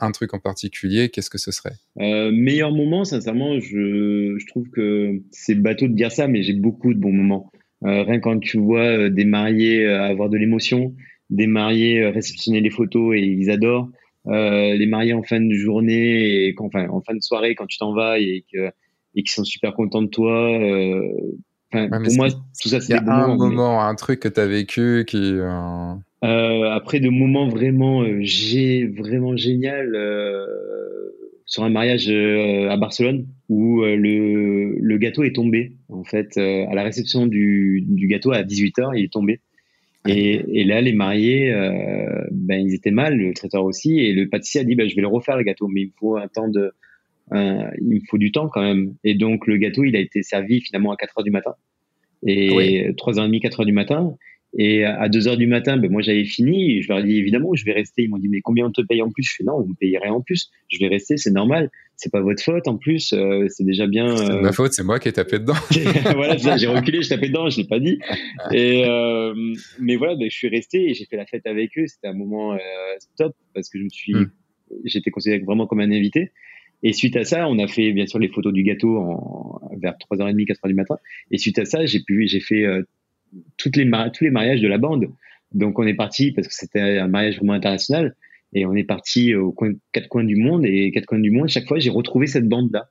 [0.00, 1.74] un truc en particulier, qu'est-ce que ce serait?
[1.96, 6.92] Meilleur moment, sincèrement, je, je trouve que c'est bateau de dire ça, mais j'ai beaucoup
[6.92, 7.52] de bons moments.
[7.82, 10.94] Rien quand tu vois des mariés avoir de l'émotion,
[11.30, 13.88] des mariés réceptionner les photos et ils adorent,
[14.26, 17.94] les mariés en fin de journée et enfin en fin de soirée quand tu t'en
[17.94, 18.70] vas et que
[19.16, 20.48] et qui sont super contents de toi.
[21.72, 25.36] pour moi, tout ça, c'est un moment, un truc que tu as vécu qui.
[26.22, 29.96] après de moments vraiment, j'ai vraiment génial
[31.50, 35.72] sur un mariage euh, à Barcelone où euh, le, le, gâteau est tombé.
[35.88, 39.40] En fait, euh, à la réception du, du, gâteau à 18h, il est tombé.
[40.08, 41.52] Et, et là, les mariés,
[42.30, 43.98] ben, ils étaient mal, le traiteur aussi.
[43.98, 45.92] Et le pâtissier a dit, ben, je vais le refaire le gâteau, mais il me
[45.98, 46.72] faut un temps de,
[47.32, 48.94] il me faut du temps quand même.
[49.04, 51.54] Et donc, le gâteau, il a été servi finalement à 4 h du matin.
[52.26, 54.16] Et 3h30, 4 h du matin.
[54.58, 56.82] Et à 2 heures du matin, ben moi j'avais fini.
[56.82, 58.02] Je leur ai dit évidemment, je vais rester.
[58.02, 59.22] Ils m'ont dit mais combien on te paye en plus?
[59.22, 60.50] Je fais non, vous me payerez en plus.
[60.68, 61.70] Je vais rester, c'est normal.
[61.96, 63.12] C'est pas votre faute en plus.
[63.12, 64.16] Euh, c'est déjà bien.
[64.16, 64.40] C'est euh...
[64.40, 65.54] ma faute, c'est moi qui ai tapé dedans.
[66.14, 68.00] voilà, j'ai reculé, j'ai tapé dedans, je l'ai pas dit.
[68.52, 69.34] Et euh,
[69.78, 71.86] mais voilà, ben, je suis resté et j'ai fait la fête avec eux.
[71.86, 72.58] C'était un moment euh,
[73.16, 74.30] top parce que je me suis, hmm.
[74.84, 76.32] j'étais considéré vraiment comme un invité.
[76.82, 79.94] Et suite à ça, on a fait bien sûr les photos du gâteau en, vers
[80.10, 80.96] 3h30, 4h du matin.
[81.30, 82.82] Et suite à ça, j'ai pu, j'ai fait euh,
[83.56, 85.08] toutes les tous les mariages de la bande.
[85.52, 88.14] Donc on est parti parce que c'était un mariage vraiment international
[88.52, 89.54] et on est parti aux
[89.92, 91.48] quatre coins du monde et quatre coins du monde.
[91.48, 92.88] Chaque fois, j'ai retrouvé cette bande là.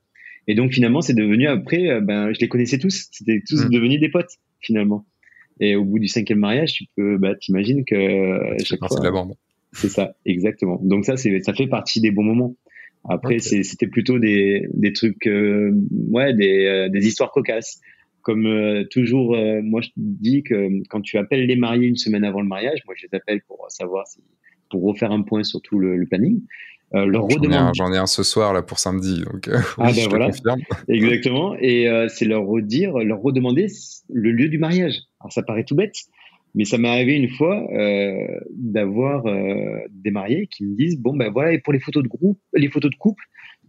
[0.48, 3.08] Et donc finalement, c'est devenu après, euh, ben je les connaissais tous.
[3.12, 3.70] C'était tous mmh.
[3.70, 5.06] devenus des potes finalement.
[5.60, 9.12] Et au bout du cinquième mariage, tu peux, bah, t'imagines que euh, chaque fois, la
[9.12, 9.34] bande.
[9.74, 10.80] C'est ça, exactement.
[10.82, 12.56] Donc ça, c'est, ça fait partie des bons moments.
[13.08, 15.72] Après, c'était plutôt des, des trucs, euh,
[16.10, 17.80] ouais, des, des histoires cocasses
[18.22, 22.24] comme euh, toujours, euh, moi je dis que quand tu appelles les mariés une semaine
[22.24, 24.20] avant le mariage, moi je les appelle pour savoir si,
[24.70, 26.42] pour refaire un point sur tout le, planning.
[26.96, 27.72] Euh, leur redemander.
[27.76, 30.30] J'en ai, un ce soir là pour samedi, donc ah ben voilà,
[30.88, 31.56] exactement.
[31.60, 33.68] Et c'est leur redire, leur redemander
[34.10, 34.96] le lieu du mariage.
[35.20, 35.96] Alors ça paraît tout bête,
[36.56, 37.64] mais ça m'est arrivé une fois
[38.52, 39.24] d'avoir
[39.92, 42.70] des mariés qui me disent bon ben voilà et pour les photos de groupe, les
[42.70, 43.24] photos de couple,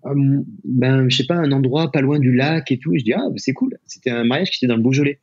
[0.06, 2.92] euh, ben, je sais pas, un endroit pas loin du lac et tout.
[2.96, 3.78] Je dis, ah, c'est cool.
[3.86, 5.20] C'était un mariage qui était dans le Beaujolais.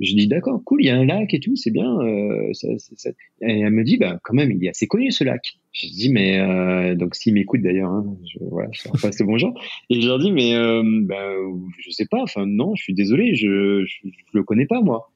[0.00, 1.98] Je dis, d'accord, cool, il y a un lac et tout, c'est bien.
[2.00, 2.52] Euh.
[3.42, 5.42] Et elle me dit, ben, quand même, il est assez connu ce lac.
[5.72, 9.26] Je dis, mais, euh, donc s'ils m'écoutent d'ailleurs, hein, je, voilà, je leur passe le
[9.26, 9.60] bonjour.
[9.90, 11.34] Et je leur dis, mais, ben,
[11.80, 15.10] je sais pas, enfin, non, je suis désolé, je, je, le connais pas, moi.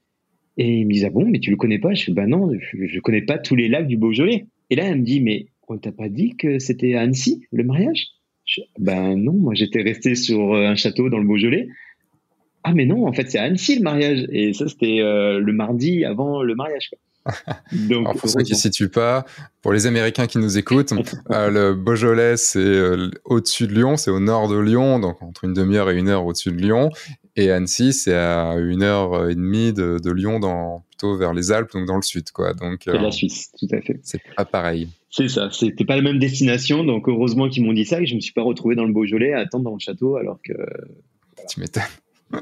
[0.58, 1.94] Et ils me disent, ah bon, mais tu le connais pas?
[1.94, 4.46] Je fais, ben non, je, je connais pas tous les lacs du Beaujolais.
[4.68, 8.08] Et là, elle me dit, mais on t'a pas dit que c'était Annecy, le mariage?
[8.78, 11.68] Ben non, moi j'étais resté sur euh, un château dans le Beaujolais.
[12.64, 14.26] Ah mais non, en fait c'est à Annecy le mariage.
[14.30, 16.90] Et ça c'était euh, le mardi avant le mariage.
[17.88, 19.24] Donc, Alors pour ceux qui ne situent pas,
[19.62, 20.92] pour les Américains qui nous écoutent,
[21.30, 25.54] euh, le Beaujolais c'est au-dessus de Lyon, c'est au nord de Lyon, donc entre une
[25.54, 26.90] demi-heure et une heure au-dessus de Lyon.
[27.34, 31.50] Et Annecy, c'est à une heure et demie de, de, Lyon, dans, plutôt vers les
[31.52, 32.54] Alpes, donc dans le sud, quoi.
[32.54, 33.98] Donc, la Suisse, tout à fait.
[34.02, 34.88] C'est pas pareil.
[35.10, 38.14] C'est ça, c'était pas la même destination, donc heureusement qu'ils m'ont dit ça et je
[38.14, 40.52] me suis pas retrouvé dans le Beaujolais à attendre dans le château alors que.
[41.48, 41.82] Tu m'étonnes.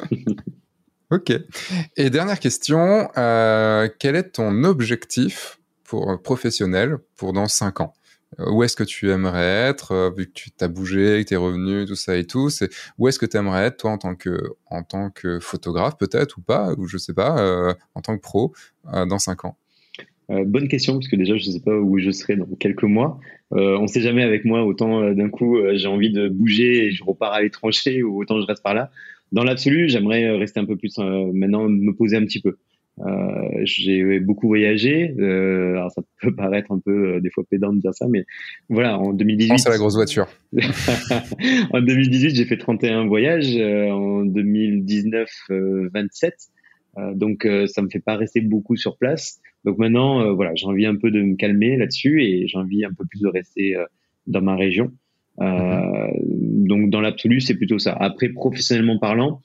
[1.12, 1.32] Ok.
[1.96, 7.94] Et dernière question, euh, quel est ton objectif pour professionnel pour dans 5 ans?
[8.38, 11.96] Où est-ce que tu aimerais être, vu que tu t'as bougé, que t'es revenu, tout
[11.96, 14.82] ça et tout, c'est où est-ce que tu aimerais être toi en tant que en
[14.82, 18.52] tant que photographe peut-être ou pas, ou je sais pas, en tant que pro
[18.84, 19.56] dans 5 ans?
[20.30, 22.84] Euh, bonne question, parce que déjà, je ne sais pas où je serai dans quelques
[22.84, 23.18] mois.
[23.52, 26.86] Euh, on ne sait jamais avec moi, autant euh, d'un coup, j'ai envie de bouger
[26.86, 28.90] et je repars à l'étranger, ou autant je reste par là.
[29.32, 32.56] Dans l'absolu, j'aimerais rester un peu plus, maintenant, me poser un petit peu.
[33.62, 35.14] J'ai beaucoup voyagé.
[35.18, 38.24] alors ça peut paraître un peu des fois pédant de dire ça, mais
[38.68, 39.48] voilà, en 2018.
[39.48, 40.26] Pense à la grosse voiture.
[41.72, 43.56] en 2018, j'ai fait 31 voyages.
[43.56, 45.28] en 2019,
[45.92, 46.34] 27.
[47.14, 49.40] donc ça me fait pas rester beaucoup sur place.
[49.64, 52.84] Donc maintenant, euh, voilà, j'ai envie un peu de me calmer là-dessus et j'ai envie
[52.84, 53.84] un peu plus de rester euh,
[54.26, 54.92] dans ma région.
[55.40, 56.66] Euh, mhm.
[56.66, 57.92] Donc dans l'absolu, c'est plutôt ça.
[57.92, 59.42] Après, professionnellement parlant,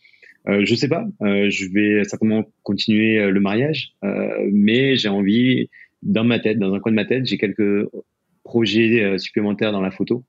[0.48, 1.06] euh, je sais pas.
[1.22, 5.70] Euh, je vais certainement continuer le mariage, euh, mais j'ai envie,
[6.04, 7.88] dans ma tête, dans un coin de ma tête, j'ai quelques
[8.44, 10.24] projets supplémentaires dans la photo.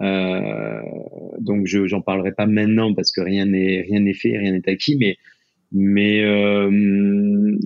[0.00, 4.68] donc je j'en parlerai pas maintenant parce que rien n'est rien n'est fait, rien n'est
[4.68, 5.16] acquis, mais
[5.72, 6.22] mais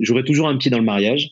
[0.01, 1.31] j'aurai toujours un pied dans le mariage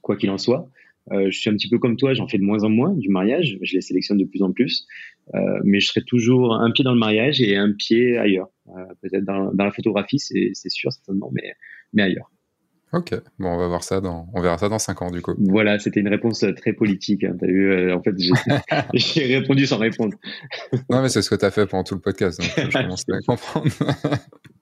[0.00, 0.68] quoi qu'il en soit.
[1.12, 3.08] Euh, je suis un petit peu comme toi, j'en fais de moins en moins du
[3.08, 4.86] mariage, je les sélectionne de plus en plus,
[5.34, 8.48] euh, mais je serai toujours un pied dans le mariage et un pied ailleurs.
[8.68, 11.54] Euh, peut-être dans, la photographie, c'est sûr certainement, mais,
[11.92, 12.30] mais ailleurs.
[12.92, 15.34] Ok, bon, on va voir ça dans, on verra ça dans 5 ans du coup.
[15.38, 17.24] Voilà, c'était une réponse très politique.
[17.24, 17.36] Hein.
[17.42, 18.14] As vu, en fait,
[18.94, 20.16] j'ai répondu sans répondre.
[20.88, 23.04] non, mais c'est ce que tu as fait pendant tout le podcast, donc je commence
[23.10, 23.66] à comprendre.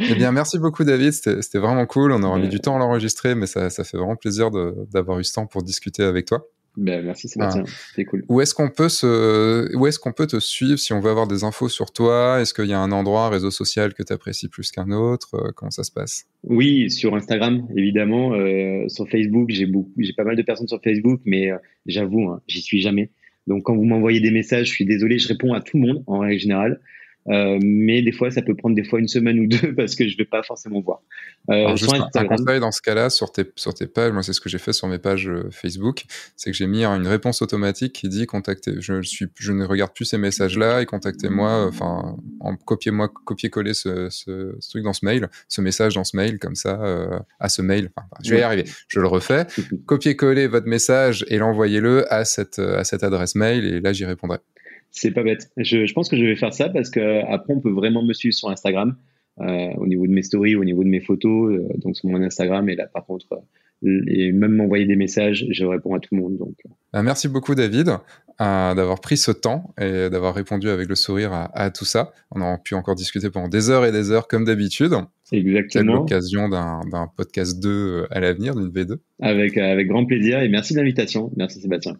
[0.00, 1.12] eh bien, merci beaucoup, David.
[1.12, 2.12] C'était vraiment cool.
[2.12, 4.50] On aura mis du temps à l'enregistrer, mais ça, ça, fait vraiment plaisir
[4.92, 6.46] d'avoir eu ce temps pour discuter avec toi.
[6.76, 7.70] Ben, merci Sébastien, ah.
[7.94, 8.24] c'est cool.
[8.28, 11.26] Où est-ce qu'on peut se, où est-ce qu'on peut te suivre si on veut avoir
[11.26, 12.38] des infos sur toi?
[12.40, 15.34] Est-ce qu'il y a un endroit, un réseau social que tu apprécies plus qu'un autre?
[15.34, 16.26] Euh, Comment ça se passe?
[16.44, 20.80] Oui, sur Instagram évidemment, euh, sur Facebook, j'ai beaucoup, j'ai pas mal de personnes sur
[20.82, 23.10] Facebook, mais euh, j'avoue, hein, j'y suis jamais.
[23.46, 26.04] Donc quand vous m'envoyez des messages, je suis désolé, je réponds à tout le monde
[26.06, 26.80] en règle générale.
[27.28, 30.08] Euh, mais des fois, ça peut prendre des fois une semaine ou deux parce que
[30.08, 31.02] je vais pas forcément voir.
[31.50, 34.40] Euh, juste un, conseil dans ce cas-là sur tes sur tes pages, moi c'est ce
[34.40, 37.92] que j'ai fait sur mes pages euh, Facebook, c'est que j'ai mis une réponse automatique
[37.92, 38.72] qui dit contactez.
[38.80, 41.66] Je suis, je ne regarde plus ces messages-là et contactez-moi.
[41.68, 46.16] Enfin, en copiez-moi, copier-coller ce, ce, ce, truc dans ce mail, ce message dans ce
[46.16, 47.90] mail comme ça euh, à ce mail.
[47.96, 48.64] Enfin, je vais y arriver.
[48.88, 49.46] Je le refais.
[49.86, 54.38] Copier-coller votre message et l'envoyez-le à cette à cette adresse mail et là j'y répondrai.
[54.96, 55.50] C'est pas bête.
[55.58, 58.14] Je, je, pense que je vais faire ça parce que après on peut vraiment me
[58.14, 58.96] suivre sur Instagram
[59.40, 62.22] euh, au niveau de mes stories, au niveau de mes photos, euh, donc sur mon
[62.22, 63.26] Instagram et là par contre
[63.84, 66.38] euh, et même m'envoyer des messages, je réponds à tout le monde.
[66.38, 66.54] Donc.
[66.64, 66.70] Euh.
[66.94, 67.98] Bah, merci beaucoup David
[68.38, 72.12] d'avoir pris ce temps et d'avoir répondu avec le sourire à, à, tout ça.
[72.30, 74.92] On a pu encore discuter pendant des heures et des heures comme d'habitude.
[75.32, 75.92] Exactement.
[75.92, 78.96] C'est l'occasion d'un podcast 2 à l'avenir, d'une V2.
[79.20, 81.30] Avec, avec grand plaisir et merci de l'invitation.
[81.36, 81.98] Merci Sébastien.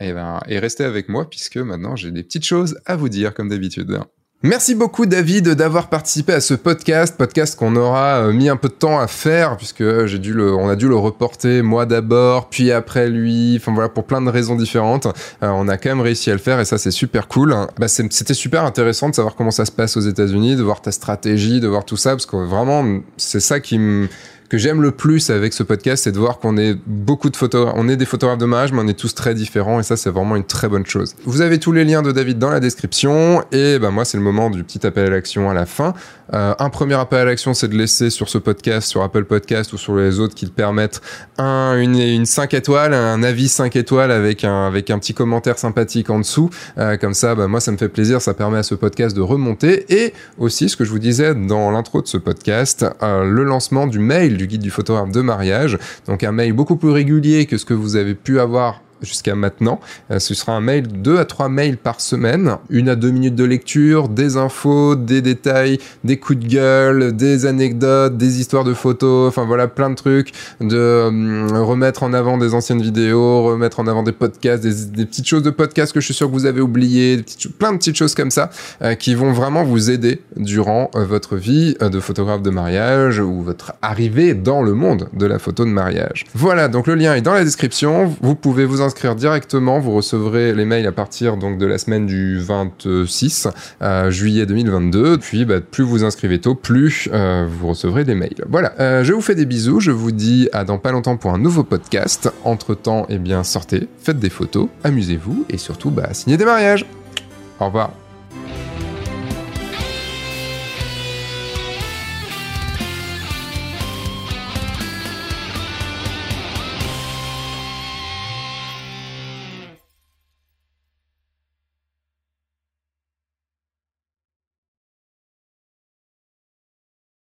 [0.00, 3.08] Et, eh ben, et restez avec moi puisque maintenant j'ai des petites choses à vous
[3.08, 3.98] dire comme d'habitude.
[4.44, 8.66] Merci beaucoup David d'avoir participé à ce podcast, podcast qu'on aura euh, mis un peu
[8.66, 12.48] de temps à faire puisque j'ai dû le, on a dû le reporter moi d'abord,
[12.48, 15.06] puis après lui, enfin voilà pour plein de raisons différentes.
[15.44, 17.54] Euh, on a quand même réussi à le faire et ça c'est super cool.
[17.78, 20.90] Bah, c'était super intéressant de savoir comment ça se passe aux États-Unis, de voir ta
[20.90, 22.84] stratégie, de voir tout ça parce que vraiment
[23.18, 24.08] c'est ça qui me
[24.52, 27.72] que j'aime le plus avec ce podcast, c'est de voir qu'on est beaucoup de photographes,
[27.74, 30.10] on est des photographes de mariage, mais on est tous très différents et ça, c'est
[30.10, 31.14] vraiment une très bonne chose.
[31.24, 34.22] Vous avez tous les liens de David dans la description et ben moi, c'est le
[34.22, 35.94] moment du petit appel à l'action à la fin.
[36.34, 39.72] Euh, un premier appel à l'action, c'est de laisser sur ce podcast, sur Apple Podcast
[39.72, 41.00] ou sur les autres qui le permettent,
[41.38, 46.18] un, une, une 5 étoiles, un avis 5 étoiles avec un, petit commentaire sympathique en
[46.18, 46.50] dessous.
[46.78, 49.20] Euh, comme ça, ben moi, ça me fait plaisir, ça permet à ce podcast de
[49.20, 53.44] remonter et aussi, ce que je vous disais dans l'intro de ce podcast, euh, le
[53.44, 55.78] lancement du mail du guide du photographe de mariage.
[56.06, 59.80] Donc un mail beaucoup plus régulier que ce que vous avez pu avoir jusqu'à maintenant.
[60.10, 63.34] Euh, ce sera un mail, 2 à 3 mails par semaine, une à deux minutes
[63.34, 68.74] de lecture, des infos, des détails, des coups de gueule, des anecdotes, des histoires de
[68.74, 73.80] photos, enfin voilà, plein de trucs, de euh, remettre en avant des anciennes vidéos, remettre
[73.80, 76.46] en avant des podcasts, des, petites choses de podcasts que je suis sûr que vous
[76.46, 77.24] avez oubliées,
[77.58, 78.50] plein de petites choses comme ça,
[78.82, 83.74] euh, qui vont vraiment vous aider durant votre vie de photographe de mariage ou votre
[83.82, 86.24] arrivée dans le monde de la photo de mariage.
[86.34, 89.78] Voilà, donc le lien est dans la description, vous pouvez vous directement.
[89.78, 93.48] Vous recevrez les mails à partir donc de la semaine du 26
[93.82, 95.18] euh, juillet 2022.
[95.18, 98.44] Puis bah, plus vous inscrivez tôt, plus euh, vous recevrez des mails.
[98.48, 98.72] Voilà.
[98.80, 99.80] Euh, je vous fais des bisous.
[99.80, 102.32] Je vous dis à dans pas longtemps pour un nouveau podcast.
[102.44, 106.86] Entre temps, eh bien sortez, faites des photos, amusez-vous et surtout bah, signez des mariages.
[107.60, 108.01] Au revoir.